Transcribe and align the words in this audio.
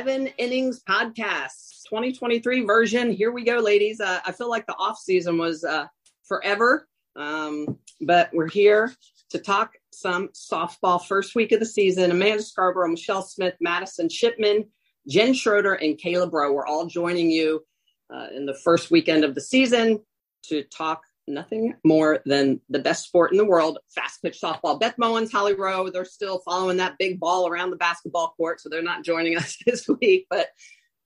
Seven 0.00 0.28
Innings 0.38 0.82
Podcast 0.82 1.82
2023 1.90 2.64
version. 2.64 3.10
Here 3.10 3.30
we 3.30 3.44
go, 3.44 3.58
ladies. 3.58 4.00
Uh, 4.00 4.18
I 4.24 4.32
feel 4.32 4.48
like 4.48 4.64
the 4.64 4.74
off 4.76 4.96
season 4.98 5.36
was 5.36 5.62
uh, 5.62 5.88
forever, 6.26 6.88
um, 7.16 7.78
but 8.00 8.30
we're 8.32 8.48
here 8.48 8.94
to 9.28 9.38
talk 9.38 9.74
some 9.92 10.28
softball. 10.28 11.04
First 11.04 11.34
week 11.34 11.52
of 11.52 11.60
the 11.60 11.66
season. 11.66 12.10
Amanda 12.10 12.42
Scarborough, 12.42 12.88
Michelle 12.88 13.20
Smith, 13.20 13.56
Madison 13.60 14.08
Shipman, 14.08 14.70
Jen 15.06 15.34
Schroeder, 15.34 15.74
and 15.74 15.98
Kayla 15.98 16.30
Braud. 16.30 16.54
We're 16.54 16.66
all 16.66 16.86
joining 16.86 17.30
you 17.30 17.62
uh, 18.08 18.28
in 18.34 18.46
the 18.46 18.54
first 18.54 18.90
weekend 18.90 19.22
of 19.22 19.34
the 19.34 19.42
season 19.42 20.00
to 20.44 20.62
talk 20.62 21.02
nothing 21.26 21.74
more 21.84 22.20
than 22.26 22.60
the 22.68 22.78
best 22.78 23.04
sport 23.04 23.32
in 23.32 23.38
the 23.38 23.44
world, 23.44 23.78
fast 23.94 24.22
pitch 24.22 24.38
softball. 24.42 24.78
Beth 24.78 24.96
Mowins, 24.96 25.30
Holly 25.30 25.54
Rowe, 25.54 25.90
they're 25.90 26.04
still 26.04 26.40
following 26.40 26.76
that 26.78 26.98
big 26.98 27.20
ball 27.20 27.48
around 27.48 27.70
the 27.70 27.76
basketball 27.76 28.34
court, 28.36 28.60
so 28.60 28.68
they're 28.68 28.82
not 28.82 29.04
joining 29.04 29.36
us 29.36 29.56
this 29.66 29.88
week, 29.88 30.26
but 30.30 30.48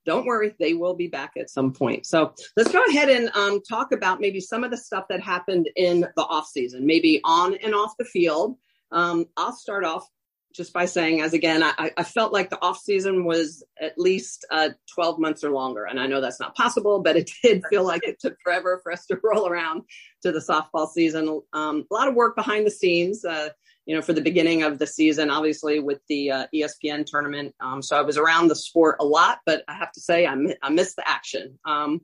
don't 0.05 0.25
worry, 0.25 0.53
they 0.59 0.73
will 0.73 0.93
be 0.93 1.07
back 1.07 1.31
at 1.37 1.49
some 1.49 1.73
point. 1.73 2.05
So 2.05 2.33
let's 2.55 2.71
go 2.71 2.83
ahead 2.85 3.09
and 3.09 3.29
um, 3.35 3.61
talk 3.67 3.91
about 3.91 4.21
maybe 4.21 4.39
some 4.39 4.63
of 4.63 4.71
the 4.71 4.77
stuff 4.77 5.05
that 5.09 5.21
happened 5.21 5.67
in 5.75 6.01
the 6.15 6.23
off 6.23 6.47
season, 6.47 6.85
maybe 6.85 7.21
on 7.23 7.55
and 7.55 7.73
off 7.73 7.93
the 7.97 8.05
field. 8.05 8.55
Um, 8.91 9.25
I'll 9.35 9.55
start 9.55 9.83
off 9.83 10.07
just 10.55 10.73
by 10.73 10.85
saying, 10.85 11.21
as 11.21 11.33
again, 11.33 11.63
I, 11.63 11.91
I 11.97 12.03
felt 12.03 12.31
like 12.31 12.49
the 12.49 12.61
off 12.61 12.79
season 12.79 13.25
was 13.25 13.63
at 13.79 13.97
least 13.97 14.45
uh, 14.51 14.69
12 14.93 15.19
months 15.19 15.43
or 15.43 15.51
longer. 15.51 15.85
And 15.85 15.99
I 15.99 16.07
know 16.07 16.21
that's 16.21 16.39
not 16.39 16.55
possible, 16.55 17.01
but 17.01 17.17
it 17.17 17.29
did 17.43 17.63
feel 17.69 17.83
like 17.83 18.07
it 18.07 18.19
took 18.19 18.37
forever 18.41 18.79
for 18.81 18.91
us 18.91 19.05
to 19.07 19.19
roll 19.23 19.47
around 19.47 19.83
to 20.23 20.31
the 20.31 20.39
softball 20.39 20.87
season. 20.87 21.41
Um, 21.53 21.85
a 21.89 21.93
lot 21.93 22.07
of 22.07 22.15
work 22.15 22.35
behind 22.35 22.65
the 22.65 22.71
scenes. 22.71 23.25
Uh, 23.25 23.49
you 23.85 23.95
know, 23.95 24.01
for 24.01 24.13
the 24.13 24.21
beginning 24.21 24.63
of 24.63 24.79
the 24.79 24.87
season, 24.87 25.29
obviously 25.29 25.79
with 25.79 25.99
the 26.09 26.31
uh, 26.31 26.47
ESPN 26.53 27.05
tournament. 27.05 27.53
Um, 27.59 27.81
so 27.81 27.97
I 27.97 28.01
was 28.01 28.17
around 28.17 28.47
the 28.47 28.55
sport 28.55 28.97
a 28.99 29.05
lot, 29.05 29.39
but 29.45 29.63
I 29.67 29.73
have 29.75 29.91
to 29.91 30.01
say 30.01 30.25
I, 30.25 30.33
mi- 30.35 30.55
I 30.61 30.69
missed 30.69 30.95
the 30.95 31.07
action. 31.07 31.59
Um, 31.65 32.01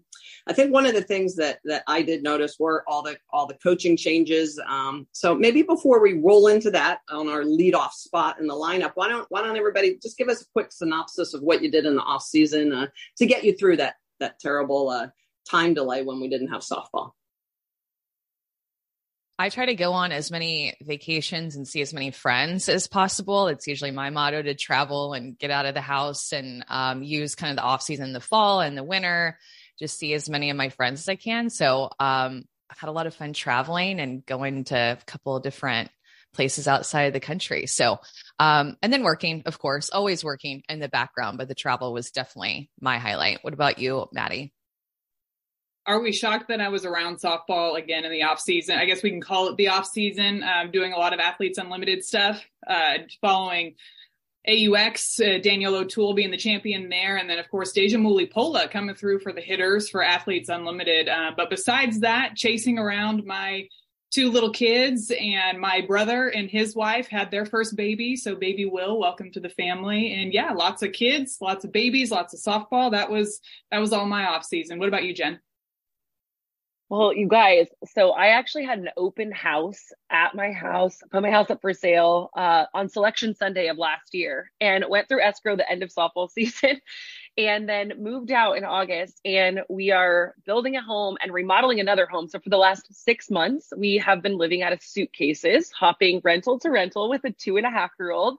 I 0.47 0.53
think 0.53 0.71
one 0.71 0.85
of 0.85 0.93
the 0.93 1.01
things 1.01 1.35
that 1.37 1.59
that 1.65 1.83
I 1.87 2.03
did 2.03 2.23
notice 2.23 2.57
were 2.59 2.83
all 2.87 3.01
the 3.01 3.17
all 3.31 3.47
the 3.47 3.57
coaching 3.63 3.97
changes. 3.97 4.59
Um, 4.67 5.07
so 5.11 5.33
maybe 5.33 5.63
before 5.63 6.01
we 6.01 6.13
roll 6.13 6.47
into 6.47 6.69
that 6.71 6.99
on 7.09 7.27
our 7.27 7.41
leadoff 7.41 7.91
spot 7.93 8.39
in 8.39 8.47
the 8.47 8.53
lineup, 8.53 8.91
why 8.95 9.09
don't 9.09 9.25
why 9.29 9.41
don't 9.41 9.57
everybody 9.57 9.97
just 10.01 10.17
give 10.17 10.29
us 10.29 10.41
a 10.41 10.45
quick 10.53 10.71
synopsis 10.71 11.33
of 11.33 11.41
what 11.41 11.61
you 11.63 11.71
did 11.71 11.85
in 11.85 11.95
the 11.95 12.03
off 12.03 12.23
season 12.23 12.73
uh, 12.73 12.87
to 13.17 13.25
get 13.25 13.43
you 13.43 13.55
through 13.55 13.77
that 13.77 13.95
that 14.19 14.39
terrible 14.39 14.89
uh, 14.89 15.07
time 15.49 15.73
delay 15.73 16.03
when 16.03 16.19
we 16.21 16.29
didn't 16.29 16.49
have 16.49 16.61
softball. 16.61 17.11
I 19.41 19.49
try 19.49 19.65
to 19.65 19.73
go 19.73 19.93
on 19.93 20.11
as 20.11 20.29
many 20.29 20.75
vacations 20.83 21.55
and 21.55 21.67
see 21.67 21.81
as 21.81 21.95
many 21.95 22.11
friends 22.11 22.69
as 22.69 22.85
possible. 22.85 23.47
It's 23.47 23.65
usually 23.65 23.89
my 23.89 24.11
motto 24.11 24.39
to 24.39 24.53
travel 24.53 25.13
and 25.13 25.35
get 25.35 25.49
out 25.49 25.65
of 25.65 25.73
the 25.73 25.81
house 25.81 26.31
and 26.31 26.63
um, 26.69 27.01
use 27.01 27.33
kind 27.33 27.49
of 27.49 27.55
the 27.55 27.63
off 27.63 27.81
season, 27.81 28.13
the 28.13 28.19
fall 28.19 28.61
and 28.61 28.77
the 28.77 28.83
winter, 28.83 29.39
just 29.79 29.97
see 29.97 30.13
as 30.13 30.29
many 30.29 30.51
of 30.51 30.57
my 30.57 30.69
friends 30.69 30.99
as 30.99 31.09
I 31.09 31.15
can. 31.15 31.49
So 31.49 31.85
um, 31.99 32.43
I've 32.69 32.77
had 32.77 32.89
a 32.89 32.91
lot 32.91 33.07
of 33.07 33.15
fun 33.15 33.33
traveling 33.33 33.99
and 33.99 34.23
going 34.23 34.63
to 34.65 34.75
a 34.75 35.05
couple 35.07 35.35
of 35.35 35.41
different 35.41 35.89
places 36.35 36.67
outside 36.67 37.05
of 37.05 37.13
the 37.13 37.19
country. 37.19 37.65
So, 37.65 37.97
um, 38.37 38.77
and 38.83 38.93
then 38.93 39.01
working, 39.01 39.41
of 39.47 39.57
course, 39.57 39.89
always 39.89 40.23
working 40.23 40.61
in 40.69 40.79
the 40.79 40.87
background, 40.87 41.39
but 41.39 41.47
the 41.47 41.55
travel 41.55 41.93
was 41.93 42.11
definitely 42.11 42.69
my 42.79 42.99
highlight. 42.99 43.39
What 43.43 43.55
about 43.55 43.79
you, 43.79 44.05
Maddie? 44.13 44.53
Are 45.87 45.99
we 45.99 46.11
shocked 46.11 46.47
that 46.49 46.61
I 46.61 46.69
was 46.69 46.85
around 46.85 47.17
softball 47.17 47.75
again 47.75 48.05
in 48.05 48.11
the 48.11 48.23
off 48.23 48.39
season? 48.39 48.77
I 48.77 48.85
guess 48.85 49.01
we 49.01 49.09
can 49.09 49.21
call 49.21 49.47
it 49.49 49.57
the 49.57 49.69
off 49.69 49.87
season. 49.87 50.43
Um, 50.43 50.69
doing 50.69 50.93
a 50.93 50.97
lot 50.97 51.13
of 51.13 51.19
athletes 51.19 51.57
unlimited 51.57 52.03
stuff, 52.03 52.43
uh, 52.67 52.99
following 53.19 53.75
AUX, 54.47 55.19
uh, 55.19 55.39
Danielle 55.39 55.75
O'Toole 55.75 56.13
being 56.13 56.29
the 56.29 56.37
champion 56.37 56.89
there, 56.89 57.17
and 57.17 57.27
then 57.27 57.39
of 57.39 57.49
course 57.49 57.71
Deja 57.71 57.97
Mulipola 57.97 58.69
coming 58.69 58.95
through 58.95 59.19
for 59.19 59.33
the 59.33 59.41
hitters 59.41 59.89
for 59.89 60.03
athletes 60.03 60.49
unlimited. 60.49 61.09
Uh, 61.09 61.31
but 61.35 61.49
besides 61.49 62.01
that, 62.01 62.35
chasing 62.35 62.77
around 62.77 63.25
my 63.25 63.67
two 64.11 64.29
little 64.29 64.51
kids 64.51 65.11
and 65.19 65.59
my 65.59 65.81
brother 65.81 66.27
and 66.27 66.49
his 66.49 66.75
wife 66.75 67.07
had 67.07 67.31
their 67.31 67.45
first 67.45 67.77
baby 67.77 68.17
so 68.17 68.35
baby 68.35 68.65
will 68.65 68.99
welcome 68.99 69.31
to 69.31 69.39
the 69.39 69.47
family 69.47 70.13
and 70.13 70.33
yeah 70.33 70.51
lots 70.51 70.83
of 70.83 70.91
kids 70.91 71.37
lots 71.39 71.63
of 71.63 71.71
babies 71.71 72.11
lots 72.11 72.33
of 72.33 72.39
softball 72.41 72.91
that 72.91 73.09
was 73.09 73.39
that 73.71 73.79
was 73.79 73.93
all 73.93 74.05
my 74.05 74.25
off 74.25 74.43
season 74.43 74.79
what 74.79 74.89
about 74.89 75.05
you 75.05 75.13
jen 75.13 75.39
well, 76.91 77.13
you 77.13 77.29
guys, 77.29 77.67
so 77.85 78.09
I 78.11 78.37
actually 78.37 78.65
had 78.65 78.79
an 78.79 78.89
open 78.97 79.31
house 79.31 79.93
at 80.09 80.35
my 80.35 80.51
house, 80.51 80.99
put 81.09 81.21
my 81.21 81.31
house 81.31 81.49
up 81.49 81.61
for 81.61 81.73
sale 81.73 82.29
uh, 82.35 82.65
on 82.73 82.89
Selection 82.89 83.33
Sunday 83.33 83.69
of 83.69 83.77
last 83.77 84.13
year, 84.13 84.51
and 84.59 84.83
went 84.89 85.07
through 85.07 85.21
escrow 85.21 85.55
the 85.55 85.71
end 85.71 85.83
of 85.83 85.89
softball 85.89 86.29
season, 86.29 86.81
and 87.37 87.69
then 87.69 87.93
moved 87.97 88.29
out 88.29 88.57
in 88.57 88.65
August. 88.65 89.21
And 89.23 89.61
we 89.69 89.91
are 89.91 90.35
building 90.45 90.75
a 90.75 90.81
home 90.81 91.15
and 91.21 91.31
remodeling 91.31 91.79
another 91.79 92.07
home. 92.07 92.27
So 92.27 92.39
for 92.39 92.49
the 92.49 92.57
last 92.57 92.93
six 92.93 93.31
months, 93.31 93.71
we 93.77 93.99
have 93.99 94.21
been 94.21 94.37
living 94.37 94.61
out 94.61 94.73
of 94.73 94.83
suitcases, 94.83 95.71
hopping 95.71 96.19
rental 96.25 96.59
to 96.59 96.69
rental 96.69 97.09
with 97.09 97.23
a 97.23 97.31
two 97.31 97.55
and 97.55 97.65
a 97.65 97.71
half 97.71 97.91
year 98.01 98.11
old 98.11 98.37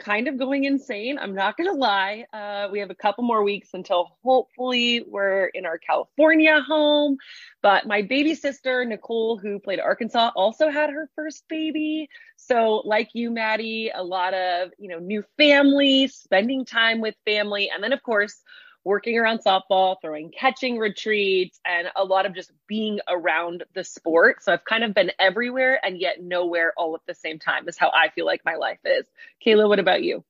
kind 0.00 0.26
of 0.26 0.38
going 0.38 0.64
insane. 0.64 1.18
I'm 1.18 1.34
not 1.34 1.56
going 1.56 1.68
to 1.70 1.76
lie. 1.76 2.24
Uh, 2.32 2.68
we 2.72 2.80
have 2.80 2.90
a 2.90 2.94
couple 2.94 3.22
more 3.22 3.44
weeks 3.44 3.68
until 3.74 4.16
hopefully 4.24 5.04
we're 5.06 5.46
in 5.46 5.66
our 5.66 5.78
California 5.78 6.60
home. 6.60 7.18
But 7.62 7.86
my 7.86 8.02
baby 8.02 8.34
sister, 8.34 8.84
Nicole, 8.84 9.38
who 9.38 9.60
played 9.60 9.78
Arkansas, 9.78 10.30
also 10.34 10.70
had 10.70 10.90
her 10.90 11.08
first 11.14 11.44
baby. 11.48 12.08
So, 12.36 12.82
like 12.84 13.10
you, 13.12 13.30
Maddie, 13.30 13.92
a 13.94 14.02
lot 14.02 14.34
of, 14.34 14.70
you 14.78 14.88
know, 14.88 14.98
new 14.98 15.22
family, 15.36 16.08
spending 16.08 16.64
time 16.64 17.00
with 17.00 17.14
family. 17.24 17.70
And 17.72 17.84
then, 17.84 17.92
of 17.92 18.02
course, 18.02 18.42
working 18.84 19.18
around 19.18 19.40
softball, 19.40 19.96
throwing 20.00 20.30
catching 20.30 20.78
retreats, 20.78 21.60
and 21.64 21.88
a 21.96 22.04
lot 22.04 22.26
of 22.26 22.34
just 22.34 22.52
being 22.66 23.00
around 23.08 23.64
the 23.74 23.84
sport. 23.84 24.42
So 24.42 24.52
I've 24.52 24.64
kind 24.64 24.84
of 24.84 24.94
been 24.94 25.12
everywhere 25.18 25.78
and 25.84 25.98
yet 25.98 26.22
nowhere 26.22 26.72
all 26.76 26.94
at 26.94 27.02
the 27.06 27.14
same 27.14 27.38
time, 27.38 27.68
is 27.68 27.78
how 27.78 27.90
I 27.90 28.08
feel 28.10 28.26
like 28.26 28.44
my 28.44 28.56
life 28.56 28.78
is. 28.84 29.06
Kayla, 29.44 29.68
what 29.68 29.78
about 29.78 30.02
you? 30.02 30.24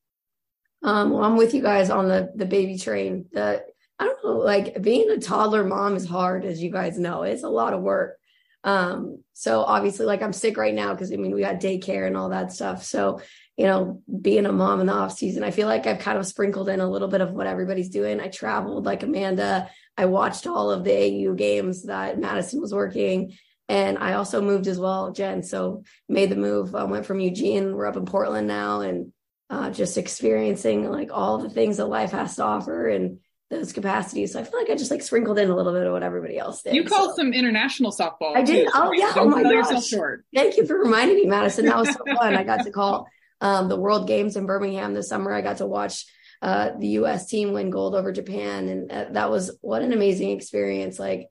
Um, 0.83 1.11
well, 1.11 1.23
I'm 1.23 1.37
with 1.37 1.53
you 1.53 1.61
guys 1.61 1.89
on 1.89 2.07
the 2.07 2.31
the 2.35 2.45
baby 2.45 2.77
train. 2.77 3.25
The 3.31 3.63
I 3.99 4.05
don't 4.05 4.23
know, 4.23 4.37
like 4.37 4.81
being 4.81 5.09
a 5.11 5.19
toddler 5.19 5.63
mom 5.63 5.95
is 5.95 6.07
hard, 6.07 6.43
as 6.43 6.61
you 6.61 6.71
guys 6.71 6.97
know. 6.97 7.23
It's 7.23 7.43
a 7.43 7.49
lot 7.49 7.73
of 7.73 7.81
work. 7.81 8.17
Um, 8.63 9.23
so 9.33 9.61
obviously, 9.61 10.05
like 10.05 10.21
I'm 10.21 10.33
sick 10.33 10.57
right 10.57 10.73
now 10.73 10.93
because 10.93 11.11
I 11.11 11.17
mean 11.17 11.33
we 11.33 11.41
got 11.41 11.59
daycare 11.59 12.07
and 12.07 12.17
all 12.17 12.29
that 12.29 12.51
stuff. 12.51 12.83
So 12.83 13.21
you 13.61 13.67
know, 13.67 14.01
being 14.19 14.47
a 14.47 14.51
mom 14.51 14.81
in 14.81 14.87
the 14.87 14.93
off 14.93 15.15
season, 15.15 15.43
I 15.43 15.51
feel 15.51 15.67
like 15.67 15.85
I've 15.85 15.99
kind 15.99 16.17
of 16.17 16.25
sprinkled 16.25 16.67
in 16.67 16.79
a 16.79 16.89
little 16.89 17.07
bit 17.07 17.21
of 17.21 17.31
what 17.31 17.45
everybody's 17.45 17.89
doing. 17.89 18.19
I 18.19 18.27
traveled 18.27 18.87
like 18.87 19.03
Amanda. 19.03 19.69
I 19.95 20.05
watched 20.05 20.47
all 20.47 20.71
of 20.71 20.83
the 20.83 20.91
AU 21.27 21.35
games 21.35 21.83
that 21.83 22.17
Madison 22.17 22.59
was 22.59 22.73
working. 22.73 23.37
And 23.69 23.99
I 23.99 24.13
also 24.13 24.41
moved 24.41 24.65
as 24.65 24.79
well, 24.79 25.11
Jen. 25.11 25.43
So 25.43 25.83
made 26.09 26.31
the 26.31 26.37
move. 26.37 26.73
I 26.73 26.85
went 26.85 27.05
from 27.05 27.19
Eugene. 27.19 27.75
We're 27.75 27.85
up 27.85 27.97
in 27.97 28.05
Portland 28.05 28.47
now 28.47 28.81
and 28.81 29.13
uh, 29.51 29.69
just 29.69 29.99
experiencing 29.99 30.89
like 30.89 31.11
all 31.13 31.37
the 31.37 31.51
things 31.51 31.77
that 31.77 31.85
life 31.85 32.13
has 32.13 32.37
to 32.37 32.43
offer 32.43 32.87
and 32.87 33.19
those 33.51 33.73
capacities. 33.73 34.33
So 34.33 34.39
I 34.39 34.43
feel 34.43 34.59
like 34.59 34.71
I 34.71 34.75
just 34.75 34.89
like 34.89 35.03
sprinkled 35.03 35.37
in 35.37 35.51
a 35.51 35.55
little 35.55 35.73
bit 35.73 35.85
of 35.85 35.93
what 35.93 36.01
everybody 36.01 36.39
else 36.39 36.63
did. 36.63 36.73
You 36.73 36.83
called 36.83 37.11
so. 37.11 37.17
some 37.17 37.31
international 37.31 37.91
softball. 37.91 38.35
I 38.35 38.41
did. 38.41 38.65
Too, 38.65 38.71
oh 38.73 38.91
yeah. 38.91 39.13
Oh 39.17 39.27
my 39.27 39.43
gosh. 39.43 39.93
Thank 40.33 40.57
you 40.57 40.65
for 40.65 40.79
reminding 40.79 41.17
me, 41.17 41.27
Madison. 41.27 41.65
That 41.67 41.77
was 41.77 41.89
so 41.89 42.03
fun. 42.15 42.35
I 42.35 42.43
got 42.43 42.63
to 42.63 42.71
call 42.71 43.07
um, 43.41 43.67
the 43.67 43.75
World 43.75 44.07
Games 44.07 44.37
in 44.37 44.45
Birmingham 44.45 44.93
this 44.93 45.09
summer. 45.09 45.33
I 45.33 45.41
got 45.41 45.57
to 45.57 45.65
watch 45.65 46.05
uh, 46.41 46.71
the 46.79 46.87
U.S. 46.87 47.27
team 47.27 47.51
win 47.53 47.69
gold 47.69 47.95
over 47.95 48.11
Japan, 48.11 48.69
and 48.69 48.91
uh, 48.91 49.05
that 49.11 49.29
was 49.29 49.57
what 49.61 49.81
an 49.81 49.91
amazing 49.91 50.29
experience. 50.29 50.99
Like 50.99 51.27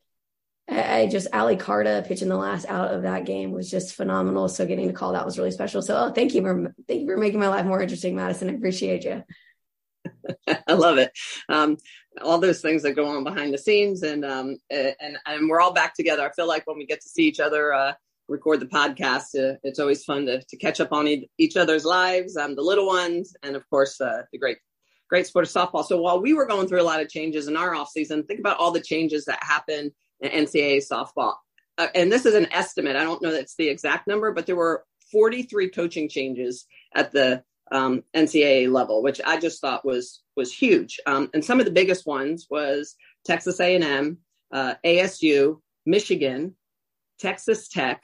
I, 0.69 1.01
I 1.01 1.07
just 1.07 1.29
Ally 1.33 1.57
Carda 1.57 2.07
pitching 2.07 2.29
the 2.29 2.37
last 2.37 2.67
out 2.67 2.93
of 2.93 3.03
that 3.03 3.25
game 3.25 3.53
was 3.53 3.71
just 3.71 3.95
phenomenal. 3.95 4.49
So 4.49 4.67
getting 4.67 4.89
to 4.89 4.93
call 4.93 5.13
that 5.13 5.25
was 5.25 5.39
really 5.39 5.51
special. 5.53 5.83
So 5.83 5.97
oh, 5.97 6.13
thank 6.13 6.35
you 6.35 6.43
for 6.43 6.75
thank 6.87 7.01
you 7.01 7.07
for 7.07 7.17
making 7.17 7.41
my 7.41 7.49
life 7.49 7.65
more 7.65 7.81
interesting, 7.81 8.17
Madison. 8.17 8.51
I 8.51 8.55
appreciate 8.55 9.05
you. 9.05 9.23
I 10.67 10.75
love 10.75 10.99
it. 10.99 11.13
Um, 11.49 11.77
all 12.23 12.39
those 12.39 12.61
things 12.61 12.83
that 12.83 12.93
go 12.93 13.07
on 13.07 13.25
behind 13.25 13.55
the 13.55 13.59
scenes, 13.59 14.03
and 14.03 14.25
um, 14.25 14.57
and 14.69 15.17
and 15.27 15.49
we're 15.49 15.61
all 15.61 15.73
back 15.73 15.95
together. 15.95 16.29
I 16.29 16.33
feel 16.33 16.49
like 16.49 16.67
when 16.67 16.77
we 16.77 16.87
get 16.87 17.01
to 17.03 17.09
see 17.09 17.25
each 17.25 17.41
other. 17.41 17.73
Uh, 17.73 17.93
record 18.31 18.61
the 18.61 18.67
podcast. 18.67 19.35
Uh, 19.35 19.57
it's 19.63 19.79
always 19.79 20.05
fun 20.05 20.27
to, 20.27 20.41
to 20.43 20.57
catch 20.57 20.81
up 20.81 20.93
on 20.93 21.07
e- 21.09 21.29
each 21.39 21.57
other's 21.57 21.85
lives, 21.85 22.37
um, 22.37 22.55
the 22.55 22.63
little 22.63 22.87
ones, 22.87 23.35
and 23.43 23.57
of 23.57 23.69
course, 23.69 24.01
uh, 24.01 24.23
the 24.33 24.39
great, 24.39 24.59
great 25.09 25.27
sport 25.27 25.45
of 25.45 25.51
softball. 25.51 25.85
So 25.85 26.01
while 26.01 26.23
we 26.23 26.33
were 26.33 26.47
going 26.47 26.69
through 26.69 26.81
a 26.81 26.85
lot 26.85 27.01
of 27.01 27.09
changes 27.09 27.49
in 27.49 27.57
our 27.57 27.75
off 27.75 27.91
season, 27.91 28.25
think 28.25 28.41
about 28.41 28.59
all 28.59 28.71
the 28.71 28.81
changes 28.81 29.25
that 29.27 29.43
happened 29.43 29.91
in 30.21 30.31
NCAA 30.31 30.83
softball. 30.91 31.35
Uh, 31.77 31.89
and 31.95 32.11
this 32.11 32.25
is 32.27 32.35
an 32.35 32.53
estimate. 32.53 32.97
I 32.97 33.03
don't 33.03 33.23
know 33.23 33.33
that's 33.33 33.57
the 33.57 33.69
exact 33.69 34.07
number, 34.07 34.33
but 34.33 34.47
there 34.47 34.57
were 34.57 34.85
43 35.11 35.71
coaching 35.71 36.09
changes 36.09 36.67
at 36.95 37.13
the 37.13 37.43
um, 37.73 38.03
NCAA 38.15 38.71
level, 38.71 39.03
which 39.03 39.21
I 39.25 39.39
just 39.39 39.61
thought 39.61 39.85
was 39.85 40.23
was 40.37 40.53
huge. 40.53 40.99
Um, 41.07 41.31
and 41.35 41.45
some 41.45 41.61
of 41.61 41.67
the 41.67 41.73
biggest 41.73 42.07
ones 42.07 42.47
was 42.51 42.95
Texas 43.25 43.61
A&M, 43.61 44.19
uh, 44.53 44.75
ASU, 44.85 45.61
Michigan, 45.87 46.57
Texas 47.19 47.69
Tech, 47.69 48.03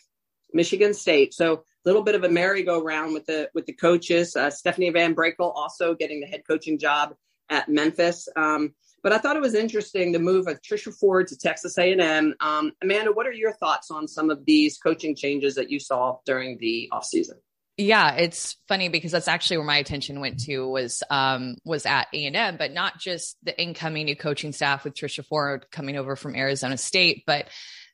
Michigan 0.56 0.94
State. 0.94 1.34
So 1.34 1.54
a 1.54 1.58
little 1.84 2.02
bit 2.02 2.14
of 2.14 2.24
a 2.24 2.28
merry-go-round 2.28 3.12
with 3.12 3.26
the 3.26 3.48
with 3.54 3.66
the 3.66 3.72
coaches. 3.72 4.34
Uh, 4.34 4.50
Stephanie 4.50 4.90
VanBrakle 4.90 5.38
also 5.38 5.94
getting 5.94 6.20
the 6.20 6.26
head 6.26 6.42
coaching 6.48 6.78
job 6.78 7.14
at 7.48 7.68
Memphis. 7.68 8.28
Um, 8.34 8.74
but 9.02 9.12
I 9.12 9.18
thought 9.18 9.36
it 9.36 9.42
was 9.42 9.54
interesting 9.54 10.10
the 10.10 10.18
move 10.18 10.48
of 10.48 10.60
Trisha 10.62 10.92
Ford 10.92 11.28
to 11.28 11.38
Texas 11.38 11.78
A&M. 11.78 12.34
Um, 12.40 12.72
Amanda, 12.82 13.12
what 13.12 13.26
are 13.26 13.32
your 13.32 13.52
thoughts 13.52 13.90
on 13.92 14.08
some 14.08 14.30
of 14.30 14.44
these 14.44 14.78
coaching 14.78 15.14
changes 15.14 15.54
that 15.54 15.70
you 15.70 15.78
saw 15.78 16.16
during 16.26 16.58
the 16.58 16.90
offseason? 16.92 17.34
Yeah, 17.78 18.14
it's 18.14 18.56
funny 18.68 18.88
because 18.88 19.12
that's 19.12 19.28
actually 19.28 19.58
where 19.58 19.66
my 19.66 19.76
attention 19.76 20.18
went 20.20 20.40
to 20.44 20.66
was 20.66 21.02
um 21.10 21.56
was 21.62 21.84
at 21.84 22.08
A&M, 22.12 22.56
but 22.56 22.72
not 22.72 22.98
just 22.98 23.36
the 23.44 23.56
incoming 23.60 24.06
new 24.06 24.16
coaching 24.16 24.52
staff 24.52 24.82
with 24.82 24.94
Trisha 24.94 25.24
Ford 25.24 25.66
coming 25.70 25.96
over 25.96 26.16
from 26.16 26.34
Arizona 26.34 26.78
State, 26.78 27.24
but 27.26 27.48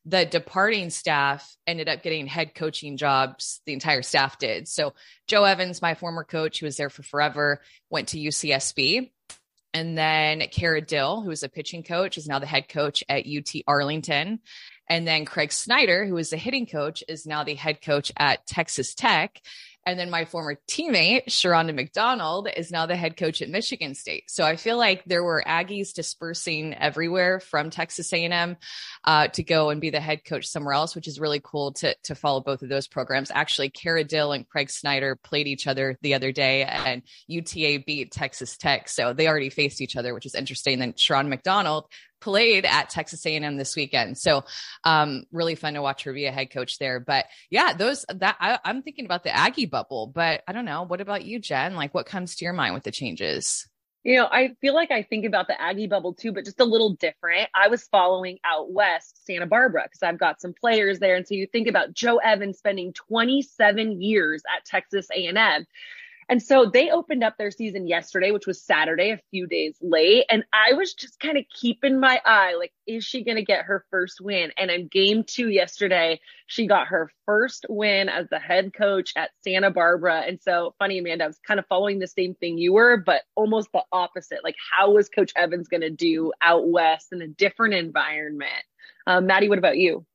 the 0.05 0.25
departing 0.25 0.91
staff 0.91 1.57
ended 1.67 1.89
up 1.89 2.03
getting 2.03 2.27
head 2.27 2.55
coaching 2.55 2.97
jobs. 2.97 3.61
The 3.67 3.73
entire 3.73 4.03
staff 4.03 4.39
did. 4.39 4.67
So 4.67 4.95
Jo 5.29 5.45
Evans, 5.45 5.81
my 5.81 5.95
former 5.95 6.25
coach, 6.25 6.59
who 6.59 6.67
was 6.67 6.77
there 6.77 6.91
for 6.91 7.03
forever, 7.03 7.61
went 7.89 8.09
to 8.09 8.19
UCSB. 8.19 9.11
And 9.75 9.97
then 9.97 10.43
Kara 10.51 10.83
Dill, 10.83 11.23
who 11.23 11.29
was 11.29 11.43
a 11.43 11.49
pitching 11.49 11.83
coach, 11.83 12.19
is 12.19 12.27
now 12.27 12.39
the 12.39 12.47
head 12.47 12.69
coach 12.69 13.03
at 13.09 13.27
UT 13.27 13.63
Arlington. 13.67 14.41
And 14.89 15.07
then 15.07 15.25
Craig 15.25 15.53
Snider, 15.53 16.05
who 16.05 16.15
was 16.15 16.31
the 16.31 16.37
hitting 16.37 16.67
coach, 16.67 17.03
is 17.09 17.25
now 17.25 17.45
the 17.45 17.55
head 17.55 17.81
coach 17.81 18.13
at 18.19 18.47
Texas 18.47 18.95
Tech. 18.95 19.41
And 19.85 19.99
then 19.99 20.11
my 20.11 20.25
former 20.25 20.57
teammate, 20.69 21.27
Sharonda 21.27 21.75
McDonald, 21.75 22.49
is 22.57 22.71
now 22.71 22.87
the 22.87 22.97
head 22.97 23.17
coach 23.17 23.43
at 23.43 23.49
Michigan 23.49 23.95
State. 23.95 24.31
So 24.31 24.45
I 24.45 24.57
feel 24.57 24.77
like 24.77 25.05
there 25.05 25.25
were 25.25 25.43
Aggies 25.47 25.93
dispersing 25.93 26.75
everywhere 26.75 27.41
from 27.41 27.71
Texas 27.71 28.13
A&M 28.13 28.57
uh, 29.05 29.29
to 29.29 29.43
go 29.43 29.71
and 29.71 29.81
be 29.81 29.91
the 29.91 30.01
head 30.01 30.25
coach 30.25 30.47
somewhere 30.47 30.75
else, 30.75 30.95
which 30.95 31.09
is 31.09 31.19
really 31.19 31.41
cool 31.43 31.73
to 31.73 31.97
to 32.05 32.15
follow 32.15 32.41
both 32.41 32.63
of 32.63 32.69
those 32.69 32.87
programs. 32.87 33.31
Actually, 33.33 33.71
Kara 33.71 34.05
Dill 34.05 34.33
and 34.33 34.49
Craig 34.49 34.71
Snider 34.71 35.17
played 35.17 35.49
each 35.49 35.67
other 35.67 35.99
the 36.03 36.15
other 36.15 36.33
day, 36.33 36.63
and 36.63 37.03
UTA 37.27 37.83
beat 37.85 38.13
Texas 38.13 38.57
Tech, 38.57 38.89
so 38.89 39.13
they 39.13 39.27
already 39.27 39.51
faced 39.51 39.81
each 39.81 39.97
other, 39.97 40.15
which 40.15 40.27
is 40.27 40.35
interesting. 40.35 40.79
Then 40.79 40.95
Sharon 40.97 41.29
McDonald 41.29 41.87
played 42.23 42.65
at 42.65 42.89
Texas 42.89 43.27
A&M 43.27 43.57
this 43.57 43.77
weekend. 43.77 44.17
So, 44.17 44.45
um, 44.85 45.25
really 45.33 45.55
fun 45.55 45.75
to 45.75 45.83
watch 45.83 46.05
her 46.05 46.13
be 46.13 46.25
a 46.25 46.33
head 46.33 46.51
coach 46.51 46.79
there. 46.79 47.01
But 47.01 47.27
yeah, 47.51 47.75
those 47.75 48.07
that 48.09 48.37
I, 48.41 48.59
I'm 48.65 48.83
thinking 48.83 49.05
about 49.05 49.25
the 49.25 49.37
Aggie 49.37 49.67
bubble, 49.67 50.07
but 50.07 50.43
I 50.49 50.53
don't 50.53 50.65
know. 50.65 50.85
What 50.85 51.01
about 51.01 51.25
you, 51.25 51.39
Jen? 51.39 51.75
Like, 51.75 51.93
what 51.93 52.07
comes 52.07 52.37
to 52.37 52.45
your 52.45 52.55
mind 52.55 52.73
with 52.73 52.85
the 52.85 52.91
changes? 52.91 53.69
You 54.05 54.17
know, 54.17 54.27
I 54.27 54.57
feel 54.61 54.75
like 54.75 54.91
I 54.91 55.03
think 55.03 55.25
about 55.25 55.47
the 55.47 55.61
Aggie 55.61 55.87
bubble 55.87 56.13
too, 56.13 56.33
but 56.33 56.45
just 56.45 56.59
a 56.59 56.65
little 56.65 56.95
different. 56.95 57.49
I 57.55 57.69
was 57.69 57.85
following 57.85 58.39
out 58.45 58.73
west 58.73 59.25
Santa 59.25 59.47
Barbara 59.47 59.85
because 59.85 60.03
I've 60.03 60.19
got 60.19 60.41
some 60.41 60.55
players 60.55 60.99
there, 60.99 61.15
and 61.15 61.27
so 61.27 61.35
you 61.35 61.47
think 61.47 61.69
about 61.69 61.93
Jo 61.93 62.17
Evans 62.17 62.59
spending 62.59 62.93
27 62.95 64.03
years 64.03 64.43
at 64.57 64.65
Texas 64.65 65.07
A&M. 65.15 65.67
And 66.33 66.43
so 66.43 66.65
they 66.65 66.89
opened 66.89 67.23
up 67.23 67.37
their 67.37 67.51
season 67.51 67.87
yesterday, 67.87 68.31
which 68.31 68.47
was 68.47 68.63
Saturday, 68.63 69.11
a 69.11 69.21
few 69.31 69.47
days 69.47 69.77
late. 69.83 70.25
And 70.31 70.45
I 70.51 70.73
was 70.73 70.95
just 70.95 71.21
kind 71.21 71.37
of 71.37 71.45
keeping 71.55 72.01
my 72.01 72.23
eye 72.25 72.55
like, 72.59 72.73
is 72.87 73.05
she 73.05 73.23
going 73.23 73.37
to 73.37 73.45
get 73.45 73.67
her 73.67 73.85
first 73.91 74.19
win? 74.19 74.51
And 74.57 74.71
in 74.71 74.89
game 74.89 75.25
two 75.27 75.51
yesterday, 75.51 76.21
she 76.47 76.67
got 76.67 76.87
her 76.87 77.11
first 77.27 77.67
win 77.69 78.09
as 78.09 78.29
the 78.31 78.39
head 78.39 78.73
coach 78.73 79.13
at 79.15 79.29
Santa 79.45 79.71
Barbara. 79.71 80.21
And 80.27 80.41
so, 80.41 80.75
funny, 80.79 81.01
Amanda, 81.01 81.25
I 81.25 81.27
was 81.27 81.39
kind 81.47 81.61
of 81.61 81.67
following 81.67 81.99
the 81.99 82.07
same 82.07 82.35
thing 82.35 82.57
you 82.57 82.73
were, 82.73 82.97
but 82.97 83.25
almost 83.35 83.69
the 83.75 83.85
opposite. 83.93 84.43
Like, 84.43 84.57
how 84.71 84.93
was 84.93 85.11
Coach 85.11 85.33
Evans 85.37 85.69
going 85.69 85.83
to 85.83 85.91
do 85.91 86.33
out 86.41 86.67
west 86.67 87.09
in 87.13 87.21
a 87.21 87.29
different 87.29 87.75
environment? 87.75 88.65
Um, 89.07 89.27
Maddie, 89.27 89.51
what 89.51 89.59
about 89.59 89.77
you? 89.77 90.07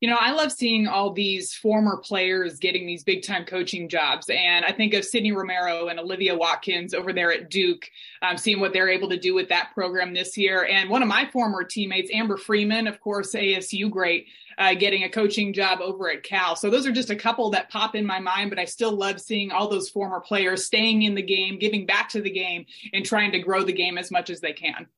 You 0.00 0.10
know, 0.10 0.18
I 0.20 0.32
love 0.32 0.52
seeing 0.52 0.86
all 0.86 1.12
these 1.12 1.54
former 1.54 1.96
players 1.96 2.58
getting 2.58 2.86
these 2.86 3.02
big 3.02 3.22
time 3.22 3.46
coaching 3.46 3.88
jobs. 3.88 4.28
And 4.28 4.64
I 4.64 4.72
think 4.72 4.92
of 4.92 5.06
Sydney 5.06 5.32
Romero 5.32 5.88
and 5.88 5.98
Olivia 5.98 6.36
Watkins 6.36 6.92
over 6.92 7.14
there 7.14 7.32
at 7.32 7.48
Duke, 7.48 7.88
um, 8.20 8.36
seeing 8.36 8.60
what 8.60 8.74
they're 8.74 8.90
able 8.90 9.08
to 9.08 9.18
do 9.18 9.34
with 9.34 9.48
that 9.48 9.70
program 9.72 10.12
this 10.12 10.36
year. 10.36 10.66
And 10.66 10.90
one 10.90 11.02
of 11.02 11.08
my 11.08 11.26
former 11.32 11.64
teammates, 11.64 12.10
Amber 12.12 12.36
Freeman, 12.36 12.86
of 12.86 13.00
course, 13.00 13.32
ASU 13.32 13.90
great, 13.90 14.26
uh, 14.58 14.74
getting 14.74 15.04
a 15.04 15.08
coaching 15.08 15.54
job 15.54 15.80
over 15.80 16.10
at 16.10 16.22
Cal. 16.22 16.56
So 16.56 16.68
those 16.68 16.86
are 16.86 16.92
just 16.92 17.10
a 17.10 17.16
couple 17.16 17.50
that 17.50 17.70
pop 17.70 17.94
in 17.94 18.04
my 18.04 18.20
mind, 18.20 18.50
but 18.50 18.58
I 18.58 18.66
still 18.66 18.92
love 18.92 19.18
seeing 19.18 19.50
all 19.50 19.68
those 19.68 19.88
former 19.88 20.20
players 20.20 20.66
staying 20.66 21.02
in 21.02 21.14
the 21.14 21.22
game, 21.22 21.58
giving 21.58 21.86
back 21.86 22.10
to 22.10 22.20
the 22.20 22.30
game, 22.30 22.66
and 22.92 23.04
trying 23.04 23.32
to 23.32 23.38
grow 23.38 23.62
the 23.62 23.72
game 23.72 23.96
as 23.96 24.10
much 24.10 24.28
as 24.28 24.40
they 24.40 24.52
can. 24.52 24.88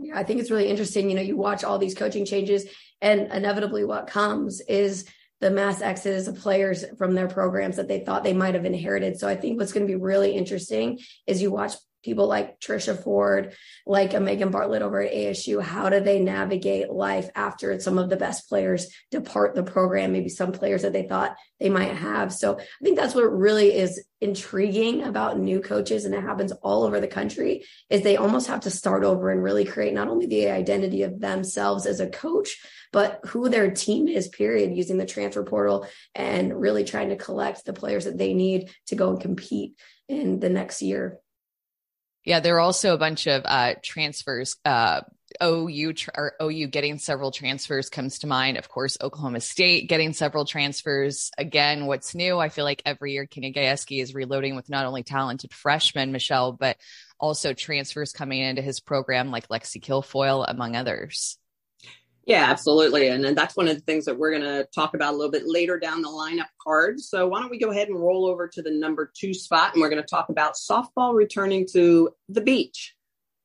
Yeah, 0.00 0.16
I 0.16 0.22
think 0.22 0.40
it's 0.40 0.50
really 0.50 0.68
interesting. 0.68 1.10
You 1.10 1.16
know, 1.16 1.22
you 1.22 1.36
watch 1.36 1.64
all 1.64 1.78
these 1.78 1.94
coaching 1.94 2.24
changes, 2.24 2.66
and 3.00 3.32
inevitably, 3.32 3.84
what 3.84 4.06
comes 4.06 4.60
is 4.60 5.06
the 5.40 5.50
mass 5.50 5.80
exodus 5.80 6.26
of 6.26 6.36
players 6.36 6.84
from 6.96 7.14
their 7.14 7.28
programs 7.28 7.76
that 7.76 7.88
they 7.88 8.00
thought 8.00 8.24
they 8.24 8.32
might 8.32 8.54
have 8.54 8.64
inherited. 8.64 9.18
So 9.18 9.28
I 9.28 9.36
think 9.36 9.58
what's 9.58 9.72
going 9.72 9.86
to 9.86 9.92
be 9.92 10.00
really 10.00 10.32
interesting 10.32 10.98
is 11.26 11.40
you 11.40 11.52
watch 11.52 11.74
people 12.04 12.26
like 12.26 12.60
Trisha 12.60 13.00
Ford, 13.02 13.54
like 13.86 14.14
a 14.14 14.20
Megan 14.20 14.50
Bartlett 14.50 14.82
over 14.82 15.02
at 15.02 15.12
ASU, 15.12 15.60
how 15.60 15.88
do 15.88 16.00
they 16.00 16.20
navigate 16.20 16.90
life 16.90 17.28
after 17.34 17.78
some 17.80 17.98
of 17.98 18.08
the 18.08 18.16
best 18.16 18.48
players 18.48 18.88
depart 19.10 19.54
the 19.54 19.62
program? 19.62 20.12
Maybe 20.12 20.28
some 20.28 20.52
players 20.52 20.82
that 20.82 20.92
they 20.92 21.08
thought 21.08 21.36
they 21.58 21.68
might 21.68 21.94
have. 21.94 22.32
So 22.32 22.58
I 22.58 22.84
think 22.84 22.96
that's 22.96 23.14
what 23.14 23.36
really 23.36 23.74
is 23.74 24.04
intriguing 24.20 25.02
about 25.04 25.38
new 25.38 25.60
coaches, 25.60 26.04
and 26.04 26.14
it 26.14 26.22
happens 26.22 26.52
all 26.52 26.84
over 26.84 27.00
the 27.00 27.08
country, 27.08 27.64
is 27.90 28.02
they 28.02 28.16
almost 28.16 28.46
have 28.46 28.60
to 28.60 28.70
start 28.70 29.04
over 29.04 29.30
and 29.30 29.42
really 29.42 29.64
create 29.64 29.94
not 29.94 30.08
only 30.08 30.26
the 30.26 30.50
identity 30.50 31.02
of 31.02 31.20
themselves 31.20 31.84
as 31.84 32.00
a 32.00 32.08
coach, 32.08 32.56
but 32.92 33.20
who 33.26 33.48
their 33.48 33.70
team 33.70 34.08
is, 34.08 34.28
period, 34.28 34.76
using 34.76 34.98
the 34.98 35.06
transfer 35.06 35.42
portal 35.42 35.86
and 36.14 36.58
really 36.58 36.84
trying 36.84 37.10
to 37.10 37.16
collect 37.16 37.64
the 37.64 37.72
players 37.72 38.04
that 38.04 38.18
they 38.18 38.34
need 38.34 38.70
to 38.86 38.96
go 38.96 39.10
and 39.10 39.20
compete 39.20 39.78
in 40.08 40.40
the 40.40 40.48
next 40.48 40.82
year. 40.82 41.18
Yeah, 42.24 42.40
there 42.40 42.56
are 42.56 42.60
also 42.60 42.94
a 42.94 42.98
bunch 42.98 43.26
of 43.26 43.42
uh, 43.44 43.74
transfers. 43.82 44.56
Uh, 44.64 45.00
OU 45.42 45.92
tr- 45.92 46.10
or 46.14 46.34
OU 46.42 46.68
getting 46.68 46.98
several 46.98 47.30
transfers 47.30 47.90
comes 47.90 48.18
to 48.20 48.26
mind. 48.26 48.56
Of 48.56 48.68
course, 48.68 48.96
Oklahoma 49.00 49.40
State 49.40 49.88
getting 49.88 50.12
several 50.12 50.44
transfers. 50.44 51.30
Again, 51.38 51.86
what's 51.86 52.14
new? 52.14 52.38
I 52.38 52.48
feel 52.48 52.64
like 52.64 52.82
every 52.84 53.12
year 53.12 53.26
Kenny 53.26 53.54
is 53.56 54.14
reloading 54.14 54.56
with 54.56 54.68
not 54.68 54.86
only 54.86 55.02
talented 55.02 55.52
freshmen, 55.52 56.12
Michelle, 56.12 56.52
but 56.52 56.76
also 57.20 57.52
transfers 57.52 58.12
coming 58.12 58.40
into 58.40 58.62
his 58.62 58.80
program 58.80 59.30
like 59.30 59.48
Lexi 59.48 59.82
Kilfoyle, 59.82 60.44
among 60.46 60.76
others. 60.76 61.38
Yeah, 62.28 62.44
absolutely. 62.50 63.08
And, 63.08 63.24
and 63.24 63.36
that's 63.36 63.56
one 63.56 63.68
of 63.68 63.74
the 63.74 63.82
things 63.82 64.04
that 64.04 64.18
we're 64.18 64.32
going 64.32 64.42
to 64.42 64.68
talk 64.74 64.92
about 64.92 65.14
a 65.14 65.16
little 65.16 65.32
bit 65.32 65.44
later 65.46 65.78
down 65.78 66.02
the 66.02 66.10
lineup 66.10 66.48
cards. 66.62 67.08
So 67.08 67.26
why 67.26 67.40
don't 67.40 67.50
we 67.50 67.58
go 67.58 67.70
ahead 67.70 67.88
and 67.88 67.98
roll 67.98 68.26
over 68.26 68.46
to 68.48 68.60
the 68.60 68.70
number 68.70 69.10
two 69.18 69.32
spot 69.32 69.72
and 69.72 69.80
we're 69.80 69.88
going 69.88 70.02
to 70.02 70.06
talk 70.06 70.28
about 70.28 70.52
softball 70.52 71.14
returning 71.14 71.66
to 71.72 72.10
the 72.28 72.42
beach. 72.42 72.94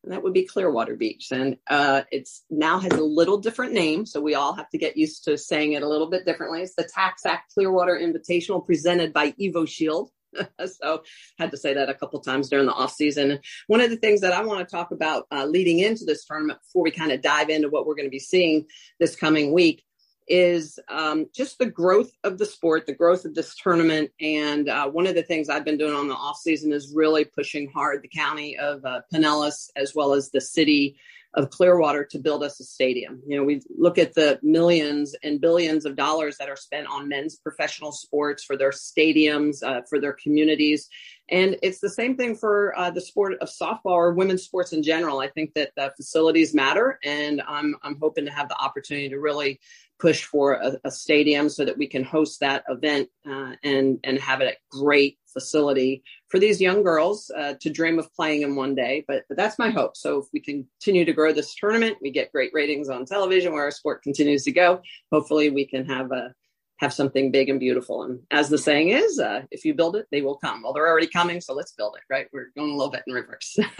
And 0.03 0.11
that 0.11 0.21
would 0.21 0.33
be 0.33 0.43
Clearwater 0.43 0.97
Beach. 0.97 1.29
And 1.31 1.55
uh, 1.69 2.01
it's 2.11 2.43
now 2.49 2.79
has 2.79 2.91
a 2.91 3.01
little 3.01 3.37
different 3.37 3.71
name. 3.71 4.05
So 4.05 4.19
we 4.19 4.35
all 4.35 4.51
have 4.53 4.69
to 4.71 4.77
get 4.77 4.97
used 4.97 5.23
to 5.23 5.37
saying 5.37 5.71
it 5.71 5.81
a 5.81 5.87
little 5.87 6.09
bit 6.09 6.25
differently. 6.25 6.61
It's 6.61 6.75
the 6.75 6.83
TaxAct 6.83 7.53
Clearwater 7.53 7.97
Invitational 7.97 8.65
presented 8.65 9.13
by 9.13 9.31
EvoShield. 9.31 10.09
so 10.65 11.03
had 11.37 11.51
to 11.51 11.57
say 11.57 11.73
that 11.73 11.89
a 11.89 11.93
couple 11.93 12.19
times 12.19 12.49
during 12.49 12.65
the 12.65 12.73
off 12.73 12.93
season. 12.93 13.39
One 13.67 13.81
of 13.81 13.89
the 13.89 13.97
things 13.97 14.21
that 14.21 14.33
I 14.33 14.43
want 14.43 14.67
to 14.67 14.75
talk 14.75 14.91
about 14.91 15.27
uh, 15.31 15.45
leading 15.45 15.79
into 15.79 16.05
this 16.05 16.25
tournament 16.25 16.59
before 16.61 16.83
we 16.83 16.91
kind 16.91 17.11
of 17.11 17.21
dive 17.21 17.49
into 17.49 17.69
what 17.69 17.85
we're 17.85 17.95
going 17.95 18.07
to 18.07 18.11
be 18.11 18.19
seeing 18.19 18.65
this 18.99 19.15
coming 19.15 19.53
week 19.53 19.83
is 20.27 20.79
um, 20.89 21.27
just 21.33 21.57
the 21.59 21.65
growth 21.65 22.11
of 22.23 22.37
the 22.37 22.45
sport, 22.45 22.85
the 22.85 22.93
growth 22.93 23.25
of 23.25 23.35
this 23.35 23.55
tournament. 23.55 24.11
And 24.19 24.69
uh, 24.69 24.89
one 24.89 25.07
of 25.07 25.15
the 25.15 25.23
things 25.23 25.49
I've 25.49 25.65
been 25.65 25.77
doing 25.77 25.93
on 25.93 26.07
the 26.07 26.15
off 26.15 26.37
season 26.37 26.71
is 26.71 26.93
really 26.93 27.25
pushing 27.25 27.69
hard 27.69 28.01
the 28.01 28.07
county 28.07 28.57
of 28.57 28.83
uh, 28.85 29.01
Pinellas 29.13 29.69
as 29.75 29.93
well 29.95 30.13
as 30.13 30.29
the 30.29 30.41
city 30.41 30.97
of 31.35 31.49
Clearwater 31.49 32.05
to 32.05 32.19
build 32.19 32.43
us 32.43 32.59
a 32.59 32.63
stadium. 32.63 33.21
You 33.25 33.37
know, 33.37 33.43
we 33.43 33.61
look 33.75 33.97
at 33.97 34.13
the 34.13 34.39
millions 34.43 35.15
and 35.23 35.41
billions 35.41 35.85
of 35.85 35.95
dollars 35.95 36.37
that 36.37 36.49
are 36.49 36.55
spent 36.55 36.87
on 36.87 37.09
men's 37.09 37.37
professional 37.37 37.91
sports 37.91 38.43
for 38.43 38.55
their 38.55 38.71
stadiums, 38.71 39.63
uh, 39.63 39.81
for 39.89 39.99
their 39.99 40.13
communities. 40.13 40.87
And 41.29 41.57
it's 41.63 41.79
the 41.79 41.89
same 41.89 42.17
thing 42.17 42.35
for 42.35 42.77
uh, 42.77 42.91
the 42.91 43.01
sport 43.01 43.33
of 43.41 43.49
softball 43.49 43.79
or 43.85 44.13
women's 44.13 44.43
sports 44.43 44.73
in 44.73 44.83
general. 44.83 45.19
I 45.19 45.29
think 45.29 45.53
that 45.55 45.71
the 45.75 45.91
facilities 45.95 46.53
matter, 46.53 46.99
and 47.03 47.41
I'm 47.47 47.75
I'm 47.81 47.97
hoping 47.99 48.25
to 48.25 48.31
have 48.31 48.49
the 48.49 48.59
opportunity 48.59 49.09
to 49.09 49.19
really 49.19 49.59
push 49.99 50.25
for 50.25 50.53
a, 50.53 50.77
a 50.83 50.91
stadium 50.91 51.47
so 51.47 51.63
that 51.63 51.77
we 51.77 51.87
can 51.87 52.03
host 52.03 52.41
that 52.41 52.63
event 52.67 53.09
uh, 53.25 53.53
and 53.63 53.99
and 54.03 54.19
have 54.19 54.41
it 54.41 54.47
at 54.47 54.57
great 54.69 55.17
facility 55.33 56.03
for 56.29 56.39
these 56.39 56.61
young 56.61 56.83
girls 56.83 57.31
uh, 57.35 57.55
to 57.59 57.69
dream 57.69 57.99
of 57.99 58.13
playing 58.13 58.43
in 58.43 58.55
one 58.55 58.75
day. 58.75 59.03
But, 59.07 59.23
but 59.27 59.37
that's 59.37 59.59
my 59.59 59.69
hope. 59.69 59.97
So 59.97 60.19
if 60.19 60.25
we 60.31 60.39
continue 60.39 61.05
to 61.05 61.13
grow 61.13 61.33
this 61.33 61.55
tournament, 61.55 61.97
we 62.01 62.11
get 62.11 62.31
great 62.31 62.51
ratings 62.53 62.89
on 62.89 63.05
television 63.05 63.53
where 63.53 63.63
our 63.63 63.71
sport 63.71 64.03
continues 64.03 64.43
to 64.43 64.51
go. 64.51 64.81
Hopefully, 65.11 65.49
we 65.49 65.65
can 65.65 65.85
have 65.85 66.11
a 66.11 66.33
have 66.77 66.93
something 66.93 67.31
big 67.31 67.49
and 67.49 67.59
beautiful. 67.59 68.03
And 68.03 68.19
as 68.29 68.49
the 68.49 68.57
saying 68.57 68.89
is, 68.89 69.19
uh, 69.19 69.43
if 69.51 69.63
you 69.63 69.73
build 69.73 69.95
it, 69.95 70.07
they 70.11 70.21
will 70.21 70.35
come. 70.35 70.63
Well, 70.63 70.73
they're 70.73 70.87
already 70.87 71.07
coming, 71.07 71.39
so 71.39 71.53
let's 71.53 71.71
build 71.71 71.95
it, 71.95 72.03
right? 72.09 72.27
We're 72.33 72.51
going 72.55 72.71
a 72.71 72.75
little 72.75 72.91
bit 72.91 73.03
in 73.07 73.13
reverse. 73.13 73.57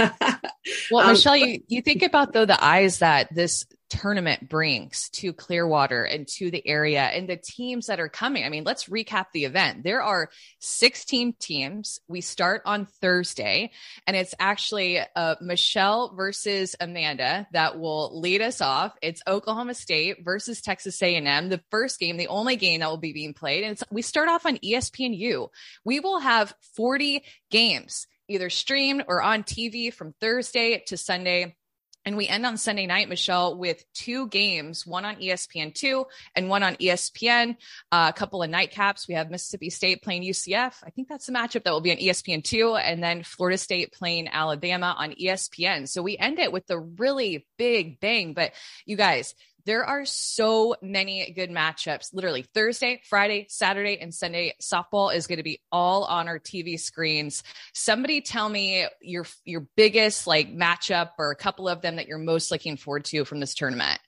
well, 0.92 1.04
um, 1.06 1.14
Michelle, 1.14 1.36
you, 1.36 1.62
you 1.68 1.82
think 1.82 2.02
about 2.02 2.34
though 2.34 2.46
the 2.46 2.64
eyes 2.64 3.00
that 3.00 3.34
this 3.34 3.66
tournament 3.94 4.50
brings 4.50 5.10
to 5.10 5.34
Clearwater 5.34 6.04
and 6.04 6.28
to 6.28 6.50
the 6.50 6.68
area 6.68 7.04
and 7.04 7.30
the 7.30 7.38
teams 7.38 7.86
that 7.88 8.00
are 8.00 8.10
coming. 8.10 8.44
I 8.44 8.50
mean, 8.50 8.64
let's 8.64 8.86
recap 8.86 9.28
the 9.34 9.46
event. 9.46 9.84
There 9.84 10.02
are 10.02 10.32
16 10.62 11.36
teams. 11.40 12.00
We 12.08 12.22
start 12.22 12.64
on 12.66 12.88
Thursday, 13.02 13.72
and 14.08 14.18
it's 14.18 14.34
actually 14.40 15.00
uh, 15.16 15.36
Michelle 15.42 16.16
versus 16.16 16.76
Amanda 16.80 17.48
that 17.52 17.80
will 17.80 18.20
lead 18.20 18.42
us 18.42 18.62
off. 18.62 18.96
It's 19.04 19.22
Oklahoma 19.28 19.76
State 19.76 20.26
versus 20.26 20.62
Texas 20.62 21.02
A&M. 21.02 21.50
The 21.50 21.62
first 21.70 22.00
game, 22.00 22.18
the 22.18 22.28
only 22.28 22.56
game 22.56 22.80
that 22.80 22.90
will 22.90 22.98
be 22.98 23.14
being 23.14 23.36
played, 23.36 23.64
and 23.64 23.80
we 23.92 24.02
start 24.02 24.28
off 24.28 24.48
on 24.48 24.58
ESPNU. 24.58 25.50
We 25.86 26.00
will 26.00 26.20
have 26.20 26.56
40 26.76 27.24
games 27.52 28.08
either 28.28 28.50
streamed 28.50 29.04
or 29.08 29.22
on 29.22 29.44
TV 29.44 29.94
from 29.94 30.16
Thursday 30.20 30.84
to 30.88 30.98
Sunday. 30.98 31.56
And 32.06 32.18
we 32.18 32.28
end 32.28 32.46
on 32.46 32.58
Sunday 32.58 32.86
night, 32.86 33.08
Michelle, 33.08 33.58
with 33.58 33.84
two 33.94 34.28
games, 34.28 34.86
one 34.86 35.06
on 35.06 35.16
ESPN2 35.16 36.06
and 36.36 36.50
one 36.50 36.64
on 36.64 36.76
ESPN. 36.76 37.56
Uh, 37.92 38.12
a 38.14 38.18
couple 38.18 38.44
of 38.44 38.50
nightcaps. 38.50 39.08
We 39.08 39.14
have 39.14 39.32
Mississippi 39.32 39.70
State 39.70 40.04
playing 40.04 40.24
UCF. 40.24 40.76
I 40.84 40.90
think 40.90 41.08
that's 41.08 41.28
the 41.28 41.32
matchup 41.32 41.64
that 41.64 41.72
will 41.72 41.82
be 41.82 41.92
on 41.92 41.98
ESPN2. 41.98 42.80
And 42.84 43.02
then 43.02 43.24
Florida 43.24 43.58
State 43.58 43.94
playing 43.94 44.28
Alabama 44.28 44.96
on 44.98 45.12
ESPN. 45.12 45.88
So 45.88 46.02
we 46.02 46.18
end 46.18 46.40
it 46.40 46.52
with 46.52 46.68
the 46.68 46.80
really 46.80 47.48
big 47.58 48.00
bang. 48.00 48.34
But 48.34 48.52
you 48.86 48.98
guys, 48.98 49.34
there 49.66 49.86
are 49.86 50.06
so 50.06 50.76
many 50.82 51.32
good 51.32 51.50
matchups. 51.50 52.14
Literally 52.14 52.44
Thursday, 52.54 53.02
Friday, 53.08 53.48
Saturday, 53.50 53.98
and 54.00 54.14
Sunday. 54.14 54.56
Softball 54.62 55.16
is 55.16 55.28
going 55.28 55.38
to 55.38 55.44
be 55.44 55.62
all 55.72 56.04
on 56.06 56.28
our 56.28 56.40
TV 56.40 56.80
screens. 56.80 57.44
Somebody 57.74 58.22
tell 58.22 58.50
me 58.50 58.88
your 59.02 59.26
your 59.46 59.68
biggest 59.76 60.28
like 60.28 60.54
matchup 60.54 61.12
or 61.18 61.32
a 61.32 61.36
couple 61.36 61.70
of 61.70 61.82
them 61.82 61.96
that 61.96 62.08
you're 62.08 62.18
most 62.18 62.52
looking 62.52 62.78
forward 62.78 63.06
to 63.06 63.26
from 63.26 63.40
this 63.40 63.54
tournament. 63.54 64.00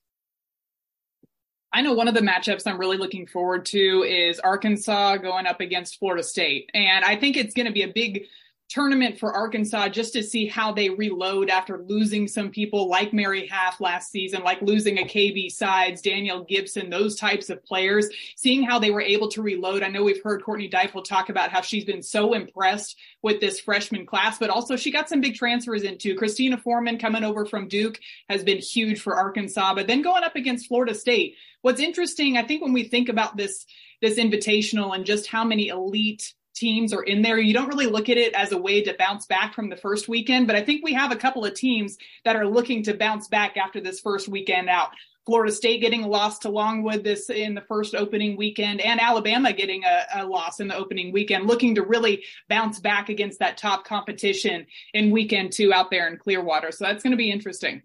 I 1.71 1.81
know 1.81 1.93
one 1.93 2.07
of 2.07 2.13
the 2.13 2.21
matchups 2.21 2.65
I'm 2.65 2.77
really 2.79 2.95
looking 2.95 3.27
forward 3.27 3.65
to 3.67 4.03
is 4.03 4.39
Arkansas 4.39 5.17
going 5.17 5.45
up 5.45 5.59
against 5.59 5.99
Florida 5.99 6.23
State. 6.23 6.69
And 6.73 7.03
I 7.03 7.17
think 7.17 7.35
it's 7.35 7.53
going 7.53 7.65
to 7.65 7.73
be 7.73 7.81
a 7.81 7.91
big 7.91 8.27
tournament 8.67 9.19
for 9.19 9.31
Arkansas 9.31 9.89
just 9.89 10.13
to 10.13 10.23
see 10.23 10.47
how 10.47 10.71
they 10.71 10.89
reload 10.89 11.49
after 11.49 11.83
losing 11.87 12.27
some 12.27 12.49
people 12.49 12.89
like 12.89 13.13
Mary 13.13 13.47
Haff 13.47 13.79
last 13.79 14.11
season, 14.11 14.43
like 14.43 14.61
losing 14.61 14.97
a 14.97 15.03
KB 15.03 15.51
Sides, 15.51 16.01
Danielle 16.01 16.43
Gibson, 16.43 16.89
those 16.89 17.15
types 17.15 17.49
of 17.49 17.63
players, 17.63 18.09
seeing 18.35 18.63
how 18.63 18.79
they 18.79 18.89
were 18.89 19.01
able 19.01 19.29
to 19.29 19.41
reload. 19.41 19.83
I 19.83 19.87
know 19.87 20.03
we've 20.03 20.23
heard 20.23 20.43
Courtney 20.43 20.69
Deifel 20.69 21.03
talk 21.03 21.29
about 21.29 21.51
how 21.51 21.61
she's 21.61 21.85
been 21.85 22.01
so 22.01 22.33
impressed 22.33 22.97
with 23.21 23.39
this 23.39 23.59
freshman 23.59 24.05
class, 24.05 24.39
but 24.39 24.49
also 24.49 24.75
she 24.75 24.91
got 24.91 25.09
some 25.09 25.21
big 25.21 25.35
transfers 25.35 25.83
into. 25.83 26.15
Christina 26.15 26.57
Foreman 26.57 26.97
coming 26.97 27.23
over 27.23 27.45
from 27.45 27.67
Duke 27.67 27.99
has 28.29 28.43
been 28.43 28.57
huge 28.57 28.99
for 28.99 29.15
Arkansas, 29.15 29.75
but 29.75 29.87
then 29.87 30.01
going 30.01 30.23
up 30.23 30.35
against 30.35 30.67
Florida 30.67 30.95
State. 30.95 31.35
What's 31.61 31.79
interesting, 31.81 32.37
I 32.37 32.43
think 32.43 32.61
when 32.61 32.73
we 32.73 32.83
think 32.83 33.09
about 33.09 33.37
this, 33.37 33.65
this 34.01 34.17
invitational 34.19 34.95
and 34.95 35.05
just 35.05 35.27
how 35.27 35.43
many 35.43 35.67
elite 35.67 36.33
teams 36.55 36.93
are 36.93 37.03
in 37.03 37.21
there. 37.21 37.37
You 37.37 37.53
don't 37.53 37.67
really 37.67 37.85
look 37.85 38.09
at 38.09 38.17
it 38.17 38.33
as 38.33 38.51
a 38.51 38.57
way 38.57 38.81
to 38.81 38.95
bounce 38.97 39.25
back 39.25 39.53
from 39.53 39.69
the 39.69 39.75
first 39.75 40.07
weekend, 40.07 40.47
but 40.47 40.55
I 40.55 40.63
think 40.63 40.83
we 40.83 40.93
have 40.93 41.11
a 41.11 41.15
couple 41.15 41.45
of 41.45 41.53
teams 41.53 41.97
that 42.23 42.35
are 42.35 42.47
looking 42.47 42.83
to 42.83 42.93
bounce 42.93 43.27
back 43.27 43.57
after 43.57 43.79
this 43.79 43.99
first 43.99 44.27
weekend 44.27 44.69
out. 44.69 44.89
Florida 45.25 45.51
State 45.51 45.81
getting 45.81 46.03
a 46.03 46.07
loss 46.07 46.39
to 46.39 46.49
Longwood 46.49 47.03
this 47.03 47.31
in 47.31 47.55
the 47.55 47.61
first 47.61 47.95
opening 47.95 48.37
weekend, 48.37 48.79
and 48.79 49.01
Alabama 49.01 49.51
getting 49.53 49.83
a, 49.83 50.21
a, 50.21 50.25
loss 50.25 50.59
in 50.59 50.67
the 50.67 50.75
opening 50.75 51.11
weekend, 51.11 51.47
looking 51.47 51.75
to 51.75 51.81
really 51.81 52.23
bounce 52.47 52.79
back 52.79 53.09
against 53.09 53.39
that 53.39 53.57
top 53.57 53.85
competition 53.85 54.67
in 54.93 55.09
weekend 55.09 55.51
two 55.51 55.73
out 55.73 55.89
there 55.89 56.07
in 56.07 56.17
Clearwater. 56.17 56.71
So 56.71 56.85
that's 56.85 57.01
going 57.01 57.11
to 57.11 57.17
be 57.17 57.31
interesting. 57.31 57.81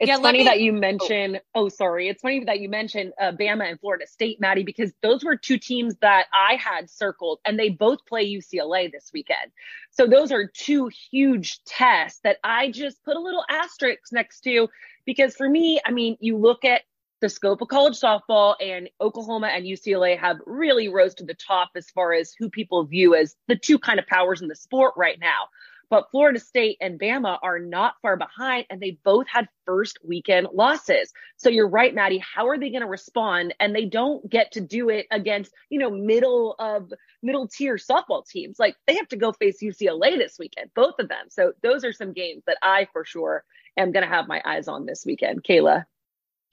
It's 0.00 0.08
yeah, 0.08 0.18
funny 0.18 0.38
me, 0.38 0.44
that 0.44 0.60
you 0.60 0.72
mention. 0.72 1.40
Oh. 1.54 1.64
oh. 1.64 1.68
sorry. 1.68 2.08
It's 2.08 2.22
funny 2.22 2.44
that 2.44 2.60
you 2.60 2.68
mentioned 2.68 3.12
uh, 3.20 3.32
Bama 3.32 3.68
and 3.68 3.80
Florida 3.80 4.06
State, 4.06 4.40
Maddie, 4.40 4.62
because 4.62 4.92
those 5.02 5.24
were 5.24 5.36
two 5.36 5.58
teams 5.58 5.96
that 6.00 6.26
I 6.32 6.54
had 6.54 6.88
circled, 6.88 7.40
and 7.44 7.58
they 7.58 7.70
both 7.70 8.06
play 8.06 8.26
UCLA 8.26 8.90
this 8.92 9.10
weekend. 9.12 9.50
So 9.90 10.06
those 10.06 10.30
are 10.30 10.46
two 10.46 10.90
huge 11.10 11.62
tests 11.64 12.20
that 12.22 12.38
I 12.44 12.70
just 12.70 13.02
put 13.04 13.16
a 13.16 13.20
little 13.20 13.44
asterisk 13.48 14.12
next 14.12 14.40
to, 14.42 14.68
because 15.04 15.34
for 15.34 15.48
me, 15.48 15.80
I 15.84 15.90
mean, 15.90 16.16
you 16.20 16.36
look 16.36 16.64
at 16.64 16.82
the 17.20 17.28
scope 17.28 17.60
of 17.60 17.68
college 17.68 17.98
softball, 17.98 18.54
and 18.60 18.88
Oklahoma 19.00 19.48
and 19.48 19.64
UCLA 19.64 20.18
have 20.18 20.36
really 20.46 20.88
rose 20.88 21.14
to 21.16 21.24
the 21.24 21.34
top 21.34 21.70
as 21.74 21.90
far 21.90 22.12
as 22.12 22.32
who 22.38 22.48
people 22.48 22.84
view 22.84 23.14
as 23.14 23.34
the 23.48 23.56
two 23.56 23.78
kind 23.78 23.98
of 23.98 24.06
powers 24.06 24.40
in 24.40 24.48
the 24.48 24.54
sport 24.54 24.94
right 24.96 25.18
now. 25.18 25.48
But 25.90 26.10
Florida 26.10 26.38
State 26.38 26.76
and 26.80 27.00
Bama 27.00 27.38
are 27.42 27.58
not 27.58 27.94
far 28.02 28.16
behind, 28.16 28.66
and 28.68 28.80
they 28.80 28.98
both 29.04 29.26
had 29.26 29.48
first 29.64 29.98
weekend 30.04 30.48
losses. 30.52 31.12
So 31.36 31.48
you're 31.48 31.68
right, 31.68 31.94
Maddie. 31.94 32.18
How 32.18 32.48
are 32.48 32.58
they 32.58 32.70
going 32.70 32.82
to 32.82 32.88
respond? 32.88 33.54
And 33.58 33.74
they 33.74 33.86
don't 33.86 34.28
get 34.28 34.52
to 34.52 34.60
do 34.60 34.90
it 34.90 35.06
against, 35.10 35.52
you 35.70 35.78
know, 35.78 35.90
middle 35.90 36.54
of 36.58 36.92
middle 37.22 37.48
tier 37.48 37.76
softball 37.76 38.26
teams. 38.26 38.58
Like 38.58 38.76
they 38.86 38.96
have 38.96 39.08
to 39.08 39.16
go 39.16 39.32
face 39.32 39.62
UCLA 39.62 40.16
this 40.16 40.38
weekend, 40.38 40.70
both 40.74 40.98
of 40.98 41.08
them. 41.08 41.26
So 41.30 41.52
those 41.62 41.84
are 41.84 41.92
some 41.92 42.12
games 42.12 42.42
that 42.46 42.58
I 42.62 42.88
for 42.92 43.04
sure 43.04 43.44
am 43.76 43.92
going 43.92 44.06
to 44.06 44.14
have 44.14 44.28
my 44.28 44.42
eyes 44.44 44.68
on 44.68 44.86
this 44.86 45.04
weekend. 45.06 45.42
Kayla. 45.44 45.84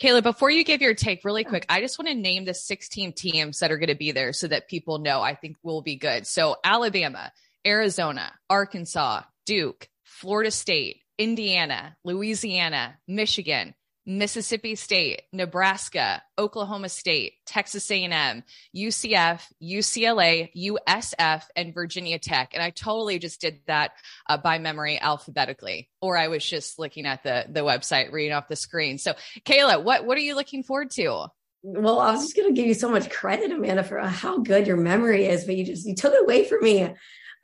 Kayla, 0.02 0.22
before 0.22 0.50
you 0.50 0.66
give 0.66 0.82
your 0.82 0.94
take 0.94 1.24
really 1.24 1.46
quick, 1.46 1.66
I 1.70 1.80
just 1.80 1.98
want 1.98 2.10
to 2.10 2.16
name 2.16 2.44
the 2.44 2.54
16 2.54 3.14
teams 3.14 3.60
that 3.60 3.72
are 3.72 3.78
going 3.78 3.88
to 3.88 3.96
be 3.96 4.12
there 4.12 4.34
so 4.34 4.48
that 4.48 4.68
people 4.68 5.00
know 5.00 5.22
I 5.22 5.36
think 5.36 5.56
will 5.64 5.82
be 5.82 5.96
good. 5.96 6.28
So 6.28 6.58
Alabama, 6.66 7.32
Arizona, 7.66 8.32
Arkansas, 8.50 9.22
Duke, 9.46 9.88
Florida 10.04 10.52
State, 10.52 11.02
Indiana, 11.18 11.96
Louisiana, 12.04 12.98
Michigan, 13.08 13.74
Mississippi 14.06 14.76
State, 14.76 15.24
Nebraska, 15.34 16.22
Oklahoma 16.38 16.90
State, 16.90 17.34
Texas 17.48 17.90
A&M, 17.90 18.44
UCF, 18.76 19.42
UCLA, 19.62 20.52
USF, 20.56 21.44
and 21.56 21.74
Virginia 21.74 22.20
Tech. 22.20 22.52
And 22.54 22.62
I 22.62 22.70
totally 22.70 23.18
just 23.18 23.42
did 23.42 23.62
that 23.66 23.94
uh, 24.30 24.38
by 24.38 24.60
memory 24.60 25.00
alphabetically, 25.00 25.90
or 26.02 26.18
I 26.18 26.28
was 26.28 26.46
just 26.46 26.78
looking 26.78 27.08
at 27.08 27.24
the 27.24 27.46
the 27.50 27.62
website, 27.62 28.12
reading 28.12 28.34
off 28.34 28.48
the 28.48 28.56
screen. 28.56 29.00
So, 29.00 29.14
Kayla, 29.44 29.84
what 29.84 30.06
what 30.06 30.18
are 30.18 30.22
you 30.22 30.36
looking 30.36 30.62
forward 30.62 30.92
to? 30.92 31.28
Well, 31.64 32.00
I 32.00 32.12
was 32.12 32.22
just 32.22 32.36
going 32.36 32.54
to 32.54 32.54
give 32.54 32.68
you 32.68 32.76
so 32.76 32.90
much 32.90 33.10
credit, 33.10 33.50
Amanda, 33.50 33.84
for 33.84 33.98
how 34.00 34.38
good 34.38 34.68
your 34.68 34.78
memory 34.78 35.26
is, 35.26 35.46
but 35.46 35.56
you 35.56 35.66
just 35.66 35.88
you 35.88 35.96
took 35.96 36.14
it 36.14 36.22
away 36.22 36.46
from 36.46 36.64
me. 36.64 36.94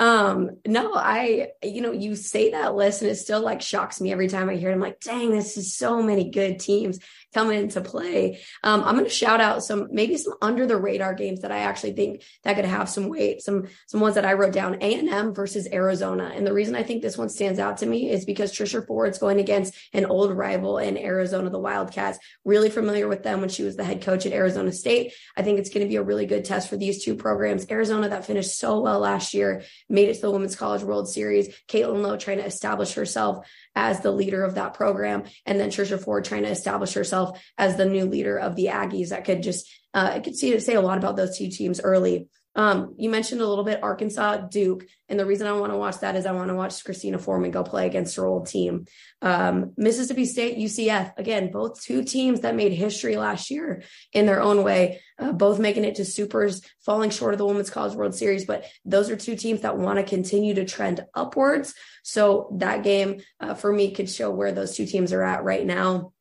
Um, 0.01 0.58
no, 0.65 0.93
I, 0.96 1.50
you 1.62 1.79
know, 1.79 1.91
you 1.91 2.15
say 2.15 2.51
that 2.51 2.74
list 2.74 3.03
and 3.03 3.12
it 3.12 3.17
still 3.17 3.39
like 3.39 3.62
shocks 3.62 4.01
me 4.01 4.12
every 4.12 4.27
time 4.27 4.50
I 4.50 4.55
hear 4.55 4.72
it. 4.72 4.74
I'm 4.74 4.79
like, 4.79 5.00
dang, 5.00 5.29
this 5.29 5.58
is 5.58 5.75
so 5.75 6.01
many 6.01 6.31
good 6.31 6.60
teams 6.60 6.98
coming 7.36 7.60
into 7.60 7.81
play. 7.81 8.39
Um, 8.63 8.84
I'm 8.84 8.96
going 8.96 9.05
to 9.05 9.12
shout 9.12 9.39
out 9.39 9.63
some 9.63 9.89
maybe 9.91 10.17
some 10.17 10.34
under 10.41 10.65
the 10.65 10.75
radar 10.75 11.13
games 11.13 11.41
that 11.41 11.51
I 11.51 11.60
actually 11.60 11.93
think 11.93 12.24
that 12.43 12.55
could 12.55 12.65
have 12.65 12.89
some 12.89 13.10
weight. 13.10 13.43
Some 13.43 13.67
some 13.86 14.01
ones 14.01 14.15
that 14.15 14.25
I 14.25 14.34
wrote 14.34 14.53
down: 14.53 14.81
A 14.81 15.00
and 15.00 15.08
M 15.08 15.36
versus 15.36 15.67
Arizona. 15.72 16.31
And 16.34 16.48
the 16.48 16.53
reason 16.53 16.75
I 16.75 16.81
think 16.81 17.03
this 17.03 17.17
one 17.17 17.29
stands 17.29 17.60
out 17.60 17.77
to 17.77 17.86
me 17.86 18.10
is 18.10 18.25
because 18.25 18.51
Trisha 18.51 18.86
Ford's 18.86 19.20
going 19.20 19.39
against 19.39 19.75
an 19.93 20.05
old 20.05 20.36
rival 20.36 20.79
in 20.79 20.98
Arizona, 20.98 21.51
the 21.51 21.60
Wildcats. 21.60 22.17
Really 22.43 22.72
familiar 22.72 23.08
with 23.08 23.22
them 23.22 23.39
when 23.39 23.50
she 23.50 23.62
was 23.62 23.75
the 23.75 23.84
head 23.84 24.01
coach 24.01 24.25
at 24.25 24.34
Arizona 24.34 24.72
State. 24.72 25.13
I 25.38 25.43
think 25.43 25.60
it's 25.60 25.70
going 25.70 25.86
to 25.86 25.89
be 25.89 25.98
a 25.98 26.03
really 26.03 26.25
good 26.25 26.43
test 26.43 26.70
for 26.70 26.77
these 26.77 27.03
two 27.03 27.15
programs. 27.15 27.70
Arizona 27.70 28.10
that 28.10 28.25
finished 28.25 28.58
so 28.58 28.79
well 28.81 29.00
last 29.00 29.36
year, 29.36 29.63
made 29.91 30.10
it 30.10 30.15
to 30.15 30.21
the 30.21 30.31
Women's 30.31 30.55
College 30.55 30.83
World 30.83 31.10
Series. 31.10 31.53
Caitlin 31.67 32.01
Lowe 32.01 32.17
trying 32.17 32.38
to 32.38 32.45
establish 32.45 32.93
herself 32.93 33.48
as 33.75 34.00
the 34.00 34.12
leader 34.12 34.43
of 34.43 34.55
that 34.55 34.74
program. 34.74 35.24
And 35.45 35.60
then 35.60 35.69
Trisha 35.69 36.01
Ford 36.03 36.25
trying 36.25 36.43
to 36.43 36.50
establish 36.50 36.93
herself 36.93 37.41
as 37.57 37.75
the 37.75 37.86
new 37.86 38.05
leader 38.05 38.38
of 38.38 38.55
the 38.55 38.67
Aggies. 38.67 39.10
That 39.10 39.25
could 39.25 39.43
just, 39.43 39.69
uh, 39.93 40.12
I 40.13 40.19
could 40.19 40.36
see 40.36 40.57
say 40.60 40.75
a 40.75 40.81
lot 40.81 40.98
about 40.98 41.15
those 41.15 41.38
two 41.38 41.50
teams 41.50 41.81
early. 41.81 42.27
Um, 42.53 42.96
you 42.98 43.10
mentioned 43.10 43.41
a 43.41 43.48
little 43.48 43.63
bit 43.63 43.81
Arkansas, 43.81 44.38
Duke, 44.48 44.86
and 45.08 45.20
the 45.20 45.25
reason 45.25 45.48
I 45.48 45.53
want 45.53 45.72
to 45.72 45.77
watch 45.77 46.00
that 46.00 46.15
is 46.15 46.25
I 46.25 46.34
want 46.34 46.50
to 46.50 46.55
watch 46.55 46.84
Christina 46.84 47.17
Foreman 47.17 47.51
go 47.51 47.63
play 47.63 47.86
against 47.86 48.17
her 48.17 48.25
old 48.25 48.48
team. 48.48 48.86
Um, 49.22 49.74
Mississippi 49.77 50.25
State, 50.25 50.58
UCF, 50.58 51.17
again, 51.17 51.51
both 51.51 51.81
two 51.81 52.03
teams 52.03 52.41
that 52.41 52.55
made 52.55 52.74
history 52.74 53.15
last 53.15 53.51
year 53.51 53.84
in 54.12 54.25
their 54.25 54.41
own 54.41 54.63
way, 54.63 55.01
uh, 55.17 55.31
both 55.31 55.60
making 55.60 55.86
it 55.86 55.96
to 55.96 56.05
supers, 56.05 56.62
falling 56.81 57.10
short 57.10 57.34
of 57.34 57.38
the 57.38 57.46
Women's 57.46 57.70
College 57.70 57.96
World 57.96 58.15
Series, 58.15 58.46
but 58.46 58.65
those 58.84 59.10
are 59.10 59.15
two 59.15 59.36
teams 59.36 59.62
that 59.62 59.77
want 59.77 60.00
to 60.00 60.03
continue 60.03 60.53
to 60.55 60.65
trend 60.65 61.05
upwards. 61.15 61.74
So 62.03 62.53
that 62.58 62.84
game 62.84 63.22
uh, 63.39 63.53
for 63.53 63.72
me 63.72 63.93
could 63.93 64.10
show 64.10 64.29
where 64.29 64.51
those 64.51 64.75
two 64.75 64.86
teams 64.86 65.13
are 65.13 65.24
at 65.24 65.43
right 65.43 65.65
now 65.65 66.12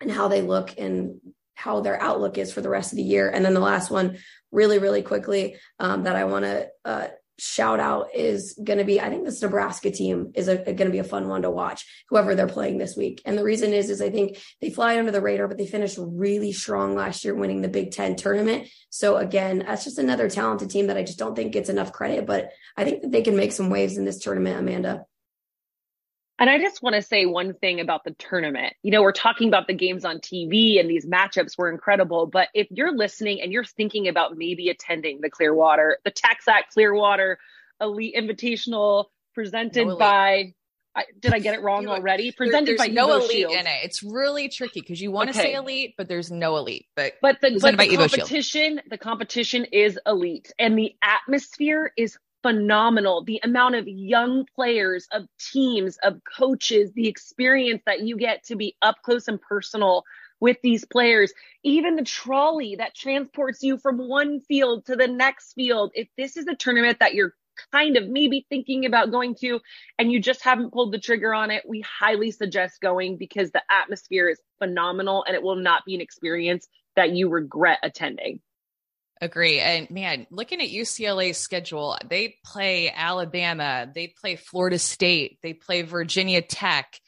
and 0.00 0.10
how 0.10 0.28
they 0.28 0.42
look 0.42 0.74
and 0.78 1.20
how 1.54 1.80
their 1.80 2.00
outlook 2.00 2.38
is 2.38 2.52
for 2.52 2.60
the 2.60 2.68
rest 2.68 2.92
of 2.92 2.96
the 2.96 3.02
year. 3.02 3.28
And 3.28 3.44
then 3.44 3.54
the 3.54 3.60
last 3.60 3.90
one, 3.90 4.18
really, 4.50 4.78
really 4.78 5.02
quickly, 5.02 5.56
um, 5.78 6.04
that 6.04 6.16
I 6.16 6.24
want 6.24 6.44
to 6.44 6.68
uh, 6.84 7.08
shout 7.38 7.80
out 7.80 8.14
is 8.14 8.58
going 8.62 8.78
to 8.78 8.84
be 8.84 9.00
I 9.00 9.08
think 9.08 9.24
this 9.24 9.42
Nebraska 9.42 9.90
team 9.90 10.30
is 10.34 10.46
going 10.46 10.76
to 10.76 10.90
be 10.90 10.98
a 10.98 11.04
fun 11.04 11.28
one 11.28 11.42
to 11.42 11.50
watch 11.50 11.84
whoever 12.08 12.34
they're 12.34 12.46
playing 12.46 12.78
this 12.78 12.96
week. 12.96 13.20
And 13.24 13.36
the 13.36 13.42
reason 13.42 13.72
is 13.72 13.90
is 13.90 14.00
I 14.00 14.10
think 14.10 14.38
they 14.60 14.70
fly 14.70 14.98
under 14.98 15.10
the 15.10 15.20
radar 15.20 15.48
but 15.48 15.58
they 15.58 15.66
finished 15.66 15.98
really 16.00 16.52
strong 16.52 16.94
last 16.94 17.24
year 17.24 17.34
winning 17.34 17.60
the 17.60 17.68
Big 17.68 17.90
10 17.90 18.16
tournament. 18.16 18.68
So 18.90 19.16
again, 19.16 19.64
that's 19.66 19.82
just 19.82 19.98
another 19.98 20.30
talented 20.30 20.70
team 20.70 20.86
that 20.86 20.96
I 20.96 21.02
just 21.02 21.18
don't 21.18 21.34
think 21.34 21.52
gets 21.52 21.68
enough 21.68 21.92
credit, 21.92 22.26
but 22.26 22.50
I 22.76 22.84
think 22.84 23.02
that 23.02 23.10
they 23.10 23.22
can 23.22 23.36
make 23.36 23.52
some 23.52 23.70
waves 23.70 23.96
in 23.96 24.04
this 24.04 24.18
tournament, 24.20 24.60
Amanda. 24.60 25.06
And 26.42 26.50
I 26.50 26.58
just 26.58 26.82
want 26.82 26.96
to 26.96 27.02
say 27.02 27.24
one 27.24 27.54
thing 27.54 27.78
about 27.78 28.02
the 28.02 28.10
tournament. 28.14 28.74
You 28.82 28.90
know, 28.90 29.00
we're 29.00 29.12
talking 29.12 29.46
about 29.46 29.68
the 29.68 29.74
games 29.74 30.04
on 30.04 30.18
TV 30.18 30.80
and 30.80 30.90
these 30.90 31.06
matchups 31.06 31.56
were 31.56 31.70
incredible. 31.70 32.26
But 32.26 32.48
if 32.52 32.66
you're 32.72 32.92
listening 32.92 33.40
and 33.40 33.52
you're 33.52 33.62
thinking 33.62 34.08
about 34.08 34.36
maybe 34.36 34.68
attending 34.68 35.20
the 35.20 35.30
Clearwater, 35.30 35.98
the 36.04 36.10
TaxAct 36.10 36.70
Clearwater 36.74 37.38
Elite 37.80 38.16
Invitational 38.16 39.04
presented 39.36 39.86
no 39.86 39.96
by 39.96 40.54
I, 40.96 41.04
did 41.20 41.32
I 41.32 41.38
get 41.38 41.54
it 41.54 41.62
wrong 41.62 41.86
already? 41.86 42.32
Presented 42.32 42.76
by 42.76 42.88
no 42.88 43.06
Evo 43.06 43.20
elite 43.20 43.30
Shield. 43.30 43.52
in 43.52 43.66
it. 43.68 43.78
It's 43.84 44.02
really 44.02 44.48
tricky 44.48 44.80
because 44.80 45.00
you 45.00 45.12
want 45.12 45.32
to 45.32 45.38
okay. 45.38 45.52
say 45.52 45.54
elite, 45.54 45.94
but 45.96 46.08
there's 46.08 46.32
no 46.32 46.56
elite. 46.56 46.86
But 46.96 47.12
but 47.22 47.40
the, 47.40 47.56
but 47.62 47.78
the 47.78 47.96
competition, 47.96 48.80
the 48.90 48.98
competition 48.98 49.66
is 49.66 49.96
elite, 50.04 50.52
and 50.58 50.76
the 50.76 50.96
atmosphere 51.02 51.92
is 51.96 52.18
phenomenal. 52.42 53.24
The 53.24 53.40
amount 53.42 53.76
of 53.76 53.86
young 53.88 54.46
players, 54.54 55.06
of 55.12 55.26
teams, 55.52 55.98
of 56.02 56.20
coaches, 56.36 56.92
the 56.92 57.08
experience 57.08 57.82
that 57.86 58.00
you 58.00 58.16
get 58.16 58.44
to 58.44 58.56
be 58.56 58.76
up 58.82 58.96
close 59.02 59.28
and 59.28 59.40
personal 59.40 60.04
with 60.40 60.56
these 60.62 60.84
players, 60.84 61.32
even 61.62 61.94
the 61.94 62.04
trolley 62.04 62.76
that 62.76 62.96
transports 62.96 63.62
you 63.62 63.78
from 63.78 63.96
one 63.96 64.40
field 64.40 64.84
to 64.86 64.96
the 64.96 65.06
next 65.06 65.52
field. 65.52 65.92
If 65.94 66.08
this 66.18 66.36
is 66.36 66.46
a 66.48 66.56
tournament 66.56 66.98
that 66.98 67.14
you're 67.14 67.34
kind 67.70 67.96
of 67.96 68.08
maybe 68.08 68.44
thinking 68.48 68.84
about 68.86 69.10
going 69.10 69.34
to 69.36 69.60
and 69.98 70.10
you 70.10 70.20
just 70.20 70.42
haven't 70.42 70.72
pulled 70.72 70.92
the 70.92 70.98
trigger 70.98 71.32
on 71.32 71.50
it, 71.50 71.62
we 71.68 71.80
highly 71.82 72.30
suggest 72.30 72.80
going 72.80 73.16
because 73.16 73.52
the 73.52 73.62
atmosphere 73.70 74.28
is 74.28 74.40
phenomenal 74.58 75.24
and 75.26 75.36
it 75.36 75.42
will 75.42 75.56
not 75.56 75.84
be 75.84 75.94
an 75.94 76.00
experience 76.00 76.66
that 76.96 77.10
you 77.12 77.28
regret 77.28 77.78
attending. 77.82 78.40
Agree. 79.22 79.60
And 79.60 79.88
man, 79.88 80.26
looking 80.32 80.60
at 80.60 80.70
UCLA's 80.70 81.38
schedule, 81.38 81.96
they 82.10 82.38
play 82.44 82.90
Alabama, 82.90 83.88
they 83.94 84.08
play 84.08 84.34
Florida 84.34 84.80
State, 84.80 85.38
they 85.44 85.54
play 85.54 85.82
Virginia 85.82 86.42
Tech. 86.42 86.98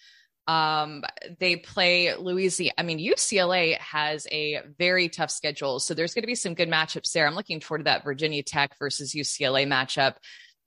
Um, 0.47 1.03
they 1.41 1.57
play 1.57 2.15
Louisiana. 2.15 2.75
I 2.79 2.83
mean, 2.85 3.01
UCLA 3.01 3.79
has 3.79 4.29
a 4.31 4.61
very 4.79 5.09
tough 5.09 5.31
schedule. 5.31 5.81
So 5.81 5.95
there's 5.95 6.15
going 6.15 6.23
to 6.23 6.29
be 6.29 6.37
some 6.37 6.55
good 6.55 6.69
matchups 6.69 7.11
there. 7.13 7.27
I'm 7.27 7.35
looking 7.35 7.61
forward 7.61 7.79
to 7.79 7.85
that 7.85 8.05
Virginia 8.05 8.45
Tech 8.45 8.79
versus 8.79 9.13
UCLA 9.15 9.67
matchup. 9.67 10.15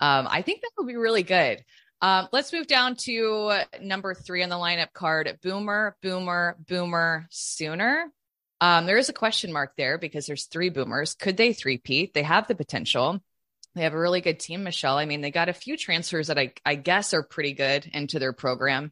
Um, 0.02 0.28
I 0.30 0.42
think 0.42 0.62
that 0.62 0.72
will 0.78 0.88
be 0.88 0.98
really 0.98 1.24
good. 1.24 1.64
Um, 2.02 2.28
let's 2.34 2.52
move 2.52 2.68
down 2.68 2.96
to 3.06 3.62
number 3.82 4.14
three 4.14 4.44
on 4.44 4.50
the 4.50 4.56
lineup 4.56 4.92
card 4.94 5.38
Boomer, 5.42 5.96
Boomer, 6.02 6.58
Boomer, 6.68 7.28
Sooner. 7.30 8.12
Um, 8.60 8.86
there 8.86 8.98
is 8.98 9.10
a 9.10 9.14
question 9.14 9.54
mark 9.54 9.74
there 9.78 9.98
because 9.98 10.26
there's 10.26 10.46
three 10.46 10.70
Boomers. 10.70 11.14
Could 11.14 11.38
they 11.38 11.54
three-peat? 11.54 12.14
They 12.14 12.24
have 12.24 12.48
the 12.48 12.56
potential. 12.56 13.22
They 13.76 13.84
have 13.84 13.94
a 13.94 14.00
really 14.00 14.22
good 14.22 14.40
team, 14.40 14.64
Michelle. 14.64 14.98
I 14.98 15.06
mean, 15.06 15.22
they 15.22 15.30
got 15.30 15.50
a 15.50 15.54
few 15.54 15.78
transfers 15.78 16.28
that 16.28 16.40
I, 16.40 16.54
I 16.66 16.76
guess 16.76 17.14
are 17.14 17.22
pretty 17.22 17.54
good 17.54 17.88
into 17.94 18.18
their 18.18 18.34
program. 18.34 18.92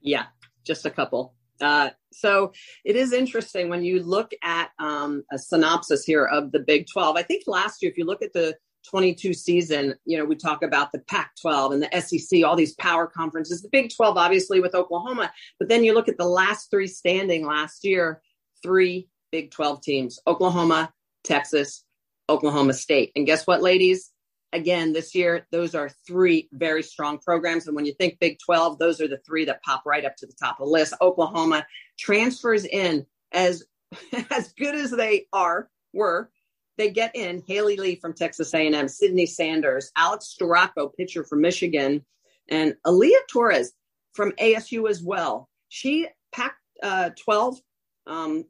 Yeah, 0.00 0.26
just 0.64 0.86
a 0.86 0.90
couple. 0.90 1.34
Uh, 1.60 1.90
so 2.12 2.52
it 2.84 2.96
is 2.96 3.12
interesting 3.12 3.68
when 3.68 3.84
you 3.84 4.02
look 4.02 4.30
at 4.42 4.70
um, 4.78 5.24
a 5.32 5.38
synopsis 5.38 6.04
here 6.04 6.24
of 6.24 6.52
the 6.52 6.60
Big 6.60 6.86
12. 6.92 7.16
I 7.16 7.22
think 7.22 7.44
last 7.46 7.82
year, 7.82 7.90
if 7.90 7.98
you 7.98 8.04
look 8.04 8.22
at 8.22 8.32
the 8.32 8.56
22 8.88 9.34
season, 9.34 9.94
you 10.04 10.18
know, 10.18 10.24
we 10.24 10.36
talk 10.36 10.62
about 10.62 10.92
the 10.92 11.00
Pac 11.00 11.32
12 11.40 11.72
and 11.72 11.82
the 11.82 12.00
SEC, 12.00 12.44
all 12.44 12.56
these 12.56 12.74
power 12.74 13.06
conferences, 13.06 13.62
the 13.62 13.68
Big 13.70 13.90
12, 13.94 14.16
obviously, 14.16 14.60
with 14.60 14.74
Oklahoma. 14.74 15.32
But 15.58 15.68
then 15.68 15.84
you 15.84 15.94
look 15.94 16.08
at 16.08 16.18
the 16.18 16.26
last 16.26 16.70
three 16.70 16.86
standing 16.86 17.46
last 17.46 17.84
year, 17.84 18.22
three 18.62 19.08
Big 19.32 19.50
12 19.50 19.82
teams 19.82 20.18
Oklahoma, 20.26 20.92
Texas, 21.24 21.84
Oklahoma 22.28 22.72
State. 22.72 23.12
And 23.14 23.26
guess 23.26 23.46
what, 23.46 23.62
ladies? 23.62 24.10
again, 24.52 24.92
this 24.92 25.14
year, 25.14 25.46
those 25.50 25.74
are 25.74 25.90
three 26.06 26.48
very 26.52 26.82
strong 26.82 27.18
programs. 27.18 27.66
And 27.66 27.76
when 27.76 27.86
you 27.86 27.94
think 27.94 28.18
Big 28.18 28.38
12, 28.44 28.78
those 28.78 29.00
are 29.00 29.08
the 29.08 29.20
three 29.26 29.44
that 29.44 29.62
pop 29.62 29.82
right 29.86 30.04
up 30.04 30.16
to 30.16 30.26
the 30.26 30.34
top 30.40 30.60
of 30.60 30.66
the 30.66 30.72
list. 30.72 30.94
Oklahoma 31.00 31.66
transfers 31.98 32.64
in 32.64 33.06
as 33.32 33.64
as 34.30 34.52
good 34.52 34.74
as 34.74 34.90
they 34.90 35.26
are, 35.32 35.68
were, 35.92 36.30
they 36.78 36.90
get 36.90 37.14
in 37.14 37.42
Haley 37.46 37.76
Lee 37.76 37.96
from 37.96 38.14
Texas 38.14 38.54
A&M, 38.54 38.88
Sydney 38.88 39.26
Sanders, 39.26 39.90
Alex 39.96 40.34
Storako, 40.38 40.94
pitcher 40.96 41.24
from 41.24 41.40
Michigan, 41.40 42.04
and 42.48 42.74
Aaliyah 42.86 43.26
Torres 43.30 43.72
from 44.12 44.32
ASU 44.32 44.88
as 44.88 45.02
well. 45.02 45.48
She 45.68 46.08
packed 46.32 46.56
uh, 46.82 47.10
12 47.22 47.58
um, 48.06 48.44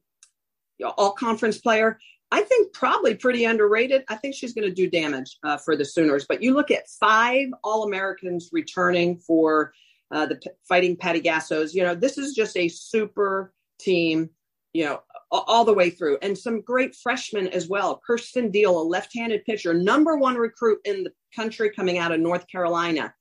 all 0.97 1.13
conference 1.13 1.59
player. 1.59 1.99
I 2.33 2.43
think 2.43 2.73
probably 2.73 3.15
pretty 3.15 3.45
underrated. 3.45 4.05
I 4.09 4.15
think 4.15 4.35
she's 4.35 4.55
going 4.55 4.69
to 4.69 4.75
do 4.75 4.89
damage 4.89 5.37
uh, 5.43 5.57
for 5.57 5.77
the 5.77 5.85
Sooners. 5.85 6.27
But 6.29 6.43
you 6.43 6.55
look 6.55 6.71
at 6.71 6.89
five 6.89 7.49
All 7.65 7.85
Americans 7.85 8.51
returning 8.53 9.19
for 9.19 9.73
uh, 10.13 10.27
the 10.27 10.37
p- 10.37 10.51
Fighting 10.69 10.97
Patty 10.97 11.21
Gassos. 11.21 11.75
You 11.75 11.83
know, 11.83 11.95
this 11.95 12.19
is 12.19 12.35
just 12.35 12.57
a 12.57 12.69
super 12.69 13.53
team. 13.81 14.31
You 14.73 14.85
know, 14.85 15.03
all, 15.31 15.65
the 15.65 15.75
way 15.75 15.91
through, 15.91 16.19
and 16.23 16.37
some 16.37 16.61
great 16.61 16.95
freshmen 16.95 17.49
as 17.49 17.69
well. 17.69 18.01
Kierston 18.09 18.53
Deal, 18.53 18.81
a 18.81 18.83
left-handed 18.83 19.45
pitcher, 19.45 19.75
number 19.75 20.17
one 20.17 20.37
recruit 20.37 20.79
in 20.85 21.05
the 21.05 21.13
country 21.35 21.71
coming 21.71 21.99
out 21.99 22.13
of 22.13 22.21
North 22.21 22.47
Carolina. 22.49 23.15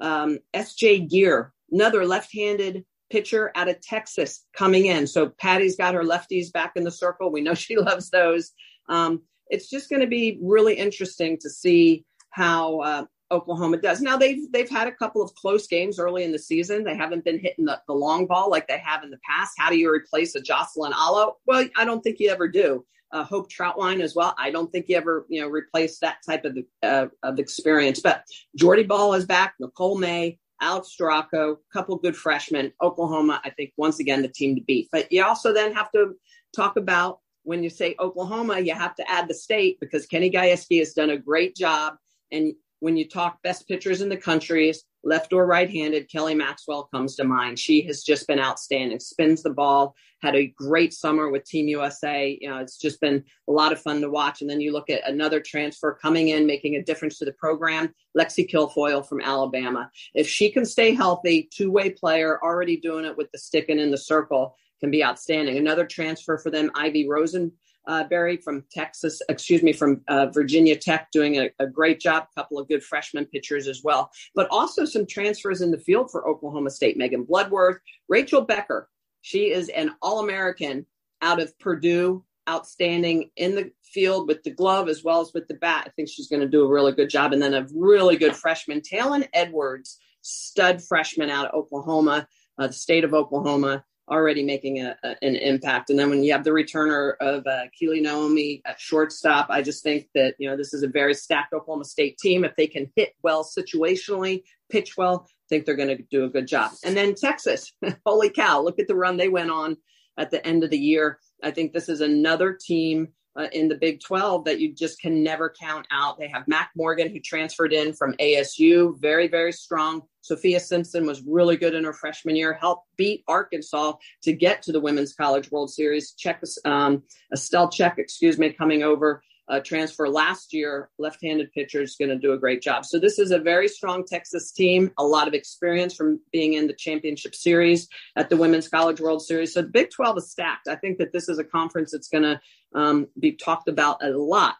Um, 0.00 0.38
S.J. 0.54 1.00
Gear, 1.00 1.52
another 1.70 2.06
left-handed 2.06 2.84
pitcher 3.10 3.50
out 3.54 3.68
of 3.68 3.80
Texas 3.80 4.44
coming 4.56 4.86
in. 4.86 5.06
So 5.06 5.28
Patty's 5.28 5.76
got 5.76 5.94
her 5.94 6.04
lefties 6.04 6.52
back 6.52 6.72
in 6.76 6.84
the 6.84 6.90
circle. 6.90 7.30
We 7.30 7.42
know 7.42 7.54
she 7.54 7.76
loves 7.76 8.10
those. 8.10 8.52
Um, 8.88 9.22
it's 9.48 9.68
just 9.68 9.90
going 9.90 10.00
to 10.00 10.08
be 10.08 10.38
really 10.40 10.74
interesting 10.74 11.36
to 11.42 11.50
see 11.50 12.04
how 12.30 12.80
uh, 12.80 13.04
Oklahoma 13.30 13.76
does. 13.76 14.00
Now 14.00 14.16
they've 14.16 14.50
they've 14.52 14.68
had 14.68 14.88
a 14.88 14.92
couple 14.92 15.22
of 15.22 15.34
close 15.34 15.66
games 15.66 15.98
early 15.98 16.24
in 16.24 16.32
the 16.32 16.38
season. 16.38 16.84
They 16.84 16.96
haven't 16.96 17.24
been 17.24 17.38
hitting 17.38 17.64
the, 17.64 17.80
the 17.86 17.94
long 17.94 18.26
ball 18.26 18.50
like 18.50 18.66
they 18.68 18.78
have 18.78 19.04
in 19.04 19.10
the 19.10 19.20
past. 19.28 19.54
How 19.58 19.70
do 19.70 19.76
you 19.76 19.90
replace 19.92 20.34
a 20.34 20.40
Jocelyn 20.40 20.92
Alo? 20.92 21.36
Well, 21.46 21.66
I 21.76 21.84
don't 21.84 22.02
think 22.02 22.18
you 22.18 22.30
ever 22.30 22.48
do. 22.48 22.84
Uh, 23.12 23.24
Hope 23.24 23.50
Trautwein 23.50 24.00
as 24.00 24.14
well. 24.14 24.34
I 24.38 24.50
don't 24.50 24.70
think 24.70 24.86
you 24.88 24.96
ever 24.96 25.26
you 25.28 25.40
know 25.40 25.48
replace 25.48 25.98
that 25.98 26.18
type 26.24 26.44
of 26.44 26.58
uh, 26.82 27.06
of 27.22 27.38
experience. 27.38 28.00
But 28.00 28.24
Jordy 28.56 28.84
Bahl 28.84 29.14
is 29.14 29.26
back. 29.26 29.54
Nicole 29.60 29.98
May, 29.98 30.38
Alex 30.60 30.94
Storako, 30.98 31.54
a 31.54 31.72
couple 31.72 31.96
good 31.96 32.16
freshmen. 32.16 32.72
Oklahoma, 32.82 33.40
I 33.44 33.50
think, 33.50 33.72
once 33.76 33.98
again, 33.98 34.22
the 34.22 34.28
team 34.28 34.56
to 34.56 34.62
beat. 34.62 34.88
But 34.92 35.10
you 35.10 35.24
also 35.24 35.52
then 35.52 35.72
have 35.74 35.90
to 35.92 36.14
talk 36.54 36.76
about 36.76 37.20
when 37.42 37.62
you 37.62 37.70
say 37.70 37.94
Oklahoma, 37.98 38.60
you 38.60 38.74
have 38.74 38.94
to 38.96 39.10
add 39.10 39.28
the 39.28 39.34
state 39.34 39.78
because 39.80 40.06
Kenny 40.06 40.30
Gajewski 40.30 40.78
has 40.78 40.92
done 40.92 41.10
a 41.10 41.18
great 41.18 41.56
job. 41.56 41.94
And 42.30 42.54
when 42.80 42.96
you 42.96 43.08
talk 43.08 43.42
best 43.42 43.68
pitchers 43.68 44.00
in 44.00 44.08
the 44.08 44.16
countries, 44.16 44.84
left 45.04 45.32
or 45.32 45.46
right 45.46 45.70
handed, 45.70 46.10
Kelly 46.10 46.34
Maxwell 46.34 46.88
comes 46.92 47.16
to 47.16 47.24
mind. 47.24 47.58
She 47.58 47.82
has 47.82 48.02
just 48.02 48.26
been 48.26 48.38
outstanding, 48.38 49.00
spins 49.00 49.42
the 49.42 49.50
ball, 49.50 49.94
had 50.22 50.34
a 50.34 50.52
great 50.56 50.92
summer 50.92 51.30
with 51.30 51.44
Team 51.44 51.68
USA. 51.68 52.36
You 52.40 52.50
know, 52.50 52.58
it's 52.58 52.76
just 52.76 53.00
been 53.00 53.24
a 53.48 53.52
lot 53.52 53.72
of 53.72 53.80
fun 53.80 54.00
to 54.00 54.10
watch. 54.10 54.40
And 54.40 54.50
then 54.50 54.60
you 54.60 54.72
look 54.72 54.90
at 54.90 55.08
another 55.08 55.40
transfer 55.40 55.98
coming 56.00 56.28
in, 56.28 56.46
making 56.46 56.76
a 56.76 56.82
difference 56.82 57.18
to 57.18 57.24
the 57.24 57.32
program, 57.32 57.94
Lexi 58.16 58.50
Kilfoyle 58.50 59.06
from 59.06 59.20
Alabama. 59.20 59.90
If 60.14 60.28
she 60.28 60.50
can 60.50 60.66
stay 60.66 60.94
healthy, 60.94 61.48
two 61.52 61.70
way 61.70 61.90
player, 61.90 62.38
already 62.42 62.76
doing 62.76 63.04
it 63.04 63.16
with 63.16 63.30
the 63.32 63.38
stick 63.38 63.68
and 63.68 63.80
in 63.80 63.90
the 63.90 63.98
circle, 63.98 64.56
can 64.80 64.90
be 64.90 65.04
outstanding. 65.04 65.58
Another 65.58 65.86
transfer 65.86 66.38
for 66.38 66.50
them, 66.50 66.70
Ivy 66.74 67.08
Rosen 67.08 67.52
uh, 67.86 68.04
Barry 68.04 68.36
from 68.36 68.64
Texas, 68.70 69.22
excuse 69.28 69.62
me, 69.62 69.72
from 69.72 70.02
uh, 70.08 70.26
Virginia 70.26 70.76
Tech, 70.76 71.10
doing 71.12 71.36
a, 71.36 71.50
a, 71.58 71.66
great 71.66 72.00
job. 72.00 72.26
A 72.30 72.40
couple 72.40 72.58
of 72.58 72.68
good 72.68 72.82
freshman 72.82 73.24
pitchers 73.24 73.66
as 73.66 73.82
well, 73.82 74.10
but 74.34 74.48
also 74.50 74.84
some 74.84 75.06
transfers 75.06 75.60
in 75.60 75.70
the 75.70 75.78
field 75.78 76.10
for 76.10 76.28
Oklahoma 76.28 76.70
State. 76.70 76.96
Megan 76.96 77.24
Bloodworth, 77.24 77.78
Rachel 78.08 78.42
Becker. 78.42 78.88
She 79.22 79.50
is 79.50 79.68
an 79.70 79.92
All 80.02 80.20
American 80.20 80.86
out 81.22 81.40
of 81.40 81.58
Purdue, 81.58 82.24
outstanding 82.48 83.30
in 83.36 83.54
the 83.54 83.70
field 83.82 84.28
with 84.28 84.42
the 84.42 84.50
glove 84.50 84.88
as 84.88 85.04
well 85.04 85.20
as 85.20 85.32
with 85.34 85.46
the 85.48 85.54
bat. 85.54 85.84
I 85.86 85.90
think 85.90 86.08
she's 86.08 86.28
going 86.28 86.40
to 86.40 86.48
do 86.48 86.64
a 86.64 86.68
really 86.68 86.92
good 86.92 87.10
job. 87.10 87.32
And 87.32 87.42
then 87.42 87.54
a 87.54 87.66
really 87.74 88.16
good 88.16 88.34
freshman, 88.36 88.80
Taylon 88.80 89.26
Edwards, 89.34 89.98
stud 90.22 90.82
freshman 90.82 91.30
out 91.30 91.46
of 91.46 91.54
Oklahoma, 91.54 92.26
uh, 92.58 92.66
the 92.66 92.72
state 92.72 93.04
of 93.04 93.14
Oklahoma 93.14 93.84
already 94.10 94.42
making 94.42 94.80
a, 94.80 94.96
a, 95.02 95.16
an 95.22 95.36
impact. 95.36 95.90
And 95.90 95.98
then 95.98 96.10
when 96.10 96.22
you 96.22 96.32
have 96.32 96.44
the 96.44 96.50
returner 96.50 97.14
of 97.20 97.46
uh, 97.46 97.62
Keely 97.78 98.00
Naomi 98.00 98.60
at 98.64 98.80
shortstop, 98.80 99.46
I 99.50 99.62
just 99.62 99.82
think 99.82 100.08
that, 100.14 100.34
you 100.38 100.48
know, 100.48 100.56
this 100.56 100.74
is 100.74 100.82
a 100.82 100.88
very 100.88 101.14
stacked 101.14 101.52
Oklahoma 101.52 101.84
State 101.84 102.18
team. 102.18 102.44
If 102.44 102.56
they 102.56 102.66
can 102.66 102.90
hit 102.96 103.14
well 103.22 103.44
situationally, 103.44 104.42
pitch 104.70 104.96
well, 104.96 105.26
I 105.28 105.46
think 105.48 105.64
they're 105.64 105.76
going 105.76 105.96
to 105.96 106.02
do 106.10 106.24
a 106.24 106.28
good 106.28 106.46
job. 106.46 106.72
And 106.84 106.96
then 106.96 107.14
Texas, 107.14 107.72
holy 108.06 108.30
cow, 108.30 108.60
look 108.60 108.78
at 108.78 108.88
the 108.88 108.96
run 108.96 109.16
they 109.16 109.28
went 109.28 109.50
on 109.50 109.76
at 110.18 110.30
the 110.30 110.44
end 110.46 110.64
of 110.64 110.70
the 110.70 110.78
year. 110.78 111.18
I 111.42 111.50
think 111.50 111.72
this 111.72 111.88
is 111.88 112.00
another 112.00 112.58
team 112.60 113.08
uh, 113.40 113.48
in 113.52 113.68
the 113.68 113.74
Big 113.74 114.00
12 114.00 114.44
that 114.44 114.60
you 114.60 114.72
just 114.74 115.00
can 115.00 115.22
never 115.22 115.52
count 115.58 115.86
out. 115.90 116.18
They 116.18 116.28
have 116.28 116.46
Mac 116.46 116.70
Morgan, 116.76 117.08
who 117.10 117.20
transferred 117.20 117.72
in 117.72 117.94
from 117.94 118.12
ASU, 118.14 119.00
very, 119.00 119.28
very 119.28 119.52
strong. 119.52 120.02
Sophia 120.20 120.60
Simpson 120.60 121.06
was 121.06 121.22
really 121.22 121.56
good 121.56 121.74
in 121.74 121.84
her 121.84 121.94
freshman 121.94 122.36
year, 122.36 122.52
helped 122.52 122.86
beat 122.96 123.24
Arkansas 123.26 123.94
to 124.22 124.32
get 124.32 124.62
to 124.62 124.72
the 124.72 124.80
Women's 124.80 125.14
College 125.14 125.50
World 125.50 125.72
Series. 125.72 126.12
Check, 126.12 126.42
um, 126.66 127.02
Estelle 127.32 127.70
Czech, 127.70 127.98
excuse 127.98 128.38
me, 128.38 128.52
coming 128.52 128.82
over 128.82 129.22
uh, 129.50 129.60
transfer 129.60 130.08
last 130.08 130.52
year, 130.52 130.88
left-handed 130.98 131.52
pitcher, 131.52 131.82
is 131.82 131.96
going 131.96 132.08
to 132.08 132.16
do 132.16 132.32
a 132.32 132.38
great 132.38 132.62
job. 132.62 132.86
So 132.86 132.98
this 132.98 133.18
is 133.18 133.32
a 133.32 133.38
very 133.38 133.66
strong 133.68 134.04
Texas 134.06 134.52
team, 134.52 134.92
a 134.96 135.04
lot 135.04 135.26
of 135.26 135.34
experience 135.34 135.94
from 135.94 136.20
being 136.32 136.54
in 136.54 136.68
the 136.68 136.72
championship 136.72 137.34
series 137.34 137.88
at 138.16 138.30
the 138.30 138.36
Women's 138.36 138.68
College 138.68 139.00
World 139.00 139.22
Series. 139.22 139.52
So 139.52 139.62
the 139.62 139.68
Big 139.68 139.90
12 139.90 140.18
is 140.18 140.30
stacked. 140.30 140.68
I 140.68 140.76
think 140.76 140.98
that 140.98 141.12
this 141.12 141.28
is 141.28 141.38
a 141.38 141.44
conference 141.44 141.90
that's 141.90 142.08
going 142.08 142.22
to 142.22 142.40
um, 142.74 143.08
be 143.18 143.32
talked 143.32 143.68
about 143.68 144.04
a 144.04 144.10
lot 144.10 144.56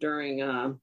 during. 0.00 0.42
Uh, 0.42 0.74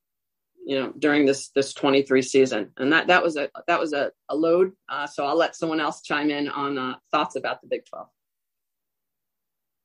you 0.66 0.78
know 0.78 0.92
during 1.00 1.26
this 1.26 1.48
this 1.50 1.74
23 1.74 2.22
season 2.22 2.72
and 2.76 2.92
that 2.92 3.08
that 3.08 3.24
was 3.24 3.38
a 3.38 3.50
that 3.68 3.80
was 3.80 3.94
a, 3.94 4.12
a 4.28 4.36
load 4.36 4.74
uh, 4.90 5.08
so 5.08 5.26
i'll 5.26 5.38
let 5.38 5.56
someone 5.56 5.80
else 5.80 6.02
chime 6.02 6.30
in 6.30 6.50
on 6.50 6.78
uh, 6.78 6.96
thoughts 7.10 7.38
about 7.38 7.62
the 7.62 7.68
big 7.68 7.86
12 7.86 8.10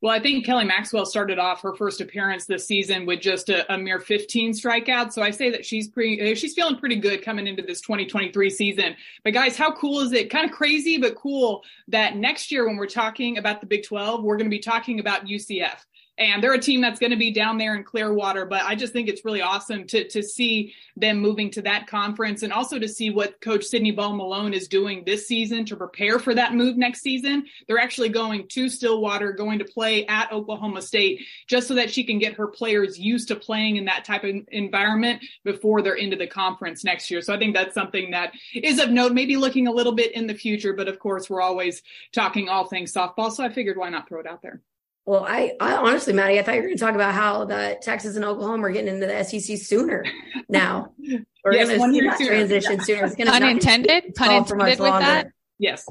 well, 0.03 0.11
I 0.11 0.19
think 0.19 0.45
Kelly 0.45 0.65
Maxwell 0.65 1.05
started 1.05 1.39
off 1.39 1.61
her 1.61 1.73
first 1.73 2.01
appearance 2.01 2.45
this 2.45 2.67
season 2.67 3.05
with 3.05 3.21
just 3.21 3.47
a, 3.47 3.73
a, 3.73 3.77
mere 3.77 4.01
15 4.01 4.51
strikeouts. 4.51 5.13
So 5.13 5.21
I 5.21 5.31
say 5.31 5.49
that 5.51 5.65
she's 5.65 5.87
pretty, 5.87 6.33
uh, 6.33 6.35
she's 6.35 6.53
feeling 6.53 6.75
pretty 6.75 6.97
good 6.97 7.23
coming 7.23 7.47
into 7.47 7.61
this 7.61 7.79
2023 7.79 8.49
season. 8.49 8.97
But 9.23 9.33
guys, 9.33 9.55
how 9.55 9.71
cool 9.71 10.01
is 10.01 10.11
it? 10.11 10.29
Kind 10.29 10.43
of 10.43 10.51
crazy, 10.51 10.97
but 10.97 11.15
cool 11.15 11.63
that 11.87 12.17
next 12.17 12.51
year 12.51 12.67
when 12.67 12.75
we're 12.75 12.85
talking 12.85 13.37
about 13.37 13.61
the 13.61 13.65
Big 13.65 13.83
12, 13.83 14.21
we're 14.21 14.35
going 14.35 14.49
to 14.49 14.53
be 14.53 14.59
talking 14.59 14.99
about 14.99 15.25
UCF 15.25 15.77
and 16.17 16.43
they're 16.43 16.53
a 16.53 16.59
team 16.59 16.81
that's 16.81 16.99
going 16.99 17.11
to 17.11 17.17
be 17.17 17.31
down 17.31 17.57
there 17.57 17.75
in 17.75 17.83
Clearwater. 17.83 18.45
But 18.45 18.63
I 18.63 18.75
just 18.75 18.93
think 18.93 19.07
it's 19.07 19.25
really 19.25 19.41
awesome 19.41 19.87
to 19.87 20.07
to 20.09 20.21
see 20.21 20.73
them 20.95 21.19
moving 21.19 21.49
to 21.51 21.61
that 21.63 21.87
conference, 21.87 22.43
and 22.43 22.53
also 22.53 22.77
to 22.77 22.87
see 22.87 23.09
what 23.09 23.41
Coach 23.41 23.65
Cindy 23.65 23.91
Ball 23.91 24.15
Malone 24.15 24.53
is 24.53 24.67
doing 24.67 25.03
this 25.05 25.27
season 25.27 25.65
to 25.65 25.75
prepare 25.75 26.19
for 26.19 26.35
that 26.35 26.53
move 26.53 26.77
next 26.77 27.01
season. 27.01 27.45
They're 27.67 27.79
actually 27.79 28.09
going 28.09 28.47
to 28.49 28.69
Stillwater, 28.69 29.31
going 29.31 29.59
to 29.59 29.65
play 29.65 30.05
at 30.07 30.31
Oklahoma 30.31 30.81
State, 30.81 31.21
just 31.47 31.67
so 31.67 31.75
that 31.75 31.91
she 31.91 32.03
can 32.03 32.19
get 32.19 32.35
her 32.35 32.47
players 32.47 32.99
used 32.99 33.27
to 33.29 33.35
playing 33.35 33.77
in 33.77 33.85
that 33.85 34.05
type 34.05 34.23
of 34.23 34.35
environment 34.51 35.23
before 35.43 35.81
they're 35.81 35.95
into 35.95 36.15
the 36.15 36.27
conference 36.27 36.83
next 36.83 37.09
year. 37.09 37.21
So 37.21 37.33
I 37.33 37.39
think 37.39 37.55
that's 37.55 37.73
something 37.73 38.11
that 38.11 38.33
is 38.53 38.79
of 38.79 38.91
note. 38.91 39.13
Maybe 39.13 39.35
looking 39.35 39.67
a 39.67 39.71
little 39.71 39.93
bit 39.93 40.13
in 40.13 40.27
the 40.27 40.33
future, 40.33 40.73
but 40.73 40.87
of 40.87 40.99
course 40.99 41.29
we're 41.29 41.41
always 41.41 41.81
talking 42.11 42.49
all 42.49 42.67
things 42.67 42.93
softball. 42.93 43.31
So 43.31 43.43
I 43.43 43.49
figured 43.49 43.77
why 43.77 43.89
not 43.89 44.07
throw 44.07 44.19
it 44.19 44.27
out 44.27 44.41
there. 44.41 44.61
Well, 45.05 45.25
I, 45.27 45.53
I 45.59 45.75
honestly, 45.75 46.13
Maddie, 46.13 46.39
I 46.39 46.43
thought 46.43 46.55
you 46.55 46.61
were 46.61 46.67
going 46.67 46.77
to 46.77 46.83
talk 46.83 46.95
about 46.95 47.13
how 47.13 47.43
the 47.43 47.77
Texas 47.81 48.15
and 48.15 48.23
Oklahoma 48.23 48.67
are 48.67 48.71
getting 48.71 48.93
into 48.93 49.05
the 49.05 49.23
SEC 49.23 49.57
sooner 49.57 50.05
now. 50.47 50.93
We're 51.43 51.53
yes, 51.53 51.67
going 51.67 51.93
to 51.93 51.99
see 51.99 52.07
that 52.07 52.17
sooner. 52.17 52.29
transition 52.29 52.77
yeah. 52.77 52.83
sooner. 52.83 53.05
It's 53.05 53.15
going 53.15 53.27
to 53.27 53.33
pun 53.33 53.43
intended. 53.43 54.15
Pun 54.15 54.31
intended 54.31 54.79
with 54.79 54.79
longer. 54.79 55.05
that. 55.05 55.27
Yes. 55.59 55.85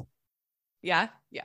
Yeah. 0.81 1.09
Yeah. 1.29 1.43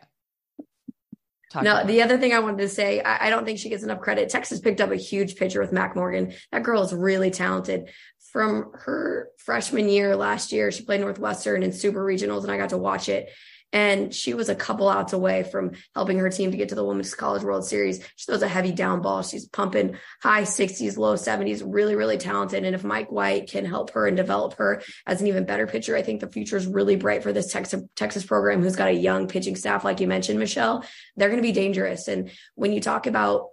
Talk 1.50 1.62
no, 1.62 1.84
the 1.84 2.02
other 2.02 2.18
thing 2.18 2.32
I 2.34 2.40
wanted 2.40 2.58
to 2.58 2.68
say, 2.68 3.00
I, 3.00 3.26
I, 3.26 3.30
don't 3.30 3.46
think 3.46 3.58
she 3.58 3.70
gets 3.70 3.82
enough 3.82 4.00
credit. 4.00 4.28
Texas 4.28 4.60
picked 4.60 4.82
up 4.82 4.90
a 4.90 4.96
huge 4.96 5.36
pitcher 5.36 5.60
with 5.60 5.72
Mac 5.72 5.96
Morgan. 5.96 6.34
That 6.52 6.62
girl 6.62 6.82
is 6.82 6.92
really 6.92 7.30
talented. 7.30 7.90
From 8.32 8.72
her 8.74 9.30
freshman 9.38 9.88
year 9.88 10.14
last 10.14 10.52
year, 10.52 10.70
she 10.70 10.84
played 10.84 11.00
Northwestern 11.00 11.62
in 11.62 11.72
super 11.72 12.04
regionals, 12.04 12.42
and 12.42 12.52
I 12.52 12.58
got 12.58 12.68
to 12.70 12.78
watch 12.78 13.08
it. 13.08 13.30
And 13.72 14.14
she 14.14 14.32
was 14.32 14.48
a 14.48 14.54
couple 14.54 14.88
outs 14.88 15.12
away 15.12 15.42
from 15.42 15.72
helping 15.94 16.18
her 16.18 16.30
team 16.30 16.50
to 16.50 16.56
get 16.56 16.70
to 16.70 16.74
the 16.74 16.84
Women's 16.84 17.14
College 17.14 17.42
World 17.42 17.66
Series. 17.66 18.02
She 18.16 18.24
throws 18.24 18.40
a 18.40 18.48
heavy 18.48 18.72
down 18.72 19.02
ball. 19.02 19.22
She's 19.22 19.46
pumping 19.46 19.96
high 20.22 20.42
60s, 20.42 20.96
low 20.96 21.14
70s, 21.14 21.62
really, 21.64 21.94
really 21.94 22.16
talented. 22.16 22.64
And 22.64 22.74
if 22.74 22.82
Mike 22.82 23.12
White 23.12 23.50
can 23.50 23.66
help 23.66 23.90
her 23.90 24.06
and 24.06 24.16
develop 24.16 24.54
her 24.54 24.82
as 25.06 25.20
an 25.20 25.26
even 25.26 25.44
better 25.44 25.66
pitcher, 25.66 25.94
I 25.96 26.02
think 26.02 26.20
the 26.20 26.32
future 26.32 26.56
is 26.56 26.66
really 26.66 26.96
bright 26.96 27.22
for 27.22 27.32
this 27.32 27.52
Texas, 27.52 27.82
Texas 27.94 28.24
program 28.24 28.62
who's 28.62 28.76
got 28.76 28.88
a 28.88 28.92
young 28.92 29.28
pitching 29.28 29.56
staff, 29.56 29.84
like 29.84 30.00
you 30.00 30.06
mentioned, 30.06 30.38
Michelle. 30.38 30.82
They're 31.16 31.28
going 31.28 31.42
to 31.42 31.46
be 31.46 31.52
dangerous. 31.52 32.08
And 32.08 32.30
when 32.54 32.72
you 32.72 32.80
talk 32.80 33.06
about 33.06 33.48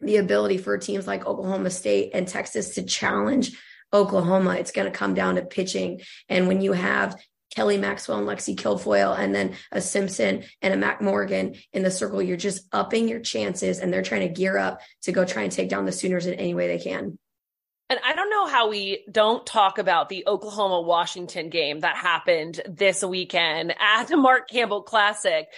the 0.00 0.18
ability 0.18 0.58
for 0.58 0.78
teams 0.78 1.08
like 1.08 1.26
Oklahoma 1.26 1.70
State 1.70 2.12
and 2.14 2.28
Texas 2.28 2.76
to 2.76 2.84
challenge 2.84 3.58
Oklahoma, 3.92 4.54
it's 4.54 4.70
going 4.70 4.90
to 4.90 4.96
come 4.96 5.14
down 5.14 5.34
to 5.34 5.42
pitching. 5.42 6.02
And 6.28 6.46
when 6.46 6.60
you 6.60 6.72
have 6.74 7.20
Kelly 7.58 7.76
Maxwell 7.76 8.18
and 8.18 8.28
Lexi 8.28 8.54
Kilfoyle, 8.54 9.18
and 9.18 9.34
then 9.34 9.56
a 9.72 9.80
Simpson 9.80 10.44
and 10.62 10.72
a 10.72 10.76
Mac 10.76 11.02
Morgan 11.02 11.56
in 11.72 11.82
the 11.82 11.90
circle, 11.90 12.22
you're 12.22 12.36
just 12.36 12.68
upping 12.70 13.08
your 13.08 13.18
chances 13.18 13.80
and 13.80 13.92
they're 13.92 14.00
trying 14.00 14.20
to 14.20 14.28
gear 14.28 14.56
up 14.56 14.80
to 15.02 15.10
go 15.10 15.24
try 15.24 15.42
and 15.42 15.50
take 15.50 15.68
down 15.68 15.84
the 15.84 15.90
Sooners 15.90 16.26
in 16.26 16.34
any 16.34 16.54
way 16.54 16.68
they 16.68 16.78
can. 16.78 17.18
And 17.90 17.98
I 18.06 18.14
don't 18.14 18.30
know 18.30 18.46
how 18.46 18.68
we 18.68 19.04
don't 19.10 19.44
talk 19.44 19.78
about 19.78 20.08
the 20.08 20.22
Oklahoma 20.28 20.82
Washington 20.82 21.48
game 21.48 21.80
that 21.80 21.96
happened 21.96 22.60
this 22.64 23.02
weekend 23.02 23.74
at 23.80 24.04
the 24.04 24.16
Mark 24.16 24.48
Campbell 24.48 24.82
Classic. 24.82 25.48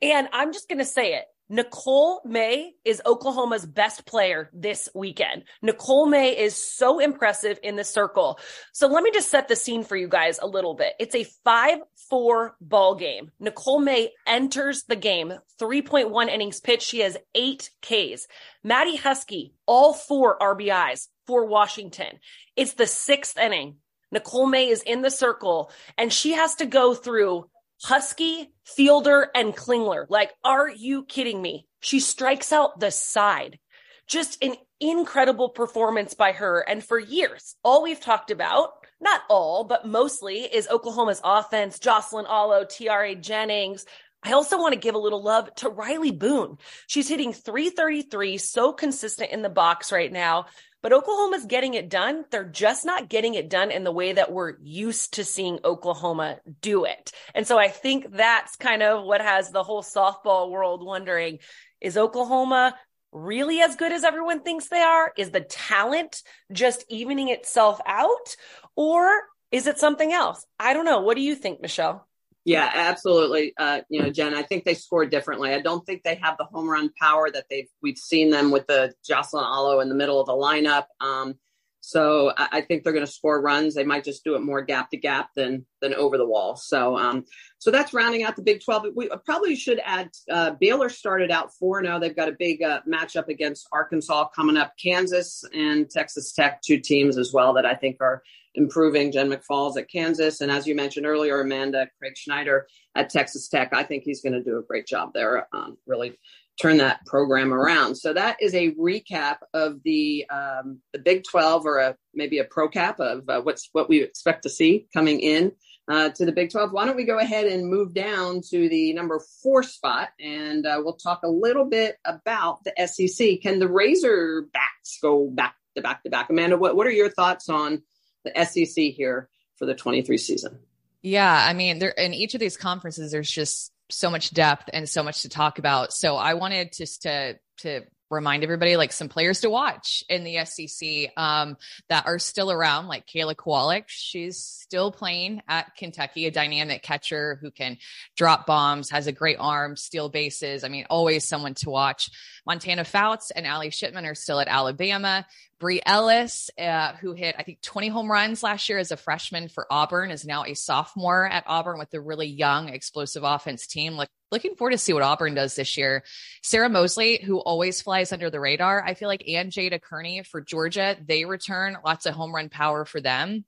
And 0.00 0.30
I'm 0.32 0.54
just 0.54 0.66
going 0.66 0.78
to 0.78 0.86
say 0.86 1.12
it. 1.12 1.26
Nicole 1.52 2.20
May 2.24 2.74
is 2.84 3.02
Oklahoma's 3.04 3.66
best 3.66 4.06
player 4.06 4.48
this 4.52 4.88
weekend. 4.94 5.42
Nicole 5.62 6.06
May 6.06 6.38
is 6.38 6.54
so 6.54 7.00
impressive 7.00 7.58
in 7.64 7.74
the 7.74 7.82
circle. 7.82 8.38
So 8.72 8.86
let 8.86 9.02
me 9.02 9.10
just 9.10 9.32
set 9.32 9.48
the 9.48 9.56
scene 9.56 9.82
for 9.82 9.96
you 9.96 10.06
guys 10.06 10.38
a 10.40 10.46
little 10.46 10.74
bit. 10.74 10.92
It's 11.00 11.16
a 11.16 11.26
5-4 11.44 12.50
ball 12.60 12.94
game. 12.94 13.32
Nicole 13.40 13.80
May 13.80 14.12
enters 14.28 14.84
the 14.84 14.94
game, 14.94 15.32
3.1 15.60 16.28
innings 16.28 16.60
pitched. 16.60 16.86
She 16.86 17.00
has 17.00 17.18
eight 17.34 17.68
Ks. 17.82 18.28
Maddie 18.62 18.96
Husky, 18.96 19.52
all 19.66 19.92
four 19.92 20.38
RBIs 20.38 21.08
for 21.26 21.46
Washington. 21.46 22.20
It's 22.54 22.74
the 22.74 22.86
sixth 22.86 23.36
inning. 23.36 23.78
Nicole 24.12 24.46
May 24.46 24.68
is 24.68 24.82
in 24.82 25.02
the 25.02 25.10
circle 25.10 25.72
and 25.98 26.12
she 26.12 26.32
has 26.32 26.54
to 26.56 26.66
go 26.66 26.94
through 26.94 27.48
Husky, 27.82 28.52
Fielder, 28.64 29.30
and 29.34 29.56
Klingler. 29.56 30.06
Like, 30.08 30.32
are 30.44 30.68
you 30.68 31.04
kidding 31.04 31.40
me? 31.40 31.66
She 31.80 32.00
strikes 32.00 32.52
out 32.52 32.78
the 32.78 32.90
side. 32.90 33.58
Just 34.06 34.42
an 34.42 34.54
incredible 34.80 35.48
performance 35.48 36.14
by 36.14 36.32
her. 36.32 36.60
And 36.60 36.84
for 36.84 36.98
years, 36.98 37.56
all 37.62 37.82
we've 37.82 38.00
talked 38.00 38.30
about, 38.30 38.70
not 39.00 39.22
all, 39.30 39.64
but 39.64 39.86
mostly, 39.86 40.40
is 40.40 40.68
Oklahoma's 40.68 41.20
offense, 41.24 41.78
Jocelyn 41.78 42.26
Alo, 42.26 42.64
Tiare 42.64 43.14
Jennings. 43.14 43.86
I 44.22 44.32
also 44.32 44.58
want 44.58 44.74
to 44.74 44.80
give 44.80 44.94
a 44.94 44.98
little 44.98 45.22
love 45.22 45.54
to 45.56 45.70
Riley 45.70 46.10
Boone. 46.10 46.58
She's 46.86 47.08
hitting 47.08 47.32
333, 47.32 48.36
so 48.36 48.72
consistent 48.72 49.30
in 49.30 49.40
the 49.40 49.48
box 49.48 49.90
right 49.90 50.12
now. 50.12 50.46
But 50.82 50.92
Oklahoma's 50.92 51.44
getting 51.46 51.74
it 51.74 51.88
done. 51.90 52.24
They're 52.30 52.44
just 52.44 52.84
not 52.84 53.08
getting 53.08 53.34
it 53.34 53.50
done 53.50 53.70
in 53.70 53.84
the 53.84 53.92
way 53.92 54.12
that 54.14 54.32
we're 54.32 54.54
used 54.62 55.14
to 55.14 55.24
seeing 55.24 55.58
Oklahoma 55.64 56.38
do 56.62 56.84
it. 56.84 57.12
And 57.34 57.46
so 57.46 57.58
I 57.58 57.68
think 57.68 58.12
that's 58.12 58.56
kind 58.56 58.82
of 58.82 59.04
what 59.04 59.20
has 59.20 59.50
the 59.50 59.62
whole 59.62 59.82
softball 59.82 60.50
world 60.50 60.84
wondering 60.84 61.38
is 61.80 61.96
Oklahoma 61.96 62.74
really 63.12 63.60
as 63.60 63.76
good 63.76 63.92
as 63.92 64.04
everyone 64.04 64.42
thinks 64.42 64.68
they 64.68 64.80
are? 64.80 65.12
Is 65.16 65.30
the 65.30 65.40
talent 65.40 66.22
just 66.52 66.84
evening 66.88 67.28
itself 67.28 67.80
out? 67.86 68.36
Or 68.76 69.10
is 69.50 69.66
it 69.66 69.78
something 69.78 70.12
else? 70.12 70.44
I 70.58 70.74
don't 70.74 70.84
know. 70.84 71.00
What 71.00 71.16
do 71.16 71.22
you 71.22 71.34
think, 71.34 71.60
Michelle? 71.60 72.06
Yeah, 72.44 72.70
absolutely. 72.72 73.52
Uh, 73.58 73.80
you 73.90 74.02
know, 74.02 74.10
Jen, 74.10 74.34
I 74.34 74.42
think 74.42 74.64
they 74.64 74.74
score 74.74 75.04
differently. 75.04 75.52
I 75.52 75.60
don't 75.60 75.84
think 75.84 76.02
they 76.02 76.14
have 76.16 76.38
the 76.38 76.44
home 76.44 76.68
run 76.68 76.90
power 76.98 77.30
that 77.30 77.44
they've 77.50 77.68
we've 77.82 77.98
seen 77.98 78.30
them 78.30 78.50
with 78.50 78.66
the 78.66 78.94
Jocelyn 79.06 79.44
Alo 79.44 79.80
in 79.80 79.88
the 79.88 79.94
middle 79.94 80.20
of 80.20 80.26
the 80.26 80.32
lineup. 80.32 80.86
Um, 81.00 81.34
so 81.80 82.32
I, 82.36 82.48
I, 82.52 82.60
think 82.60 82.82
they're 82.82 82.92
going 82.92 83.06
to 83.06 83.10
score 83.10 83.40
runs. 83.40 83.74
They 83.74 83.84
might 83.84 84.04
just 84.04 84.22
do 84.22 84.34
it 84.34 84.42
more 84.42 84.62
gap 84.62 84.90
to 84.90 84.96
gap 84.96 85.30
than 85.34 85.66
than 85.80 85.94
over 85.94 86.16
the 86.16 86.26
wall. 86.26 86.56
So 86.56 86.96
um, 86.96 87.24
so 87.58 87.70
that's 87.70 87.92
rounding 87.92 88.22
out 88.22 88.36
the 88.36 88.42
Big 88.42 88.62
12. 88.62 88.86
We 88.94 89.10
probably 89.24 89.54
should 89.54 89.80
add 89.84 90.10
uh, 90.30 90.52
Baylor 90.52 90.88
started 90.88 91.30
out 91.30 91.54
four. 91.54 91.82
Now 91.82 91.98
they've 91.98 92.16
got 92.16 92.28
a 92.28 92.36
big 92.38 92.62
uh, 92.62 92.80
matchup 92.88 93.28
against 93.28 93.68
Arkansas 93.70 94.28
coming 94.28 94.56
up. 94.56 94.74
Kansas 94.82 95.44
and 95.54 95.90
Texas 95.90 96.32
Tech, 96.32 96.62
two 96.62 96.80
teams 96.80 97.18
as 97.18 97.32
well 97.32 97.54
that 97.54 97.66
I 97.66 97.74
think 97.74 97.98
are 98.00 98.22
improving. 98.54 99.12
Jen 99.12 99.30
McFalls 99.30 99.76
at 99.76 99.90
Kansas, 99.90 100.40
and 100.40 100.50
as 100.50 100.66
you 100.66 100.74
mentioned 100.74 101.06
earlier, 101.06 101.40
Amanda 101.40 101.88
Craig 101.98 102.16
Schneider 102.16 102.66
at 102.94 103.10
Texas 103.10 103.48
Tech. 103.48 103.72
I 103.72 103.82
think 103.82 104.04
he's 104.04 104.22
going 104.22 104.32
to 104.32 104.42
do 104.42 104.58
a 104.58 104.62
great 104.62 104.86
job 104.86 105.12
there. 105.14 105.46
Um, 105.52 105.76
really 105.86 106.18
turn 106.60 106.76
that 106.76 107.04
program 107.06 107.54
around. 107.54 107.96
So 107.96 108.12
that 108.12 108.36
is 108.40 108.54
a 108.54 108.72
recap 108.72 109.38
of 109.54 109.82
the 109.82 110.26
um, 110.30 110.80
the 110.92 110.98
Big 110.98 111.24
12 111.28 111.66
or 111.66 111.78
a 111.78 111.96
maybe 112.14 112.38
a 112.38 112.44
pro 112.44 112.68
cap 112.68 113.00
of 113.00 113.28
uh, 113.28 113.40
what's 113.40 113.68
what 113.72 113.88
we 113.88 114.02
expect 114.02 114.42
to 114.42 114.50
see 114.50 114.86
coming 114.92 115.20
in 115.20 115.52
uh, 115.88 116.10
to 116.10 116.26
the 116.26 116.32
Big 116.32 116.50
12. 116.50 116.72
Why 116.72 116.84
don't 116.86 116.96
we 116.96 117.04
go 117.04 117.18
ahead 117.18 117.46
and 117.46 117.68
move 117.68 117.94
down 117.94 118.42
to 118.50 118.68
the 118.68 118.92
number 118.92 119.20
four 119.42 119.62
spot 119.62 120.10
and 120.20 120.66
uh, 120.66 120.80
we'll 120.84 120.94
talk 120.96 121.20
a 121.24 121.28
little 121.28 121.64
bit 121.64 121.96
about 122.04 122.58
the 122.64 122.86
SEC. 122.86 123.40
Can 123.40 123.58
the 123.58 123.66
Razorbacks 123.66 125.00
go 125.02 125.28
back 125.30 125.54
to 125.76 125.82
back 125.82 126.02
to 126.02 126.10
back? 126.10 126.28
Amanda, 126.30 126.58
what, 126.58 126.76
what 126.76 126.86
are 126.86 126.92
your 126.92 127.10
thoughts 127.10 127.48
on 127.48 127.82
the 128.24 128.44
SEC 128.44 128.84
here 128.92 129.28
for 129.56 129.66
the 129.66 129.74
23 129.74 130.18
season? 130.18 130.58
Yeah, 131.02 131.32
I 131.32 131.54
mean, 131.54 131.78
there 131.78 131.90
in 131.90 132.12
each 132.12 132.34
of 132.34 132.40
these 132.40 132.56
conferences, 132.56 133.10
there's 133.10 133.30
just 133.30 133.72
so 133.88 134.10
much 134.10 134.32
depth 134.32 134.70
and 134.72 134.88
so 134.88 135.02
much 135.02 135.22
to 135.22 135.28
talk 135.28 135.58
about. 135.58 135.92
So 135.92 136.16
I 136.16 136.34
wanted 136.34 136.72
just 136.72 137.02
to 137.02 137.38
to 137.58 137.82
remind 138.10 138.42
everybody 138.42 138.76
like 138.76 138.92
some 138.92 139.08
players 139.08 139.40
to 139.40 139.50
watch 139.50 140.04
in 140.08 140.24
the 140.24 140.44
SEC 140.44 141.12
um, 141.16 141.56
that 141.88 142.06
are 142.06 142.18
still 142.18 142.50
around, 142.50 142.88
like 142.88 143.06
Kayla 143.06 143.36
Kowalik. 143.36 143.84
She's 143.86 144.38
still 144.38 144.90
playing 144.90 145.42
at 145.48 145.76
Kentucky, 145.76 146.26
a 146.26 146.30
dynamic 146.30 146.82
catcher 146.82 147.38
who 147.40 147.50
can 147.50 147.78
drop 148.16 148.46
bombs, 148.46 148.90
has 148.90 149.06
a 149.06 149.12
great 149.12 149.36
arm, 149.38 149.76
steal 149.76 150.08
bases. 150.08 150.64
I 150.64 150.68
mean, 150.68 150.86
always 150.90 151.24
someone 151.24 151.54
to 151.54 151.70
watch. 151.70 152.10
Montana 152.46 152.84
Fouts 152.84 153.30
and 153.30 153.46
Ally 153.46 153.68
Shipman 153.68 154.06
are 154.06 154.14
still 154.14 154.40
at 154.40 154.48
Alabama. 154.48 155.26
Bri 155.60 155.80
Ellis, 155.84 156.50
uh, 156.58 156.94
who 156.94 157.12
hit, 157.12 157.36
I 157.38 157.42
think, 157.42 157.60
20 157.60 157.88
home 157.88 158.10
runs 158.10 158.42
last 158.42 158.68
year 158.68 158.78
as 158.78 158.92
a 158.92 158.96
freshman 158.96 159.48
for 159.48 159.66
Auburn, 159.70 160.10
is 160.10 160.24
now 160.24 160.44
a 160.44 160.54
sophomore 160.54 161.26
at 161.26 161.44
Auburn 161.46 161.78
with 161.78 161.92
a 161.92 162.00
really 162.00 162.28
young, 162.28 162.70
explosive 162.70 163.24
offense 163.24 163.66
team. 163.66 163.94
Like, 163.94 164.08
looking 164.30 164.54
forward 164.54 164.72
to 164.72 164.78
see 164.78 164.92
what 164.92 165.02
Auburn 165.02 165.34
does 165.34 165.54
this 165.54 165.76
year. 165.76 166.04
Sarah 166.42 166.68
Mosley, 166.68 167.20
who 167.22 167.38
always 167.38 167.82
flies 167.82 168.12
under 168.12 168.30
the 168.30 168.40
radar, 168.40 168.82
I 168.84 168.94
feel 168.94 169.08
like, 169.08 169.24
and 169.28 169.50
Jada 169.50 169.80
Kearney 169.80 170.22
for 170.22 170.40
Georgia, 170.40 170.96
they 171.06 171.24
return 171.24 171.76
lots 171.84 172.06
of 172.06 172.14
home 172.14 172.34
run 172.34 172.48
power 172.48 172.84
for 172.84 173.00
them. 173.00 173.44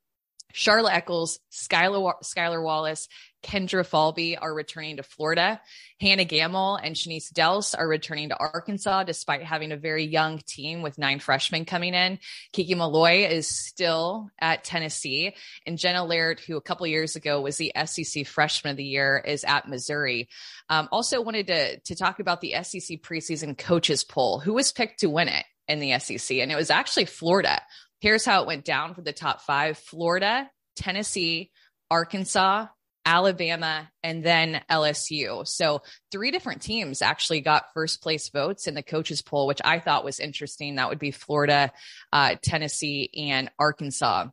Charlotte 0.52 0.94
Eccles, 0.94 1.38
Skylar, 1.50 2.14
Skylar 2.22 2.62
Wallace, 2.62 3.08
Kendra 3.42 3.86
Falby 3.86 4.36
are 4.40 4.54
returning 4.54 4.96
to 4.96 5.02
Florida. 5.02 5.60
Hannah 6.00 6.24
Gammill 6.24 6.78
and 6.82 6.94
Shanice 6.94 7.32
Dels 7.32 7.74
are 7.74 7.86
returning 7.86 8.28
to 8.28 8.38
Arkansas 8.38 9.04
despite 9.04 9.42
having 9.42 9.72
a 9.72 9.76
very 9.76 10.04
young 10.04 10.38
team 10.46 10.82
with 10.82 10.98
nine 10.98 11.18
freshmen 11.18 11.64
coming 11.64 11.94
in. 11.94 12.18
Kiki 12.52 12.74
Milloy 12.74 13.28
is 13.28 13.48
still 13.48 14.30
at 14.40 14.64
Tennessee. 14.64 15.34
And 15.66 15.78
Jenna 15.78 16.04
Laird, 16.04 16.40
who 16.40 16.56
a 16.56 16.62
couple 16.62 16.86
years 16.86 17.16
ago 17.16 17.40
was 17.40 17.56
the 17.56 17.72
SEC 17.84 18.26
Freshman 18.26 18.72
of 18.72 18.76
the 18.76 18.84
Year, 18.84 19.22
is 19.24 19.44
at 19.44 19.68
Missouri. 19.68 20.28
Um, 20.68 20.88
also 20.92 21.20
wanted 21.20 21.48
to, 21.48 21.80
to 21.80 21.96
talk 21.96 22.20
about 22.20 22.40
the 22.40 22.54
SEC 22.62 23.02
preseason 23.02 23.58
coaches 23.58 24.04
poll. 24.04 24.38
Who 24.38 24.54
was 24.54 24.72
picked 24.72 25.00
to 25.00 25.10
win 25.10 25.28
it 25.28 25.44
in 25.66 25.80
the 25.80 25.98
SEC? 25.98 26.38
And 26.38 26.52
it 26.52 26.56
was 26.56 26.70
actually 26.70 27.06
Florida. 27.06 27.60
Here's 28.02 28.24
how 28.24 28.42
it 28.42 28.48
went 28.48 28.64
down 28.64 28.94
for 28.94 29.00
the 29.00 29.12
top 29.12 29.42
five 29.42 29.78
Florida, 29.78 30.50
Tennessee, 30.74 31.52
Arkansas, 31.88 32.66
Alabama, 33.06 33.88
and 34.02 34.24
then 34.24 34.60
LSU. 34.68 35.46
So 35.46 35.82
three 36.10 36.32
different 36.32 36.62
teams 36.62 37.00
actually 37.00 37.42
got 37.42 37.72
first 37.74 38.02
place 38.02 38.28
votes 38.28 38.66
in 38.66 38.74
the 38.74 38.82
coaches 38.82 39.22
poll, 39.22 39.46
which 39.46 39.60
I 39.64 39.78
thought 39.78 40.04
was 40.04 40.18
interesting. 40.18 40.74
That 40.74 40.88
would 40.88 40.98
be 40.98 41.12
Florida, 41.12 41.70
uh, 42.12 42.34
Tennessee, 42.42 43.08
and 43.16 43.48
Arkansas. 43.56 44.26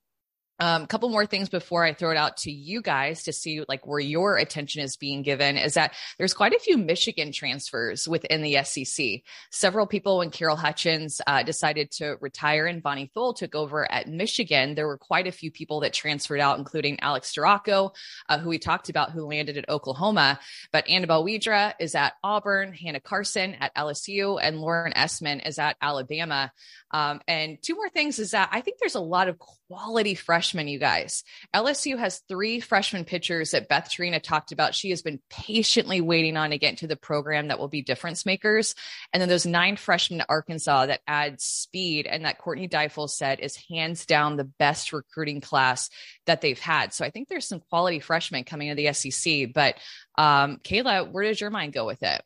A 0.60 0.66
um, 0.66 0.88
couple 0.88 1.08
more 1.10 1.26
things 1.26 1.48
before 1.48 1.86
I 1.86 1.94
throw 1.94 2.12
it 2.12 2.18
out 2.18 2.36
to 2.38 2.52
you 2.52 2.82
guys 2.82 3.24
to 3.24 3.32
see 3.32 3.64
like 3.70 3.88
where 3.88 4.00
your 4.00 4.36
attention 4.36 4.82
is 4.82 4.98
being 4.98 5.22
given 5.22 5.58
is 5.58 5.76
that 5.76 5.94
there's 6.18 6.34
quite 6.34 6.54
a 6.54 6.60
few 6.60 6.78
Michigan 6.78 7.32
transfers 7.32 8.10
within 8.10 8.42
the 8.42 8.62
SEC. 8.64 9.22
Several 9.52 9.88
people, 9.88 10.18
when 10.18 10.32
Carol 10.32 10.58
Hutchins 10.58 11.22
uh, 11.26 11.44
decided 11.44 11.92
to 11.92 12.18
retire 12.20 12.66
and 12.66 12.84
Bonnie 12.84 13.10
Tholl 13.14 13.34
took 13.34 13.56
over 13.56 13.90
at 13.90 14.10
Michigan, 14.10 14.76
there 14.76 14.88
were 14.88 14.98
quite 14.98 15.28
a 15.28 15.32
few 15.32 15.50
people 15.50 15.80
that 15.80 15.94
transferred 15.94 16.42
out, 16.42 16.60
including 16.60 17.00
Alex 17.00 17.34
Storako, 17.34 17.96
uh, 18.28 18.38
who 18.38 18.50
we 18.50 18.60
talked 18.60 18.90
about, 18.90 19.12
who 19.12 19.26
landed 19.26 19.58
at 19.58 19.70
Oklahoma. 19.70 20.42
But 20.74 20.90
Annabelle 20.90 21.24
Widra 21.24 21.74
is 21.80 21.96
at 21.96 22.16
Auburn, 22.22 22.74
Hannah 22.74 23.00
Carson 23.00 23.56
at 23.62 23.74
LSU, 23.76 24.40
and 24.42 24.60
Lauren 24.60 24.92
Essman 24.94 25.48
is 25.48 25.58
at 25.58 25.78
Alabama. 25.82 26.52
Um, 26.92 27.22
and 27.28 27.62
two 27.62 27.76
more 27.76 27.90
things 27.90 28.20
is 28.20 28.32
that 28.32 28.50
I 28.52 28.62
think 28.62 28.78
there's 28.80 28.96
a 28.96 29.00
lot 29.00 29.28
of 29.28 29.40
quality 29.40 30.16
freshmen, 30.16 30.68
you 30.68 30.80
guys. 30.80 31.24
LSU 31.54 31.98
has 31.98 32.24
three 32.28 32.60
freshman 32.60 33.06
pitchers 33.06 33.52
that 33.52 33.68
Beth 33.68 33.90
Torina 33.90 34.22
talked 34.22 34.52
about. 34.52 34.74
She 34.74 34.90
has 34.90 35.02
been 35.02 35.20
patiently 35.30 36.02
waiting 36.02 36.38
on 36.38 36.50
to 36.50 36.58
get 36.58 36.72
into 36.72 36.88
the 36.88 36.96
program 36.96 37.50
that 37.50 37.60
will 37.60 37.68
be 37.68 37.82
difference 37.82 38.26
makers. 38.26 38.74
And 39.14 39.22
then 39.22 39.30
those 39.30 39.46
nine 39.46 39.76
freshmen 39.76 40.22
at 40.22 40.30
Arkansas 40.30 40.88
that 40.88 41.02
add 41.08 41.40
speed 41.40 42.08
and 42.08 42.26
that 42.26 42.40
Courtney 42.40 42.68
Deifel 42.68 43.10
said 43.10 43.40
is 43.40 43.56
hands 43.70 44.06
down 44.06 44.36
the 44.36 44.44
best 44.44 44.92
recruiting 44.92 45.42
class 45.42 45.90
that 46.26 46.42
they've 46.42 46.60
had. 46.60 46.94
So 46.94 47.06
I 47.06 47.12
think 47.12 47.28
there's 47.28 47.48
some 47.48 47.62
quality 47.70 48.00
freshmen 48.00 48.44
coming 48.44 48.70
to 48.70 48.76
the 48.76 48.94
SEC. 48.94 49.54
But 49.54 49.76
um, 50.18 50.58
Kayla, 50.64 51.12
where 51.12 51.26
does 51.26 51.40
your 51.40 51.50
mind 51.52 51.74
go 51.74 51.86
with 51.86 52.02
it? 52.04 52.22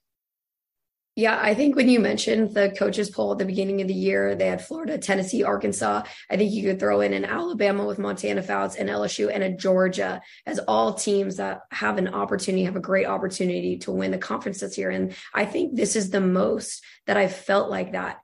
Yeah, 1.16 1.40
I 1.40 1.54
think 1.54 1.76
when 1.76 1.90
you 1.90 2.00
mentioned 2.00 2.56
the 2.56 2.74
coaches 2.76 3.12
poll 3.12 3.34
at 3.34 3.38
the 3.38 3.46
beginning 3.46 3.82
of 3.82 3.88
the 3.88 3.94
year, 3.94 4.34
they 4.34 4.48
had 4.48 4.66
Florida, 4.66 4.98
Tennessee, 4.98 5.44
Arkansas. 5.44 6.02
I 6.28 6.38
think 6.38 6.52
you 6.52 6.64
could 6.64 6.80
throw 6.80 7.02
in 7.02 7.14
an 7.14 7.24
Alabama 7.24 7.86
with 7.86 8.00
Montana 8.00 8.42
Fouts 8.42 8.78
and 8.78 8.90
LSU 8.90 9.30
and 9.32 9.44
a 9.44 9.52
Georgia 9.52 10.22
as 10.48 10.58
all 10.68 10.96
teams 10.96 11.38
that 11.38 11.62
have 11.70 12.00
an 12.00 12.08
opportunity, 12.08 12.64
have 12.64 12.76
a 12.76 12.82
great 12.82 13.06
opportunity 13.06 13.78
to 13.80 13.92
win 13.92 14.10
the 14.10 14.18
conference 14.18 14.62
this 14.62 14.76
year. 14.76 14.90
And 14.90 15.14
I 15.36 15.46
think 15.46 15.76
this 15.76 15.96
is 15.96 16.10
the 16.10 16.22
most 16.22 16.84
that 17.06 17.16
I've 17.16 17.36
felt 17.36 17.70
like 17.70 17.92
that. 17.92 18.18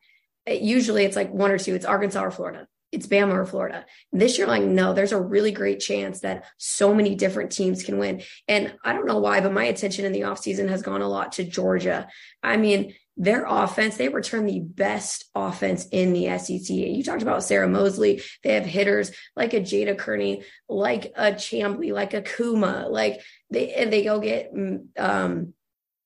It, 0.47 0.63
usually 0.63 1.05
it's 1.05 1.15
like 1.15 1.31
one 1.31 1.51
or 1.51 1.59
two, 1.59 1.75
it's 1.75 1.85
Arkansas 1.85 2.23
or 2.23 2.31
Florida 2.31 2.67
it's 2.91 3.07
Bama 3.07 3.33
or 3.33 3.45
Florida. 3.45 3.85
This 4.11 4.37
year, 4.37 4.47
like, 4.47 4.63
no, 4.63 4.93
there's 4.93 5.11
a 5.11 5.21
really 5.21 5.51
great 5.51 5.79
chance 5.79 6.21
that 6.21 6.45
so 6.57 6.93
many 6.93 7.15
different 7.15 7.51
teams 7.51 7.83
can 7.83 7.97
win. 7.99 8.21
And 8.47 8.73
I 8.83 8.93
don't 8.93 9.05
know 9.05 9.19
why, 9.19 9.41
but 9.41 9.53
my 9.53 9.65
attention 9.65 10.05
in 10.05 10.11
the 10.11 10.21
offseason 10.21 10.69
has 10.69 10.81
gone 10.81 11.01
a 11.01 11.07
lot 11.07 11.33
to 11.33 11.43
Georgia. 11.43 12.07
I 12.41 12.57
mean, 12.57 12.95
their 13.15 13.45
offense, 13.45 13.97
they 13.97 14.07
return 14.07 14.45
the 14.45 14.61
best 14.61 15.25
offense 15.35 15.87
in 15.91 16.13
the 16.13 16.37
SEC. 16.39 16.69
You 16.69 17.03
talked 17.03 17.21
about 17.21 17.43
Sarah 17.43 17.67
Mosley. 17.67 18.21
They 18.43 18.53
have 18.53 18.65
hitters 18.65 19.11
like 19.35 19.53
a 19.53 19.59
Jada 19.59 19.97
Kearney, 19.97 20.43
like 20.69 21.11
a 21.17 21.33
Chamblee, 21.33 21.91
like 21.91 22.13
a 22.13 22.21
Kuma, 22.21 22.87
like 22.89 23.21
they, 23.51 23.87
they 23.89 24.03
go 24.05 24.19
get, 24.19 24.53
mm, 24.53 24.85
um, 24.97 25.53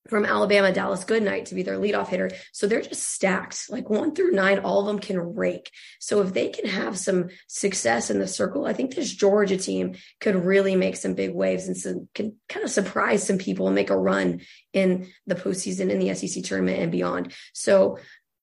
from 0.08 0.26
Alabama, 0.26 0.72
Dallas 0.72 1.04
Goodnight 1.04 1.46
to 1.46 1.54
be 1.54 1.62
their 1.62 1.78
leadoff 1.78 2.08
hitter. 2.08 2.30
So 2.52 2.66
they're 2.66 2.82
just 2.82 3.02
stacked, 3.02 3.70
like 3.70 3.88
one 3.88 4.14
through 4.14 4.32
nine, 4.32 4.58
all 4.58 4.80
of 4.80 4.86
them 4.86 4.98
can 4.98 5.18
rake. 5.18 5.70
So 5.98 6.20
if 6.20 6.34
they 6.34 6.48
can 6.48 6.66
have 6.66 6.98
some 6.98 7.28
success 7.48 8.10
in 8.10 8.18
the 8.18 8.28
circle, 8.28 8.66
I 8.66 8.74
think 8.74 8.94
this 8.94 9.12
Georgia 9.14 9.56
team 9.56 9.94
could 10.20 10.36
really 10.36 10.76
make 10.76 10.96
some 10.96 11.14
big 11.14 11.34
waves 11.34 11.66
and 11.66 11.76
some, 11.76 12.08
can 12.14 12.36
kind 12.48 12.64
of 12.64 12.70
surprise 12.70 13.26
some 13.26 13.38
people 13.38 13.66
and 13.66 13.74
make 13.74 13.90
a 13.90 13.96
run 13.96 14.40
in 14.72 15.08
the 15.26 15.34
postseason 15.34 15.90
in 15.90 15.98
the 15.98 16.14
SEC 16.14 16.44
tournament 16.44 16.80
and 16.80 16.92
beyond. 16.92 17.32
So 17.54 17.98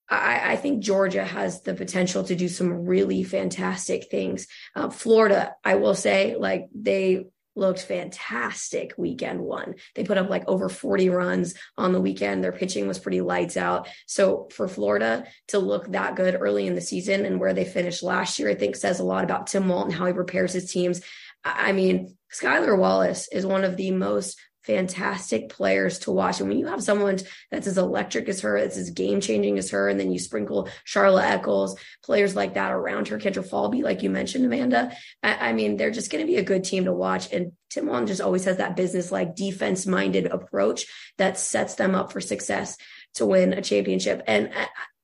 I, 0.10 0.54
I, 0.54 0.56
think 0.58 0.84
Georgia 0.84 1.24
has 1.24 1.62
the 1.62 1.74
potential 1.74 2.24
to 2.26 2.36
do 2.36 2.50
some 2.50 2.86
really 2.86 3.24
fantastic 3.24 4.12
things. 4.12 4.48
Uh, 4.76 4.90
Florida, 4.90 5.56
I 5.64 5.76
will 5.76 5.96
say, 5.96 6.36
like 6.38 6.68
they 6.76 7.28
looked 7.56 7.82
fantastic 7.82 8.94
weekend 8.98 9.42
one. 9.42 9.76
They 9.96 10.04
put 10.04 10.18
up 10.18 10.30
like 10.30 10.48
over 10.48 10.70
40 10.70 11.10
runs 11.10 11.54
on 11.78 11.92
the 11.92 12.02
weekend. 12.02 12.44
Their 12.44 12.52
pitching 12.52 12.88
was 12.88 13.00
pretty 13.00 13.22
lights 13.22 13.58
out. 13.58 13.88
So 14.08 14.48
for 14.52 14.68
Florida 14.68 15.26
to 15.50 15.60
look 15.60 15.92
that 15.92 16.16
good 16.16 16.38
early 16.40 16.68
in 16.68 16.76
the 16.76 16.82
season 16.82 17.26
and 17.26 17.40
where 17.40 17.54
they 17.54 17.66
finished 17.66 18.04
last 18.04 18.40
year, 18.40 18.50
I 18.50 18.56
think 18.56 18.76
says 18.76 19.00
a 19.00 19.04
lot 19.04 19.24
about 19.24 19.48
Tim 19.48 19.68
Walton, 19.68 19.92
how 19.92 20.06
he 20.06 20.14
prepares 20.14 20.54
his 20.54 20.72
teams. 20.72 21.02
I 21.44 21.72
mean, 21.72 22.16
Skylar 22.32 22.78
Wallace 22.78 23.28
is 23.32 23.46
one 23.46 23.64
of 23.64 23.76
the 23.76 23.92
most 23.92 24.40
fantastic 24.64 25.50
players 25.50 26.00
to 26.00 26.12
watch. 26.12 26.40
And 26.40 26.50
when 26.50 26.60
you 26.60 26.68
have 26.68 26.84
someone 26.84 27.18
that's 27.50 27.68
as 27.68 27.78
electric 27.78 28.30
as 28.30 28.42
her, 28.42 28.60
that's 28.60 28.78
as 28.78 28.92
game 28.92 29.22
changing 29.22 29.58
as 29.58 29.72
her, 29.72 29.90
and 29.90 30.00
then 30.00 30.12
you 30.12 30.20
sprinkle 30.20 30.70
Charlotte 30.84 31.26
Eccles, 31.26 31.80
players 32.04 32.36
like 32.36 32.54
that 32.54 32.72
around 32.72 33.08
her, 33.08 33.18
Kendra 33.18 33.48
Falby, 33.48 33.82
like 33.84 34.04
you 34.04 34.10
mentioned, 34.10 34.46
Amanda, 34.46 34.96
I, 35.24 35.50
I 35.50 35.54
mean, 35.54 35.78
they're 35.78 35.92
just 35.92 36.12
going 36.12 36.26
to 36.26 36.32
be 36.32 36.38
a 36.38 36.44
good 36.44 36.64
team 36.64 36.86
to 36.86 36.94
watch. 36.94 37.32
And 37.34 37.54
Tim 37.70 37.88
Walton 37.88 38.08
just 38.08 38.22
always 38.22 38.46
has 38.46 38.58
that 38.58 38.76
business 38.76 39.12
like 39.12 39.36
defense 39.36 39.86
minded 39.88 40.28
approach 40.28 40.86
that 41.18 41.40
sets 41.40 41.76
them 41.76 41.96
up 41.96 42.12
for 42.12 42.22
success 42.22 42.78
to 43.16 43.26
win 43.26 43.54
a 43.54 43.62
championship. 43.62 44.24
And 44.28 44.52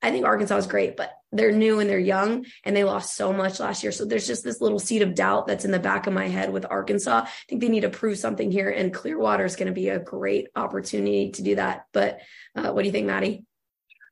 I, 0.02 0.12
think 0.12 0.26
Arkansas 0.26 0.58
is 0.58 0.68
great, 0.68 0.96
but 0.96 1.12
they're 1.32 1.52
new 1.52 1.80
and 1.80 1.90
they're 1.90 2.00
young 2.00 2.46
and 2.64 2.76
they 2.76 2.84
lost 2.84 3.16
so 3.16 3.34
much 3.34 3.60
last 3.60 3.84
year. 3.84 3.92
So 3.92 4.06
there's 4.06 4.28
just 4.28 4.44
this 4.44 4.62
little 4.62 4.80
seed 4.80 5.02
of 5.02 5.16
doubt 5.16 5.48
that's 5.48 5.66
in 5.66 5.72
the 5.72 5.80
back 5.80 6.08
of 6.08 6.14
my 6.14 6.28
head 6.28 6.52
with 6.52 6.66
Arkansas. 6.70 7.24
I 7.26 7.30
think 7.50 7.62
they 7.62 7.70
need 7.70 7.82
to 7.82 7.90
prove 7.90 8.18
something 8.18 8.52
here 8.52 8.70
and 8.70 8.94
Clearwater 8.94 9.46
is 9.46 9.56
going 9.56 9.68
to 9.68 9.74
be 9.74 9.90
a 9.90 10.00
great 10.00 10.48
opportunity 10.56 11.32
to 11.32 11.42
do 11.42 11.56
that. 11.56 11.86
But 11.92 12.20
uh, 12.56 12.72
what 12.72 12.84
do 12.84 12.86
you 12.86 12.92
think, 12.92 13.08
Maddie? 13.08 13.44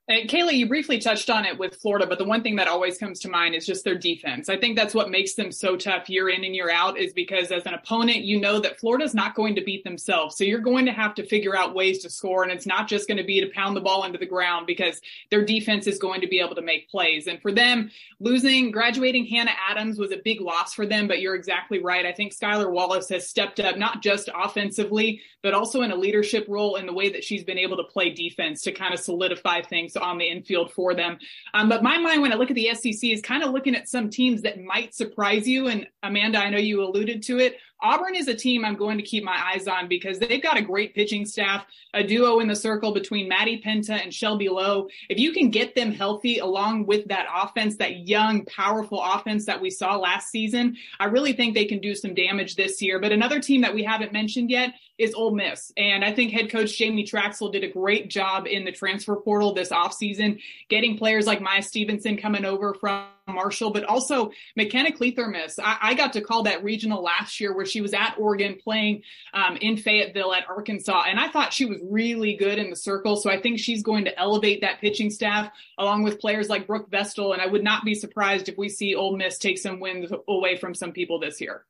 And 0.08 0.30
Kayla, 0.30 0.52
you 0.52 0.68
briefly 0.68 1.00
touched 1.00 1.30
on 1.30 1.44
it 1.44 1.58
with 1.58 1.74
Florida, 1.74 2.06
but 2.06 2.18
the 2.18 2.24
one 2.24 2.40
thing 2.40 2.54
that 2.56 2.68
always 2.68 2.96
comes 2.96 3.18
to 3.20 3.28
mind 3.28 3.56
is 3.56 3.66
just 3.66 3.82
their 3.82 3.98
defense. 3.98 4.48
I 4.48 4.56
think 4.56 4.76
that's 4.76 4.94
what 4.94 5.10
makes 5.10 5.34
them 5.34 5.50
so 5.50 5.76
tough 5.76 6.08
year 6.08 6.28
in 6.28 6.44
and 6.44 6.54
year 6.54 6.70
out 6.70 6.96
is 6.96 7.12
because 7.12 7.50
as 7.50 7.66
an 7.66 7.74
opponent, 7.74 8.18
you 8.18 8.38
know 8.38 8.60
that 8.60 8.78
Florida's 8.78 9.16
not 9.16 9.34
going 9.34 9.56
to 9.56 9.64
beat 9.64 9.82
themselves. 9.82 10.36
So 10.36 10.44
you're 10.44 10.60
going 10.60 10.86
to 10.86 10.92
have 10.92 11.16
to 11.16 11.26
figure 11.26 11.56
out 11.56 11.74
ways 11.74 11.98
to 12.04 12.10
score. 12.10 12.44
And 12.44 12.52
it's 12.52 12.66
not 12.66 12.86
just 12.86 13.08
going 13.08 13.18
to 13.18 13.24
be 13.24 13.40
to 13.40 13.48
pound 13.48 13.76
the 13.76 13.80
ball 13.80 14.04
into 14.04 14.16
the 14.16 14.26
ground 14.26 14.68
because 14.68 15.00
their 15.32 15.44
defense 15.44 15.88
is 15.88 15.98
going 15.98 16.20
to 16.20 16.28
be 16.28 16.38
able 16.38 16.54
to 16.54 16.62
make 16.62 16.88
plays. 16.88 17.26
And 17.26 17.42
for 17.42 17.50
them, 17.50 17.90
losing, 18.20 18.70
graduating 18.70 19.26
Hannah 19.26 19.56
Adams 19.68 19.98
was 19.98 20.12
a 20.12 20.18
big 20.24 20.40
loss 20.40 20.72
for 20.72 20.86
them, 20.86 21.08
but 21.08 21.20
you're 21.20 21.34
exactly 21.34 21.80
right. 21.80 22.06
I 22.06 22.12
think 22.12 22.32
Skylar 22.32 22.70
Wallace 22.70 23.08
has 23.08 23.28
stepped 23.28 23.58
up, 23.58 23.76
not 23.76 24.04
just 24.04 24.28
offensively, 24.32 25.20
but 25.42 25.52
also 25.52 25.82
in 25.82 25.90
a 25.90 25.96
leadership 25.96 26.46
role 26.48 26.76
in 26.76 26.86
the 26.86 26.92
way 26.92 27.08
that 27.08 27.24
she's 27.24 27.42
been 27.42 27.58
able 27.58 27.76
to 27.76 27.84
play 27.84 28.10
defense 28.10 28.62
to 28.62 28.70
kind 28.70 28.94
of 28.94 29.00
solidify 29.00 29.62
things 29.62 29.95
on 29.96 30.18
the 30.18 30.26
infield 30.26 30.72
for 30.72 30.94
them. 30.94 31.18
Um, 31.54 31.68
but 31.68 31.82
my 31.82 31.98
mind, 31.98 32.22
when 32.22 32.32
I 32.32 32.36
look 32.36 32.50
at 32.50 32.56
the 32.56 32.74
SEC, 32.74 33.10
is 33.10 33.20
kind 33.20 33.42
of 33.42 33.50
looking 33.50 33.74
at 33.74 33.88
some 33.88 34.10
teams 34.10 34.42
that 34.42 34.60
might 34.60 34.94
surprise 34.94 35.48
you. 35.48 35.68
And 35.68 35.86
Amanda, 36.02 36.38
I 36.38 36.50
know 36.50 36.58
you 36.58 36.82
alluded 36.82 37.22
to 37.24 37.38
it. 37.38 37.58
Auburn 37.80 38.14
is 38.14 38.28
a 38.28 38.34
team 38.34 38.64
I'm 38.64 38.76
going 38.76 38.96
to 38.96 39.04
keep 39.04 39.22
my 39.22 39.52
eyes 39.52 39.68
on 39.68 39.86
because 39.86 40.18
they've 40.18 40.42
got 40.42 40.56
a 40.56 40.62
great 40.62 40.94
pitching 40.94 41.26
staff, 41.26 41.66
a 41.92 42.02
duo 42.02 42.40
in 42.40 42.48
the 42.48 42.56
circle 42.56 42.92
between 42.92 43.28
Maddie 43.28 43.60
Penta 43.60 44.02
and 44.02 44.12
Shelby 44.12 44.48
Lowe. 44.48 44.88
If 45.08 45.18
you 45.18 45.32
can 45.32 45.50
get 45.50 45.74
them 45.74 45.92
healthy 45.92 46.38
along 46.38 46.86
with 46.86 47.06
that 47.08 47.26
offense, 47.34 47.76
that 47.76 48.08
young, 48.08 48.44
powerful 48.46 49.02
offense 49.02 49.44
that 49.46 49.60
we 49.60 49.70
saw 49.70 49.96
last 49.96 50.30
season, 50.30 50.76
I 50.98 51.06
really 51.06 51.34
think 51.34 51.54
they 51.54 51.66
can 51.66 51.80
do 51.80 51.94
some 51.94 52.14
damage 52.14 52.56
this 52.56 52.80
year. 52.80 52.98
But 52.98 53.12
another 53.12 53.40
team 53.40 53.60
that 53.60 53.74
we 53.74 53.84
haven't 53.84 54.12
mentioned 54.12 54.50
yet 54.50 54.74
is 54.98 55.14
Ole 55.14 55.34
Miss. 55.34 55.72
And 55.76 56.04
I 56.04 56.12
think 56.12 56.32
head 56.32 56.50
coach 56.50 56.76
Jamie 56.78 57.04
Trachsel 57.04 57.52
did 57.52 57.64
a 57.64 57.68
great 57.68 58.08
job 58.08 58.46
in 58.46 58.64
the 58.64 58.72
transfer 58.72 59.16
portal 59.16 59.52
this 59.52 59.68
offseason, 59.68 60.40
getting 60.70 60.96
players 60.96 61.26
like 61.26 61.42
Maya 61.42 61.62
Stevenson 61.62 62.16
coming 62.16 62.44
over 62.44 62.72
from 62.72 63.06
Marshall, 63.26 63.70
but 63.70 63.84
also 63.84 64.30
McKenna 64.54 64.92
Kliethermes. 64.92 65.58
I, 65.62 65.78
I, 65.82 65.94
got 65.94 66.12
to 66.12 66.20
call 66.20 66.44
that 66.44 66.62
regional 66.62 67.02
last 67.02 67.40
year 67.40 67.54
where 67.54 67.66
she 67.66 67.80
was 67.80 67.92
at 67.92 68.14
Oregon 68.18 68.56
playing 68.62 69.02
um, 69.34 69.56
in 69.56 69.76
Fayetteville 69.76 70.32
at 70.32 70.48
Arkansas. 70.48 71.04
And 71.08 71.18
I 71.18 71.28
thought 71.28 71.52
she 71.52 71.64
was 71.64 71.78
really 71.82 72.36
good 72.36 72.58
in 72.58 72.70
the 72.70 72.76
circle. 72.76 73.16
So 73.16 73.30
I 73.30 73.40
think 73.40 73.58
she's 73.58 73.82
going 73.82 74.04
to 74.04 74.18
elevate 74.18 74.60
that 74.60 74.80
pitching 74.80 75.10
staff 75.10 75.50
along 75.78 76.04
with 76.04 76.20
players 76.20 76.48
like 76.48 76.66
Brooke 76.66 76.90
Vestal. 76.90 77.32
And 77.32 77.42
I 77.42 77.46
would 77.46 77.64
not 77.64 77.84
be 77.84 77.94
surprised 77.94 78.48
if 78.48 78.56
we 78.56 78.68
see 78.68 78.94
Ole 78.94 79.16
Miss 79.16 79.38
take 79.38 79.58
some 79.58 79.80
wins 79.80 80.12
away 80.28 80.56
from 80.56 80.74
some 80.74 80.92
people 80.92 81.18
this 81.18 81.40
year. 81.40 81.64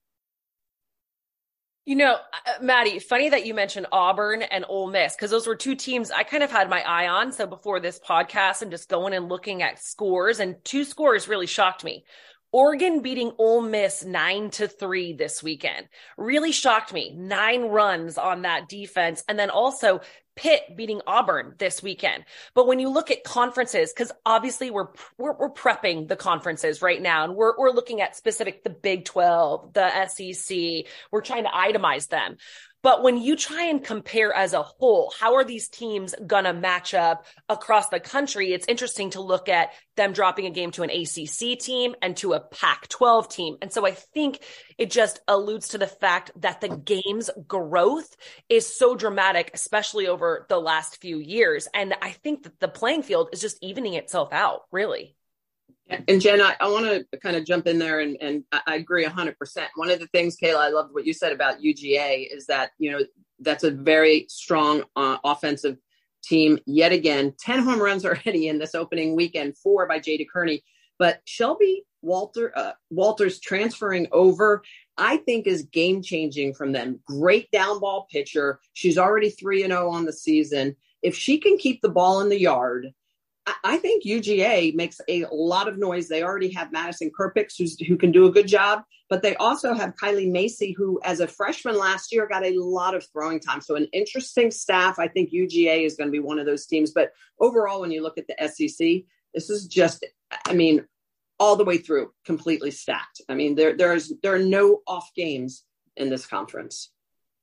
You 1.86 1.94
know, 1.94 2.14
uh, 2.14 2.60
Maddie, 2.60 2.98
funny 2.98 3.28
that 3.28 3.46
you 3.46 3.54
mentioned 3.54 3.86
Auburn 3.92 4.42
and 4.42 4.64
Ole 4.68 4.90
Miss 4.90 5.14
because 5.14 5.30
those 5.30 5.46
were 5.46 5.54
two 5.54 5.76
teams 5.76 6.10
I 6.10 6.24
kind 6.24 6.42
of 6.42 6.50
had 6.50 6.68
my 6.68 6.82
eye 6.82 7.06
on. 7.06 7.30
So 7.30 7.46
before 7.46 7.78
this 7.78 8.00
podcast, 8.00 8.60
I'm 8.60 8.70
just 8.72 8.88
going 8.88 9.14
and 9.14 9.28
looking 9.28 9.62
at 9.62 9.78
scores, 9.78 10.40
and 10.40 10.56
two 10.64 10.82
scores 10.82 11.28
really 11.28 11.46
shocked 11.46 11.84
me. 11.84 12.04
Oregon 12.50 13.02
beating 13.02 13.32
Ole 13.38 13.62
Miss 13.62 14.04
nine 14.04 14.50
to 14.50 14.66
three 14.66 15.12
this 15.12 15.44
weekend 15.44 15.86
really 16.16 16.50
shocked 16.50 16.92
me. 16.92 17.14
Nine 17.14 17.62
runs 17.62 18.18
on 18.18 18.42
that 18.42 18.68
defense. 18.68 19.22
And 19.28 19.38
then 19.38 19.50
also 19.50 20.00
Pitt 20.36 20.76
beating 20.76 21.00
Auburn 21.06 21.54
this 21.58 21.82
weekend. 21.82 22.24
But 22.54 22.66
when 22.66 22.78
you 22.78 22.90
look 22.90 23.10
at 23.10 23.24
conferences, 23.24 23.92
because 23.92 24.12
obviously 24.24 24.70
we're, 24.70 24.88
we're, 25.16 25.32
we're 25.32 25.50
prepping 25.50 26.08
the 26.08 26.16
conferences 26.16 26.82
right 26.82 27.00
now, 27.00 27.24
and 27.24 27.34
we're 27.34 27.56
we're 27.58 27.70
looking 27.70 28.02
at 28.02 28.16
specific 28.16 28.62
the 28.62 28.70
Big 28.70 29.06
Twelve, 29.06 29.72
the 29.72 30.06
SEC. 30.08 30.86
We're 31.10 31.22
trying 31.22 31.44
to 31.44 31.50
itemize 31.50 32.08
them. 32.08 32.36
But 32.82 33.02
when 33.02 33.16
you 33.16 33.36
try 33.36 33.64
and 33.64 33.82
compare 33.82 34.32
as 34.32 34.52
a 34.52 34.62
whole, 34.62 35.12
how 35.18 35.34
are 35.34 35.44
these 35.44 35.68
teams 35.68 36.14
going 36.26 36.44
to 36.44 36.52
match 36.52 36.94
up 36.94 37.26
across 37.48 37.88
the 37.88 37.98
country? 37.98 38.52
It's 38.52 38.68
interesting 38.68 39.10
to 39.10 39.20
look 39.20 39.48
at 39.48 39.72
them 39.96 40.12
dropping 40.12 40.46
a 40.46 40.50
game 40.50 40.70
to 40.72 40.82
an 40.82 40.90
ACC 40.90 41.58
team 41.58 41.96
and 42.00 42.16
to 42.18 42.34
a 42.34 42.40
Pac 42.40 42.86
12 42.88 43.28
team. 43.28 43.56
And 43.60 43.72
so 43.72 43.86
I 43.86 43.92
think 43.92 44.40
it 44.78 44.90
just 44.90 45.20
alludes 45.26 45.68
to 45.68 45.78
the 45.78 45.86
fact 45.86 46.30
that 46.36 46.60
the 46.60 46.68
game's 46.68 47.30
growth 47.46 48.14
is 48.48 48.66
so 48.78 48.94
dramatic, 48.94 49.50
especially 49.54 50.06
over 50.06 50.46
the 50.48 50.60
last 50.60 51.00
few 51.00 51.18
years. 51.18 51.66
And 51.74 51.94
I 52.00 52.12
think 52.12 52.44
that 52.44 52.60
the 52.60 52.68
playing 52.68 53.02
field 53.02 53.30
is 53.32 53.40
just 53.40 53.58
evening 53.62 53.94
itself 53.94 54.32
out, 54.32 54.60
really. 54.70 55.15
And 55.88 56.20
Jen, 56.20 56.40
I, 56.40 56.56
I 56.60 56.68
want 56.68 56.84
to 56.86 57.18
kind 57.18 57.36
of 57.36 57.44
jump 57.44 57.66
in 57.66 57.78
there 57.78 58.00
and, 58.00 58.16
and 58.20 58.44
I 58.52 58.76
agree 58.76 59.04
100%. 59.04 59.34
One 59.76 59.90
of 59.90 60.00
the 60.00 60.08
things, 60.08 60.36
Kayla, 60.36 60.56
I 60.56 60.68
loved 60.68 60.92
what 60.92 61.06
you 61.06 61.12
said 61.12 61.32
about 61.32 61.60
UGA 61.60 62.26
is 62.30 62.46
that, 62.46 62.72
you 62.78 62.90
know, 62.90 63.00
that's 63.40 63.64
a 63.64 63.70
very 63.70 64.26
strong 64.28 64.82
uh, 64.96 65.18
offensive 65.22 65.76
team 66.24 66.58
yet 66.66 66.92
again. 66.92 67.34
10 67.38 67.60
home 67.60 67.80
runs 67.80 68.04
already 68.04 68.48
in 68.48 68.58
this 68.58 68.74
opening 68.74 69.14
weekend, 69.14 69.56
four 69.56 69.86
by 69.86 70.00
Jada 70.00 70.26
Kearney. 70.28 70.64
But 70.98 71.20
Shelby 71.24 71.84
Walter 72.02 72.52
uh, 72.56 72.72
Walters 72.90 73.40
transferring 73.40 74.06
over, 74.12 74.62
I 74.96 75.18
think, 75.18 75.46
is 75.46 75.64
game 75.64 76.02
changing 76.02 76.54
from 76.54 76.72
them. 76.72 77.00
Great 77.06 77.50
down 77.50 77.80
ball 77.80 78.06
pitcher. 78.10 78.60
She's 78.72 78.98
already 78.98 79.30
3 79.30 79.64
and 79.64 79.72
0 79.72 79.90
on 79.90 80.04
the 80.04 80.12
season. 80.12 80.76
If 81.02 81.14
she 81.14 81.38
can 81.38 81.58
keep 81.58 81.82
the 81.82 81.90
ball 81.90 82.20
in 82.20 82.28
the 82.28 82.40
yard, 82.40 82.92
I 83.62 83.76
think 83.78 84.04
UGA 84.04 84.74
makes 84.74 85.00
a 85.08 85.24
lot 85.30 85.68
of 85.68 85.78
noise. 85.78 86.08
They 86.08 86.24
already 86.24 86.50
have 86.52 86.72
Madison 86.72 87.12
Kerpics, 87.16 87.54
who's, 87.56 87.78
who 87.80 87.96
can 87.96 88.10
do 88.10 88.26
a 88.26 88.32
good 88.32 88.48
job, 88.48 88.82
but 89.08 89.22
they 89.22 89.36
also 89.36 89.72
have 89.72 89.94
Kylie 89.94 90.30
Macy, 90.30 90.72
who, 90.72 91.00
as 91.04 91.20
a 91.20 91.28
freshman 91.28 91.78
last 91.78 92.12
year, 92.12 92.26
got 92.26 92.44
a 92.44 92.58
lot 92.58 92.94
of 92.94 93.06
throwing 93.12 93.38
time. 93.38 93.60
So, 93.60 93.76
an 93.76 93.86
interesting 93.92 94.50
staff. 94.50 94.98
I 94.98 95.06
think 95.06 95.30
UGA 95.30 95.84
is 95.84 95.94
going 95.94 96.08
to 96.08 96.12
be 96.12 96.18
one 96.18 96.40
of 96.40 96.46
those 96.46 96.66
teams. 96.66 96.90
But 96.90 97.12
overall, 97.38 97.80
when 97.80 97.92
you 97.92 98.02
look 98.02 98.18
at 98.18 98.26
the 98.26 98.48
SEC, 98.48 99.04
this 99.32 99.48
is 99.48 99.66
just, 99.66 100.04
I 100.44 100.52
mean, 100.52 100.84
all 101.38 101.54
the 101.54 101.64
way 101.64 101.78
through, 101.78 102.12
completely 102.24 102.72
stacked. 102.72 103.20
I 103.28 103.34
mean, 103.34 103.54
there 103.54 103.76
there's 103.76 104.12
there 104.22 104.34
are 104.34 104.40
no 104.40 104.80
off 104.86 105.10
games 105.14 105.62
in 105.96 106.10
this 106.10 106.26
conference. 106.26 106.90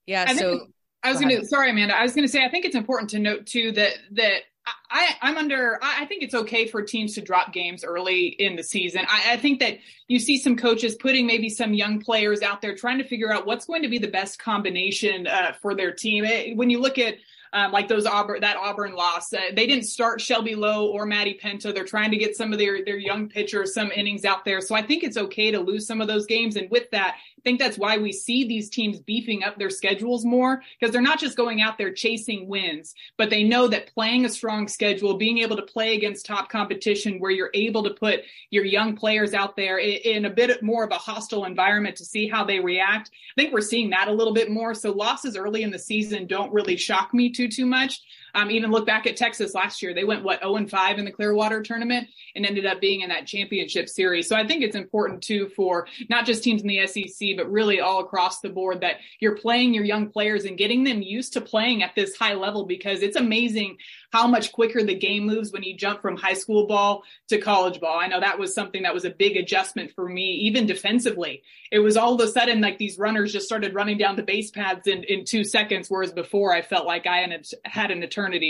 Yeah. 0.05 0.25
I 0.27 0.35
so 0.35 0.67
I 1.03 1.11
was 1.11 1.19
going 1.19 1.39
to, 1.39 1.45
sorry, 1.45 1.69
Amanda. 1.69 1.95
I 1.95 2.03
was 2.03 2.13
going 2.13 2.25
to 2.25 2.31
say, 2.31 2.43
I 2.43 2.49
think 2.49 2.65
it's 2.65 2.75
important 2.75 3.11
to 3.11 3.19
note 3.19 3.45
too 3.45 3.71
that 3.73 3.93
that 4.13 4.41
I, 4.89 5.15
I'm 5.21 5.37
under. 5.37 5.79
I 5.81 6.05
think 6.05 6.23
it's 6.23 6.35
okay 6.35 6.67
for 6.67 6.81
teams 6.83 7.15
to 7.15 7.21
drop 7.21 7.51
games 7.51 7.83
early 7.83 8.27
in 8.27 8.55
the 8.55 8.63
season. 8.63 9.05
I, 9.09 9.33
I, 9.33 9.37
think 9.37 9.59
that 9.59 9.79
you 10.07 10.19
see 10.19 10.37
some 10.37 10.55
coaches 10.55 10.95
putting 10.95 11.25
maybe 11.25 11.49
some 11.49 11.73
young 11.73 11.99
players 11.99 12.41
out 12.41 12.61
there 12.61 12.75
trying 12.75 12.99
to 12.99 13.03
figure 13.03 13.33
out 13.33 13.45
what's 13.45 13.65
going 13.65 13.81
to 13.81 13.89
be 13.89 13.97
the 13.97 14.07
best 14.07 14.39
combination 14.39 15.27
uh, 15.27 15.53
for 15.61 15.75
their 15.75 15.91
team. 15.91 16.55
When 16.55 16.69
you 16.69 16.79
look 16.79 16.97
at 16.97 17.15
um, 17.53 17.71
like 17.71 17.87
those 17.87 18.05
Auburn 18.05 18.41
that 18.41 18.57
Auburn 18.57 18.93
loss. 18.93 19.31
Uh, 19.31 19.39
they 19.55 19.67
didn't 19.67 19.85
start 19.85 20.19
Shelby 20.19 20.55
Lowe 20.55 20.87
or 20.87 21.05
Maddie 21.05 21.39
Penta. 21.41 21.73
They're 21.73 21.85
trying 21.85 22.11
to 22.11 22.17
get 22.17 22.35
some 22.35 22.51
of 22.51 22.59
their 22.59 22.83
their 22.83 22.97
young 22.97 23.29
pitchers 23.29 23.73
some 23.73 23.91
innings 23.91 24.25
out 24.25 24.43
there. 24.43 24.59
So 24.59 24.75
I 24.75 24.81
think 24.81 25.03
it's 25.03 25.17
okay 25.17 25.51
to 25.51 25.59
lose 25.59 25.87
some 25.87 26.01
of 26.01 26.07
those 26.07 26.25
games. 26.25 26.55
And 26.55 26.69
with 26.69 26.89
that, 26.91 27.15
I 27.15 27.41
think 27.43 27.59
that's 27.59 27.77
why 27.77 27.97
we 27.97 28.11
see 28.11 28.47
these 28.47 28.69
teams 28.69 28.99
beefing 28.99 29.43
up 29.43 29.57
their 29.57 29.69
schedules 29.69 30.23
more 30.23 30.61
because 30.79 30.93
they're 30.93 31.01
not 31.01 31.19
just 31.19 31.35
going 31.35 31.61
out 31.61 31.77
there 31.77 31.91
chasing 31.91 32.47
wins, 32.47 32.95
but 33.17 33.29
they 33.29 33.43
know 33.43 33.67
that 33.67 33.93
playing 33.93 34.25
a 34.25 34.29
strong 34.29 34.67
schedule, 34.67 35.17
being 35.17 35.39
able 35.39 35.57
to 35.57 35.61
play 35.63 35.95
against 35.95 36.25
top 36.25 36.49
competition 36.49 37.19
where 37.19 37.31
you're 37.31 37.51
able 37.53 37.83
to 37.83 37.89
put 37.91 38.21
your 38.49 38.63
young 38.63 38.95
players 38.95 39.33
out 39.33 39.55
there 39.55 39.77
in, 39.77 40.23
a 40.23 40.29
bit 40.29 40.63
more 40.63 40.85
of 40.85 40.91
a 40.91 40.97
hostile 40.97 41.43
environment 41.43 41.97
to 41.97 42.05
see 42.05 42.29
how 42.29 42.45
they 42.45 42.59
react. 42.59 43.11
I 43.37 43.41
think 43.41 43.53
we're 43.53 43.61
seeing 43.61 43.89
that 43.89 44.07
a 44.07 44.13
little 44.13 44.33
bit 44.33 44.49
more. 44.49 44.73
So 44.73 44.91
losses 44.91 45.35
early 45.35 45.63
in 45.63 45.71
the 45.71 45.79
season 45.79 46.27
don't 46.27 46.53
really 46.53 46.77
shock 46.77 47.13
me 47.13 47.29
too 47.29 47.42
too 47.47 47.65
much. 47.65 48.01
Um, 48.33 48.51
even 48.51 48.71
look 48.71 48.85
back 48.85 49.05
at 49.07 49.17
Texas 49.17 49.53
last 49.53 49.81
year; 49.81 49.93
they 49.93 50.03
went 50.03 50.23
what 50.23 50.39
0 50.39 50.55
and 50.55 50.69
5 50.69 50.99
in 50.99 51.05
the 51.05 51.11
Clearwater 51.11 51.61
tournament 51.61 52.07
and 52.35 52.45
ended 52.45 52.65
up 52.65 52.81
being 52.81 53.01
in 53.01 53.09
that 53.09 53.27
championship 53.27 53.89
series. 53.89 54.27
So 54.27 54.35
I 54.35 54.45
think 54.45 54.63
it's 54.63 54.75
important 54.75 55.21
too 55.21 55.49
for 55.55 55.87
not 56.09 56.25
just 56.25 56.43
teams 56.43 56.61
in 56.61 56.67
the 56.67 56.87
SEC, 56.87 57.29
but 57.37 57.51
really 57.51 57.79
all 57.79 58.01
across 58.01 58.39
the 58.39 58.49
board 58.49 58.81
that 58.81 58.97
you're 59.19 59.37
playing 59.37 59.73
your 59.73 59.83
young 59.83 60.09
players 60.09 60.45
and 60.45 60.57
getting 60.57 60.83
them 60.83 61.01
used 61.01 61.33
to 61.33 61.41
playing 61.41 61.83
at 61.83 61.95
this 61.95 62.15
high 62.15 62.33
level 62.33 62.65
because 62.65 63.01
it's 63.01 63.15
amazing 63.15 63.77
how 64.11 64.27
much 64.27 64.51
quicker 64.51 64.83
the 64.83 64.95
game 64.95 65.25
moves 65.25 65.51
when 65.51 65.63
you 65.63 65.75
jump 65.75 66.01
from 66.01 66.15
high 66.15 66.35
school 66.35 66.67
ball 66.67 67.03
to 67.27 67.39
college 67.39 67.79
ball. 67.79 67.99
I 67.99 68.07
know 68.07 68.19
that 68.19 68.37
was 68.37 68.53
something 68.53 68.83
that 68.83 68.93
was 68.93 69.05
a 69.05 69.09
big 69.09 69.37
adjustment 69.37 69.91
for 69.95 70.07
me, 70.07 70.33
even 70.43 70.67
defensively. 70.67 71.41
It 71.71 71.79
was 71.79 71.97
all 71.97 72.13
of 72.13 72.21
a 72.21 72.27
sudden 72.31 72.61
like 72.61 72.77
these 72.77 72.99
runners 72.99 73.33
just 73.33 73.47
started 73.47 73.73
running 73.73 73.97
down 73.97 74.15
the 74.15 74.21
base 74.23 74.51
paths 74.51 74.87
in, 74.87 75.03
in 75.05 75.25
two 75.25 75.43
seconds, 75.43 75.89
whereas 75.89 76.11
before 76.11 76.53
I 76.53 76.61
felt 76.61 76.85
like 76.85 77.07
I 77.07 77.27
had 77.65 77.89
an 77.89 78.03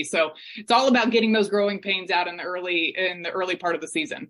So 0.03 0.33
it's 0.55 0.71
all 0.71 0.87
about 0.87 1.11
getting 1.11 1.31
those 1.31 1.49
growing 1.49 1.79
pains 1.79 2.11
out 2.11 2.27
in 2.27 2.37
the 2.37 2.43
early 2.43 2.95
in 2.97 3.21
the 3.23 3.31
early 3.31 3.55
part 3.55 3.75
of 3.75 3.81
the 3.81 3.87
season. 3.87 4.29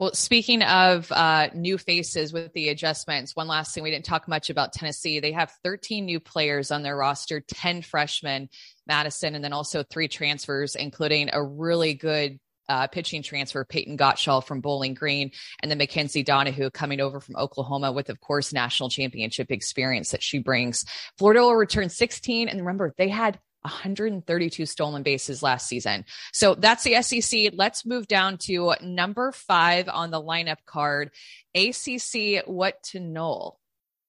Well, 0.00 0.14
speaking 0.14 0.62
of 0.62 1.12
uh, 1.12 1.50
new 1.54 1.76
faces 1.76 2.32
with 2.32 2.54
the 2.54 2.70
adjustments, 2.70 3.36
one 3.36 3.48
last 3.48 3.74
thing 3.74 3.82
we 3.82 3.90
didn't 3.90 4.06
talk 4.06 4.28
much 4.28 4.48
about 4.48 4.72
Tennessee. 4.72 5.20
They 5.20 5.32
have 5.32 5.52
13 5.62 6.06
new 6.06 6.18
players 6.18 6.70
on 6.70 6.82
their 6.82 6.96
roster, 6.96 7.40
10 7.40 7.82
freshmen, 7.82 8.48
Madison, 8.86 9.34
and 9.34 9.44
then 9.44 9.52
also 9.52 9.82
three 9.82 10.08
transfers, 10.08 10.74
including 10.74 11.28
a 11.34 11.44
really 11.44 11.92
good 11.92 12.40
uh, 12.70 12.86
pitching 12.86 13.22
transfer, 13.22 13.62
Payton 13.64 13.98
Gottshall 13.98 14.42
from 14.42 14.62
Bowling 14.62 14.94
Green, 14.94 15.32
and 15.60 15.70
then 15.70 15.76
Mackenzie 15.76 16.22
Donahue 16.22 16.70
coming 16.70 17.00
over 17.00 17.20
from 17.20 17.36
Oklahoma 17.36 17.92
with, 17.92 18.08
of 18.08 18.20
course, 18.20 18.54
national 18.54 18.88
championship 18.88 19.50
experience 19.50 20.12
that 20.12 20.22
she 20.22 20.38
brings. 20.38 20.86
Florida 21.18 21.40
will 21.42 21.56
return 21.56 21.90
16. 21.90 22.48
And 22.48 22.60
remember, 22.60 22.94
they 22.96 23.08
had 23.08 23.38
132 23.62 24.66
stolen 24.66 25.02
bases 25.02 25.42
last 25.42 25.68
season. 25.68 26.04
So 26.32 26.54
that's 26.54 26.84
the 26.84 27.02
SEC. 27.02 27.52
Let's 27.52 27.84
move 27.84 28.08
down 28.08 28.38
to 28.38 28.74
number 28.82 29.32
five 29.32 29.88
on 29.88 30.10
the 30.10 30.22
lineup 30.22 30.64
card. 30.66 31.10
ACC, 31.54 32.46
what 32.46 32.82
to 32.84 33.00
know? 33.00 33.56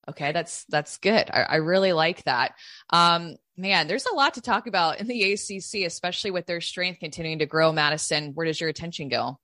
Okay, 0.09 0.31
that's 0.31 0.65
that's 0.65 0.97
good. 0.97 1.29
I, 1.31 1.43
I 1.43 1.55
really 1.57 1.93
like 1.93 2.23
that. 2.23 2.55
Um, 2.89 3.35
man, 3.55 3.87
there's 3.87 4.07
a 4.07 4.15
lot 4.15 4.33
to 4.35 4.41
talk 4.41 4.67
about 4.67 4.99
in 4.99 5.07
the 5.07 5.33
ACC, 5.33 5.85
especially 5.85 6.31
with 6.31 6.47
their 6.47 6.61
strength 6.61 6.99
continuing 6.99 7.39
to 7.39 7.45
grow. 7.45 7.71
Madison, 7.71 8.33
where 8.33 8.45
does 8.47 8.59
your 8.59 8.69
attention 8.69 9.09
go? 9.09 9.39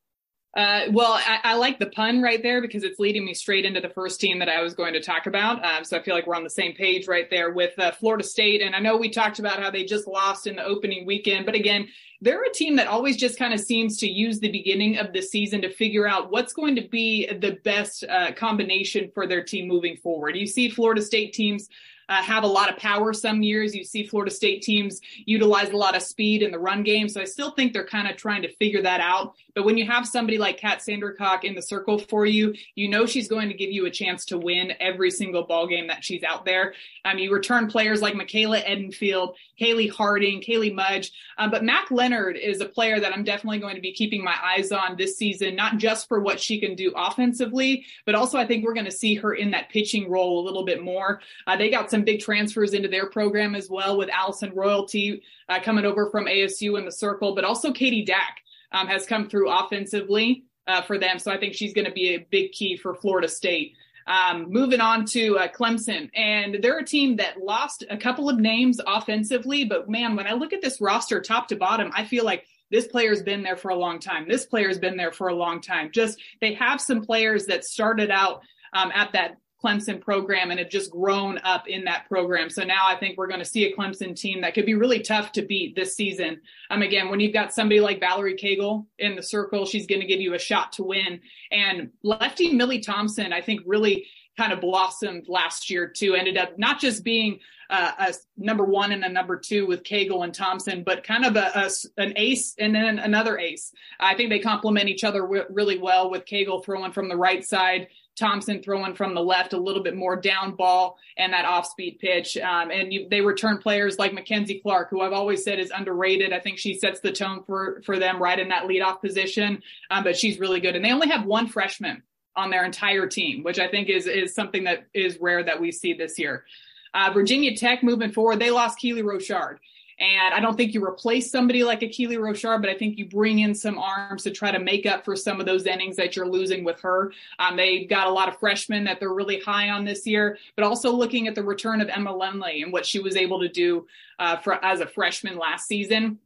Uh, 0.57 0.87
well, 0.91 1.13
I, 1.13 1.39
I, 1.43 1.53
like 1.53 1.77
the 1.77 1.85
pun 1.85 2.19
right 2.19 2.41
there 2.41 2.61
because 2.61 2.83
it's 2.83 2.97
leading 2.97 3.23
me 3.23 3.35
straight 3.35 3.63
into 3.63 3.79
the 3.79 3.89
first 3.89 4.19
team 4.19 4.39
that 4.39 4.49
I 4.49 4.63
was 4.63 4.73
going 4.73 4.93
to 4.93 4.99
talk 4.99 5.27
about. 5.27 5.63
Um, 5.63 5.83
so 5.83 5.95
I 5.95 6.01
feel 6.01 6.15
like 6.15 6.25
we're 6.25 6.35
on 6.35 6.43
the 6.43 6.49
same 6.49 6.73
page 6.73 7.07
right 7.07 7.29
there 7.29 7.51
with 7.51 7.77
uh, 7.77 7.91
Florida 7.91 8.23
State. 8.23 8.63
And 8.63 8.75
I 8.75 8.79
know 8.79 8.97
we 8.97 9.11
talked 9.11 9.37
about 9.37 9.61
how 9.61 9.69
they 9.69 9.85
just 9.85 10.07
lost 10.07 10.47
in 10.47 10.55
the 10.55 10.63
opening 10.63 11.05
weekend, 11.05 11.45
but 11.45 11.53
again, 11.53 11.87
they're 12.21 12.43
a 12.43 12.51
team 12.51 12.75
that 12.77 12.87
always 12.87 13.17
just 13.17 13.37
kind 13.37 13.53
of 13.53 13.59
seems 13.59 13.97
to 13.97 14.07
use 14.09 14.39
the 14.39 14.51
beginning 14.51 14.97
of 14.97 15.13
the 15.13 15.21
season 15.21 15.61
to 15.61 15.69
figure 15.69 16.07
out 16.07 16.31
what's 16.31 16.53
going 16.53 16.75
to 16.75 16.87
be 16.87 17.27
the 17.27 17.59
best 17.63 18.03
uh, 18.05 18.31
combination 18.31 19.11
for 19.13 19.27
their 19.27 19.43
team 19.43 19.67
moving 19.67 19.95
forward. 19.95 20.35
You 20.35 20.47
see 20.47 20.69
Florida 20.69 21.03
State 21.03 21.33
teams 21.33 21.69
uh, 22.09 22.21
have 22.21 22.43
a 22.43 22.47
lot 22.47 22.69
of 22.69 22.77
power 22.77 23.13
some 23.13 23.43
years. 23.43 23.75
You 23.75 23.83
see 23.83 24.05
Florida 24.05 24.31
State 24.31 24.61
teams 24.61 25.01
utilize 25.25 25.69
a 25.69 25.77
lot 25.77 25.95
of 25.95 26.01
speed 26.01 26.41
in 26.41 26.51
the 26.51 26.59
run 26.59 26.83
game. 26.83 27.09
So 27.09 27.21
I 27.21 27.25
still 27.25 27.51
think 27.51 27.73
they're 27.73 27.85
kind 27.85 28.07
of 28.07 28.15
trying 28.15 28.41
to 28.43 28.55
figure 28.55 28.81
that 28.81 29.01
out. 29.01 29.35
But 29.57 29.65
when 29.65 29.75
you 29.75 29.87
have 29.87 30.07
somebody 30.07 30.37
like 30.37 30.59
Kat 30.59 30.83
Sandercock 30.87 31.43
in 31.43 31.55
the 31.55 31.63
circle 31.63 31.97
for 31.97 32.27
you, 32.27 32.53
you 32.75 32.87
know 32.87 33.07
she's 33.07 33.27
going 33.27 33.47
to 33.47 33.55
give 33.55 33.71
you 33.71 33.87
a 33.87 33.89
chance 33.89 34.23
to 34.25 34.37
win 34.37 34.73
every 34.79 35.09
single 35.09 35.47
ball 35.47 35.65
game 35.65 35.87
that 35.87 36.05
she's 36.05 36.21
out 36.21 36.45
there. 36.45 36.75
Um, 37.05 37.17
you 37.17 37.33
return 37.33 37.65
players 37.65 37.99
like 37.99 38.13
Michaela 38.13 38.61
Edenfield, 38.61 39.33
Kalei 39.59 39.89
Harding, 39.89 40.43
Kaley 40.43 40.71
Mudge. 40.71 41.11
Um, 41.39 41.49
but 41.49 41.63
Mack 41.63 41.89
Leonard 41.89 42.37
is 42.37 42.61
a 42.61 42.67
player 42.67 42.99
that 42.99 43.11
I'm 43.11 43.23
definitely 43.23 43.57
going 43.57 43.73
to 43.73 43.81
be 43.81 43.93
keeping 43.93 44.23
my 44.23 44.35
eyes 44.43 44.71
on 44.71 44.95
this 44.95 45.17
season, 45.17 45.55
not 45.55 45.79
just 45.79 46.07
for 46.07 46.19
what 46.19 46.39
she 46.39 46.59
can 46.59 46.75
do 46.75 46.93
offensively, 46.95 47.83
but 48.05 48.13
also 48.13 48.37
I 48.37 48.45
think 48.45 48.63
we're 48.63 48.75
going 48.75 48.85
to 48.85 48.91
see 48.91 49.15
her 49.15 49.33
in 49.33 49.49
that 49.49 49.69
pitching 49.69 50.07
role 50.07 50.39
a 50.39 50.45
little 50.45 50.65
bit 50.65 50.83
more. 50.83 51.19
Uh, 51.47 51.57
they 51.57 51.71
got 51.71 51.89
some 51.89 52.03
big 52.03 52.19
transfers 52.19 52.73
into 52.73 52.89
their 52.89 53.09
program 53.09 53.55
as 53.55 53.71
well 53.71 53.97
with 53.97 54.09
Allison 54.09 54.51
Royalty 54.53 55.23
uh, 55.49 55.59
coming 55.59 55.85
over 55.85 56.11
from 56.11 56.27
ASU 56.27 56.77
in 56.77 56.85
the 56.85 56.91
circle, 56.91 57.33
but 57.33 57.43
also 57.43 57.71
Katie 57.71 58.05
Dack 58.05 58.43
um, 58.71 58.87
has 58.87 59.05
come 59.05 59.29
through 59.29 59.49
offensively 59.49 60.43
uh, 60.67 60.81
for 60.81 60.97
them. 60.97 61.19
So 61.19 61.31
I 61.31 61.37
think 61.37 61.53
she's 61.53 61.73
going 61.73 61.85
to 61.85 61.91
be 61.91 62.15
a 62.15 62.27
big 62.29 62.51
key 62.51 62.77
for 62.77 62.93
Florida 62.93 63.27
State. 63.27 63.73
Um, 64.05 64.49
moving 64.49 64.79
on 64.79 65.05
to 65.07 65.37
uh, 65.37 65.47
Clemson, 65.49 66.09
and 66.15 66.59
they're 66.61 66.79
a 66.79 66.85
team 66.85 67.17
that 67.17 67.41
lost 67.41 67.83
a 67.89 67.97
couple 67.97 68.29
of 68.29 68.37
names 68.37 68.79
offensively, 68.87 69.65
but 69.65 69.89
man, 69.89 70.15
when 70.15 70.27
I 70.27 70.31
look 70.31 70.53
at 70.53 70.61
this 70.61 70.79
roster 70.79 71.19
top 71.19 71.49
to 71.49 71.57
bottom, 71.57 71.91
I 71.93 72.05
feel 72.05 72.23
like 72.23 72.45
this 72.71 72.87
player's 72.87 73.21
been 73.21 73.43
there 73.43 73.57
for 73.57 73.69
a 73.69 73.75
long 73.75 73.99
time. 73.99 74.25
This 74.27 74.45
player's 74.45 74.79
been 74.79 74.95
there 74.95 75.11
for 75.11 75.27
a 75.27 75.35
long 75.35 75.61
time. 75.61 75.89
Just 75.91 76.21
they 76.39 76.53
have 76.53 76.79
some 76.79 77.01
players 77.01 77.47
that 77.47 77.65
started 77.65 78.09
out 78.09 78.41
um, 78.73 78.91
at 78.93 79.11
that 79.13 79.35
Clemson 79.63 79.99
program 79.99 80.51
and 80.51 80.59
have 80.59 80.69
just 80.69 80.91
grown 80.91 81.39
up 81.39 81.67
in 81.67 81.83
that 81.85 82.07
program. 82.07 82.49
So 82.49 82.63
now 82.63 82.81
I 82.85 82.95
think 82.95 83.17
we're 83.17 83.27
going 83.27 83.39
to 83.39 83.45
see 83.45 83.65
a 83.65 83.75
Clemson 83.75 84.15
team 84.15 84.41
that 84.41 84.53
could 84.53 84.65
be 84.65 84.75
really 84.75 84.99
tough 84.99 85.31
to 85.33 85.41
beat 85.41 85.75
this 85.75 85.95
season. 85.95 86.41
Um, 86.69 86.83
again, 86.83 87.09
when 87.09 87.19
you've 87.19 87.33
got 87.33 87.53
somebody 87.53 87.79
like 87.79 87.99
Valerie 87.99 88.35
Cagle 88.35 88.85
in 88.99 89.15
the 89.15 89.23
circle, 89.23 89.65
she's 89.65 89.87
going 89.87 90.01
to 90.01 90.07
give 90.07 90.21
you 90.21 90.35
a 90.35 90.39
shot 90.39 90.73
to 90.73 90.83
win. 90.83 91.21
And 91.51 91.89
lefty 92.03 92.53
Millie 92.53 92.79
Thompson, 92.79 93.33
I 93.33 93.41
think 93.41 93.61
really 93.65 94.07
kind 94.37 94.53
of 94.53 94.61
blossomed 94.61 95.27
last 95.27 95.69
year 95.69 95.87
too. 95.87 96.13
Ended 96.13 96.37
up 96.37 96.59
not 96.59 96.79
just 96.79 97.03
being 97.03 97.39
uh, 97.69 97.91
a 97.99 98.13
number 98.37 98.63
one 98.63 98.91
and 98.91 99.03
a 99.03 99.09
number 99.09 99.37
two 99.37 99.65
with 99.65 99.83
Cagle 99.83 100.23
and 100.23 100.33
Thompson, 100.33 100.83
but 100.83 101.03
kind 101.03 101.25
of 101.25 101.35
a, 101.35 101.51
a, 101.55 102.01
an 102.01 102.13
ace 102.15 102.53
and 102.59 102.73
then 102.73 102.99
another 102.99 103.37
ace. 103.37 103.73
I 103.99 104.15
think 104.15 104.29
they 104.29 104.39
complement 104.39 104.87
each 104.87 105.03
other 105.03 105.21
w- 105.21 105.45
really 105.49 105.79
well 105.79 106.09
with 106.09 106.25
Cagle 106.25 106.63
throwing 106.63 106.91
from 106.91 107.09
the 107.09 107.17
right 107.17 107.43
side 107.43 107.87
Thompson 108.17 108.61
throwing 108.61 108.95
from 108.95 109.13
the 109.13 109.21
left 109.21 109.53
a 109.53 109.57
little 109.57 109.83
bit 109.83 109.95
more 109.95 110.15
down 110.15 110.55
ball 110.55 110.97
and 111.17 111.33
that 111.33 111.45
off 111.45 111.67
speed 111.67 111.99
pitch. 111.99 112.37
Um, 112.37 112.71
and 112.71 112.91
you, 112.91 113.07
they 113.09 113.21
return 113.21 113.57
players 113.59 113.99
like 113.99 114.11
McKenzie 114.11 114.61
Clark, 114.61 114.89
who 114.89 115.01
I've 115.01 115.13
always 115.13 115.43
said 115.43 115.59
is 115.59 115.71
underrated. 115.71 116.33
I 116.33 116.39
think 116.39 116.57
she 116.57 116.73
sets 116.73 116.99
the 116.99 117.11
tone 117.11 117.43
for, 117.45 117.81
for 117.85 117.99
them 117.99 118.21
right 118.21 118.39
in 118.39 118.49
that 118.49 118.63
leadoff 118.63 119.01
position. 119.01 119.61
Um, 119.91 120.03
but 120.03 120.17
she's 120.17 120.39
really 120.39 120.59
good. 120.59 120.75
And 120.75 120.83
they 120.83 120.91
only 120.91 121.09
have 121.09 121.25
one 121.25 121.47
freshman 121.47 122.03
on 122.35 122.49
their 122.49 122.65
entire 122.65 123.07
team, 123.07 123.43
which 123.43 123.59
I 123.59 123.67
think 123.67 123.89
is, 123.89 124.07
is 124.07 124.33
something 124.33 124.63
that 124.65 124.87
is 124.93 125.17
rare 125.19 125.43
that 125.43 125.59
we 125.59 125.71
see 125.71 125.93
this 125.93 126.19
year. 126.19 126.45
Uh, 126.93 127.11
Virginia 127.13 127.55
Tech 127.55 127.83
moving 127.83 128.11
forward, 128.11 128.39
they 128.39 128.51
lost 128.51 128.79
Keely 128.79 129.03
Rochard. 129.03 129.57
And 129.99 130.33
I 130.33 130.39
don't 130.39 130.55
think 130.55 130.73
you 130.73 130.83
replace 130.83 131.31
somebody 131.31 131.63
like 131.63 131.81
a 131.81 131.87
Keely 131.87 132.17
Rochard, 132.17 132.61
but 132.61 132.69
I 132.69 132.77
think 132.77 132.97
you 132.99 133.05
bring 133.05 133.39
in 133.39 133.55
some 133.55 133.79
arms 133.79 134.23
to 134.23 134.31
try 134.31 134.51
to 134.51 134.59
make 134.59 134.85
up 134.85 135.03
for 135.03 135.15
some 135.15 135.39
of 135.39 135.47
those 135.47 135.65
innings 135.65 135.95
that 135.95 136.15
you're 136.15 136.27
losing 136.27 136.63
with 136.63 136.79
her. 136.81 137.11
Um, 137.39 137.57
they've 137.57 137.89
got 137.89 138.07
a 138.07 138.11
lot 138.11 138.29
of 138.29 138.37
freshmen 138.39 138.83
that 138.83 138.99
they're 138.99 139.13
really 139.13 139.39
high 139.39 139.69
on 139.69 139.85
this 139.85 140.05
year, 140.05 140.37
but 140.55 140.63
also 140.63 140.91
looking 140.91 141.27
at 141.27 141.33
the 141.33 141.43
return 141.43 141.81
of 141.81 141.89
Emma 141.89 142.13
Lemley 142.13 142.61
and 142.61 142.71
what 142.71 142.85
she 142.85 142.99
was 142.99 143.15
able 143.15 143.39
to 143.39 143.49
do 143.49 143.87
uh, 144.19 144.37
for 144.37 144.63
as 144.63 144.81
a 144.81 144.87
freshman 144.87 145.37
last 145.37 145.67
season. 145.67 146.19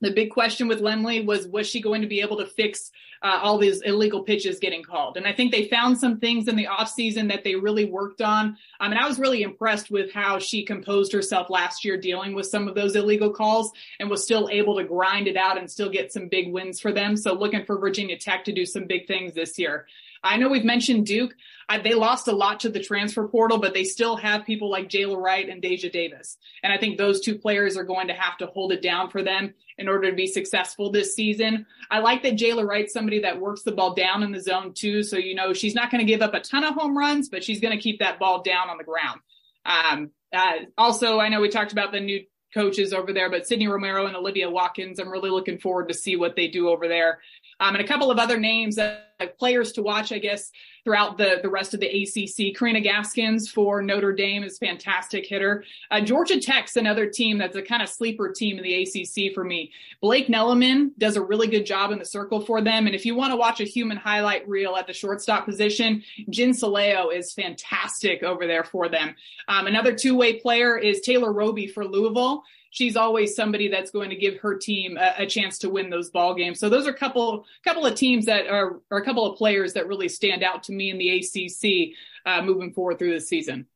The 0.00 0.12
big 0.12 0.30
question 0.30 0.68
with 0.68 0.80
Lemley 0.80 1.24
was 1.24 1.48
was 1.48 1.66
she 1.66 1.80
going 1.80 2.02
to 2.02 2.08
be 2.08 2.20
able 2.20 2.36
to 2.38 2.46
fix 2.46 2.90
uh, 3.22 3.40
all 3.42 3.58
these 3.58 3.80
illegal 3.82 4.22
pitches 4.22 4.60
getting 4.60 4.82
called? 4.82 5.16
And 5.16 5.26
I 5.26 5.32
think 5.32 5.50
they 5.50 5.66
found 5.66 5.98
some 5.98 6.20
things 6.20 6.46
in 6.46 6.54
the 6.54 6.66
offseason 6.66 7.28
that 7.28 7.42
they 7.42 7.56
really 7.56 7.84
worked 7.84 8.22
on. 8.22 8.56
I 8.78 8.88
mean, 8.88 8.96
I 8.96 9.08
was 9.08 9.18
really 9.18 9.42
impressed 9.42 9.90
with 9.90 10.12
how 10.12 10.38
she 10.38 10.64
composed 10.64 11.12
herself 11.12 11.50
last 11.50 11.84
year 11.84 11.96
dealing 11.96 12.34
with 12.34 12.46
some 12.46 12.68
of 12.68 12.74
those 12.76 12.94
illegal 12.94 13.30
calls 13.30 13.72
and 13.98 14.08
was 14.08 14.22
still 14.22 14.48
able 14.50 14.76
to 14.76 14.84
grind 14.84 15.26
it 15.26 15.36
out 15.36 15.58
and 15.58 15.68
still 15.70 15.90
get 15.90 16.12
some 16.12 16.28
big 16.28 16.52
wins 16.52 16.78
for 16.80 16.92
them. 16.92 17.16
So 17.16 17.32
looking 17.34 17.64
for 17.64 17.78
Virginia 17.78 18.16
Tech 18.16 18.44
to 18.44 18.52
do 18.52 18.64
some 18.64 18.86
big 18.86 19.08
things 19.08 19.34
this 19.34 19.58
year. 19.58 19.86
I 20.22 20.36
know 20.36 20.48
we've 20.48 20.64
mentioned 20.64 21.06
Duke. 21.06 21.34
I, 21.68 21.78
they 21.78 21.94
lost 21.94 22.28
a 22.28 22.32
lot 22.32 22.60
to 22.60 22.70
the 22.70 22.82
transfer 22.82 23.28
portal, 23.28 23.58
but 23.58 23.74
they 23.74 23.84
still 23.84 24.16
have 24.16 24.46
people 24.46 24.70
like 24.70 24.88
Jala 24.88 25.18
Wright 25.18 25.48
and 25.48 25.60
Deja 25.60 25.90
Davis. 25.90 26.38
And 26.62 26.72
I 26.72 26.78
think 26.78 26.96
those 26.96 27.20
two 27.20 27.38
players 27.38 27.76
are 27.76 27.84
going 27.84 28.08
to 28.08 28.14
have 28.14 28.38
to 28.38 28.46
hold 28.46 28.72
it 28.72 28.82
down 28.82 29.10
for 29.10 29.22
them 29.22 29.52
in 29.76 29.88
order 29.88 30.10
to 30.10 30.16
be 30.16 30.26
successful 30.26 30.90
this 30.90 31.14
season. 31.14 31.66
I 31.90 31.98
like 31.98 32.22
that 32.22 32.36
Jala 32.36 32.64
Wright's 32.64 32.92
somebody 32.92 33.20
that 33.20 33.40
works 33.40 33.62
the 33.62 33.72
ball 33.72 33.94
down 33.94 34.22
in 34.22 34.32
the 34.32 34.40
zone 34.40 34.72
too. 34.72 35.02
So, 35.02 35.18
you 35.18 35.34
know, 35.34 35.52
she's 35.52 35.74
not 35.74 35.90
going 35.90 36.04
to 36.04 36.10
give 36.10 36.22
up 36.22 36.34
a 36.34 36.40
ton 36.40 36.64
of 36.64 36.74
home 36.74 36.96
runs, 36.96 37.28
but 37.28 37.44
she's 37.44 37.60
going 37.60 37.76
to 37.76 37.82
keep 37.82 37.98
that 38.00 38.18
ball 38.18 38.42
down 38.42 38.70
on 38.70 38.78
the 38.78 38.84
ground. 38.84 39.20
Um, 39.64 40.10
uh, 40.34 40.64
also, 40.76 41.20
I 41.20 41.28
know 41.28 41.40
we 41.40 41.48
talked 41.48 41.72
about 41.72 41.92
the 41.92 42.00
new 42.00 42.24
coaches 42.54 42.92
over 42.92 43.12
there, 43.12 43.30
but 43.30 43.46
Sydney 43.46 43.68
Romero 43.68 44.06
and 44.06 44.16
Olivia 44.16 44.50
Watkins, 44.50 44.98
I'm 44.98 45.08
really 45.08 45.30
looking 45.30 45.58
forward 45.58 45.88
to 45.88 45.94
see 45.94 46.16
what 46.16 46.34
they 46.34 46.48
do 46.48 46.68
over 46.68 46.88
there. 46.88 47.20
Um, 47.60 47.74
and 47.74 47.84
a 47.84 47.88
couple 47.88 48.10
of 48.10 48.18
other 48.18 48.38
names 48.38 48.76
that 48.76 49.08
players 49.38 49.72
to 49.72 49.82
watch, 49.82 50.12
I 50.12 50.18
guess, 50.18 50.52
throughout 50.84 51.18
the, 51.18 51.40
the 51.42 51.48
rest 51.48 51.74
of 51.74 51.80
the 51.80 51.86
ACC. 51.86 52.56
Karina 52.56 52.80
Gaskins 52.80 53.50
for 53.50 53.82
Notre 53.82 54.12
Dame 54.12 54.44
is 54.44 54.58
fantastic 54.58 55.26
hitter. 55.26 55.64
Uh, 55.90 56.00
Georgia 56.00 56.40
Tech's 56.40 56.76
another 56.76 57.06
team 57.06 57.36
that's 57.38 57.56
a 57.56 57.62
kind 57.62 57.82
of 57.82 57.88
sleeper 57.88 58.32
team 58.32 58.58
in 58.58 58.64
the 58.64 58.82
ACC 58.82 59.34
for 59.34 59.44
me. 59.44 59.72
Blake 60.00 60.28
Neleman 60.28 60.90
does 60.98 61.16
a 61.16 61.22
really 61.22 61.48
good 61.48 61.66
job 61.66 61.90
in 61.90 61.98
the 61.98 62.04
circle 62.04 62.40
for 62.40 62.60
them. 62.60 62.86
And 62.86 62.94
if 62.94 63.04
you 63.04 63.14
want 63.14 63.32
to 63.32 63.36
watch 63.36 63.60
a 63.60 63.64
human 63.64 63.96
highlight 63.96 64.48
reel 64.48 64.76
at 64.76 64.86
the 64.86 64.92
shortstop 64.92 65.44
position, 65.44 66.02
Jin 66.30 66.50
Sileo 66.50 67.14
is 67.14 67.32
fantastic 67.32 68.22
over 68.22 68.46
there 68.46 68.64
for 68.64 68.88
them. 68.88 69.14
Um, 69.48 69.66
another 69.66 69.94
two-way 69.94 70.38
player 70.40 70.78
is 70.78 71.00
Taylor 71.00 71.32
Roby 71.32 71.66
for 71.66 71.84
Louisville 71.84 72.44
she's 72.70 72.96
always 72.96 73.34
somebody 73.34 73.68
that's 73.68 73.90
going 73.90 74.10
to 74.10 74.16
give 74.16 74.38
her 74.38 74.56
team 74.56 74.96
a, 74.96 75.22
a, 75.22 75.26
chance 75.26 75.58
to 75.58 75.70
win 75.70 75.90
those 75.90 76.10
ball 76.10 76.34
games. 76.34 76.58
So 76.58 76.68
those 76.68 76.86
are 76.86 76.90
a 76.90 76.98
couple 76.98 77.46
couple 77.64 77.86
of 77.86 77.94
teams 77.94 78.26
that 78.26 78.46
are, 78.46 78.80
are 78.90 78.98
a 78.98 79.04
couple 79.04 79.30
of 79.30 79.38
players 79.38 79.74
that 79.74 79.88
really 79.88 80.08
stand 80.08 80.42
out 80.42 80.64
to 80.64 80.72
me 80.72 80.90
in 80.90 80.98
the 80.98 81.10
ACC 81.10 81.96
uh, 82.26 82.42
moving 82.42 82.72
forward 82.72 82.98
through 82.98 83.14
the 83.14 83.20
season. 83.20 83.66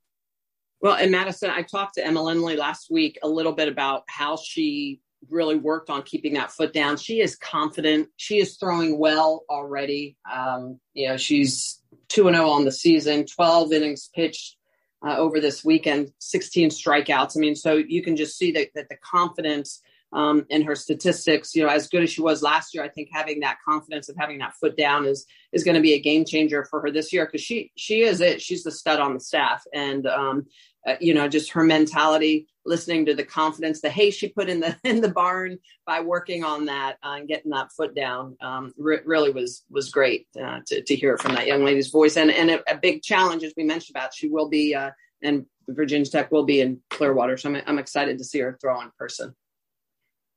Well, 0.81 0.97
in 0.97 1.11
Madison, 1.13 1.51
I 1.51 1.63
talked 1.63 1.95
to 1.95 2.07
Emma 2.07 2.21
Lemley 2.21 2.57
last 2.57 2.91
week 2.91 3.19
a 3.23 3.29
little 3.29 3.53
bit 3.53 3.69
about 3.69 4.03
how 4.09 4.37
she 4.37 5.01
really 5.31 5.55
worked 5.55 5.89
on 5.89 6.03
keeping 6.03 6.35
that 6.35 6.51
foot 6.51 6.73
down. 6.73 6.97
She 6.97 7.21
is 7.21 7.37
confident. 7.37 8.09
She 8.17 8.39
is 8.39 8.57
throwing 8.57 8.99
well 8.99 9.45
already. 9.49 10.17
Um, 10.31 10.81
you 10.93 11.09
know, 11.09 11.17
she's 11.17 11.81
2 12.09 12.25
0 12.25 12.49
on 12.49 12.65
the 12.65 12.73
season, 12.73 13.27
12 13.27 13.73
innings 13.73 14.11
pitched 14.13 14.57
uh, 15.05 15.17
over 15.17 15.41
this 15.41 15.65
weekend, 15.65 16.13
16 16.19 16.71
strikeouts. 16.71 17.37
I 17.37 17.41
mean, 17.41 17.57
so 17.57 17.75
you 17.75 18.03
can 18.03 18.17
just 18.17 18.37
see 18.37 18.53
that, 18.53 18.69
that 18.75 18.89
the 18.89 18.97
confidence 18.97 19.81
um, 20.13 20.45
in 20.51 20.63
her 20.63 20.75
statistics, 20.75 21.55
you 21.55 21.63
know, 21.63 21.71
as 21.71 21.89
good 21.89 22.03
as 22.03 22.11
she 22.11 22.21
was 22.21 22.43
last 22.43 22.75
year, 22.75 22.85
I 22.85 22.89
think 22.89 23.09
having 23.11 23.41
that 23.41 23.59
confidence 23.67 24.09
of 24.09 24.17
having 24.17 24.39
that 24.39 24.55
foot 24.55 24.77
down 24.77 25.07
is 25.07 25.27
is 25.53 25.65
going 25.65 25.75
to 25.75 25.81
be 25.81 25.95
a 25.95 26.01
game 26.01 26.25
changer 26.25 26.65
for 26.65 26.81
her 26.83 26.91
this 26.91 27.13
year 27.13 27.25
because 27.25 27.41
she 27.41 27.73
she 27.77 28.03
is 28.03 28.21
it. 28.21 28.43
She's 28.43 28.63
the 28.63 28.71
stud 28.71 29.01
on 29.01 29.15
the 29.15 29.21
staff, 29.21 29.65
and 29.73 30.07
um, 30.07 30.47
uh, 30.87 30.97
you 31.01 31.15
know, 31.15 31.29
just 31.29 31.53
her 31.53 31.63
mentality, 31.63 32.49
listening 32.65 33.07
to 33.07 33.15
the 33.15 33.25
confidence, 33.25 33.81
the 33.81 33.91
hay 33.91 34.11
she 34.11 34.29
put 34.29 34.49
in 34.49 34.61
the 34.61 34.77
in 34.85 35.01
the 35.01 35.11
barn 35.11 35.59
by 35.87 36.01
working 36.01 36.45
on 36.45 36.67
that 36.67 36.97
uh, 37.03 37.17
and 37.19 37.29
getting 37.29 37.51
that 37.51 37.73
foot 37.73 37.95
down, 37.95 38.37
um, 38.41 38.73
re- 38.77 39.01
really 39.05 39.31
was 39.31 39.65
was 39.71 39.91
great 39.91 40.27
uh, 40.43 40.61
to 40.67 40.83
to 40.83 40.97
hear 40.97 41.17
from 41.19 41.35
that 41.35 41.47
young 41.47 41.65
lady's 41.65 41.91
voice. 41.91 42.17
And 42.17 42.31
and 42.31 42.51
a, 42.51 42.73
a 42.73 42.77
big 42.77 43.03
challenge, 43.03 43.45
as 43.45 43.55
we 43.57 43.65
mentioned 43.65 43.97
about, 43.97 44.15
she 44.15 44.29
will 44.29 44.49
be 44.49 44.75
uh, 44.75 44.91
and 45.23 45.47
Virginia 45.69 46.07
Tech 46.07 46.33
will 46.33 46.45
be 46.45 46.61
in 46.61 46.81
Clearwater, 46.91 47.37
so 47.37 47.51
I'm 47.51 47.63
I'm 47.67 47.79
excited 47.79 48.19
to 48.19 48.25
see 48.25 48.41
her 48.41 48.59
throw 48.61 48.81
in 48.81 48.91
person. 48.99 49.35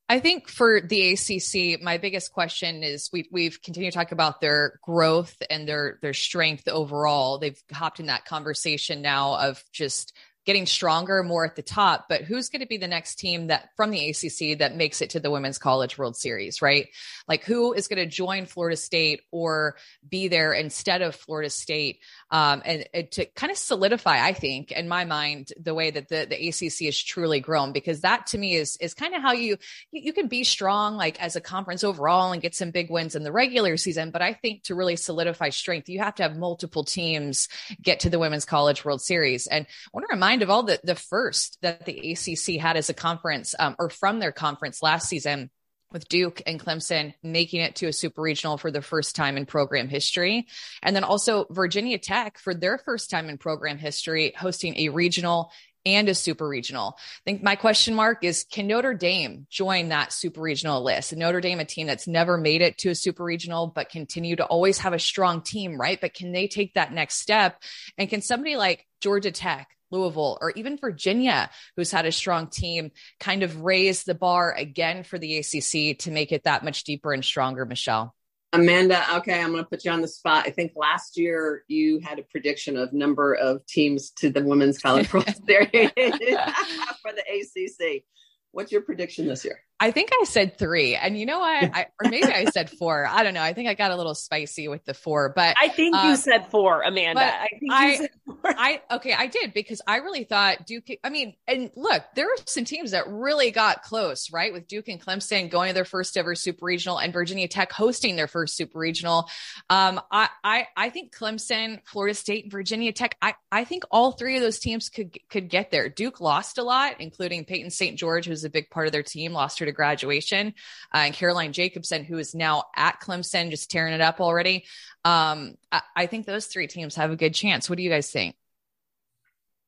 I 0.08 0.20
think 0.20 0.50
for 0.50 0.82
the 0.82 1.14
ACC, 1.14 1.82
my 1.82 1.98
biggest 1.98 2.32
question 2.32 2.84
is 2.84 3.10
we, 3.12 3.28
we've 3.32 3.60
continued 3.64 3.92
to 3.92 3.98
talk 3.98 4.12
about 4.12 4.40
their 4.40 4.80
growth 4.84 5.36
and 5.50 5.68
their 5.68 5.98
their 6.04 6.14
strength 6.14 6.68
overall. 6.68 7.40
They've 7.40 7.60
hopped 7.74 8.00
in 8.00 8.06
that 8.06 8.26
conversation 8.26 9.02
now 9.02 9.36
of 9.38 9.64
just 9.74 10.16
getting 10.46 10.66
stronger 10.66 11.24
more 11.24 11.46
at 11.46 11.56
the 11.56 11.62
top, 11.62 12.06
but 12.08 12.22
who's 12.22 12.50
going 12.50 12.62
to 12.62 12.68
be 12.68 12.78
the 12.78 12.88
next 12.88 13.16
team 13.16 13.48
that 13.48 13.70
from 13.76 13.92
the 13.92 14.10
ACC 14.10 14.60
that 14.60 14.76
makes 14.76 15.02
it 15.02 15.12
to 15.12 15.20
the 15.20 15.32
Women's 15.32 15.58
College 15.58 15.98
World 15.98 16.16
Series, 16.16 16.62
right? 16.62 16.88
Like 17.28 17.44
who 17.44 17.74
is 17.74 17.88
going 17.88 17.98
to 17.98 18.06
join 18.06 18.46
Florida 18.46 18.78
State 18.78 19.22
or 19.32 19.76
be 20.08 20.28
there 20.28 20.54
instead 20.54 21.02
of 21.02 21.16
Florida 21.16 21.50
State? 21.50 22.00
Um, 22.30 22.62
and, 22.64 22.86
and, 22.94 23.12
to 23.12 23.26
kind 23.26 23.52
of 23.52 23.58
solidify, 23.58 24.24
I 24.24 24.34
think, 24.34 24.72
in 24.72 24.88
my 24.88 25.06
mind, 25.06 25.54
the 25.60 25.74
way 25.74 25.90
that 25.92 26.10
the, 26.10 26.28
the 26.30 26.48
ACC 26.50 26.84
is 26.90 27.02
truly 27.02 27.40
grown, 27.40 27.72
because 27.72 28.02
that 28.02 28.28
to 28.28 28.38
me 28.38 28.56
is, 28.56 28.78
is 28.78 28.94
kind 28.94 29.16
of 29.16 29.22
how 29.22 29.32
you, 29.34 29.58
you, 29.92 30.02
you 30.02 30.14
can 30.14 30.28
be 30.28 30.44
strong, 30.44 30.98
like 30.98 31.22
as 31.22 31.36
a 31.36 31.42
conference 31.42 31.84
overall 31.84 32.32
and 32.32 32.42
get 32.42 32.54
some 32.54 32.72
big 32.72 32.92
wins 32.92 33.16
in 33.16 33.24
the 33.24 33.32
regular 33.32 33.78
season. 33.78 34.12
But 34.12 34.22
I 34.22 34.34
think 34.34 34.64
to 34.64 34.76
really 34.76 34.96
solidify 34.96 35.50
strength, 35.50 35.90
you 35.90 36.00
have 36.00 36.16
to 36.16 36.24
have 36.24 36.38
multiple 36.38 36.84
teams 36.84 37.48
get 37.82 38.02
to 38.02 38.10
the 38.10 38.20
Women's 38.20 38.46
College 38.46 38.86
World 38.86 39.02
Series. 39.02 39.48
And 39.48 39.66
I 39.66 39.90
want 39.94 40.06
to 40.08 40.14
remind 40.14 40.35
of 40.42 40.50
all 40.50 40.64
the, 40.64 40.80
the 40.84 40.96
first 40.96 41.58
that 41.62 41.86
the 41.86 42.12
ACC 42.12 42.60
had 42.60 42.78
as 42.78 42.90
a 42.90 42.94
conference 42.94 43.56
um, 43.58 43.76
or 43.80 43.90
from 43.90 44.20
their 44.20 44.32
conference 44.32 44.82
last 44.82 45.08
season 45.08 45.50
with 45.92 46.10
Duke 46.10 46.42
and 46.46 46.60
Clemson 46.60 47.14
making 47.24 47.62
it 47.62 47.76
to 47.76 47.88
a 47.88 47.94
super 47.94 48.22
regional 48.22 48.58
for 48.58 48.72
the 48.72 48.82
first 48.82 49.16
time 49.16 49.38
in 49.38 49.46
program 49.46 49.88
history. 49.88 50.48
And 50.84 50.96
then 50.96 51.04
also 51.04 51.46
Virginia 51.50 51.98
Tech 51.98 52.38
for 52.38 52.54
their 52.54 52.78
first 52.78 53.10
time 53.10 53.30
in 53.30 53.38
program 53.38 53.78
history, 53.78 54.34
hosting 54.38 54.78
a 54.78 54.90
regional 54.90 55.52
and 55.86 56.10
a 56.10 56.16
super 56.16 56.48
regional. 56.48 56.98
I 56.98 57.22
think 57.26 57.44
my 57.44 57.56
question 57.56 57.94
mark 57.94 58.24
is 58.24 58.46
can 58.52 58.68
Notre 58.68 58.94
Dame 58.94 59.46
join 59.50 59.90
that 59.90 60.12
super 60.12 60.42
regional 60.42 60.84
list? 60.84 61.16
Notre 61.16 61.42
Dame, 61.42 61.60
a 61.60 61.66
team 61.66 61.88
that's 61.88 62.08
never 62.08 62.38
made 62.38 62.62
it 62.62 62.78
to 62.80 62.90
a 62.90 62.96
super 62.96 63.24
regional, 63.24 63.68
but 63.68 63.90
continue 63.90 64.36
to 64.36 64.46
always 64.46 64.80
have 64.80 64.94
a 64.94 65.00
strong 65.00 65.42
team, 65.42 65.80
right? 65.80 66.02
But 66.02 66.14
can 66.14 66.32
they 66.32 66.48
take 66.48 66.74
that 66.74 66.92
next 66.92 67.22
step? 67.22 67.62
And 67.98 68.10
can 68.10 68.22
somebody 68.22 68.58
like 68.58 68.86
Georgia 69.00 69.32
Tech 69.32 69.70
Louisville, 69.96 70.38
or 70.42 70.52
even 70.52 70.78
Virginia, 70.78 71.50
who's 71.76 71.92
had 71.92 72.06
a 72.06 72.12
strong 72.12 72.48
team, 72.48 72.92
kind 73.20 73.44
of 73.44 73.62
raise 73.62 74.04
the 74.04 74.16
bar 74.16 74.54
again 74.54 75.04
for 75.04 75.18
the 75.18 75.38
ACC 75.38 76.00
to 76.00 76.12
make 76.12 76.32
it 76.32 76.44
that 76.44 76.64
much 76.64 76.84
deeper 76.84 77.14
and 77.14 77.24
stronger, 77.24 77.66
Michelle? 77.66 78.16
Amanda, 78.54 79.04
okay, 79.16 79.42
I'm 79.42 79.52
going 79.52 79.64
to 79.64 79.70
put 79.70 79.84
you 79.84 79.92
on 79.92 80.02
the 80.02 80.08
spot. 80.08 80.46
I 80.48 80.52
think 80.52 80.72
last 80.76 81.18
year 81.18 81.64
you 81.68 82.00
had 82.00 82.20
a 82.20 82.24
prediction 82.24 82.78
of 82.78 82.94
number 82.94 83.34
of 83.34 83.66
teams 83.66 84.12
to 84.12 84.30
the 84.30 84.44
Women's 84.44 84.80
College 84.80 85.12
World 85.14 85.28
Series 85.46 85.70
for 85.72 87.12
the 87.12 87.24
ACC. 87.28 88.04
What's 88.52 88.72
your 88.72 88.82
prediction 88.82 89.28
this 89.28 89.44
year? 89.44 89.60
I 89.80 89.92
think 89.92 90.10
I 90.14 90.24
said 90.26 90.58
three, 90.58 90.96
and 90.96 91.18
you 91.20 91.26
know 91.26 91.40
what? 91.40 91.64
I, 91.74 91.88
or 92.02 92.10
maybe 92.10 92.32
I 92.32 92.46
said 92.46 92.70
four. 92.70 93.06
I 93.06 93.24
don't 93.24 93.34
know. 93.34 93.42
I 93.42 93.54
think 93.54 93.68
I 93.68 93.74
got 93.74 93.92
a 93.92 93.96
little 93.96 94.16
spicy 94.16 94.68
with 94.68 94.86
the 94.86 94.94
four, 94.94 95.34
but 95.36 95.56
I 95.62 95.68
think 95.68 95.96
you 95.96 96.12
uh, 96.12 96.16
said 96.16 96.48
four, 96.50 96.82
Amanda. 96.82 97.22
I 97.22 97.48
think 97.60 97.72
I, 97.72 98.10
I 98.44 98.96
okay, 98.96 99.14
I 99.14 99.28
did 99.28 99.54
because 99.54 99.82
I 99.86 99.98
really 99.98 100.24
thought 100.24 100.66
Duke. 100.66 100.88
I 101.04 101.10
mean, 101.10 101.36
and 101.48 101.72
look, 101.76 102.04
there 102.16 102.26
were 102.26 102.38
some 102.46 102.64
teams 102.64 102.92
that 102.92 103.08
really 103.08 103.52
got 103.52 103.84
close, 103.84 104.32
right? 104.32 104.54
With 104.54 104.68
Duke 104.68 104.88
and 104.88 105.02
Clemson 105.02 105.50
going 105.50 105.70
to 105.70 105.74
their 105.74 105.86
first 105.86 106.16
ever 106.16 106.36
Super 106.36 106.66
Regional, 106.66 106.98
and 106.98 107.12
Virginia 107.12 107.48
Tech 107.48 107.72
hosting 107.72 108.16
their 108.16 108.28
first 108.28 108.56
Super 108.56 108.80
Regional. 108.80 109.30
Um, 109.70 110.00
I, 110.10 110.30
I, 110.44 110.68
I 110.78 110.90
think 110.90 111.14
Clemson, 111.14 111.80
Florida 111.86 112.14
State, 112.14 112.52
Virginia 112.52 112.94
Tech. 112.94 113.18
I, 113.22 113.36
I 113.52 113.66
think 113.66 113.84
all 113.92 114.14
three 114.14 114.38
of 114.38 114.42
those 114.42 114.60
teams 114.60 114.90
could 114.90 115.18
could 115.30 115.50
get 115.50 115.72
there. 115.72 115.90
Duke 115.90 116.22
lost 116.22 116.58
a 116.58 116.64
lot, 116.64 116.96
including 117.00 117.44
Peyton 117.44 117.72
St. 117.72 117.98
George, 117.98 118.26
who's 118.26 118.46
a 118.46 118.50
big 118.50 118.70
part 118.70 118.88
of 118.88 118.94
their 118.94 119.04
team, 119.04 119.34
lost 119.34 119.60
her 119.60 119.65
to 119.66 119.72
graduation. 119.72 120.54
Uh, 120.94 120.98
and 120.98 121.14
Caroline 121.14 121.54
Jacobson, 121.54 122.04
who 122.04 122.18
is 122.18 122.36
now 122.36 122.64
at 122.76 123.00
Clemson, 123.02 123.50
just 123.50 123.70
tearing 123.70 123.94
it 123.94 124.02
up 124.02 124.22
already. 124.22 124.66
Um, 125.04 125.56
I, 125.72 125.82
I, 125.96 126.06
think 126.08 126.26
those 126.26 126.48
three 126.48 126.68
teams 126.68 126.96
have 126.96 127.12
a 127.12 127.16
good 127.16 127.34
chance. 127.34 127.70
What 127.70 127.78
do 127.78 127.84
you 127.84 127.90
guys 127.90 128.10
think? 128.10 128.36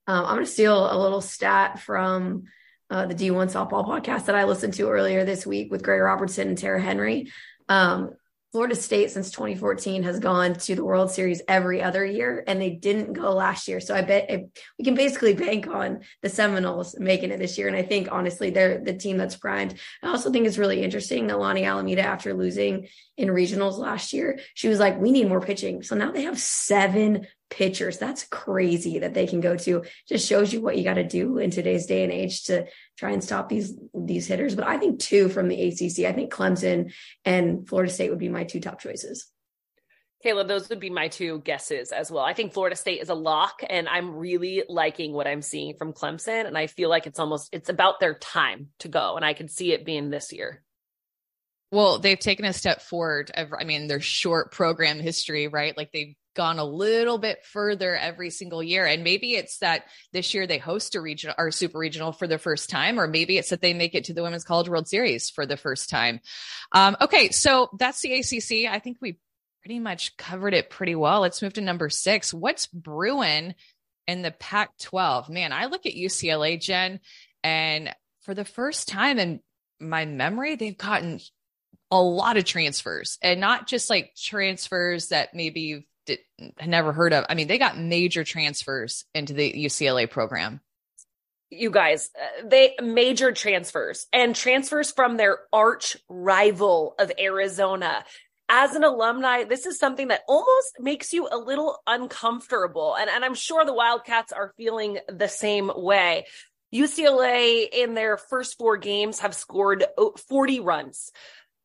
Um, 0.07 0.25
I'm 0.25 0.35
going 0.35 0.45
to 0.45 0.51
steal 0.51 0.91
a 0.91 0.97
little 0.97 1.21
stat 1.21 1.79
from 1.79 2.45
uh, 2.89 3.05
the 3.05 3.15
D1 3.15 3.51
softball 3.51 3.85
podcast 3.85 4.25
that 4.25 4.35
I 4.35 4.45
listened 4.45 4.73
to 4.75 4.89
earlier 4.89 5.25
this 5.25 5.45
week 5.45 5.69
with 5.71 5.83
Greg 5.83 6.01
Robertson 6.01 6.47
and 6.47 6.57
Tara 6.57 6.81
Henry. 6.81 7.31
Um, 7.69 8.13
Florida 8.51 8.75
State 8.75 9.11
since 9.11 9.29
2014 9.31 10.03
has 10.03 10.19
gone 10.19 10.53
to 10.53 10.73
the 10.73 10.83
World 10.83 11.11
Series 11.11 11.41
every 11.47 11.81
other 11.81 12.05
year, 12.05 12.43
and 12.47 12.61
they 12.61 12.69
didn't 12.69 13.13
go 13.13 13.33
last 13.33 13.67
year. 13.67 13.79
So 13.79 13.93
I 13.93 14.01
bet 14.01 14.29
we 14.79 14.85
can 14.85 14.95
basically 14.95 15.33
bank 15.33 15.67
on 15.67 15.99
the 16.21 16.29
Seminoles 16.29 16.97
making 16.97 17.31
it 17.31 17.39
this 17.39 17.57
year. 17.57 17.67
And 17.67 17.75
I 17.75 17.83
think 17.83 18.09
honestly, 18.11 18.49
they're 18.49 18.79
the 18.83 18.93
team 18.93 19.17
that's 19.17 19.35
primed. 19.35 19.75
I 20.01 20.07
also 20.07 20.31
think 20.31 20.47
it's 20.47 20.57
really 20.57 20.81
interesting 20.81 21.27
that 21.27 21.37
Lonni 21.37 21.65
Alameda, 21.65 22.03
after 22.03 22.33
losing 22.33 22.87
in 23.17 23.27
regionals 23.27 23.77
last 23.77 24.13
year, 24.13 24.39
she 24.53 24.69
was 24.69 24.79
like, 24.79 24.99
"We 24.99 25.11
need 25.11 25.27
more 25.27 25.41
pitching." 25.41 25.83
So 25.83 25.95
now 25.95 26.11
they 26.11 26.23
have 26.23 26.39
seven 26.39 27.27
pitchers. 27.49 27.97
That's 27.97 28.23
crazy 28.25 28.99
that 28.99 29.13
they 29.13 29.27
can 29.27 29.41
go 29.41 29.55
to. 29.57 29.83
Just 30.07 30.27
shows 30.27 30.51
you 30.51 30.61
what 30.61 30.77
you 30.77 30.83
got 30.83 30.95
to 30.95 31.07
do 31.07 31.37
in 31.37 31.51
today's 31.51 31.85
day 31.85 32.03
and 32.03 32.11
age 32.11 32.45
to 32.45 32.67
try 32.97 33.11
and 33.11 33.23
stop 33.23 33.49
these 33.49 33.77
these 33.93 34.27
hitters. 34.27 34.55
But 34.55 34.67
I 34.67 34.77
think 34.77 34.99
two 34.99 35.29
from 35.29 35.47
the 35.47 35.61
ACC. 35.61 36.05
I 36.05 36.13
think 36.13 36.31
Clemson 36.31 36.93
and 37.25 37.67
Florida 37.67 37.91
State 37.91 38.09
would 38.09 38.19
be 38.19 38.29
my 38.29 38.43
two 38.43 38.59
top 38.59 38.79
choices. 38.79 39.31
Kayla, 40.25 40.47
those 40.47 40.67
would 40.69 40.79
be 40.79 40.89
my 40.89 41.09
two 41.09 41.41
guesses 41.41 41.91
as 41.91 42.11
well. 42.11 42.23
I 42.23 42.33
think 42.33 42.51
Florida 42.51 42.75
State 42.75 43.01
is 43.01 43.09
a 43.09 43.13
lock, 43.13 43.61
and 43.69 43.87
I'm 43.87 44.15
really 44.15 44.63
liking 44.67 45.13
what 45.13 45.27
I'm 45.27 45.43
seeing 45.43 45.75
from 45.77 45.93
Clemson. 45.93 46.47
And 46.47 46.57
I 46.57 46.67
feel 46.67 46.89
like 46.89 47.05
it's 47.05 47.19
almost 47.19 47.49
it's 47.53 47.69
about 47.69 47.99
their 47.99 48.15
time 48.15 48.69
to 48.79 48.87
go, 48.87 49.15
and 49.15 49.23
I 49.23 49.33
can 49.33 49.47
see 49.47 49.73
it 49.73 49.85
being 49.85 50.09
this 50.09 50.33
year. 50.33 50.63
Well, 51.71 51.99
they've 51.99 52.17
taken 52.17 52.45
a 52.45 52.53
step 52.53 52.81
forward. 52.81 53.29
I 53.35 53.63
mean, 53.63 53.87
their 53.87 53.99
short 53.99 54.51
program 54.51 54.99
history, 54.99 55.47
right? 55.47 55.75
Like 55.75 55.91
they've 55.91 56.15
gone 56.37 56.59
a 56.59 56.63
little 56.63 57.17
bit 57.17 57.43
further 57.43 57.97
every 57.97 58.29
single 58.29 58.63
year. 58.63 58.85
And 58.85 59.03
maybe 59.03 59.33
it's 59.33 59.57
that 59.57 59.83
this 60.13 60.33
year 60.33 60.47
they 60.47 60.59
host 60.59 60.95
a 60.95 61.01
regional 61.01 61.35
or 61.37 61.51
super 61.51 61.79
regional 61.79 62.13
for 62.13 62.27
the 62.27 62.37
first 62.37 62.69
time, 62.69 62.99
or 62.99 63.07
maybe 63.07 63.37
it's 63.37 63.49
that 63.49 63.59
they 63.59 63.73
make 63.73 63.95
it 63.95 64.05
to 64.05 64.13
the 64.13 64.21
Women's 64.21 64.45
College 64.45 64.69
World 64.69 64.87
Series 64.87 65.29
for 65.29 65.45
the 65.45 65.57
first 65.57 65.89
time. 65.89 66.21
Um, 66.71 66.95
okay, 67.01 67.31
so 67.31 67.69
that's 67.77 68.01
the 68.01 68.13
ACC. 68.13 68.71
I 68.71 68.79
think 68.79 68.99
we 69.01 69.17
pretty 69.63 69.79
much 69.79 70.15
covered 70.15 70.53
it 70.53 70.69
pretty 70.69 70.95
well. 70.95 71.21
Let's 71.21 71.41
move 71.41 71.53
to 71.53 71.61
number 71.61 71.89
six. 71.89 72.33
What's 72.33 72.67
brewing 72.67 73.55
in 74.05 74.21
the 74.21 74.31
Pac 74.31 74.77
12? 74.77 75.29
Man, 75.29 75.51
I 75.51 75.65
look 75.65 75.85
at 75.85 75.95
UCLA, 75.95 76.61
Jen, 76.61 77.01
and 77.43 77.93
for 78.21 78.35
the 78.35 78.45
first 78.45 78.87
time 78.87 79.17
in 79.17 79.41
my 79.79 80.05
memory, 80.05 80.55
they've 80.55 80.77
gotten 80.77 81.19
a 81.89 82.01
lot 82.01 82.37
of 82.37 82.43
transfers 82.43 83.17
and 83.21 83.39
not 83.39 83.67
just 83.67 83.89
like 83.89 84.13
transfers 84.15 85.07
that 85.07 85.33
maybe 85.33 85.61
you've 85.61 85.86
did, 86.07 86.19
never 86.65 86.91
heard 86.91 87.13
of. 87.13 87.25
I 87.29 87.35
mean, 87.35 87.47
they 87.47 87.57
got 87.57 87.77
major 87.77 88.23
transfers 88.23 89.05
into 89.13 89.33
the 89.33 89.51
UCLA 89.51 90.09
program. 90.09 90.61
You 91.49 91.69
guys, 91.69 92.09
uh, 92.19 92.47
they 92.47 92.75
major 92.81 93.31
transfers 93.31 94.07
and 94.11 94.35
transfers 94.35 94.91
from 94.91 95.15
their 95.15 95.39
arch 95.53 95.95
rival 96.09 96.95
of 96.99 97.11
Arizona. 97.17 98.03
As 98.49 98.75
an 98.75 98.83
alumni, 98.83 99.43
this 99.43 99.65
is 99.65 99.77
something 99.77 100.07
that 100.07 100.23
almost 100.27 100.73
makes 100.79 101.13
you 101.13 101.27
a 101.29 101.37
little 101.37 101.79
uncomfortable. 101.85 102.95
And, 102.99 103.09
and 103.09 103.23
I'm 103.23 103.35
sure 103.35 103.63
the 103.63 103.73
Wildcats 103.73 104.31
are 104.31 104.53
feeling 104.57 104.99
the 105.07 105.27
same 105.27 105.71
way. 105.73 106.25
UCLA 106.73 107.67
in 107.71 107.93
their 107.93 108.17
first 108.17 108.57
four 108.57 108.77
games 108.77 109.19
have 109.19 109.33
scored 109.33 109.85
40 110.27 110.59
runs. 110.61 111.11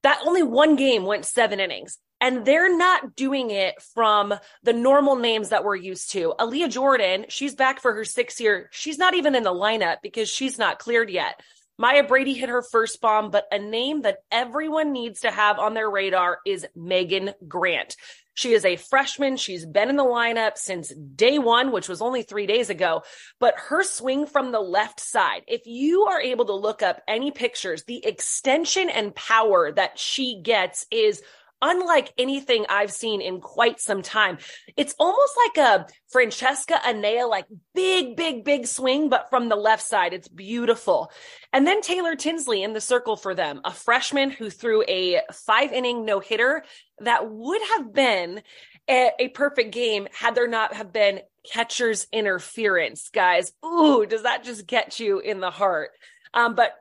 That 0.02 0.20
only 0.24 0.42
one 0.42 0.76
game 0.76 1.04
went 1.04 1.24
seven 1.24 1.60
innings 1.60 1.98
and 2.22 2.44
they're 2.46 2.74
not 2.74 3.16
doing 3.16 3.50
it 3.50 3.82
from 3.82 4.32
the 4.62 4.72
normal 4.72 5.16
names 5.16 5.48
that 5.48 5.64
we're 5.64 5.74
used 5.74 6.12
to. 6.12 6.34
Aaliyah 6.38 6.70
Jordan, 6.70 7.26
she's 7.28 7.56
back 7.56 7.80
for 7.80 7.92
her 7.92 8.04
sixth 8.04 8.40
year. 8.40 8.68
She's 8.70 8.96
not 8.96 9.14
even 9.14 9.34
in 9.34 9.42
the 9.42 9.50
lineup 9.50 9.96
because 10.04 10.30
she's 10.30 10.56
not 10.56 10.78
cleared 10.78 11.10
yet. 11.10 11.42
Maya 11.78 12.04
Brady 12.04 12.34
hit 12.34 12.48
her 12.48 12.62
first 12.62 13.00
bomb, 13.00 13.32
but 13.32 13.46
a 13.50 13.58
name 13.58 14.02
that 14.02 14.18
everyone 14.30 14.92
needs 14.92 15.22
to 15.22 15.32
have 15.32 15.58
on 15.58 15.74
their 15.74 15.90
radar 15.90 16.38
is 16.46 16.64
Megan 16.76 17.32
Grant. 17.48 17.96
She 18.34 18.52
is 18.52 18.64
a 18.64 18.76
freshman. 18.76 19.36
She's 19.36 19.66
been 19.66 19.90
in 19.90 19.96
the 19.96 20.04
lineup 20.04 20.56
since 20.56 20.90
day 20.90 21.40
one, 21.40 21.72
which 21.72 21.88
was 21.88 22.00
only 22.00 22.22
three 22.22 22.46
days 22.46 22.70
ago. 22.70 23.02
But 23.40 23.54
her 23.56 23.82
swing 23.82 24.26
from 24.26 24.52
the 24.52 24.60
left 24.60 25.00
side, 25.00 25.42
if 25.48 25.62
you 25.66 26.02
are 26.04 26.20
able 26.20 26.44
to 26.46 26.54
look 26.54 26.82
up 26.82 27.02
any 27.08 27.32
pictures, 27.32 27.82
the 27.84 28.06
extension 28.06 28.88
and 28.88 29.14
power 29.14 29.72
that 29.72 29.98
she 29.98 30.40
gets 30.40 30.86
is 30.90 31.20
unlike 31.62 32.12
anything 32.18 32.66
I've 32.68 32.92
seen 32.92 33.20
in 33.20 33.40
quite 33.40 33.80
some 33.80 34.02
time. 34.02 34.38
It's 34.76 34.94
almost 34.98 35.32
like 35.46 35.66
a 35.66 35.86
Francesca 36.10 36.84
Anea, 36.86 37.26
like 37.26 37.46
big, 37.74 38.16
big, 38.16 38.44
big 38.44 38.66
swing, 38.66 39.08
but 39.08 39.30
from 39.30 39.48
the 39.48 39.56
left 39.56 39.82
side. 39.82 40.12
It's 40.12 40.28
beautiful. 40.28 41.10
And 41.52 41.66
then 41.66 41.80
Taylor 41.80 42.16
Tinsley 42.16 42.62
in 42.62 42.72
the 42.72 42.80
circle 42.80 43.16
for 43.16 43.34
them, 43.34 43.60
a 43.64 43.72
freshman 43.72 44.30
who 44.30 44.50
threw 44.50 44.82
a 44.88 45.20
five 45.32 45.72
inning 45.72 46.04
no 46.04 46.20
hitter 46.20 46.64
that 46.98 47.30
would 47.30 47.62
have 47.76 47.94
been 47.94 48.42
a, 48.88 49.10
a 49.18 49.28
perfect 49.28 49.72
game 49.72 50.08
had 50.12 50.34
there 50.34 50.48
not 50.48 50.74
have 50.74 50.92
been 50.92 51.20
catcher's 51.50 52.06
interference, 52.12 53.08
guys. 53.08 53.52
Ooh, 53.64 54.04
does 54.06 54.24
that 54.24 54.44
just 54.44 54.66
get 54.66 54.98
you 55.00 55.18
in 55.20 55.40
the 55.40 55.50
heart? 55.50 55.90
Um, 56.34 56.54
but 56.54 56.74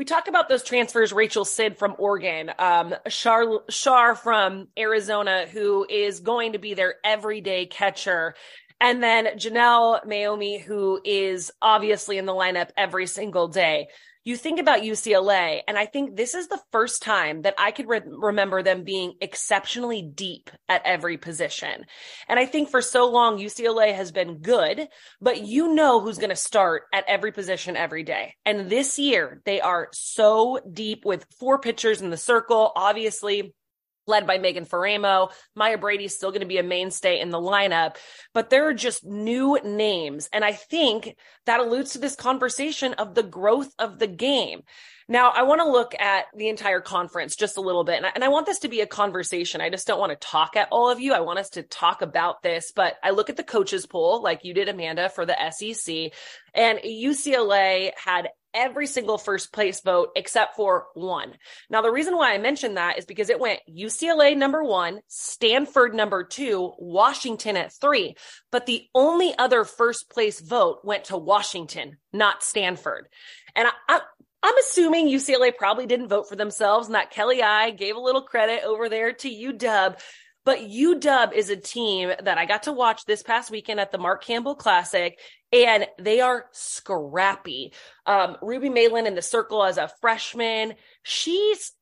we 0.00 0.06
talk 0.06 0.28
about 0.28 0.48
those 0.48 0.62
transfers. 0.62 1.12
Rachel 1.12 1.44
Sid 1.44 1.76
from 1.76 1.94
Oregon, 1.98 2.50
um, 2.58 2.94
Shar, 3.06 4.14
from 4.14 4.68
Arizona, 4.78 5.44
who 5.46 5.86
is 5.90 6.20
going 6.20 6.54
to 6.54 6.58
be 6.58 6.72
their 6.72 6.94
everyday 7.04 7.66
catcher. 7.66 8.34
And 8.80 9.02
then 9.02 9.26
Janelle 9.36 10.02
Meono, 10.06 10.58
who 10.62 11.02
is 11.04 11.52
obviously 11.60 12.16
in 12.16 12.24
the 12.24 12.32
lineup 12.32 12.70
every 12.78 13.06
single 13.06 13.48
day 13.48 13.88
you 14.24 14.36
think 14.36 14.60
about 14.60 14.82
UCLA, 14.82 15.60
and 15.66 15.78
I 15.78 15.86
think 15.86 16.14
this 16.14 16.34
is 16.34 16.48
the 16.48 16.60
first 16.72 17.02
time 17.02 17.42
that 17.42 17.54
I 17.58 17.70
could 17.70 17.88
re- 17.88 18.02
remember 18.04 18.62
them 18.62 18.84
being 18.84 19.14
exceptionally 19.20 20.02
deep 20.02 20.50
at 20.68 20.82
every 20.84 21.16
position. 21.16 21.86
And 22.28 22.38
I 22.38 22.44
think 22.44 22.68
for 22.68 22.82
so 22.82 23.10
long, 23.10 23.38
UCLA 23.38 23.94
has 23.94 24.12
been 24.12 24.38
good, 24.38 24.88
but 25.20 25.42
you 25.42 25.74
know 25.74 26.00
who's 26.00 26.18
going 26.18 26.30
to 26.30 26.36
start 26.36 26.82
at 26.92 27.04
every 27.08 27.32
position 27.32 27.76
every 27.76 28.02
day. 28.02 28.34
And 28.44 28.68
this 28.68 28.98
year, 28.98 29.40
they 29.46 29.60
are 29.60 29.88
so 29.92 30.60
deep 30.70 31.04
with 31.04 31.26
four 31.38 31.58
pitchers 31.58 32.02
in 32.02 32.10
the 32.10 32.16
circle. 32.16 32.72
Obviously, 32.76 33.54
led 34.06 34.26
by 34.26 34.38
Megan 34.38 34.66
Faraimo. 34.66 35.30
Maya 35.54 35.78
Brady's 35.78 36.14
still 36.14 36.30
going 36.30 36.40
to 36.40 36.46
be 36.46 36.58
a 36.58 36.62
mainstay 36.62 37.20
in 37.20 37.30
the 37.30 37.40
lineup, 37.40 37.96
but 38.34 38.50
there 38.50 38.68
are 38.68 38.74
just 38.74 39.04
new 39.04 39.58
names. 39.64 40.28
And 40.32 40.44
I 40.44 40.52
think 40.52 41.16
that 41.46 41.60
alludes 41.60 41.92
to 41.92 41.98
this 41.98 42.16
conversation 42.16 42.94
of 42.94 43.14
the 43.14 43.22
growth 43.22 43.72
of 43.78 43.98
the 43.98 44.06
game. 44.06 44.62
Now, 45.10 45.30
I 45.30 45.42
want 45.42 45.60
to 45.60 45.68
look 45.68 45.92
at 45.98 46.26
the 46.36 46.48
entire 46.48 46.80
conference 46.80 47.34
just 47.34 47.56
a 47.56 47.60
little 47.60 47.82
bit, 47.82 47.96
and 47.96 48.06
I, 48.06 48.12
and 48.14 48.22
I 48.22 48.28
want 48.28 48.46
this 48.46 48.60
to 48.60 48.68
be 48.68 48.80
a 48.80 48.86
conversation. 48.86 49.60
I 49.60 49.68
just 49.68 49.88
don't 49.88 49.98
want 49.98 50.12
to 50.12 50.28
talk 50.28 50.54
at 50.54 50.68
all 50.70 50.88
of 50.88 51.00
you. 51.00 51.12
I 51.12 51.18
want 51.18 51.40
us 51.40 51.50
to 51.50 51.64
talk 51.64 52.00
about 52.00 52.44
this, 52.44 52.70
but 52.70 52.94
I 53.02 53.10
look 53.10 53.28
at 53.28 53.36
the 53.36 53.42
coaches 53.42 53.86
poll, 53.86 54.22
like 54.22 54.44
you 54.44 54.54
did, 54.54 54.68
Amanda, 54.68 55.08
for 55.08 55.26
the 55.26 55.36
SEC, 55.50 56.12
and 56.54 56.78
UCLA 56.78 57.90
had 57.96 58.28
every 58.54 58.86
single 58.86 59.18
first 59.18 59.52
place 59.52 59.80
vote 59.80 60.10
except 60.16 60.56
for 60.56 60.86
one. 60.94 61.34
Now, 61.68 61.82
the 61.82 61.90
reason 61.90 62.16
why 62.16 62.34
I 62.34 62.38
mentioned 62.38 62.76
that 62.76 62.98
is 62.98 63.04
because 63.04 63.30
it 63.30 63.40
went 63.40 63.60
UCLA 63.68 64.36
number 64.36 64.62
one, 64.62 65.00
Stanford 65.08 65.94
number 65.94 66.24
two, 66.24 66.72
Washington 66.78 67.56
at 67.56 67.72
three. 67.72 68.16
But 68.50 68.66
the 68.66 68.86
only 68.94 69.36
other 69.38 69.64
first 69.64 70.10
place 70.10 70.40
vote 70.40 70.80
went 70.84 71.04
to 71.04 71.16
Washington, 71.16 71.96
not 72.12 72.42
Stanford. 72.42 73.08
And 73.54 73.68
I, 73.88 74.00
I'm 74.42 74.58
assuming 74.58 75.08
UCLA 75.08 75.54
probably 75.54 75.86
didn't 75.86 76.08
vote 76.08 76.28
for 76.28 76.36
themselves 76.36 76.86
and 76.86 76.94
that 76.94 77.10
Kelly 77.10 77.42
I 77.42 77.70
gave 77.70 77.96
a 77.96 78.00
little 78.00 78.22
credit 78.22 78.62
over 78.64 78.88
there 78.88 79.12
to 79.12 79.28
UW. 79.28 80.00
But 80.44 80.60
UW 80.60 81.32
is 81.32 81.50
a 81.50 81.56
team 81.56 82.12
that 82.22 82.38
I 82.38 82.46
got 82.46 82.64
to 82.64 82.72
watch 82.72 83.04
this 83.04 83.22
past 83.22 83.50
weekend 83.50 83.78
at 83.78 83.92
the 83.92 83.98
Mark 83.98 84.24
Campbell 84.24 84.54
Classic, 84.54 85.18
and 85.52 85.86
they 85.98 86.20
are 86.20 86.46
scrappy. 86.52 87.72
Um, 88.06 88.36
Ruby 88.40 88.70
Meylan 88.70 89.06
in 89.06 89.14
the 89.14 89.22
circle 89.22 89.62
as 89.62 89.76
a 89.76 89.90
freshman, 90.00 90.74
she's 91.02 91.72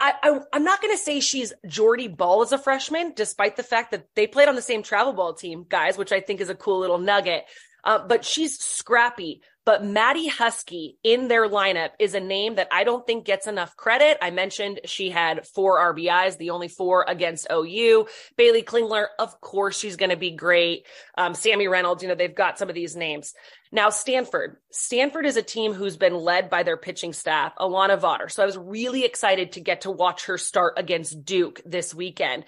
I, 0.00 0.14
I, 0.22 0.40
I'm 0.52 0.64
not 0.64 0.80
going 0.80 0.94
to 0.96 1.02
say 1.02 1.20
she's 1.20 1.52
Jordy 1.66 2.08
Bahl 2.08 2.42
as 2.42 2.52
a 2.52 2.58
freshman, 2.58 3.12
despite 3.16 3.56
the 3.56 3.62
fact 3.62 3.90
that 3.90 4.06
they 4.14 4.26
played 4.26 4.48
on 4.48 4.54
the 4.54 4.62
same 4.62 4.82
travel 4.82 5.12
ball 5.12 5.34
team, 5.34 5.66
guys, 5.68 5.98
which 5.98 6.12
I 6.12 6.20
think 6.20 6.40
is 6.40 6.50
a 6.50 6.54
cool 6.54 6.78
little 6.78 6.98
nugget. 6.98 7.44
Uh, 7.84 8.06
but 8.06 8.24
she's 8.24 8.58
scrappy. 8.58 9.42
But 9.68 9.84
Maddie 9.84 10.30
Huskey 10.30 10.96
in 11.04 11.28
their 11.28 11.46
lineup 11.46 11.90
is 11.98 12.14
a 12.14 12.20
name 12.20 12.54
that 12.54 12.68
I 12.72 12.84
don't 12.84 13.06
think 13.06 13.26
gets 13.26 13.46
enough 13.46 13.76
credit. 13.76 14.16
I 14.22 14.30
mentioned 14.30 14.80
she 14.86 15.10
had 15.10 15.46
four 15.46 15.78
RBIs, 15.92 16.38
the 16.38 16.48
only 16.48 16.68
four 16.68 17.04
against 17.06 17.48
OU. 17.52 18.06
Baylee 18.38 18.64
Klingler, 18.64 19.08
of 19.18 19.38
course, 19.42 19.78
she's 19.78 19.96
going 19.96 20.08
to 20.08 20.16
be 20.16 20.30
great. 20.30 20.86
Um, 21.18 21.34
Sammy 21.34 21.68
Reynolds, 21.68 22.02
you 22.02 22.08
know, 22.08 22.14
they've 22.14 22.34
got 22.34 22.58
some 22.58 22.70
of 22.70 22.74
these 22.74 22.96
names. 22.96 23.34
Now, 23.70 23.90
Stanford. 23.90 24.56
Stanford 24.72 25.26
is 25.26 25.36
a 25.36 25.42
team 25.42 25.74
who's 25.74 25.98
been 25.98 26.14
led 26.14 26.48
by 26.48 26.62
their 26.62 26.78
pitching 26.78 27.12
staff, 27.12 27.52
Alana 27.60 28.00
Vawter. 28.00 28.32
So 28.32 28.42
I 28.42 28.46
was 28.46 28.56
really 28.56 29.04
excited 29.04 29.52
to 29.52 29.60
get 29.60 29.82
to 29.82 29.90
watch 29.90 30.24
her 30.28 30.38
start 30.38 30.78
against 30.78 31.26
Duke 31.26 31.60
this 31.66 31.94
weekend. 31.94 32.46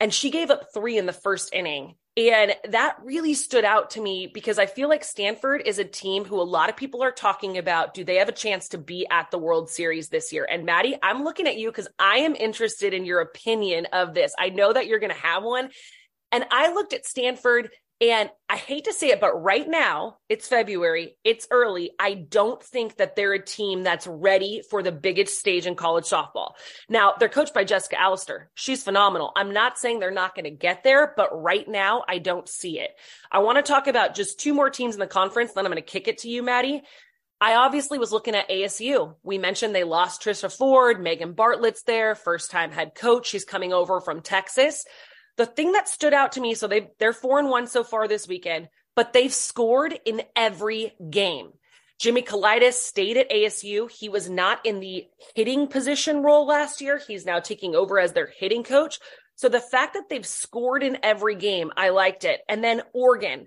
And 0.00 0.14
she 0.14 0.30
gave 0.30 0.50
up 0.50 0.68
three 0.72 0.96
in 0.96 1.04
the 1.04 1.12
first 1.12 1.52
inning. 1.52 1.96
And 2.16 2.54
that 2.68 2.96
really 3.02 3.34
stood 3.34 3.64
out 3.64 3.90
to 3.90 4.00
me 4.00 4.30
because 4.32 4.56
I 4.56 4.66
feel 4.66 4.88
like 4.88 5.02
Stanford 5.02 5.62
is 5.66 5.80
a 5.80 5.84
team 5.84 6.24
who 6.24 6.40
a 6.40 6.42
lot 6.42 6.70
of 6.70 6.76
people 6.76 7.02
are 7.02 7.10
talking 7.10 7.58
about. 7.58 7.92
Do 7.92 8.04
they 8.04 8.16
have 8.16 8.28
a 8.28 8.32
chance 8.32 8.68
to 8.68 8.78
be 8.78 9.04
at 9.10 9.32
the 9.32 9.38
World 9.38 9.68
Series 9.68 10.10
this 10.10 10.32
year? 10.32 10.46
And 10.48 10.64
Maddie, 10.64 10.96
I'm 11.02 11.24
looking 11.24 11.48
at 11.48 11.56
you 11.56 11.70
because 11.70 11.88
I 11.98 12.18
am 12.18 12.36
interested 12.36 12.94
in 12.94 13.04
your 13.04 13.20
opinion 13.20 13.86
of 13.92 14.14
this. 14.14 14.32
I 14.38 14.50
know 14.50 14.72
that 14.72 14.86
you're 14.86 15.00
going 15.00 15.12
to 15.12 15.18
have 15.18 15.42
one. 15.42 15.70
And 16.30 16.46
I 16.52 16.72
looked 16.72 16.92
at 16.92 17.04
Stanford 17.04 17.70
and 18.00 18.28
I 18.48 18.56
hate 18.56 18.84
to 18.84 18.92
say 18.92 19.08
it, 19.08 19.20
but 19.20 19.42
right 19.42 19.68
now 19.68 20.18
it's 20.28 20.48
February, 20.48 21.16
it's 21.22 21.46
early. 21.50 21.92
I 21.98 22.14
don't 22.14 22.62
think 22.62 22.96
that 22.96 23.14
they're 23.14 23.32
a 23.32 23.44
team 23.44 23.84
that's 23.84 24.06
ready 24.06 24.62
for 24.68 24.82
the 24.82 24.92
biggest 24.92 25.38
stage 25.38 25.66
in 25.66 25.76
college 25.76 26.04
softball. 26.04 26.52
Now 26.88 27.14
they're 27.18 27.28
coached 27.28 27.54
by 27.54 27.64
Jessica 27.64 28.00
Allister. 28.00 28.50
She's 28.54 28.82
phenomenal. 28.82 29.32
I'm 29.36 29.52
not 29.52 29.78
saying 29.78 30.00
they're 30.00 30.10
not 30.10 30.34
going 30.34 30.44
to 30.44 30.50
get 30.50 30.82
there, 30.82 31.14
but 31.16 31.42
right 31.42 31.66
now 31.68 32.04
I 32.08 32.18
don't 32.18 32.48
see 32.48 32.80
it. 32.80 32.90
I 33.30 33.38
want 33.38 33.56
to 33.56 33.62
talk 33.62 33.86
about 33.86 34.14
just 34.14 34.40
two 34.40 34.54
more 34.54 34.70
teams 34.70 34.94
in 34.94 35.00
the 35.00 35.06
conference. 35.06 35.52
Then 35.52 35.64
I'm 35.64 35.72
going 35.72 35.82
to 35.82 35.88
kick 35.90 36.08
it 36.08 36.18
to 36.18 36.28
you, 36.28 36.42
Maddie. 36.42 36.82
I 37.40 37.56
obviously 37.56 37.98
was 37.98 38.12
looking 38.12 38.34
at 38.34 38.48
ASU. 38.48 39.14
We 39.22 39.38
mentioned 39.38 39.74
they 39.74 39.84
lost 39.84 40.22
Trisha 40.22 40.56
Ford, 40.56 41.02
Megan 41.02 41.32
Bartlett's 41.32 41.82
there, 41.82 42.14
first 42.14 42.50
time 42.50 42.70
head 42.70 42.94
coach. 42.94 43.26
She's 43.26 43.44
coming 43.44 43.72
over 43.72 44.00
from 44.00 44.20
Texas. 44.20 44.84
The 45.36 45.46
thing 45.46 45.72
that 45.72 45.88
stood 45.88 46.14
out 46.14 46.32
to 46.32 46.40
me, 46.40 46.54
so 46.54 46.68
they 46.68 46.90
they're 46.98 47.12
four 47.12 47.38
and 47.38 47.48
one 47.48 47.66
so 47.66 47.82
far 47.82 48.06
this 48.06 48.28
weekend, 48.28 48.68
but 48.94 49.12
they've 49.12 49.32
scored 49.32 49.98
in 50.04 50.22
every 50.36 50.92
game. 51.10 51.50
Jimmy 51.98 52.22
Kalidas 52.22 52.74
stayed 52.74 53.16
at 53.16 53.30
ASU. 53.30 53.90
He 53.90 54.08
was 54.08 54.28
not 54.28 54.64
in 54.64 54.80
the 54.80 55.06
hitting 55.34 55.68
position 55.68 56.22
role 56.22 56.46
last 56.46 56.80
year. 56.80 56.98
He's 56.98 57.24
now 57.24 57.40
taking 57.40 57.74
over 57.74 57.98
as 57.98 58.12
their 58.12 58.26
hitting 58.26 58.64
coach. 58.64 58.98
So 59.36 59.48
the 59.48 59.60
fact 59.60 59.94
that 59.94 60.08
they've 60.08 60.26
scored 60.26 60.82
in 60.82 60.98
every 61.02 61.34
game, 61.34 61.72
I 61.76 61.90
liked 61.90 62.24
it. 62.24 62.40
And 62.48 62.62
then 62.62 62.82
Oregon. 62.92 63.46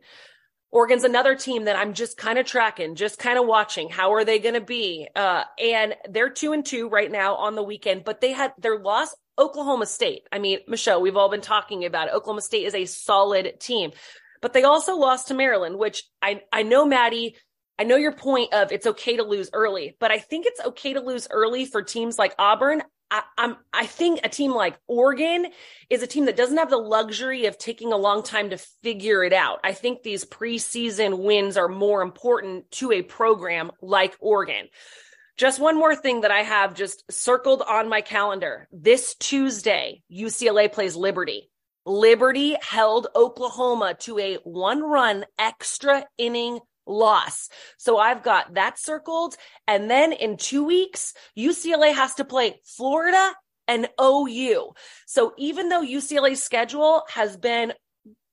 Oregon's 0.70 1.06
another 1.06 1.36
team 1.36 1.66
that 1.66 1.78
I'm 1.78 1.94
just 1.94 2.18
kind 2.18 2.38
of 2.38 2.46
tracking, 2.46 2.96
just 2.96 3.20
kind 3.20 3.40
of 3.40 3.48
watching. 3.48 3.90
How 3.90 4.14
are 4.14 4.26
they 4.26 4.40
going 4.40 4.56
to 4.56 4.62
be? 4.62 5.08
Uh, 5.16 5.44
and 5.58 5.96
they're 6.10 6.30
two 6.30 6.52
and 6.52 6.66
two 6.66 6.90
right 6.90 7.12
now 7.12 7.36
on 7.36 7.56
the 7.56 7.64
weekend, 7.64 8.04
but 8.04 8.20
they 8.20 8.34
had 8.34 8.54
their 8.58 8.78
loss 8.78 9.16
Oklahoma 9.38 9.86
State. 9.86 10.24
I 10.32 10.40
mean, 10.40 10.60
Michelle, 10.68 11.02
we've 11.02 11.18
all 11.18 11.30
been 11.30 11.42
talking 11.42 11.86
about 11.86 12.08
it. 12.08 12.14
Oklahoma 12.14 12.42
State 12.42 12.66
is 12.66 12.76
a 12.76 12.86
solid 12.86 13.60
team, 13.60 13.92
but 14.42 14.54
they 14.54 14.64
also 14.64 14.96
lost 14.96 15.28
to 15.28 15.34
Maryland, 15.34 15.78
which 15.78 16.04
I, 16.22 16.42
I 16.52 16.64
know, 16.64 16.86
Maddie, 16.86 17.36
I 17.80 17.84
know 17.84 17.96
your 17.96 18.14
point 18.14 18.54
of 18.54 18.72
it's 18.72 18.88
okay 18.88 19.18
to 19.18 19.24
lose 19.24 19.50
early, 19.54 19.96
but 20.00 20.12
I 20.12 20.18
think 20.18 20.46
it's 20.48 20.62
okay 20.66 20.94
to 20.94 21.00
lose 21.00 21.28
early 21.30 21.66
for 21.66 21.84
teams 21.84 22.18
like 22.18 22.34
Auburn. 22.40 22.82
I, 23.10 23.24
am 23.38 23.58
I 23.72 23.86
think 23.86 24.22
a 24.24 24.30
team 24.30 24.52
like 24.52 24.78
Oregon 24.88 25.48
is 25.90 26.02
a 26.02 26.08
team 26.08 26.26
that 26.26 26.36
doesn't 26.36 26.58
have 26.58 26.70
the 26.70 26.78
luxury 26.78 27.46
of 27.46 27.58
taking 27.58 27.94
a 27.94 27.98
long 27.98 28.24
time 28.24 28.50
to 28.50 28.58
figure 28.58 29.24
it 29.24 29.32
out. 29.32 29.60
I 29.64 29.74
think 29.74 30.02
these 30.02 30.26
preseason 30.26 31.24
wins 31.24 31.56
are 31.56 31.70
more 31.70 32.02
important 32.02 32.70
to 32.72 32.92
a 32.92 33.04
program 33.04 33.72
like 33.82 34.18
Oregon. 34.20 34.68
Just 35.38 35.60
one 35.60 35.78
more 35.78 35.96
thing 35.96 36.22
that 36.22 36.32
I 36.32 36.42
have 36.42 36.74
just 36.74 37.04
circled 37.12 37.62
on 37.62 37.90
my 37.90 38.02
calendar. 38.02 38.68
This 38.72 39.14
Tuesday, 39.16 40.02
UCLA 40.12 40.72
plays 40.72 40.96
Liberty. 40.96 41.52
Liberty 41.86 42.58
held 42.60 43.08
Oklahoma 43.16 43.94
to 44.00 44.18
a 44.18 44.36
one 44.44 44.82
run 44.82 45.26
extra 45.38 46.06
inning 46.18 46.60
loss. 46.88 47.50
So 47.78 48.00
I've 48.00 48.24
got 48.24 48.56
that 48.56 48.80
circled. 48.80 49.36
And 49.68 49.92
then 49.92 50.12
in 50.12 50.38
two 50.38 50.64
weeks, 50.64 51.14
UCLA 51.38 51.94
has 51.94 52.16
to 52.16 52.26
play 52.26 52.60
Florida 52.66 53.34
and 53.68 53.88
OU. 54.02 54.74
So 55.06 55.34
even 55.38 55.70
though 55.70 55.84
UCLA's 55.84 56.44
schedule 56.44 57.04
has 57.10 57.38
been 57.38 57.74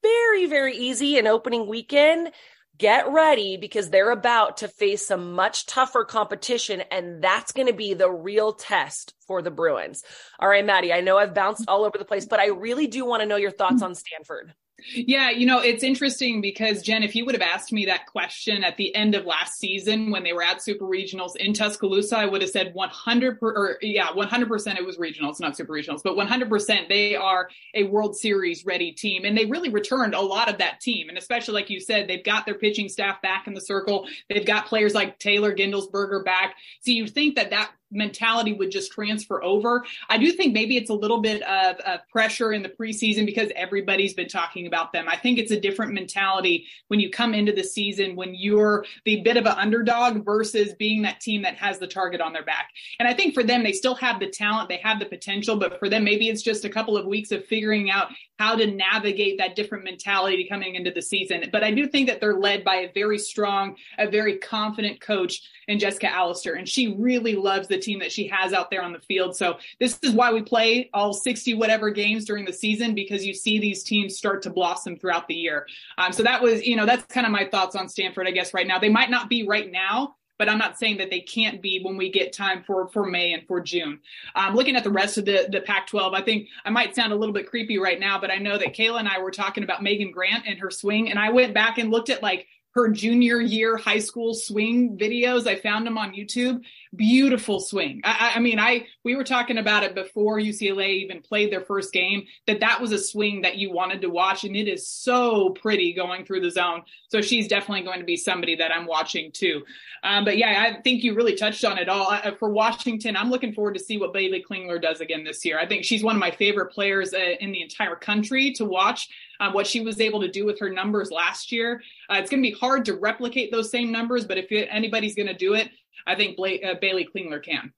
very, 0.03 0.47
very 0.47 0.77
easy 0.77 1.19
in 1.19 1.27
opening 1.27 1.67
weekend, 1.67 2.31
get 2.79 3.12
ready 3.12 3.57
because 3.57 3.91
they're 3.91 4.11
about 4.11 4.59
to 4.59 4.68
face 4.68 5.07
some 5.07 5.33
much 5.33 5.66
tougher 5.66 6.05
competition 6.05 6.83
and 6.91 7.22
that's 7.22 7.53
going 7.53 7.68
to 7.68 7.72
be 7.72 7.95
the 7.95 8.11
real 8.11 8.53
test 8.53 9.14
for 9.27 9.43
the 9.43 9.51
Bruins. 9.51 10.03
All 10.39 10.49
right, 10.49 10.64
Maddie, 10.64 10.93
I 10.93 11.01
know 11.01 11.16
I've 11.16 11.35
bounced 11.35 11.64
all 11.68 11.85
over 11.85 11.99
the 11.99 12.05
place, 12.05 12.27
but 12.27 12.41
I 12.41 12.47
really 12.47 12.87
do 12.87 13.05
want 13.05 13.22
to 13.22 13.29
know 13.29 13.37
your 13.37 13.51
thoughts 13.51 13.83
mm. 13.83 13.87
on 13.87 13.95
Stanford. 13.95 14.55
Yeah, 14.93 15.31
you 15.31 15.47
know, 15.47 15.61
it's 15.61 15.85
interesting 15.85 16.41
because 16.41 16.83
Jen, 16.83 17.03
if 17.03 17.14
you 17.14 17.25
would 17.25 17.35
have 17.35 17.43
asked 17.43 17.72
me 17.72 17.87
that 17.87 18.07
question 18.07 18.64
at 18.64 18.77
the 18.77 18.95
end 18.95 19.14
of 19.14 19.25
last 19.25 19.59
season 19.59 20.11
when 20.11 20.25
they 20.25 20.33
were 20.33 20.43
at 20.43 20.62
Super 20.62 20.85
Regionals 20.85 21.37
in 21.37 21.55
Tuscaloosa, 21.55 22.18
I 22.18 22.27
would 22.27 22.43
have 22.43 22.51
said 22.51 22.75
100 22.75 23.41
per, 23.41 23.53
or 23.53 23.79
yeah, 23.83 24.09
100% 24.09 24.77
it 24.77 24.85
was 24.85 24.99
regionals, 24.99 25.41
not 25.41 25.57
Super 25.57 25.72
Regionals, 25.72 26.03
but 26.03 26.16
100% 26.16 26.89
they 26.89 27.14
are 27.14 27.49
a 27.75 27.85
World 27.85 28.16
Series 28.16 28.66
ready 28.66 28.91
team 28.91 29.25
and 29.25 29.39
they 29.39 29.47
really 29.47 29.70
returned 29.70 30.14
a 30.14 30.20
lot 30.20 30.51
of 30.51 30.59
that 30.59 30.81
team. 30.81 31.09
And 31.09 31.16
especially 31.16 31.55
like 31.55 31.70
you 31.70 31.81
said, 31.81 32.09
they've 32.09 32.25
got 32.25 32.45
their 32.45 32.59
pitching 32.59 32.89
staff 32.89 33.22
back 33.22 33.47
in 33.47 33.55
the 33.55 33.61
circle. 33.61 34.07
They've 34.29 34.47
got 34.47 34.66
players 34.66 34.93
like 34.93 35.18
Taylor 35.18 35.55
Gindlesperger 35.55 36.25
back. 36.25 36.57
So 36.83 36.91
you 36.91 37.07
think 37.07 37.37
that 37.37 37.51
that 37.51 37.70
mentality 37.95 38.53
would 38.53 38.70
just 38.70 38.92
transfer 38.92 39.42
over. 39.42 39.84
I 40.09 40.18
do 40.18 40.32
think 40.32 40.53
maybe 40.53 40.76
it's 40.76 40.90
a 40.90 40.95
little 40.95 41.20
bit 41.20 41.42
of, 41.42 41.76
of 41.80 42.01
pressure 42.09 42.53
in 42.53 42.62
the 42.62 42.68
preseason 42.68 43.24
because 43.26 43.51
everybody's 43.57 44.14
been 44.14 44.28
talking 44.28 44.66
about 44.66 44.92
them. 44.92 45.07
I 45.09 45.16
think 45.16 45.38
it's 45.38 45.53
a 45.53 45.61
different 45.61 45.92
mentality 45.92 46.66
when 46.88 47.01
you 47.01 47.11
come 47.11 47.34
into 47.34 47.53
the 47.53 47.64
season 47.64 48.16
when 48.16 48.34
you're 48.34 48.84
the 49.05 49.20
bit 49.22 49.36
of 49.36 49.47
an 49.47 49.55
underdog 49.57 50.24
versus 50.24 50.74
being 50.78 51.03
that 51.03 51.20
team 51.20 51.42
that 51.42 51.57
has 51.57 51.78
the 51.78 51.86
target 51.86 52.20
on 52.20 52.32
their 52.32 52.45
back. 52.45 52.70
And 52.99 53.09
I 53.09 53.14
think 53.14 53.34
for 53.34 53.42
them, 53.42 53.62
they 53.62 53.72
still 53.72 53.95
have 53.97 54.20
the 54.20 54.28
talent, 54.28 54.68
they 54.68 54.78
have 54.78 54.99
the 54.99 55.07
potential, 55.07 55.57
but 55.57 55.78
for 55.78 55.88
them, 55.88 56.05
maybe 56.05 56.28
it's 56.28 56.42
just 56.42 56.64
a 56.64 56.68
couple 56.68 56.97
of 56.97 57.07
weeks 57.07 57.30
of 57.30 57.45
figuring 57.47 57.90
out 57.90 58.09
how 58.38 58.57
to 58.57 58.66
navigate 58.66 59.38
that 59.38 59.55
different 59.55 59.84
mentality 59.84 60.47
coming 60.49 60.74
into 60.74 60.90
the 60.90 61.03
season. 61.03 61.45
But 61.53 61.62
I 61.62 61.70
do 61.70 61.86
think 61.86 62.09
that 62.09 62.20
they're 62.20 62.38
led 62.38 62.64
by 62.64 62.76
a 62.76 62.92
very 62.92 63.18
strong, 63.18 63.76
a 63.99 64.09
very 64.09 64.38
confident 64.38 65.01
coach 65.01 65.40
in 65.68 65.78
Jessica 65.78 66.09
Allister. 66.11 66.55
And 66.55 66.68
she 66.68 66.95
really 66.95 67.36
loves 67.36 67.68
the 67.68 67.78
team 67.85 67.99
that 68.01 68.12
she 68.12 68.26
has 68.28 68.53
out 68.53 68.70
there 68.70 68.82
on 68.82 68.93
the 68.93 69.01
field. 69.01 69.37
So 69.37 69.59
this 69.78 69.99
is 70.03 70.12
why 70.12 70.32
we 70.32 70.43
play 70.43 70.91
all 70.95 71.12
60 71.12 71.55
whatever 71.55 71.91
games 71.91 72.24
during 72.24 72.45
the 72.45 72.53
season 72.53 72.95
because 72.95 73.24
you 73.24 73.35
see 73.35 73.59
these 73.59 73.82
teams 73.82 74.16
start 74.16 74.43
to 74.43 74.51
blossom 74.51 74.99
throughout 74.99 75.28
the 75.28 75.35
year. 75.35 75.66
Um, 75.99 76.12
so 76.12 76.22
that 76.22 76.43
was, 76.43 76.66
you 76.66 76.76
know, 76.76 76.87
that's 76.87 77.05
kind 77.12 77.26
of 77.26 77.32
my 77.32 77.45
thoughts 77.45 77.76
on 77.76 77.89
Stanford, 77.89 78.26
I 78.26 78.30
guess, 78.30 78.55
right 78.55 78.66
now. 78.66 78.78
They 78.78 78.89
might 78.89 79.11
not 79.11 79.28
be 79.28 79.47
right 79.47 79.70
now, 79.70 80.16
but 80.39 80.49
I'm 80.49 80.59
not 80.59 80.78
saying 80.78 80.99
that 80.99 81.11
they 81.11 81.20
can't 81.20 81.62
be 81.62 81.80
when 81.82 81.97
we 81.97 82.11
get 82.11 82.32
time 82.32 82.64
for 82.66 82.89
for 82.89 83.07
May 83.07 83.32
and 83.32 83.47
for 83.47 83.61
June. 83.61 84.01
Um, 84.35 84.55
looking 84.55 84.76
at 84.76 84.85
the 84.85 84.91
rest 84.91 85.18
of 85.18 85.24
the 85.24 85.47
the 85.51 85.61
Pac-12, 85.61 86.14
I 86.14 86.22
think 86.22 86.49
I 86.64 86.70
might 86.70 86.95
sound 86.95 87.12
a 87.12 87.16
little 87.16 87.32
bit 87.32 87.49
creepy 87.49 87.78
right 87.78 88.01
now, 88.01 88.20
but 88.20 88.30
I 88.30 88.37
know 88.37 88.59
that 88.59 88.74
Kayla 88.74 89.01
and 89.01 89.09
I 89.09 89.20
were 89.20 89.30
talking 89.30 89.64
about 89.64 89.82
Megan 89.82 90.11
Grant 90.11 90.45
and 90.47 90.59
her 90.59 90.70
swing, 90.70 91.11
and 91.11 91.18
I 91.18 91.30
went 91.30 91.55
back 91.55 91.78
and 91.78 91.91
looked 91.91 92.11
at 92.11 92.22
like 92.22 92.47
her 92.75 92.89
junior 92.89 93.41
year 93.41 93.77
high 93.77 94.01
school 94.01 94.35
swing 94.35 94.99
videos. 94.99 95.47
I 95.47 95.57
found 95.57 95.87
them 95.87 95.97
on 95.97 96.12
YouTube. 96.12 96.62
Beautiful 96.95 97.61
swing. 97.61 98.01
I, 98.05 98.33
I, 98.35 98.41
mean, 98.41 98.59
I 98.59 98.87
we 99.05 99.14
were 99.14 99.25
talking 99.25 99.59
about 99.59 99.85
it 99.85 99.95
before 99.95 100.39
UCLA 100.39 100.89
even 100.89 101.22
played 101.22 101.53
their 101.53 101.61
first 101.61 101.93
game. 101.93 102.27
That 102.47 102.61
that 102.61 102.81
was 102.81 102.91
a 102.91 102.99
swing 102.99 103.43
that 103.43 103.57
you 103.57 103.72
wanted 103.72 104.01
to 104.03 104.11
watch, 104.11 104.45
and 104.45 104.57
it 104.57 104.68
is 104.68 104.89
so 104.89 105.51
pretty 105.51 105.93
going 105.93 106.25
through 106.25 106.41
the 106.41 106.51
zone. 106.51 106.83
So 107.09 107.20
she's 107.20 107.47
definitely 107.47 107.85
going 107.85 108.01
to 108.01 108.05
be 108.05 108.16
somebody 108.16 108.57
that 108.57 108.72
I'm 108.72 108.87
watching 108.87 109.31
too. 109.31 109.62
Um, 110.03 110.25
but 110.25 110.37
yeah, 110.37 110.64
I 110.68 110.81
think 110.83 111.05
you 111.05 111.14
really 111.14 111.37
touched 111.37 111.64
on 111.64 111.79
it 111.79 111.89
all. 111.89 112.11
Uh, 112.11 112.33
for 112.33 112.51
Washington, 112.51 113.16
I'm 113.16 113.31
looking 113.31 113.53
forward 113.53 113.75
to 113.75 113.81
see 113.81 113.99
what 113.99 114.12
Baylee 114.12 114.45
Klingler 114.45 114.83
does 114.83 115.01
again 115.01 115.22
this 115.22 115.45
year. 115.45 115.59
I 115.59 115.66
think 115.66 115.85
she's 115.85 116.03
one 116.03 116.16
of 116.16 116.20
my 116.20 116.33
favorite 116.33 116.72
players 116.72 117.14
uh, 117.14 117.37
in 117.41 117.53
the 117.53 117.62
entire 117.62 117.97
country 117.97 118.53
to 118.55 118.64
watch 118.64 119.09
um, 119.41 119.53
what 119.53 119.66
she 119.66 119.80
was 119.80 120.01
able 120.01 120.20
to 120.20 120.28
do 120.28 120.45
with 120.45 120.59
her 120.61 120.70
numbers 120.70 121.11
last 121.11 121.53
year. 121.53 121.82
Uh, 122.11 122.16
it's 122.18 122.30
going 122.30 122.43
to 122.43 122.49
be 122.49 122.57
hard 122.57 122.85
to 122.87 122.95
replicate 122.95 123.51
those 123.51 123.70
same 123.70 123.91
numbers, 123.93 124.24
but 124.24 124.39
if 124.39 124.47
anybody's 124.51 125.14
going 125.14 125.28
to 125.28 125.35
do 125.35 125.55
it, 125.55 125.70
I 126.07 126.14
think 126.14 126.37
Bla- 126.37 126.57
uh, 126.57 126.74
Baylee 126.80 127.07
Klingler 127.14 127.43
can. 127.43 127.72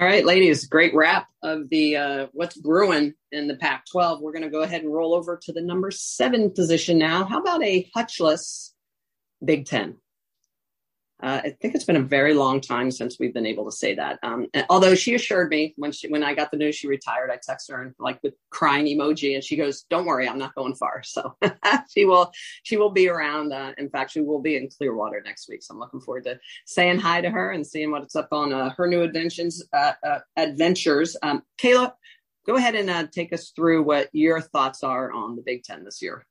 All 0.00 0.06
right, 0.06 0.24
ladies, 0.24 0.66
great 0.66 0.94
wrap 0.94 1.28
of 1.42 1.68
the 1.68 1.96
uh, 1.96 2.26
what's 2.32 2.56
brewing 2.56 3.12
in 3.32 3.48
the 3.48 3.56
Pac 3.56 3.84
12. 3.92 4.22
We're 4.22 4.32
going 4.32 4.44
to 4.44 4.48
go 4.48 4.62
ahead 4.62 4.82
and 4.82 4.90
roll 4.92 5.14
over 5.14 5.38
to 5.42 5.52
the 5.52 5.60
number 5.60 5.90
seven 5.90 6.50
position 6.50 6.96
now. 6.96 7.24
How 7.24 7.40
about 7.40 7.62
a 7.62 7.86
Hutchless 7.94 8.70
Big 9.44 9.66
Ten? 9.66 9.96
Uh, 11.22 11.40
I 11.44 11.56
think 11.60 11.74
it's 11.74 11.84
been 11.84 11.96
a 11.96 12.02
very 12.02 12.34
long 12.34 12.60
time 12.60 12.90
since 12.90 13.18
we've 13.18 13.34
been 13.34 13.46
able 13.46 13.64
to 13.66 13.76
say 13.76 13.94
that. 13.94 14.18
Um, 14.22 14.46
although 14.68 14.94
she 14.94 15.14
assured 15.14 15.50
me 15.50 15.74
when 15.76 15.92
she 15.92 16.08
when 16.08 16.22
I 16.22 16.34
got 16.34 16.50
the 16.50 16.56
news 16.56 16.76
she 16.76 16.88
retired, 16.88 17.30
I 17.30 17.36
texted 17.36 17.72
her 17.72 17.82
and 17.82 17.94
like 17.98 18.20
with 18.22 18.34
crying 18.50 18.86
emoji, 18.86 19.34
and 19.34 19.44
she 19.44 19.56
goes, 19.56 19.82
"Don't 19.90 20.06
worry, 20.06 20.28
I'm 20.28 20.38
not 20.38 20.54
going 20.54 20.74
far." 20.74 21.02
So 21.10 21.34
she 21.90 22.04
will 22.04 22.30
she 22.62 22.76
will 22.76 22.90
be 22.90 23.08
around. 23.08 23.52
Uh, 23.52 23.72
in 23.78 23.90
fact, 23.90 24.12
she 24.12 24.20
will 24.20 24.40
be 24.40 24.56
in 24.56 24.68
Clearwater 24.68 25.20
next 25.24 25.48
week. 25.48 25.62
So 25.62 25.74
I'm 25.74 25.80
looking 25.80 26.00
forward 26.00 26.24
to 26.24 26.38
saying 26.66 27.00
hi 27.00 27.20
to 27.20 27.30
her 27.30 27.50
and 27.50 27.66
seeing 27.66 27.90
what's 27.90 28.14
up 28.14 28.28
on 28.32 28.52
uh, 28.52 28.70
her 28.76 28.86
new 28.86 29.02
adventures. 29.02 29.64
Uh, 29.72 29.92
uh, 30.06 30.18
adventures. 30.36 31.16
Um, 31.22 31.42
Kayla, 31.60 31.92
go 32.46 32.56
ahead 32.56 32.74
and 32.74 32.88
uh, 32.88 33.06
take 33.06 33.32
us 33.32 33.50
through 33.50 33.82
what 33.82 34.08
your 34.12 34.40
thoughts 34.40 34.82
are 34.82 35.12
on 35.12 35.36
the 35.36 35.42
Big 35.42 35.64
Ten 35.64 35.84
this 35.84 36.00
year. 36.00 36.24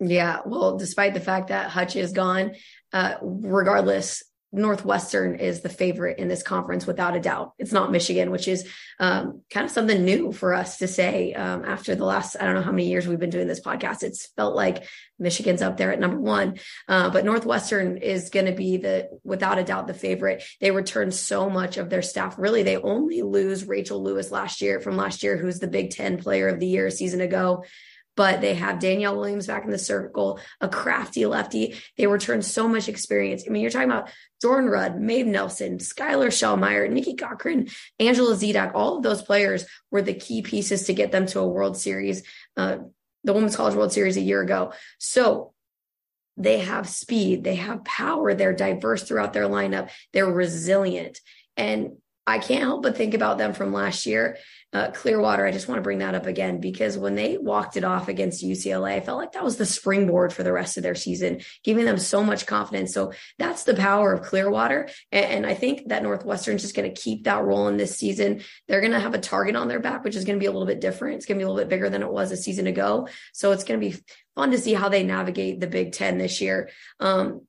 Yeah, 0.00 0.40
well, 0.44 0.76
despite 0.76 1.14
the 1.14 1.20
fact 1.20 1.48
that 1.48 1.70
Hutch 1.70 1.94
is 1.94 2.12
gone, 2.12 2.56
uh, 2.92 3.14
regardless, 3.22 4.22
Northwestern 4.54 5.36
is 5.36 5.62
the 5.62 5.70
favorite 5.70 6.18
in 6.18 6.28
this 6.28 6.42
conference 6.42 6.86
without 6.86 7.16
a 7.16 7.20
doubt. 7.20 7.54
It's 7.58 7.72
not 7.72 7.90
Michigan, 7.90 8.30
which 8.30 8.46
is 8.46 8.68
um, 9.00 9.40
kind 9.50 9.64
of 9.64 9.72
something 9.72 10.04
new 10.04 10.30
for 10.30 10.52
us 10.52 10.78
to 10.78 10.88
say 10.88 11.32
um, 11.32 11.64
after 11.64 11.94
the 11.94 12.04
last, 12.04 12.36
I 12.38 12.44
don't 12.44 12.56
know 12.56 12.62
how 12.62 12.70
many 12.70 12.88
years 12.88 13.08
we've 13.08 13.18
been 13.18 13.30
doing 13.30 13.48
this 13.48 13.62
podcast. 13.62 14.02
It's 14.02 14.26
felt 14.36 14.54
like 14.54 14.84
Michigan's 15.18 15.62
up 15.62 15.78
there 15.78 15.90
at 15.90 15.98
number 15.98 16.20
one, 16.20 16.58
uh, 16.86 17.08
but 17.08 17.24
Northwestern 17.24 17.96
is 17.96 18.28
going 18.28 18.46
to 18.46 18.52
be 18.52 18.76
the, 18.76 19.08
without 19.24 19.58
a 19.58 19.64
doubt, 19.64 19.86
the 19.86 19.94
favorite. 19.94 20.42
They 20.60 20.70
return 20.70 21.12
so 21.12 21.48
much 21.48 21.78
of 21.78 21.88
their 21.88 22.02
staff. 22.02 22.38
Really, 22.38 22.62
they 22.62 22.76
only 22.76 23.22
lose 23.22 23.64
Rachel 23.64 24.02
Lewis 24.02 24.30
last 24.30 24.60
year 24.60 24.80
from 24.80 24.98
last 24.98 25.22
year, 25.22 25.38
who's 25.38 25.60
the 25.60 25.66
Big 25.66 25.92
Ten 25.92 26.18
player 26.18 26.48
of 26.48 26.60
the 26.60 26.66
year 26.66 26.88
a 26.88 26.90
season 26.90 27.22
ago 27.22 27.64
but 28.16 28.40
they 28.40 28.54
have 28.54 28.78
Danielle 28.78 29.16
Williams 29.16 29.46
back 29.46 29.64
in 29.64 29.70
the 29.70 29.78
circle, 29.78 30.38
a 30.60 30.68
crafty 30.68 31.24
lefty. 31.26 31.76
They 31.96 32.06
return 32.06 32.42
so 32.42 32.68
much 32.68 32.88
experience. 32.88 33.44
I 33.46 33.50
mean, 33.50 33.62
you're 33.62 33.70
talking 33.70 33.90
about 33.90 34.10
Jordyn 34.44 34.70
Rudd, 34.70 35.00
Maeve 35.00 35.26
Nelson, 35.26 35.78
Skyler 35.78 36.28
Shellmyer, 36.28 36.90
Nikki 36.90 37.14
Cochran, 37.14 37.68
Angela 37.98 38.34
Zedack. 38.34 38.72
All 38.74 38.96
of 38.96 39.02
those 39.02 39.22
players 39.22 39.64
were 39.90 40.02
the 40.02 40.14
key 40.14 40.42
pieces 40.42 40.84
to 40.84 40.94
get 40.94 41.12
them 41.12 41.26
to 41.26 41.40
a 41.40 41.48
World 41.48 41.76
Series, 41.76 42.22
uh, 42.56 42.78
the 43.24 43.32
Women's 43.32 43.56
College 43.56 43.74
World 43.74 43.92
Series 43.92 44.16
a 44.16 44.22
year 44.22 44.42
ago. 44.42 44.72
So 44.98 45.52
they 46.36 46.60
have 46.60 46.88
speed, 46.88 47.44
they 47.44 47.56
have 47.56 47.84
power, 47.84 48.34
they're 48.34 48.54
diverse 48.54 49.02
throughout 49.02 49.32
their 49.32 49.48
lineup, 49.48 49.90
they're 50.12 50.26
resilient. 50.26 51.20
And 51.56 51.98
I 52.26 52.38
can't 52.38 52.62
help 52.62 52.82
but 52.82 52.96
think 52.96 53.14
about 53.14 53.38
them 53.38 53.52
from 53.52 53.72
last 53.72 54.06
year 54.06 54.36
uh, 54.74 54.90
Clearwater, 54.90 55.44
I 55.44 55.52
just 55.52 55.68
want 55.68 55.78
to 55.78 55.82
bring 55.82 55.98
that 55.98 56.14
up 56.14 56.24
again 56.24 56.58
because 56.58 56.96
when 56.96 57.14
they 57.14 57.36
walked 57.36 57.76
it 57.76 57.84
off 57.84 58.08
against 58.08 58.42
UCLA, 58.42 58.94
I 58.94 59.00
felt 59.00 59.18
like 59.18 59.32
that 59.32 59.44
was 59.44 59.58
the 59.58 59.66
springboard 59.66 60.32
for 60.32 60.42
the 60.42 60.52
rest 60.52 60.78
of 60.78 60.82
their 60.82 60.94
season, 60.94 61.42
giving 61.62 61.84
them 61.84 61.98
so 61.98 62.24
much 62.24 62.46
confidence. 62.46 62.94
So 62.94 63.12
that's 63.38 63.64
the 63.64 63.74
power 63.74 64.14
of 64.14 64.22
Clearwater. 64.22 64.88
And, 65.10 65.26
and 65.26 65.46
I 65.46 65.52
think 65.52 65.88
that 65.88 66.02
Northwestern's 66.02 66.62
just 66.62 66.74
going 66.74 66.92
to 66.92 67.00
keep 67.00 67.24
that 67.24 67.44
role 67.44 67.68
in 67.68 67.76
this 67.76 67.98
season. 67.98 68.42
They're 68.66 68.80
going 68.80 68.92
to 68.92 69.00
have 69.00 69.14
a 69.14 69.18
target 69.18 69.56
on 69.56 69.68
their 69.68 69.80
back, 69.80 70.04
which 70.04 70.16
is 70.16 70.24
going 70.24 70.38
to 70.38 70.42
be 70.42 70.46
a 70.46 70.52
little 70.52 70.66
bit 70.66 70.80
different. 70.80 71.16
It's 71.16 71.26
going 71.26 71.38
to 71.38 71.42
be 71.42 71.44
a 71.44 71.48
little 71.48 71.62
bit 71.62 71.70
bigger 71.70 71.90
than 71.90 72.02
it 72.02 72.10
was 72.10 72.32
a 72.32 72.36
season 72.38 72.66
ago. 72.66 73.08
So 73.34 73.52
it's 73.52 73.64
going 73.64 73.78
to 73.78 73.90
be 73.90 74.02
fun 74.34 74.52
to 74.52 74.58
see 74.58 74.72
how 74.72 74.88
they 74.88 75.02
navigate 75.02 75.60
the 75.60 75.66
Big 75.66 75.92
Ten 75.92 76.16
this 76.16 76.40
year. 76.40 76.70
Um, 76.98 77.42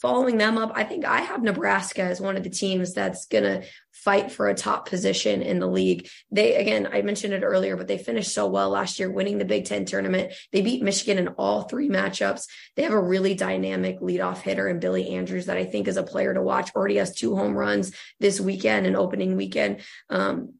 following 0.00 0.38
them 0.38 0.58
up, 0.58 0.72
I 0.74 0.84
think 0.84 1.04
I 1.04 1.20
have 1.20 1.42
Nebraska 1.42 2.02
as 2.02 2.20
one 2.20 2.36
of 2.36 2.42
the 2.42 2.50
teams 2.50 2.94
that's 2.94 3.26
going 3.26 3.44
to 3.44 3.62
fight 3.92 4.32
for 4.32 4.48
a 4.48 4.54
top 4.54 4.88
position 4.88 5.42
in 5.42 5.58
the 5.58 5.66
league. 5.66 6.08
They, 6.30 6.54
again, 6.56 6.88
I 6.90 7.02
mentioned 7.02 7.34
it 7.34 7.42
earlier, 7.42 7.76
but 7.76 7.86
they 7.86 7.98
finished 7.98 8.32
so 8.32 8.46
well 8.46 8.70
last 8.70 8.98
year, 8.98 9.10
winning 9.10 9.36
the 9.36 9.44
Big 9.44 9.66
Ten 9.66 9.84
tournament. 9.84 10.32
They 10.52 10.62
beat 10.62 10.82
Michigan 10.82 11.18
in 11.18 11.28
all 11.28 11.62
three 11.62 11.90
matchups. 11.90 12.44
They 12.76 12.82
have 12.82 12.92
a 12.92 13.00
really 13.00 13.34
dynamic 13.34 14.00
leadoff 14.00 14.38
hitter 14.38 14.68
in 14.68 14.80
Billie 14.80 15.10
Andrews 15.10 15.46
that 15.46 15.58
I 15.58 15.66
think 15.66 15.86
is 15.86 15.98
a 15.98 16.02
player 16.02 16.32
to 16.32 16.42
watch. 16.42 16.74
Already 16.74 16.96
has 16.96 17.14
two 17.14 17.36
home 17.36 17.54
runs 17.54 17.92
this 18.20 18.40
weekend 18.40 18.86
and 18.86 18.96
opening 18.96 19.36
weekend. 19.36 19.80
Um, 20.08 20.54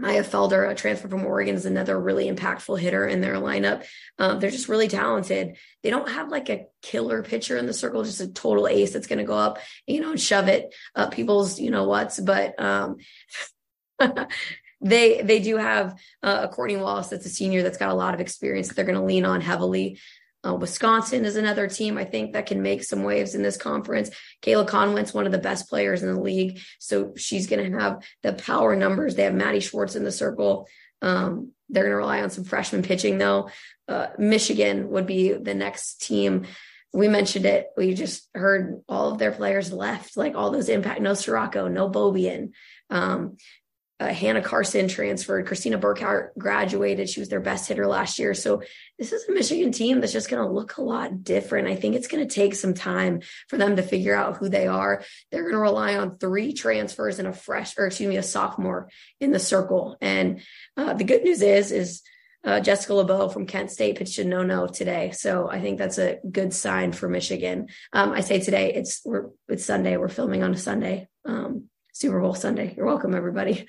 Mya 0.00 0.24
Felder, 0.24 0.68
a 0.68 0.74
transfer 0.74 1.08
from 1.08 1.26
Oregon, 1.26 1.54
is 1.54 1.66
another 1.66 2.00
really 2.00 2.30
impactful 2.30 2.80
hitter 2.80 3.06
in 3.06 3.20
their 3.20 3.34
lineup. 3.34 3.84
Um, 4.18 4.40
they're 4.40 4.50
just 4.50 4.68
really 4.68 4.88
talented. 4.88 5.56
They 5.82 5.90
don't 5.90 6.08
have 6.08 6.30
like 6.30 6.48
a 6.48 6.66
killer 6.80 7.22
pitcher 7.22 7.58
in 7.58 7.66
the 7.66 7.74
circle, 7.74 8.02
just 8.02 8.20
a 8.20 8.28
total 8.28 8.66
ace 8.66 8.92
that's 8.92 9.06
going 9.06 9.18
to 9.18 9.24
go 9.24 9.36
up, 9.36 9.58
you 9.86 10.00
know, 10.00 10.10
and 10.10 10.20
shove 10.20 10.48
it 10.48 10.74
up 10.96 11.12
people's, 11.12 11.60
you 11.60 11.70
know, 11.70 11.84
what's. 11.84 12.18
But 12.18 12.60
um, 12.60 12.96
they 14.80 15.20
they 15.20 15.40
do 15.40 15.58
have 15.58 15.98
uh, 16.22 16.40
a 16.44 16.48
Courtney 16.48 16.78
Wallace 16.78 17.08
that's 17.08 17.26
a 17.26 17.30
senior 17.30 17.62
that's 17.62 17.78
got 17.78 17.90
a 17.90 17.94
lot 17.94 18.14
of 18.14 18.20
experience 18.20 18.68
that 18.68 18.76
they're 18.76 18.86
going 18.86 18.98
to 18.98 19.04
lean 19.04 19.26
on 19.26 19.42
heavily. 19.42 19.98
Uh, 20.46 20.54
Wisconsin 20.54 21.24
is 21.24 21.36
another 21.36 21.68
team 21.68 21.98
I 21.98 22.04
think 22.04 22.32
that 22.32 22.46
can 22.46 22.62
make 22.62 22.82
some 22.82 23.02
waves 23.02 23.34
in 23.34 23.42
this 23.42 23.56
conference. 23.56 24.10
Kayla 24.42 24.66
Konwent's 24.66 25.12
one 25.12 25.26
of 25.26 25.32
the 25.32 25.38
best 25.38 25.68
players 25.68 26.02
in 26.02 26.14
the 26.14 26.20
league, 26.20 26.60
so 26.78 27.12
she's 27.16 27.46
going 27.46 27.70
to 27.70 27.78
have 27.78 28.02
the 28.22 28.32
power 28.32 28.74
numbers. 28.74 29.14
They 29.14 29.24
have 29.24 29.34
Maddie 29.34 29.60
Schwartz 29.60 29.96
in 29.96 30.04
the 30.04 30.12
circle. 30.12 30.66
Um, 31.02 31.52
they're 31.68 31.84
going 31.84 31.92
to 31.92 31.96
rely 31.96 32.22
on 32.22 32.30
some 32.30 32.44
freshman 32.44 32.82
pitching, 32.82 33.18
though. 33.18 33.50
Uh, 33.86 34.08
Michigan 34.18 34.90
would 34.90 35.06
be 35.06 35.32
the 35.32 35.54
next 35.54 36.02
team. 36.02 36.46
We 36.92 37.06
mentioned 37.06 37.46
it. 37.46 37.68
We 37.76 37.94
just 37.94 38.28
heard 38.34 38.82
all 38.88 39.12
of 39.12 39.18
their 39.18 39.32
players 39.32 39.72
left, 39.72 40.16
like 40.16 40.34
all 40.34 40.50
those 40.50 40.68
impact. 40.68 41.00
No 41.00 41.12
Storako, 41.12 41.70
no 41.70 41.88
Beaubien. 41.88 42.52
Um, 42.88 43.36
uh, 44.00 44.08
Hannah 44.08 44.40
Carson 44.40 44.88
transferred. 44.88 45.46
Christina 45.46 45.78
Burkhart 45.78 46.30
graduated. 46.38 47.10
She 47.10 47.20
was 47.20 47.28
their 47.28 47.40
best 47.40 47.68
hitter 47.68 47.86
last 47.86 48.18
year. 48.18 48.32
So 48.32 48.62
this 48.98 49.12
is 49.12 49.28
a 49.28 49.32
Michigan 49.32 49.72
team 49.72 50.00
that's 50.00 50.12
just 50.12 50.30
going 50.30 50.42
to 50.42 50.50
look 50.52 50.78
a 50.78 50.82
lot 50.82 51.22
different. 51.22 51.68
I 51.68 51.76
think 51.76 51.94
it's 51.94 52.08
going 52.08 52.26
to 52.26 52.34
take 52.34 52.54
some 52.54 52.72
time 52.72 53.20
for 53.48 53.58
them 53.58 53.76
to 53.76 53.82
figure 53.82 54.14
out 54.14 54.38
who 54.38 54.48
they 54.48 54.66
are. 54.66 55.04
They're 55.30 55.42
going 55.42 55.54
to 55.54 55.60
rely 55.60 55.96
on 55.96 56.16
three 56.16 56.54
transfers 56.54 57.18
and 57.18 57.28
a 57.28 57.32
fresh, 57.34 57.76
or 57.76 57.86
excuse 57.86 58.08
me, 58.08 58.16
a 58.16 58.22
sophomore 58.22 58.88
in 59.20 59.32
the 59.32 59.38
circle. 59.38 59.98
And 60.00 60.40
uh, 60.78 60.94
the 60.94 61.04
good 61.04 61.22
news 61.22 61.42
is, 61.42 61.70
is 61.70 62.02
uh, 62.42 62.60
Jessica 62.60 62.94
LeBeau 62.94 63.28
from 63.28 63.44
Kent 63.44 63.70
State 63.70 63.98
pitched 63.98 64.18
a 64.18 64.24
no-no 64.24 64.66
today, 64.66 65.10
so 65.10 65.50
I 65.50 65.60
think 65.60 65.76
that's 65.76 65.98
a 65.98 66.20
good 66.30 66.54
sign 66.54 66.92
for 66.92 67.06
Michigan. 67.06 67.68
Um, 67.92 68.12
I 68.12 68.20
say 68.20 68.40
today, 68.40 68.72
it's 68.72 69.02
we're 69.04 69.26
it's 69.48 69.66
Sunday. 69.66 69.98
We're 69.98 70.08
filming 70.08 70.42
on 70.42 70.54
a 70.54 70.56
Sunday. 70.56 71.08
Um, 71.26 71.68
Super 72.00 72.20
Bowl 72.20 72.34
Sunday. 72.34 72.72
You're 72.74 72.86
welcome, 72.86 73.14
everybody. 73.14 73.66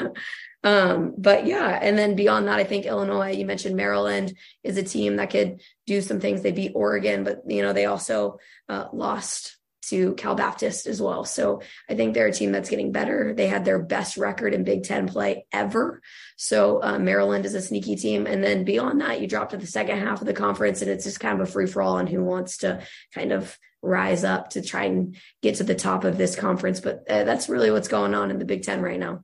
um, 0.64 1.14
but 1.18 1.46
yeah, 1.46 1.78
and 1.82 1.98
then 1.98 2.16
beyond 2.16 2.48
that, 2.48 2.58
I 2.58 2.64
think 2.64 2.86
Illinois, 2.86 3.32
you 3.32 3.44
mentioned 3.44 3.76
Maryland 3.76 4.32
is 4.64 4.78
a 4.78 4.82
team 4.82 5.16
that 5.16 5.28
could 5.28 5.60
do 5.86 6.00
some 6.00 6.18
things. 6.18 6.40
They 6.40 6.52
beat 6.52 6.72
Oregon, 6.74 7.24
but 7.24 7.42
you 7.46 7.60
know, 7.60 7.74
they 7.74 7.84
also 7.84 8.38
uh, 8.70 8.86
lost 8.94 9.58
to 9.88 10.14
Cal 10.14 10.34
Baptist 10.34 10.86
as 10.86 11.00
well. 11.00 11.24
So 11.24 11.60
I 11.90 11.94
think 11.94 12.14
they're 12.14 12.26
a 12.26 12.32
team 12.32 12.52
that's 12.52 12.70
getting 12.70 12.90
better. 12.90 13.34
They 13.34 13.48
had 13.48 13.66
their 13.66 13.78
best 13.78 14.16
record 14.16 14.54
in 14.54 14.64
Big 14.64 14.84
Ten 14.84 15.06
play 15.06 15.46
ever. 15.52 16.00
So 16.36 16.82
uh, 16.82 16.98
Maryland 16.98 17.44
is 17.44 17.54
a 17.54 17.62
sneaky 17.62 17.96
team. 17.96 18.26
And 18.26 18.42
then 18.42 18.64
beyond 18.64 19.00
that, 19.02 19.20
you 19.20 19.26
drop 19.26 19.50
to 19.50 19.56
the 19.58 19.66
second 19.66 19.98
half 19.98 20.20
of 20.20 20.26
the 20.26 20.34
conference 20.34 20.82
and 20.82 20.90
it's 20.90 21.04
just 21.04 21.20
kind 21.20 21.40
of 21.40 21.48
a 21.48 21.50
free 21.50 21.66
for 21.66 21.82
all 21.82 21.96
on 21.96 22.06
who 22.06 22.22
wants 22.24 22.58
to 22.58 22.82
kind 23.14 23.32
of 23.32 23.58
rise 23.82 24.24
up 24.24 24.50
to 24.50 24.62
try 24.62 24.84
and 24.84 25.16
get 25.42 25.56
to 25.56 25.64
the 25.64 25.74
top 25.74 26.04
of 26.04 26.18
this 26.18 26.34
conference. 26.36 26.80
But 26.80 27.04
uh, 27.08 27.24
that's 27.24 27.48
really 27.48 27.70
what's 27.70 27.88
going 27.88 28.14
on 28.14 28.30
in 28.30 28.38
the 28.38 28.44
Big 28.44 28.62
Ten 28.62 28.82
right 28.82 28.98
now. 28.98 29.22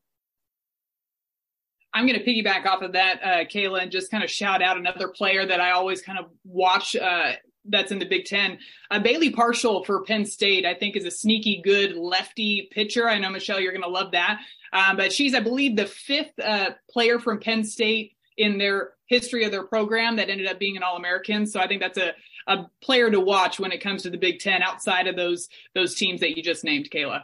I'm 1.93 2.07
going 2.07 2.19
to 2.19 2.25
piggyback 2.25 2.67
off 2.67 2.83
of 2.83 2.93
that, 2.93 3.21
uh, 3.23 3.45
Kayla, 3.45 3.83
and 3.83 3.91
just 3.93 4.11
kind 4.11 4.25
of 4.25 4.31
shout 4.31 4.63
out 4.63 4.77
another 4.77 5.09
player 5.09 5.47
that 5.47 5.61
I 5.61 5.71
always 5.71 6.03
kind 6.03 6.19
of 6.19 6.27
watch 6.45 6.97
uh, 6.97 7.35
that's 7.67 7.93
in 7.93 8.01
the 8.01 8.05
Big 8.05 8.25
Ten. 8.25 8.59
Uh, 8.91 8.99
Bailey 8.99 9.33
Parshall 9.33 9.87
for 9.87 10.03
Penn 10.03 10.25
State, 10.27 10.67
I 10.67 10.75
think, 10.75 10.97
is 10.97 11.05
a 11.05 11.11
sneaky 11.11 11.63
good 11.63 11.95
lefty 11.95 12.69
pitcher. 12.73 13.09
I 13.09 13.19
know, 13.19 13.31
Michelle, 13.31 13.61
you're 13.61 13.73
going 13.73 13.83
to 13.83 13.89
love 13.89 14.11
that. 14.11 14.41
Um, 14.73 14.97
but 14.97 15.13
she's, 15.13 15.35
I 15.35 15.41
believe, 15.41 15.77
the 15.77 15.87
fifth 15.87 16.37
uh, 16.43 16.71
player 16.91 17.21
from 17.21 17.39
Penn 17.39 17.63
State 17.65 18.17
in 18.37 18.59
their 18.59 18.91
history 19.07 19.45
of 19.45 19.53
their 19.53 19.63
program 19.63 20.17
that 20.17 20.29
ended 20.29 20.49
up 20.49 20.59
being 20.59 20.77
an 20.77 20.83
All 20.83 20.97
American. 20.97 21.47
So 21.47 21.61
I 21.61 21.69
think 21.69 21.81
that's 21.81 21.99
a, 21.99 22.13
a 22.47 22.67
player 22.83 23.11
to 23.11 23.21
watch 23.21 23.59
when 23.59 23.73
it 23.73 23.83
comes 23.83 24.03
to 24.03 24.11
the 24.11 24.19
Big 24.19 24.41
Ten 24.41 24.63
outside 24.63 25.07
of 25.07 25.17
those 25.17 25.49
those 25.75 25.95
teams 25.95 26.21
that 26.21 26.37
you 26.37 26.43
just 26.43 26.65
named, 26.65 26.91
Kayla. 26.91 27.23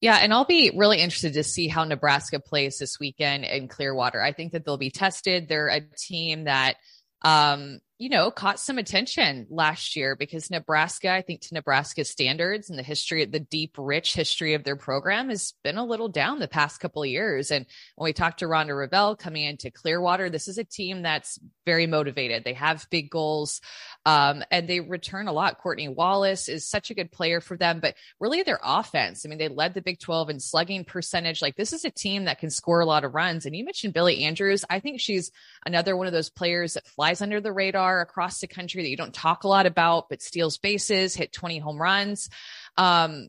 Yeah, 0.00 0.16
and 0.16 0.32
I'll 0.32 0.44
be 0.44 0.72
really 0.74 1.00
interested 1.00 1.34
to 1.34 1.42
see 1.42 1.68
how 1.68 1.84
Nebraska 1.84 2.38
plays 2.38 2.78
this 2.78 3.00
weekend 3.00 3.44
in 3.44 3.66
Clearwater. 3.66 4.22
I 4.22 4.32
think 4.32 4.52
that 4.52 4.64
they'll 4.64 4.76
be 4.76 4.90
tested. 4.90 5.48
They're 5.48 5.68
a 5.68 5.80
team 5.80 6.44
that 6.44 6.74
um, 7.22 7.80
you 7.98 8.10
know, 8.10 8.30
caught 8.30 8.60
some 8.60 8.76
attention 8.76 9.46
last 9.48 9.96
year 9.96 10.16
because 10.16 10.50
Nebraska, 10.50 11.10
I 11.10 11.22
think 11.22 11.40
to 11.42 11.54
Nebraska 11.54 12.04
standards 12.04 12.68
and 12.68 12.78
the 12.78 12.82
history, 12.82 13.22
of 13.22 13.32
the 13.32 13.40
deep, 13.40 13.76
rich 13.78 14.12
history 14.12 14.52
of 14.52 14.64
their 14.64 14.76
program 14.76 15.30
has 15.30 15.54
been 15.64 15.78
a 15.78 15.84
little 15.84 16.08
down 16.08 16.38
the 16.38 16.46
past 16.46 16.78
couple 16.78 17.02
of 17.02 17.08
years. 17.08 17.50
And 17.50 17.64
when 17.94 18.04
we 18.04 18.12
talked 18.12 18.40
to 18.40 18.46
Rhonda 18.46 18.70
Revelle 18.70 19.18
coming 19.18 19.44
into 19.44 19.70
Clearwater, 19.70 20.28
this 20.28 20.46
is 20.46 20.58
a 20.58 20.64
team 20.64 21.02
that's 21.02 21.38
very 21.64 21.86
motivated. 21.86 22.44
They 22.44 22.52
have 22.52 22.86
big 22.90 23.08
goals 23.08 23.62
um, 24.04 24.44
and 24.50 24.68
they 24.68 24.80
return 24.80 25.26
a 25.26 25.32
lot. 25.32 25.58
Courtney 25.58 25.88
Wallace 25.88 26.50
is 26.50 26.68
such 26.68 26.90
a 26.90 26.94
good 26.94 27.10
player 27.10 27.40
for 27.40 27.56
them, 27.56 27.80
but 27.80 27.94
really 28.20 28.42
their 28.42 28.60
offense. 28.62 29.24
I 29.24 29.30
mean, 29.30 29.38
they 29.38 29.48
led 29.48 29.72
the 29.72 29.80
Big 29.80 30.00
12 30.00 30.28
in 30.28 30.40
slugging 30.40 30.84
percentage. 30.84 31.40
Like 31.40 31.56
this 31.56 31.72
is 31.72 31.86
a 31.86 31.90
team 31.90 32.26
that 32.26 32.40
can 32.40 32.50
score 32.50 32.80
a 32.80 32.86
lot 32.86 33.04
of 33.04 33.14
runs. 33.14 33.46
And 33.46 33.56
you 33.56 33.64
mentioned 33.64 33.94
Billie 33.94 34.24
Andrews. 34.24 34.66
I 34.68 34.80
think 34.80 35.00
she's 35.00 35.32
another 35.64 35.96
one 35.96 36.06
of 36.06 36.12
those 36.12 36.28
players 36.28 36.74
that 36.74 36.86
flies 36.86 37.22
under 37.22 37.40
the 37.40 37.52
radar 37.52 37.85
across 38.00 38.40
the 38.40 38.46
country 38.46 38.82
that 38.82 38.90
you 38.90 38.96
don't 38.96 39.14
talk 39.14 39.44
a 39.44 39.48
lot 39.48 39.66
about, 39.66 40.08
but 40.08 40.22
steals 40.22 40.58
bases, 40.58 41.14
hit 41.14 41.32
20 41.32 41.58
home 41.58 41.80
runs. 41.80 42.28
Um, 42.76 43.28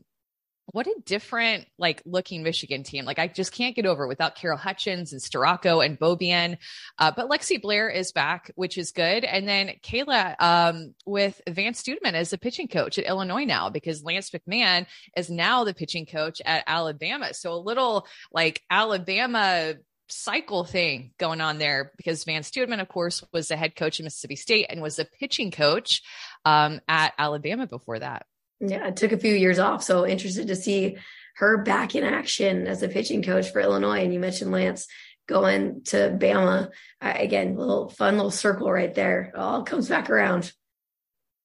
what 0.72 0.86
a 0.86 0.94
different 1.06 1.66
like 1.78 2.02
looking 2.04 2.42
Michigan 2.42 2.82
team. 2.82 3.04
Like 3.04 3.18
I 3.18 3.26
just 3.26 3.52
can't 3.52 3.74
get 3.74 3.86
over 3.86 4.06
without 4.06 4.34
Carol 4.34 4.58
Hutchins 4.58 5.12
and 5.12 5.20
Storako 5.20 5.84
and 5.84 5.98
Beaubien. 5.98 6.58
Uh, 6.98 7.10
but 7.14 7.30
Lexi 7.30 7.60
Blair 7.60 7.88
is 7.88 8.12
back, 8.12 8.50
which 8.54 8.76
is 8.76 8.92
good. 8.92 9.24
And 9.24 9.48
then 9.48 9.72
Kayla 9.82 10.34
um, 10.38 10.94
with 11.06 11.40
Vance 11.48 11.82
Stuedeman 11.82 12.12
as 12.12 12.30
the 12.30 12.38
pitching 12.38 12.68
coach 12.68 12.98
at 12.98 13.06
Illinois 13.06 13.44
now 13.44 13.70
because 13.70 14.04
Lance 14.04 14.30
McMahon 14.30 14.86
is 15.16 15.30
now 15.30 15.64
the 15.64 15.74
pitching 15.74 16.04
coach 16.04 16.42
at 16.44 16.64
Alabama. 16.66 17.32
So 17.32 17.54
a 17.54 17.56
little 17.56 18.06
like 18.30 18.62
Alabama 18.70 19.74
cycle 20.08 20.64
thing 20.64 21.12
going 21.18 21.40
on 21.40 21.58
there 21.58 21.92
because 21.96 22.24
Van 22.24 22.42
Stuedeman, 22.42 22.80
of 22.80 22.88
course, 22.88 23.22
was 23.32 23.48
the 23.48 23.56
head 23.56 23.76
coach 23.76 23.98
of 23.98 24.04
Mississippi 24.04 24.36
State 24.36 24.66
and 24.68 24.82
was 24.82 24.98
a 24.98 25.04
pitching 25.04 25.50
coach 25.50 26.02
um, 26.44 26.80
at 26.88 27.14
Alabama 27.18 27.66
before 27.66 27.98
that. 27.98 28.26
Yeah, 28.60 28.88
it 28.88 28.96
took 28.96 29.12
a 29.12 29.18
few 29.18 29.34
years 29.34 29.58
off. 29.58 29.82
So 29.82 30.06
interested 30.06 30.48
to 30.48 30.56
see 30.56 30.96
her 31.36 31.58
back 31.58 31.94
in 31.94 32.02
action 32.02 32.66
as 32.66 32.82
a 32.82 32.88
pitching 32.88 33.22
coach 33.22 33.52
for 33.52 33.60
Illinois. 33.60 34.02
And 34.02 34.12
you 34.12 34.18
mentioned 34.18 34.50
Lance 34.50 34.88
going 35.28 35.82
to 35.84 36.16
Bama. 36.18 36.70
Uh, 37.00 37.12
again, 37.14 37.56
little 37.56 37.88
fun 37.88 38.16
little 38.16 38.30
circle 38.30 38.72
right 38.72 38.94
there. 38.94 39.32
It 39.34 39.38
all 39.38 39.62
comes 39.62 39.88
back 39.88 40.10
around. 40.10 40.52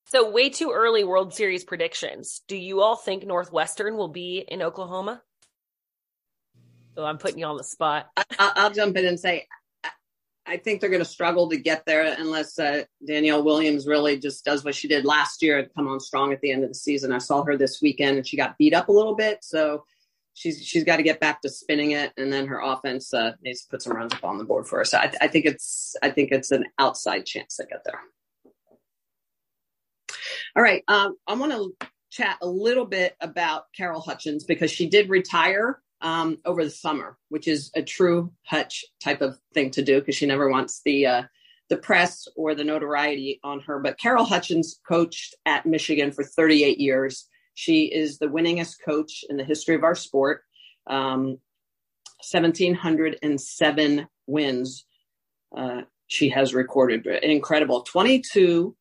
So, 0.06 0.30
way 0.30 0.50
too 0.50 0.72
early 0.74 1.04
World 1.04 1.34
Series 1.34 1.64
predictions. 1.64 2.42
Do 2.48 2.56
you 2.56 2.82
all 2.82 2.96
think 2.96 3.26
Northwestern 3.26 3.96
will 3.96 4.10
be 4.10 4.46
in 4.48 4.62
Oklahoma? 4.62 5.22
So 6.96 7.06
I'm 7.06 7.18
putting 7.18 7.40
you 7.40 7.46
on 7.46 7.58
the 7.58 7.64
spot. 7.64 8.10
I, 8.40 8.64
will 8.64 8.70
jump 8.74 8.98
in 8.98 9.06
and 9.06 9.20
say, 9.20 9.48
I 10.46 10.58
think 10.58 10.82
they're 10.82 10.90
going 10.90 11.02
to 11.02 11.06
struggle 11.06 11.50
to 11.50 11.58
get 11.58 11.86
there 11.86 12.16
unless 12.18 12.60
uh, 12.60 12.84
Danielle 13.06 13.44
Williams 13.44 13.88
really 13.88 14.20
just 14.20 14.44
does 14.44 14.64
what 14.64 14.76
she 14.76 14.88
did 14.88 15.06
last 15.06 15.42
year 15.42 15.58
and 15.58 15.74
come 15.74 15.88
on 15.88 16.00
strong 16.00 16.34
at 16.34 16.42
the 16.42 16.52
end 16.52 16.64
of 16.64 16.70
the 16.70 16.76
season. 16.76 17.12
I 17.12 17.20
saw 17.20 17.44
her 17.44 17.58
this 17.58 17.82
weekend 17.82 18.18
and 18.18 18.28
she 18.28 18.38
got 18.38 18.58
beat 18.58 18.74
up 18.74 18.90
a 18.90 18.92
little 18.92 19.16
bit, 19.16 19.40
so 19.42 19.86
she's 20.34 20.62
she's 20.66 20.84
got 20.84 20.98
to 20.98 21.04
get 21.04 21.20
back 21.20 21.42
to 21.42 21.50
spinning 21.50 21.92
it, 21.92 22.12
and 22.18 22.32
then 22.32 22.48
her 22.48 22.60
offense 22.60 23.14
uh, 23.14 23.32
needs 23.42 23.62
to 23.62 23.70
put 23.70 23.82
some 23.82 23.94
runs 23.94 24.14
up 24.14 24.24
on 24.24 24.38
the 24.38 24.44
board 24.44 24.68
for 24.68 24.80
her. 24.80 24.86
So 24.86 24.98
I, 24.98 25.12
I 25.22 25.28
think 25.28 25.46
it's 25.46 25.96
I 26.04 26.10
think 26.10 26.32
it's 26.32 26.52
an 26.52 26.66
outside 26.78 27.26
chance 27.26 27.56
to 27.58 27.66
get 27.66 27.84
there. 27.86 28.02
All 30.56 30.64
right, 30.64 30.84
um, 30.90 31.16
I 31.26 31.36
want 31.36 31.54
to 31.54 31.88
chat 32.12 32.38
a 32.42 32.48
little 32.48 32.86
bit 32.86 33.16
about 33.22 33.64
Carol 33.76 34.02
Hutchins 34.02 34.44
because 34.44 34.70
she 34.70 34.88
did 34.88 35.10
retire 35.10 35.82
um, 36.04 36.38
over 36.46 36.64
the 36.64 36.70
summer, 36.70 37.18
which 37.30 37.48
is 37.48 37.72
a 37.76 37.82
true 37.82 38.32
Hutch 38.46 38.86
type 39.02 39.22
of 39.22 39.40
thing 39.54 39.72
to 39.72 39.82
do 39.82 40.00
because 40.00 40.16
she 40.16 40.26
never 40.26 40.50
wants 40.50 40.82
the 40.86 41.08
uh, 41.08 41.24
the 41.70 41.78
press 41.78 42.28
or 42.36 42.54
the 42.54 42.64
notoriety 42.64 43.40
on 43.44 43.62
her. 43.62 43.80
But 43.80 43.98
Carol 43.98 44.26
Hutchins 44.26 44.80
coached 44.88 45.36
at 45.46 45.66
Michigan 45.66 46.12
for 46.12 46.24
38 46.24 46.78
years. 46.78 47.28
She 47.56 47.86
is 47.86 48.20
the 48.20 48.28
winningest 48.28 48.76
coach 48.86 49.24
in 49.30 49.38
the 49.38 49.44
history 49.44 49.76
of 49.76 49.84
our 49.84 49.96
sport. 49.96 50.44
Um, 50.88 51.40
1,707 52.32 54.08
wins 54.28 54.86
uh, 55.56 55.82
she 56.08 56.30
has 56.30 56.54
recorded. 56.54 57.06
Incredible. 57.08 57.82
22 57.82 58.76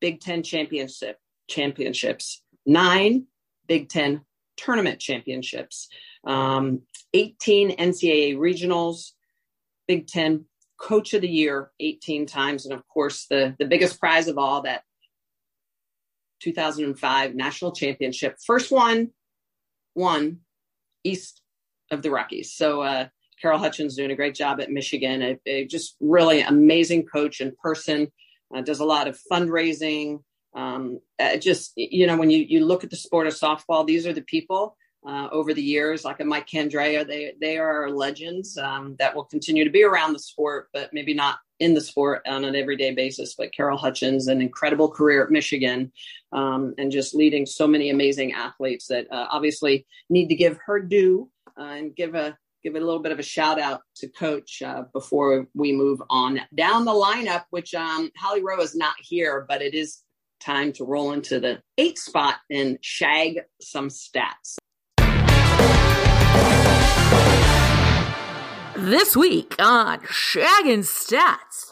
Big 0.00 0.20
Ten 0.20 0.42
championship 0.42 1.18
championships, 1.48 2.42
nine 2.66 3.26
Big 3.66 3.88
Ten 3.88 4.22
tournament 4.56 5.00
championships 5.00 5.88
um, 6.24 6.82
18 7.14 7.76
NCAA 7.76 8.36
regionals, 8.36 9.12
Big 9.88 10.06
Ten 10.06 10.44
Coach 10.78 11.14
of 11.14 11.22
the 11.22 11.28
Year 11.28 11.70
18 11.80 12.26
times, 12.26 12.64
and 12.64 12.74
of 12.74 12.86
course 12.88 13.26
the 13.28 13.54
the 13.58 13.66
biggest 13.66 14.00
prize 14.00 14.28
of 14.28 14.38
all 14.38 14.62
that 14.62 14.82
2005 16.40 17.34
national 17.34 17.72
championship, 17.72 18.36
first 18.44 18.70
one, 18.70 19.10
one 19.94 20.38
east 21.04 21.42
of 21.90 22.02
the 22.02 22.10
Rockies. 22.10 22.52
So 22.54 22.80
uh, 22.82 23.08
Carol 23.40 23.58
Hutchins 23.58 23.96
doing 23.96 24.10
a 24.10 24.16
great 24.16 24.34
job 24.34 24.60
at 24.60 24.70
Michigan. 24.70 25.22
A, 25.22 25.40
a 25.46 25.66
just 25.66 25.96
really 26.00 26.40
amazing 26.40 27.06
coach 27.06 27.40
in 27.40 27.54
person. 27.62 28.10
Uh, 28.54 28.62
does 28.62 28.80
a 28.80 28.84
lot 28.84 29.06
of 29.06 29.18
fundraising. 29.30 30.22
Um, 30.54 31.00
uh, 31.18 31.36
just 31.36 31.72
you 31.76 32.06
know, 32.06 32.16
when 32.16 32.30
you 32.30 32.44
you 32.48 32.64
look 32.64 32.84
at 32.84 32.90
the 32.90 32.96
sport 32.96 33.26
of 33.26 33.34
softball, 33.34 33.86
these 33.86 34.06
are 34.06 34.12
the 34.12 34.22
people 34.22 34.76
uh, 35.06 35.28
over 35.32 35.54
the 35.54 35.62
years, 35.62 36.04
like 36.04 36.20
a 36.20 36.24
Mike 36.24 36.46
Candrea. 36.46 37.06
They 37.06 37.34
they 37.40 37.58
are 37.58 37.90
legends 37.90 38.58
um, 38.58 38.96
that 38.98 39.14
will 39.14 39.24
continue 39.24 39.64
to 39.64 39.70
be 39.70 39.82
around 39.82 40.12
the 40.12 40.18
sport, 40.18 40.68
but 40.72 40.92
maybe 40.92 41.14
not 41.14 41.38
in 41.58 41.74
the 41.74 41.80
sport 41.80 42.22
on 42.26 42.44
an 42.44 42.54
everyday 42.54 42.92
basis. 42.94 43.34
But 43.34 43.52
Carol 43.54 43.78
Hutchins, 43.78 44.28
an 44.28 44.40
incredible 44.40 44.90
career 44.90 45.24
at 45.24 45.30
Michigan, 45.30 45.92
um, 46.32 46.74
and 46.78 46.92
just 46.92 47.14
leading 47.14 47.46
so 47.46 47.66
many 47.66 47.90
amazing 47.90 48.32
athletes 48.32 48.86
that 48.88 49.06
uh, 49.10 49.28
obviously 49.30 49.86
need 50.08 50.28
to 50.28 50.34
give 50.34 50.58
her 50.66 50.80
due 50.80 51.30
uh, 51.58 51.64
and 51.64 51.96
give 51.96 52.14
a 52.14 52.36
give 52.62 52.74
a 52.74 52.80
little 52.80 53.00
bit 53.00 53.12
of 53.12 53.18
a 53.18 53.22
shout 53.22 53.58
out 53.58 53.80
to 53.96 54.08
Coach 54.08 54.60
uh, 54.60 54.84
before 54.92 55.46
we 55.54 55.72
move 55.72 56.02
on 56.10 56.40
down 56.54 56.84
the 56.84 56.92
lineup. 56.92 57.44
Which 57.50 57.74
um, 57.74 58.10
Holly 58.18 58.42
Rowe 58.42 58.60
is 58.60 58.76
not 58.76 58.94
here, 59.00 59.46
but 59.48 59.62
it 59.62 59.74
is 59.74 60.02
time 60.40 60.72
to 60.72 60.84
roll 60.84 61.12
into 61.12 61.38
the 61.38 61.62
eight 61.78 61.98
spot 61.98 62.36
and 62.50 62.78
shag 62.80 63.40
some 63.60 63.88
stats. 63.88 64.56
This 68.80 69.14
week 69.14 69.56
on 69.58 70.00
Shaggin' 70.00 70.84
Stats. 70.84 71.70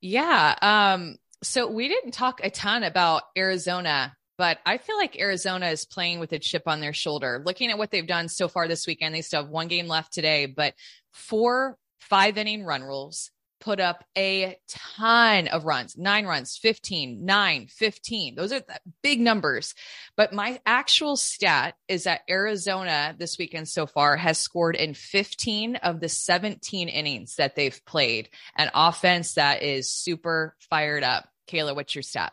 Yeah. 0.00 0.56
Um, 0.60 1.16
so 1.44 1.70
we 1.70 1.86
didn't 1.86 2.10
talk 2.10 2.40
a 2.42 2.50
ton 2.50 2.82
about 2.82 3.22
Arizona, 3.36 4.16
but 4.36 4.58
I 4.66 4.78
feel 4.78 4.96
like 4.96 5.16
Arizona 5.16 5.68
is 5.68 5.86
playing 5.86 6.18
with 6.18 6.32
a 6.32 6.40
chip 6.40 6.64
on 6.66 6.80
their 6.80 6.92
shoulder. 6.92 7.40
Looking 7.46 7.70
at 7.70 7.78
what 7.78 7.92
they've 7.92 8.04
done 8.04 8.28
so 8.28 8.48
far 8.48 8.66
this 8.66 8.84
weekend, 8.84 9.14
they 9.14 9.22
still 9.22 9.42
have 9.42 9.50
one 9.50 9.68
game 9.68 9.86
left 9.86 10.12
today, 10.12 10.46
but 10.46 10.74
four 11.12 11.78
five 12.00 12.36
inning 12.36 12.64
run 12.64 12.82
rules, 12.82 13.30
put 13.60 13.80
up 13.80 14.04
a 14.16 14.56
ton 14.68 15.48
of 15.48 15.64
runs 15.64 15.96
nine 15.96 16.26
runs 16.26 16.56
15 16.56 17.24
9 17.24 17.66
15 17.68 18.34
those 18.34 18.52
are 18.52 18.62
big 19.02 19.20
numbers. 19.20 19.74
But 20.16 20.32
my 20.32 20.60
actual 20.66 21.16
stat 21.16 21.74
is 21.88 22.04
that 22.04 22.22
arizona 22.28 23.14
this 23.18 23.38
weekend 23.38 23.68
so 23.68 23.86
far 23.86 24.16
has 24.16 24.38
scored 24.38 24.76
in 24.76 24.94
15 24.94 25.76
of 25.76 26.00
the 26.00 26.08
17 26.08 26.88
innings 26.88 27.36
that 27.36 27.56
they've 27.56 27.84
played 27.84 28.28
an 28.56 28.70
offense 28.74 29.34
that 29.34 29.62
is 29.62 29.92
super 29.92 30.56
fired 30.70 31.02
up. 31.02 31.28
Kayla 31.48 31.74
what's 31.74 31.94
your 31.94 32.02
stat? 32.02 32.32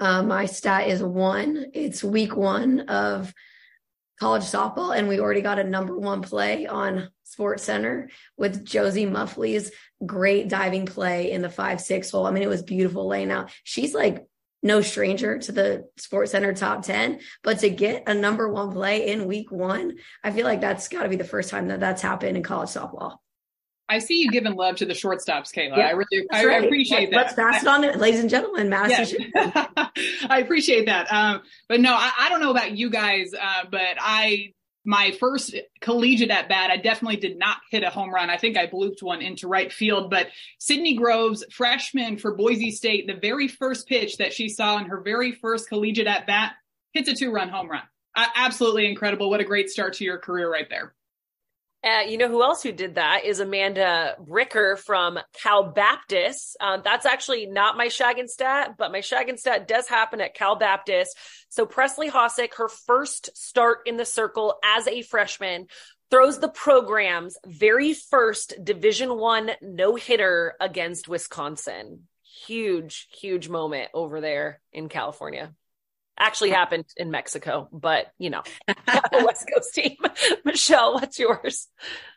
Uh, 0.00 0.22
my 0.22 0.46
stat 0.46 0.88
is 0.88 1.02
one. 1.02 1.66
It's 1.74 2.02
week 2.02 2.34
one 2.36 2.80
of 2.80 3.32
college 4.22 4.44
softball 4.44 4.96
and 4.96 5.08
we 5.08 5.18
already 5.18 5.40
got 5.40 5.58
a 5.58 5.64
number 5.64 5.98
one 5.98 6.22
play 6.22 6.64
on 6.64 7.10
sports 7.24 7.64
center 7.64 8.08
with 8.36 8.64
josie 8.64 9.04
muffley's 9.04 9.72
great 10.04 10.48
diving 10.48 10.86
play 10.86 11.30
in 11.30 11.42
the 11.42 11.50
five 11.50 11.80
six 11.80 12.10
hole. 12.10 12.26
I 12.26 12.30
mean, 12.30 12.42
it 12.42 12.48
was 12.48 12.62
beautiful 12.62 13.06
laying 13.06 13.30
out. 13.30 13.50
She's 13.64 13.94
like 13.94 14.26
no 14.62 14.80
stranger 14.80 15.38
to 15.38 15.52
the 15.52 15.88
Sports 15.96 16.30
Center 16.30 16.52
top 16.52 16.82
10, 16.82 17.20
but 17.42 17.58
to 17.60 17.70
get 17.70 18.04
a 18.06 18.14
number 18.14 18.48
one 18.48 18.70
play 18.72 19.08
in 19.08 19.26
week 19.26 19.50
one, 19.50 19.96
I 20.22 20.30
feel 20.30 20.44
like 20.44 20.60
that's 20.60 20.88
got 20.88 21.02
to 21.02 21.08
be 21.08 21.16
the 21.16 21.24
first 21.24 21.50
time 21.50 21.68
that 21.68 21.80
that's 21.80 22.00
happened 22.00 22.36
in 22.36 22.42
college 22.42 22.68
softball. 22.68 23.16
I 23.88 23.98
see 23.98 24.20
you 24.20 24.30
giving 24.30 24.54
love 24.54 24.76
to 24.76 24.86
the 24.86 24.94
shortstops, 24.94 25.52
Kayla. 25.52 25.76
Yeah, 25.76 25.88
I 25.88 25.90
really, 25.90 26.26
I, 26.32 26.46
right. 26.46 26.64
appreciate 26.64 27.10
that. 27.10 27.16
Let's 27.16 27.34
pass 27.34 27.62
it 27.62 27.68
on, 27.68 27.84
it, 27.84 27.98
ladies 27.98 28.20
and 28.20 28.30
gentlemen. 28.30 28.70
Madison. 28.70 29.30
Yeah. 29.34 29.66
I 30.30 30.38
appreciate 30.38 30.86
that. 30.86 31.12
Um, 31.12 31.42
but 31.68 31.80
no, 31.80 31.92
I, 31.92 32.10
I, 32.20 32.28
don't 32.30 32.40
know 32.40 32.50
about 32.50 32.74
you 32.74 32.88
guys, 32.88 33.34
uh, 33.38 33.64
but 33.70 33.96
I 33.98 34.54
my 34.84 35.12
first 35.12 35.54
collegiate 35.80 36.30
at 36.30 36.48
bat, 36.48 36.70
I 36.70 36.76
definitely 36.76 37.16
did 37.16 37.38
not 37.38 37.58
hit 37.70 37.84
a 37.84 37.90
home 37.90 38.12
run. 38.12 38.30
I 38.30 38.36
think 38.36 38.56
I 38.56 38.66
blooped 38.66 39.02
one 39.02 39.22
into 39.22 39.46
right 39.48 39.72
field, 39.72 40.10
but 40.10 40.28
Sydney 40.58 40.94
Groves, 40.94 41.44
freshman 41.50 42.18
for 42.18 42.34
Boise 42.34 42.70
State, 42.70 43.06
the 43.06 43.14
very 43.14 43.48
first 43.48 43.86
pitch 43.86 44.16
that 44.18 44.32
she 44.32 44.48
saw 44.48 44.78
in 44.78 44.86
her 44.86 45.00
very 45.00 45.32
first 45.32 45.68
collegiate 45.68 46.06
at 46.06 46.26
bat, 46.26 46.54
hits 46.92 47.08
a 47.08 47.14
two 47.14 47.32
run 47.32 47.48
home 47.48 47.70
run. 47.70 47.82
Uh, 48.14 48.26
absolutely 48.34 48.86
incredible. 48.86 49.30
What 49.30 49.40
a 49.40 49.44
great 49.44 49.70
start 49.70 49.94
to 49.94 50.04
your 50.04 50.18
career 50.18 50.50
right 50.50 50.68
there. 50.68 50.94
Uh, 51.84 52.02
you 52.02 52.16
know 52.16 52.28
who 52.28 52.42
else 52.44 52.62
who 52.62 52.70
did 52.70 52.94
that 52.94 53.24
is 53.24 53.40
Amanda 53.40 54.14
Bricker 54.20 54.78
from 54.78 55.18
Cal 55.42 55.64
Baptist. 55.64 56.56
Um, 56.60 56.80
that's 56.84 57.06
actually 57.06 57.46
not 57.46 57.76
my 57.76 57.88
Shaggin 57.88 58.28
stat, 58.28 58.76
but 58.78 58.92
my 58.92 59.00
Shaggin 59.00 59.36
stat 59.36 59.66
does 59.66 59.88
happen 59.88 60.20
at 60.20 60.34
Cal 60.34 60.54
Baptist. 60.54 61.16
So 61.48 61.66
Presley 61.66 62.08
Hossick, 62.08 62.54
her 62.54 62.68
first 62.68 63.36
start 63.36 63.80
in 63.86 63.96
the 63.96 64.04
circle 64.04 64.54
as 64.64 64.86
a 64.86 65.02
freshman, 65.02 65.66
throws 66.08 66.38
the 66.38 66.48
program's 66.48 67.36
very 67.44 67.94
first 67.94 68.54
Division 68.62 69.18
One 69.18 69.50
no 69.60 69.96
hitter 69.96 70.54
against 70.60 71.08
Wisconsin. 71.08 72.06
Huge, 72.46 73.08
huge 73.20 73.48
moment 73.48 73.88
over 73.92 74.20
there 74.20 74.60
in 74.72 74.88
California 74.88 75.52
actually 76.22 76.50
happened 76.50 76.86
in 76.96 77.10
Mexico, 77.10 77.68
but 77.72 78.06
you 78.18 78.30
know, 78.30 78.42
West 79.12 79.48
Coast 79.52 79.74
team. 79.74 79.96
Michelle, 80.44 80.94
what's 80.94 81.18
yours? 81.18 81.68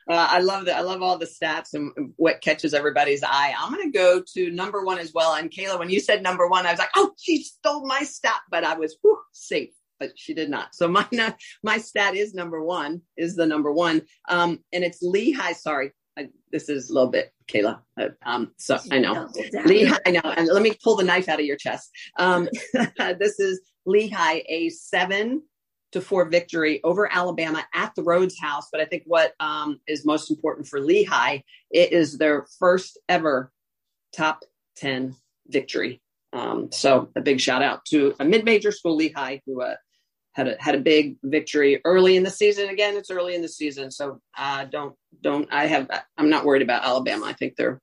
Uh, 0.09 0.27
I 0.29 0.39
love 0.39 0.65
that. 0.65 0.77
I 0.77 0.81
love 0.81 1.01
all 1.01 1.17
the 1.17 1.25
stats 1.25 1.73
and 1.73 1.91
what 2.15 2.41
catches 2.41 2.75
everybody's 2.75 3.23
eye. 3.23 3.53
I'm 3.57 3.73
going 3.73 3.91
to 3.91 3.97
go 3.97 4.21
to 4.35 4.51
number 4.51 4.85
one 4.85 4.99
as 4.99 5.11
well. 5.13 5.33
And 5.33 5.49
Kayla, 5.49 5.79
when 5.79 5.89
you 5.89 5.99
said 5.99 6.21
number 6.21 6.47
one, 6.47 6.67
I 6.67 6.71
was 6.71 6.79
like, 6.79 6.91
oh, 6.95 7.11
she 7.19 7.43
stole 7.43 7.87
my 7.87 8.01
stat, 8.01 8.39
but 8.51 8.63
I 8.63 8.75
was 8.75 8.95
whew, 9.01 9.19
safe. 9.31 9.71
But 9.99 10.11
she 10.15 10.33
did 10.33 10.49
not. 10.49 10.75
So 10.75 10.87
my 10.87 11.07
my 11.63 11.79
stat 11.79 12.15
is 12.15 12.33
number 12.33 12.63
one, 12.63 13.01
is 13.17 13.35
the 13.35 13.47
number 13.47 13.71
one, 13.71 14.03
um, 14.29 14.59
and 14.71 14.83
it's 14.83 15.01
Lehigh. 15.01 15.53
Sorry, 15.53 15.93
I, 16.17 16.27
this 16.51 16.69
is 16.69 16.89
a 16.89 16.93
little 16.93 17.09
bit 17.09 17.31
Kayla. 17.47 17.79
Uh, 17.99 18.09
um, 18.25 18.51
so 18.57 18.77
I 18.91 18.99
know 18.99 19.29
Lehigh. 19.65 19.97
I 20.05 20.11
know, 20.11 20.21
and 20.23 20.47
let 20.47 20.61
me 20.61 20.73
pull 20.83 20.97
the 20.97 21.05
knife 21.05 21.29
out 21.29 21.39
of 21.39 21.45
your 21.45 21.55
chest. 21.55 21.89
Um, 22.19 22.49
this 22.73 23.39
is 23.39 23.61
Lehigh 23.85 24.41
a 24.47 24.69
seven 24.69 25.43
to 25.91 26.01
four 26.01 26.25
victory 26.25 26.81
over 26.83 27.11
Alabama 27.11 27.65
at 27.73 27.93
the 27.95 28.03
Rhoads 28.03 28.39
House. 28.39 28.67
But 28.71 28.81
I 28.81 28.85
think 28.85 29.03
what 29.05 29.33
um, 29.39 29.79
is 29.87 30.05
most 30.05 30.29
important 30.29 30.67
for 30.67 30.79
Lehigh, 30.79 31.39
it 31.71 31.93
is 31.93 32.17
their 32.17 32.45
first 32.59 32.99
ever 33.07 33.51
top 34.13 34.43
10 34.77 35.15
victory. 35.47 36.01
Um, 36.33 36.69
so 36.71 37.09
a 37.15 37.21
big 37.21 37.39
shout 37.39 37.61
out 37.61 37.85
to 37.85 38.13
a 38.19 38.25
mid-major 38.25 38.71
school, 38.71 38.97
Lehigh, 38.97 39.39
who 39.45 39.61
uh, 39.61 39.75
had 40.33 40.49
a, 40.49 40.57
had 40.59 40.75
a 40.75 40.79
big 40.79 41.15
victory 41.23 41.79
early 41.85 42.17
in 42.17 42.23
the 42.23 42.29
season. 42.29 42.67
Again, 42.67 42.97
it's 42.97 43.09
early 43.09 43.35
in 43.35 43.41
the 43.41 43.47
season, 43.47 43.89
so 43.89 44.19
uh, 44.37 44.65
don't 44.65 44.95
don't. 45.21 45.47
I 45.51 45.67
have 45.67 45.89
I'm 46.17 46.29
not 46.29 46.43
worried 46.43 46.61
about 46.61 46.83
Alabama. 46.83 47.25
I 47.25 47.33
think 47.33 47.55
there 47.55 47.79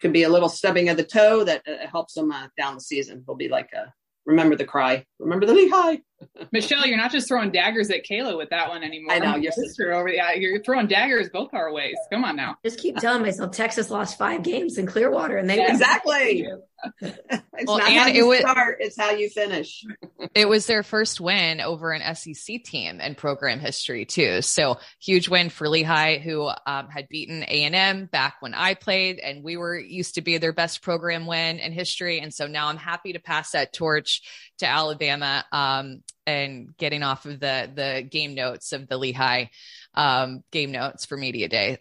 could 0.00 0.12
be 0.12 0.24
a 0.24 0.28
little 0.28 0.48
stubbing 0.48 0.88
of 0.88 0.96
the 0.96 1.04
toe 1.04 1.44
that 1.44 1.62
uh, 1.66 1.86
helps 1.86 2.14
them 2.14 2.32
uh, 2.32 2.48
down 2.58 2.74
the 2.74 2.80
season. 2.80 3.22
They'll 3.24 3.36
be 3.36 3.48
like 3.48 3.70
a 3.72 3.92
remember 4.26 4.56
the 4.56 4.64
cry. 4.64 5.06
Remember 5.22 5.46
the 5.46 5.54
Lehigh. 5.54 5.98
Michelle, 6.52 6.86
you're 6.86 6.96
not 6.96 7.12
just 7.12 7.28
throwing 7.28 7.50
daggers 7.50 7.90
at 7.90 8.04
Kayla 8.04 8.36
with 8.36 8.50
that 8.50 8.68
one 8.68 8.82
anymore. 8.82 9.14
I 9.14 9.18
know 9.18 9.36
your 9.36 9.52
sister 9.52 9.92
over. 9.92 10.08
Yeah, 10.08 10.32
you're 10.32 10.62
throwing 10.62 10.86
daggers 10.86 11.28
both 11.30 11.54
our 11.54 11.72
ways. 11.72 11.96
Come 12.10 12.24
on 12.24 12.36
now. 12.36 12.56
Just 12.64 12.78
keep 12.78 12.96
telling 12.96 13.22
myself 13.22 13.52
Texas 13.52 13.90
lost 13.90 14.18
five 14.18 14.42
games 14.42 14.78
in 14.78 14.86
Clearwater, 14.86 15.36
and 15.36 15.48
they 15.48 15.58
yeah, 15.58 15.72
exactly. 15.72 16.46
it's 17.00 17.66
well, 17.66 17.78
not 17.78 17.88
and 17.88 17.98
how 17.98 18.06
you 18.08 18.32
it 18.32 18.40
start; 18.40 18.78
was, 18.80 18.88
it's 18.88 18.98
how 18.98 19.10
you 19.10 19.30
finish. 19.30 19.84
it 20.34 20.48
was 20.48 20.66
their 20.66 20.82
first 20.82 21.20
win 21.20 21.60
over 21.60 21.92
an 21.92 22.14
SEC 22.14 22.64
team 22.64 23.00
in 23.00 23.14
program 23.14 23.60
history 23.60 24.04
too. 24.04 24.42
So 24.42 24.78
huge 25.00 25.28
win 25.28 25.48
for 25.48 25.68
Lehigh, 25.68 26.18
who 26.18 26.50
um, 26.66 26.88
had 26.88 27.08
beaten 27.08 27.44
A 27.44 27.64
and 27.64 27.74
M 27.74 28.06
back 28.06 28.36
when 28.40 28.54
I 28.54 28.74
played, 28.74 29.18
and 29.18 29.44
we 29.44 29.56
were 29.56 29.78
used 29.78 30.16
to 30.16 30.22
be 30.22 30.38
their 30.38 30.52
best 30.52 30.82
program 30.82 31.26
win 31.26 31.58
in 31.58 31.72
history. 31.72 32.20
And 32.20 32.34
so 32.34 32.46
now 32.46 32.68
I'm 32.68 32.76
happy 32.76 33.12
to 33.12 33.20
pass 33.20 33.52
that 33.52 33.72
torch 33.72 34.22
to 34.62 34.68
Alabama 34.68 35.44
um, 35.52 36.02
and 36.26 36.76
getting 36.76 37.02
off 37.02 37.26
of 37.26 37.40
the 37.40 37.70
the 37.74 38.06
game 38.08 38.34
notes 38.34 38.72
of 38.72 38.88
the 38.88 38.96
Lehigh 38.96 39.46
um, 39.94 40.42
game 40.50 40.72
notes 40.72 41.04
for 41.04 41.16
media 41.16 41.48
day. 41.48 41.78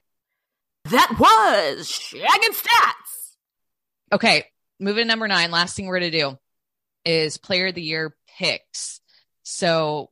That 0.86 1.16
was 1.20 1.88
Shaggin 1.88 2.56
Stats. 2.56 3.36
Okay, 4.14 4.46
moving 4.80 5.04
to 5.04 5.08
number 5.08 5.28
nine. 5.28 5.52
Last 5.52 5.76
thing 5.76 5.86
we're 5.86 6.00
gonna 6.00 6.12
do 6.12 6.38
is 7.06 7.38
Player 7.38 7.68
of 7.68 7.76
the 7.76 7.84
Year 7.84 8.16
picks. 8.38 9.00
So 9.44 10.10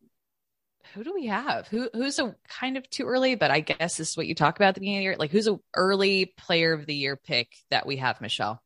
who 0.93 1.03
do 1.03 1.13
we 1.13 1.25
have? 1.25 1.67
Who 1.67 1.89
who's 1.91 2.19
a 2.19 2.35
kind 2.47 2.77
of 2.77 2.87
too 2.89 3.05
early, 3.05 3.35
but 3.35 3.51
I 3.51 3.61
guess 3.61 3.97
this 3.97 4.11
is 4.11 4.17
what 4.17 4.27
you 4.27 4.35
talk 4.35 4.57
about 4.57 4.69
at 4.69 4.75
the 4.75 4.81
beginning 4.81 4.99
of 4.99 5.01
the 5.01 5.05
year. 5.05 5.15
Like 5.17 5.31
who's 5.31 5.47
a 5.47 5.59
early 5.75 6.33
player 6.37 6.73
of 6.73 6.85
the 6.85 6.95
year 6.95 7.15
pick 7.15 7.49
that 7.71 7.87
we 7.87 7.97
have, 7.97 8.21
Michelle? 8.21 8.61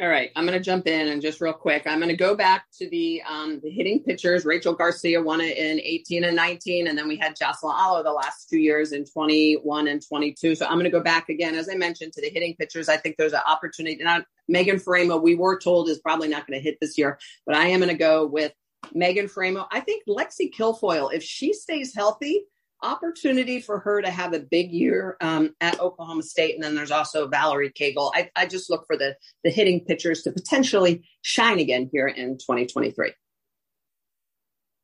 All 0.00 0.08
right, 0.08 0.30
I'm 0.36 0.46
going 0.46 0.56
to 0.56 0.64
jump 0.64 0.86
in 0.86 1.08
and 1.08 1.20
just 1.20 1.40
real 1.40 1.52
quick. 1.52 1.82
I'm 1.84 1.98
going 1.98 2.08
to 2.08 2.16
go 2.16 2.36
back 2.36 2.66
to 2.78 2.88
the 2.88 3.20
um, 3.28 3.58
the 3.64 3.68
hitting 3.68 4.00
pitchers. 4.00 4.44
Rachel 4.44 4.72
Garcia 4.72 5.20
won 5.20 5.40
it 5.40 5.56
in 5.56 5.80
18 5.80 6.22
and 6.22 6.36
19, 6.36 6.86
and 6.86 6.96
then 6.96 7.08
we 7.08 7.16
had 7.16 7.34
Jocelyn 7.34 7.74
Alo 7.76 8.04
the 8.04 8.12
last 8.12 8.48
two 8.48 8.58
years 8.58 8.92
in 8.92 9.04
21 9.04 9.88
and 9.88 10.00
22. 10.06 10.54
So 10.54 10.66
I'm 10.66 10.74
going 10.74 10.84
to 10.84 10.90
go 10.90 11.02
back 11.02 11.30
again, 11.30 11.56
as 11.56 11.68
I 11.68 11.74
mentioned, 11.74 12.12
to 12.12 12.20
the 12.20 12.30
hitting 12.30 12.54
pitchers. 12.54 12.88
I 12.88 12.96
think 12.96 13.16
there's 13.16 13.32
an 13.32 13.40
opportunity. 13.44 13.96
Not 14.00 14.24
Megan 14.46 14.76
Faraimo, 14.76 15.20
we 15.20 15.34
were 15.34 15.58
told 15.58 15.88
is 15.88 15.98
probably 15.98 16.28
not 16.28 16.46
going 16.46 16.60
to 16.60 16.62
hit 16.62 16.78
this 16.80 16.96
year, 16.96 17.18
but 17.44 17.56
I 17.56 17.66
am 17.66 17.80
going 17.80 17.90
to 17.90 17.98
go 17.98 18.24
with 18.24 18.52
Megan 18.94 19.26
Faraimo. 19.26 19.66
I 19.72 19.80
think 19.80 20.04
Lexi 20.06 20.54
Kilfoyle, 20.54 21.12
if 21.12 21.24
she 21.24 21.52
stays 21.52 21.92
healthy, 21.92 22.44
opportunity 22.82 23.60
for 23.60 23.80
her 23.80 24.02
to 24.02 24.10
have 24.10 24.32
a 24.32 24.40
big 24.40 24.70
year 24.70 25.16
um, 25.20 25.54
at 25.60 25.80
Oklahoma 25.80 26.22
State. 26.22 26.54
And 26.54 26.62
then 26.62 26.74
there's 26.74 26.90
also 26.90 27.28
Valerie 27.28 27.72
Cagle. 27.72 28.12
I, 28.14 28.30
I 28.36 28.46
just 28.46 28.70
look 28.70 28.86
for 28.86 28.96
the, 28.96 29.16
the 29.44 29.50
hitting 29.50 29.84
pitchers 29.84 30.22
to 30.22 30.32
potentially 30.32 31.08
shine 31.22 31.58
again 31.58 31.88
here 31.92 32.06
in 32.06 32.38
2023. 32.38 33.12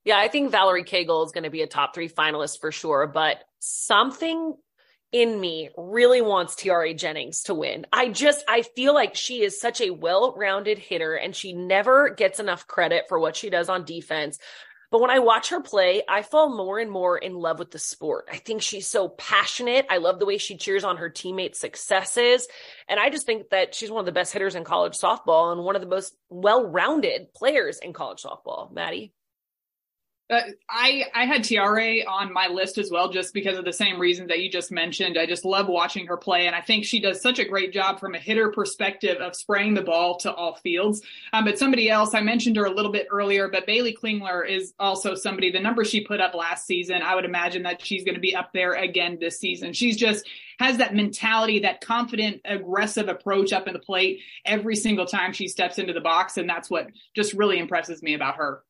Yeah, 0.05 0.19
I 0.19 0.29
think 0.29 0.51
Valerie 0.51 0.85
Cagle 0.85 1.25
is 1.25 1.33
going 1.33 1.45
to 1.45 1.51
be 1.51 1.63
a 1.63 1.67
top 1.67 1.95
three 1.95 2.09
finalist 2.09 2.61
for 2.61 2.71
sure, 2.71 3.07
but 3.07 3.39
something 3.61 4.55
in 5.13 5.41
me 5.41 5.71
really 5.79 6.21
wants 6.21 6.57
Tiare 6.57 6.93
Jennings 6.93 7.45
to 7.45 7.55
win. 7.55 7.87
I 7.93 8.09
just, 8.09 8.45
I 8.49 8.63
feel 8.63 8.93
like 8.93 9.15
she 9.15 9.43
is 9.43 9.61
such 9.61 9.81
a 9.81 9.91
well 9.91 10.35
rounded 10.37 10.77
hitter 10.79 11.15
and 11.15 11.35
she 11.35 11.53
never 11.53 12.11
gets 12.11 12.41
enough 12.41 12.67
credit 12.67 13.05
for 13.09 13.19
what 13.19 13.37
she 13.37 13.49
does 13.49 13.69
on 13.69 13.85
defense. 13.85 14.39
But 14.95 15.01
when 15.01 15.11
I 15.11 15.19
watch 15.19 15.49
her 15.49 15.61
play, 15.61 16.05
I 16.09 16.23
fall 16.23 16.57
more 16.57 16.79
and 16.79 16.89
more 16.89 17.19
in 17.19 17.35
love 17.35 17.59
with 17.59 17.73
the 17.73 17.81
sport. 17.81 18.29
I 18.31 18.37
think 18.37 18.63
she's 18.63 18.87
so 18.87 19.09
passionate. 19.09 19.87
I 19.91 19.97
love 19.97 20.21
the 20.21 20.25
way 20.25 20.39
she 20.39 20.57
cheers 20.57 20.85
on 20.85 20.99
her 20.99 21.11
teammates' 21.11 21.59
successes. 21.59 22.47
And 22.89 23.01
I 23.01 23.11
just 23.11 23.27
think 23.27 23.51
that 23.51 23.75
she's 23.75 23.91
one 23.91 23.99
of 23.99 24.07
the 24.07 24.13
best 24.13 24.33
hitters 24.33 24.55
in 24.55 24.63
college 24.63 24.93
softball 24.93 25.51
and 25.51 25.65
one 25.65 25.75
of 25.75 25.83
the 25.83 25.89
most 25.89 26.15
well 26.29 26.65
rounded 26.69 27.35
players 27.35 27.81
in 27.81 27.93
college 27.93 28.23
softball. 28.23 28.73
Maddie? 28.73 29.13
Uh, 30.31 30.41
I 30.71 31.05
I 31.15 31.27
had 31.27 31.43
Tiare 31.43 32.03
on 32.09 32.33
my 32.33 32.49
list 32.49 32.79
as 32.79 32.91
well, 32.91 33.11
just 33.11 33.35
because 33.35 33.59
of 33.59 33.67
the 33.67 33.75
same 33.75 34.01
reasons 34.01 34.29
that 34.29 34.41
you 34.41 34.51
just 34.51 34.73
mentioned. 34.73 35.19
I 35.19 35.27
just 35.27 35.45
love 35.45 35.69
watching 35.69 36.07
her 36.07 36.17
play, 36.17 36.47
and 36.47 36.57
I 36.57 36.63
think 36.63 36.87
she 36.87 36.99
does 36.99 37.21
such 37.21 37.39
a 37.39 37.45
great 37.45 37.75
job 37.75 38.01
from 38.01 38.15
a 38.15 38.19
hitter 38.19 38.51
perspective 38.51 39.19
of 39.19 39.37
spraying 39.37 39.75
the 39.75 39.83
ball 39.83 40.17
to 40.19 40.33
all 40.33 40.55
fields. 40.55 41.03
Um, 41.35 41.45
but 41.45 41.59
somebody 41.59 41.91
else, 41.91 42.15
I 42.15 42.23
mentioned 42.23 42.57
her 42.57 42.65
a 42.65 42.71
little 42.71 42.91
bit 42.91 43.07
earlier, 43.11 43.49
but 43.49 43.67
Baylee 43.67 43.95
Klingler 43.95 44.49
is 44.49 44.73
also 44.79 45.15
somebody. 45.15 45.51
The 45.51 45.61
number 45.61 45.85
she 45.85 46.01
put 46.01 46.23
up 46.23 46.35
last 46.35 46.67
season, 46.67 47.03
I 47.03 47.15
would 47.15 47.27
imagine 47.27 47.65
that 47.65 47.85
she's 47.85 48.03
going 48.03 48.15
to 48.15 48.21
be 48.21 48.35
up 48.35 48.51
there 48.55 48.73
again 48.73 49.19
this 49.21 49.39
season. 49.39 49.75
She's 49.75 49.97
just 49.99 50.27
has 50.59 50.79
that 50.79 50.95
mentality, 50.95 51.61
that 51.61 51.83
confident, 51.83 52.41
aggressive 52.47 53.09
approach 53.09 53.53
up 53.53 53.67
in 53.67 53.75
the 53.75 53.79
plate 53.79 54.21
every 54.47 54.77
single 54.77 55.05
time 55.05 55.35
she 55.35 55.49
steps 55.49 55.79
into 55.79 55.93
the 55.93 56.01
box, 56.01 56.39
and 56.39 56.49
that's 56.49 56.71
what 56.71 56.87
just 57.15 57.35
really 57.35 57.59
impresses 57.59 58.03
me 58.03 58.15
about 58.15 58.37
her. 58.37 58.63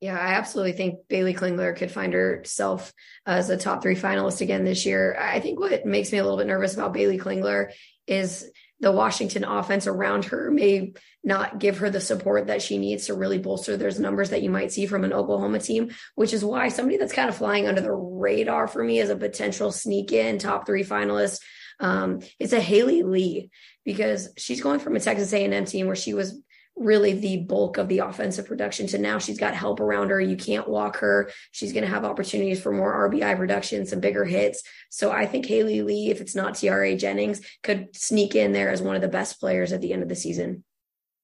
Yeah, 0.00 0.18
I 0.18 0.32
absolutely 0.32 0.72
think 0.72 1.00
Baylee 1.10 1.36
Klingler 1.36 1.76
could 1.76 1.90
find 1.90 2.14
herself 2.14 2.92
as 3.26 3.50
a 3.50 3.58
top 3.58 3.82
three 3.82 3.96
finalist 3.96 4.40
again 4.40 4.64
this 4.64 4.86
year. 4.86 5.14
I 5.20 5.40
think 5.40 5.60
what 5.60 5.84
makes 5.84 6.10
me 6.10 6.18
a 6.18 6.22
little 6.22 6.38
bit 6.38 6.46
nervous 6.46 6.72
about 6.72 6.94
Baylee 6.94 7.20
Klingler 7.20 7.72
is 8.06 8.50
the 8.80 8.92
Washington 8.92 9.44
offense 9.44 9.86
around 9.86 10.24
her 10.26 10.50
may 10.50 10.94
not 11.22 11.58
give 11.58 11.78
her 11.78 11.90
the 11.90 12.00
support 12.00 12.46
that 12.46 12.62
she 12.62 12.78
needs 12.78 13.06
to 13.06 13.14
really 13.14 13.36
bolster 13.36 13.76
those 13.76 14.00
numbers 14.00 14.30
that 14.30 14.40
you 14.42 14.48
might 14.48 14.72
see 14.72 14.86
from 14.86 15.04
an 15.04 15.12
Oklahoma 15.12 15.58
team, 15.58 15.90
which 16.14 16.32
is 16.32 16.42
why 16.42 16.68
somebody 16.68 16.96
that's 16.96 17.12
kind 17.12 17.28
of 17.28 17.36
flying 17.36 17.68
under 17.68 17.82
the 17.82 17.92
radar 17.92 18.66
for 18.66 18.82
me 18.82 19.00
as 19.00 19.10
a 19.10 19.16
potential 19.16 19.70
sneak 19.70 20.12
in 20.12 20.38
top 20.38 20.64
three 20.64 20.82
finalist 20.82 21.40
um, 21.78 22.20
is 22.38 22.54
a 22.54 22.60
Haley 22.60 23.02
Lee 23.02 23.50
because 23.84 24.30
she's 24.38 24.62
going 24.62 24.80
from 24.80 24.96
a 24.96 25.00
Texas 25.00 25.32
A&M 25.34 25.64
team 25.66 25.86
where 25.86 25.96
she 25.96 26.14
was 26.14 26.40
really 26.76 27.12
the 27.12 27.38
bulk 27.38 27.76
of 27.76 27.88
the 27.88 27.98
offensive 27.98 28.46
production 28.46 28.88
So 28.88 28.96
now 28.96 29.18
she's 29.18 29.38
got 29.38 29.54
help 29.54 29.80
around 29.80 30.10
her. 30.10 30.20
You 30.20 30.36
can't 30.36 30.68
walk 30.68 30.96
her. 30.98 31.30
She's 31.50 31.72
going 31.72 31.84
to 31.84 31.90
have 31.90 32.04
opportunities 32.04 32.60
for 32.60 32.72
more 32.72 33.10
RBI 33.10 33.36
production, 33.36 33.86
some 33.86 34.00
bigger 34.00 34.24
hits. 34.24 34.62
So 34.88 35.10
I 35.10 35.26
think 35.26 35.46
Haley 35.46 35.82
Lee, 35.82 36.10
if 36.10 36.20
it's 36.20 36.34
not 36.34 36.54
Tiare 36.54 36.96
Jennings, 36.96 37.42
could 37.62 37.94
sneak 37.94 38.34
in 38.34 38.52
there 38.52 38.70
as 38.70 38.80
one 38.80 38.96
of 38.96 39.02
the 39.02 39.08
best 39.08 39.38
players 39.40 39.72
at 39.72 39.80
the 39.80 39.92
end 39.92 40.02
of 40.02 40.08
the 40.08 40.16
season. 40.16 40.64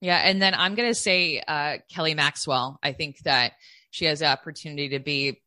Yeah. 0.00 0.18
And 0.18 0.42
then 0.42 0.54
I'm 0.54 0.74
going 0.74 0.90
to 0.90 0.94
say 0.94 1.42
uh, 1.46 1.78
Kelly 1.90 2.14
Maxwell. 2.14 2.78
I 2.82 2.92
think 2.92 3.18
that 3.20 3.52
she 3.90 4.04
has 4.04 4.18
the 4.18 4.26
opportunity 4.26 4.90
to 4.90 4.98
be 4.98 5.40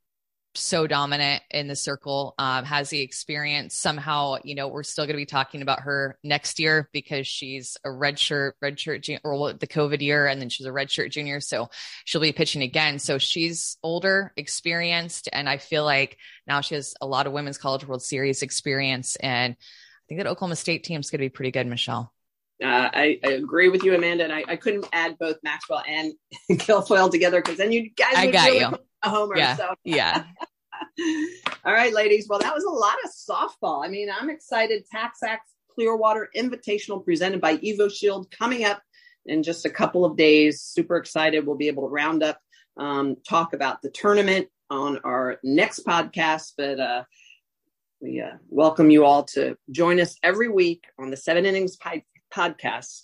so 0.60 0.88
dominant 0.88 1.43
in 1.51 1.68
the 1.68 1.76
circle, 1.76 2.36
um, 2.38 2.66
has 2.66 2.89
the 2.89 3.01
experience. 3.01 3.76
Somehow, 3.76 4.38
you 4.43 4.55
know, 4.55 4.68
we're 4.68 4.84
still 4.84 5.05
going 5.05 5.16
to 5.16 5.22
be 5.22 5.26
talking 5.26 5.62
about 5.62 5.82
her 5.82 6.18
next 6.24 6.60
year 6.60 6.89
because 6.91 7.28
she's 7.28 7.78
a 7.84 7.89
redshirt, 7.89 8.53
redshirt, 8.64 9.20
or 9.24 9.53
the 9.53 9.68
COVID 9.68 10.01
year, 10.01 10.28
and 10.28 10.41
then 10.41 10.49
she's 10.49 10.68
a 10.68 10.72
redshirt 10.72 11.12
junior. 11.12 11.39
So 11.39 11.70
she'll 12.05 12.22
be 12.22 12.32
pitching 12.32 12.62
again. 12.62 12.99
So 12.99 13.18
she's 13.18 13.78
older, 13.84 14.34
experienced, 14.38 15.30
and 15.32 15.49
I 15.49 15.57
feel 15.57 15.84
like 15.84 16.18
now 16.47 16.62
she 16.62 16.76
has 16.76 16.93
a 17.01 17.07
lot 17.07 17.28
of 17.28 17.34
Women's 17.34 17.57
College 17.57 17.88
World 17.88 18.03
Series 18.03 18.41
experience. 18.41 19.16
And 19.16 19.53
I 19.53 20.03
think 20.07 20.20
that 20.20 20.28
Oklahoma 20.28 20.55
State 20.55 20.84
team's 20.84 21.10
going 21.10 21.20
to 21.20 21.26
be 21.26 21.30
pretty 21.30 21.51
good, 21.51 21.68
Michelle. 21.68 22.14
Uh, 22.62 22.89
I, 22.93 23.20
I, 23.24 23.30
agree 23.30 23.70
with 23.70 23.84
you, 23.84 23.95
Amanda, 23.95 24.26
and 24.26 24.34
I, 24.34 24.43
I, 24.45 24.55
couldn't 24.57 24.86
add 24.91 25.18
both 25.18 25.38
Maxwell 25.43 25.82
and 25.88 26.12
Kilfoyle 26.51 27.10
together 27.10 27.41
because 27.41 27.57
then 27.57 27.72
you 27.72 27.89
guys. 27.91 28.16
I 28.18 28.32
got 28.32 28.47
really 28.47 28.60
you. 28.60 28.78
A 29.04 29.10
homer. 29.10 29.38
Yeah. 29.38 29.56
So. 29.56 29.76
yeah. 29.84 30.24
All 31.66 31.74
right, 31.74 31.93
ladies. 31.93 32.28
Well, 32.30 32.39
that 32.39 32.54
was 32.54 32.64
a 32.64 32.70
lot 32.70 32.95
of 33.04 33.12
softball. 33.12 33.86
I 33.86 33.89
mean, 33.89 34.10
I'm 34.10 34.30
excited. 34.30 34.86
TaxAct 34.93 35.39
Clearwater 35.74 36.30
Invitational 36.36 37.04
presented 37.04 37.41
by 37.41 37.58
EvoShield 37.58 38.32
coming 38.32 38.66
up 38.66 38.82
in 39.26 39.43
just 39.43 39.66
a 39.66 39.70
couple 39.70 40.06
of 40.06 40.18
days. 40.18 40.62
Super 40.62 40.97
excited. 40.97 41.45
We'll 41.45 41.58
be 41.58 41.68
able 41.68 41.84
to 41.84 41.89
round 41.89 42.24
up, 42.24 42.39
um, 42.78 43.16
talk 43.28 43.54
about 43.54 43.82
the 43.82 43.89
tournament 43.89 44.47
on 44.70 45.00
our 45.04 45.39
next 45.43 45.86
podcast. 45.86 46.54
But 46.58 46.80
uh, 46.80 47.04
we 48.02 48.22
uh, 48.22 48.38
welcome 48.50 48.89
you 48.89 49.06
all 49.06 49.24
to 49.26 49.58
join 49.72 50.00
us 50.00 50.18
every 50.24 50.50
week 50.50 50.84
on 50.97 51.12
the 51.12 51.18
Seven 51.18 51.45
Innings 51.45 51.78
podcast 52.34 53.04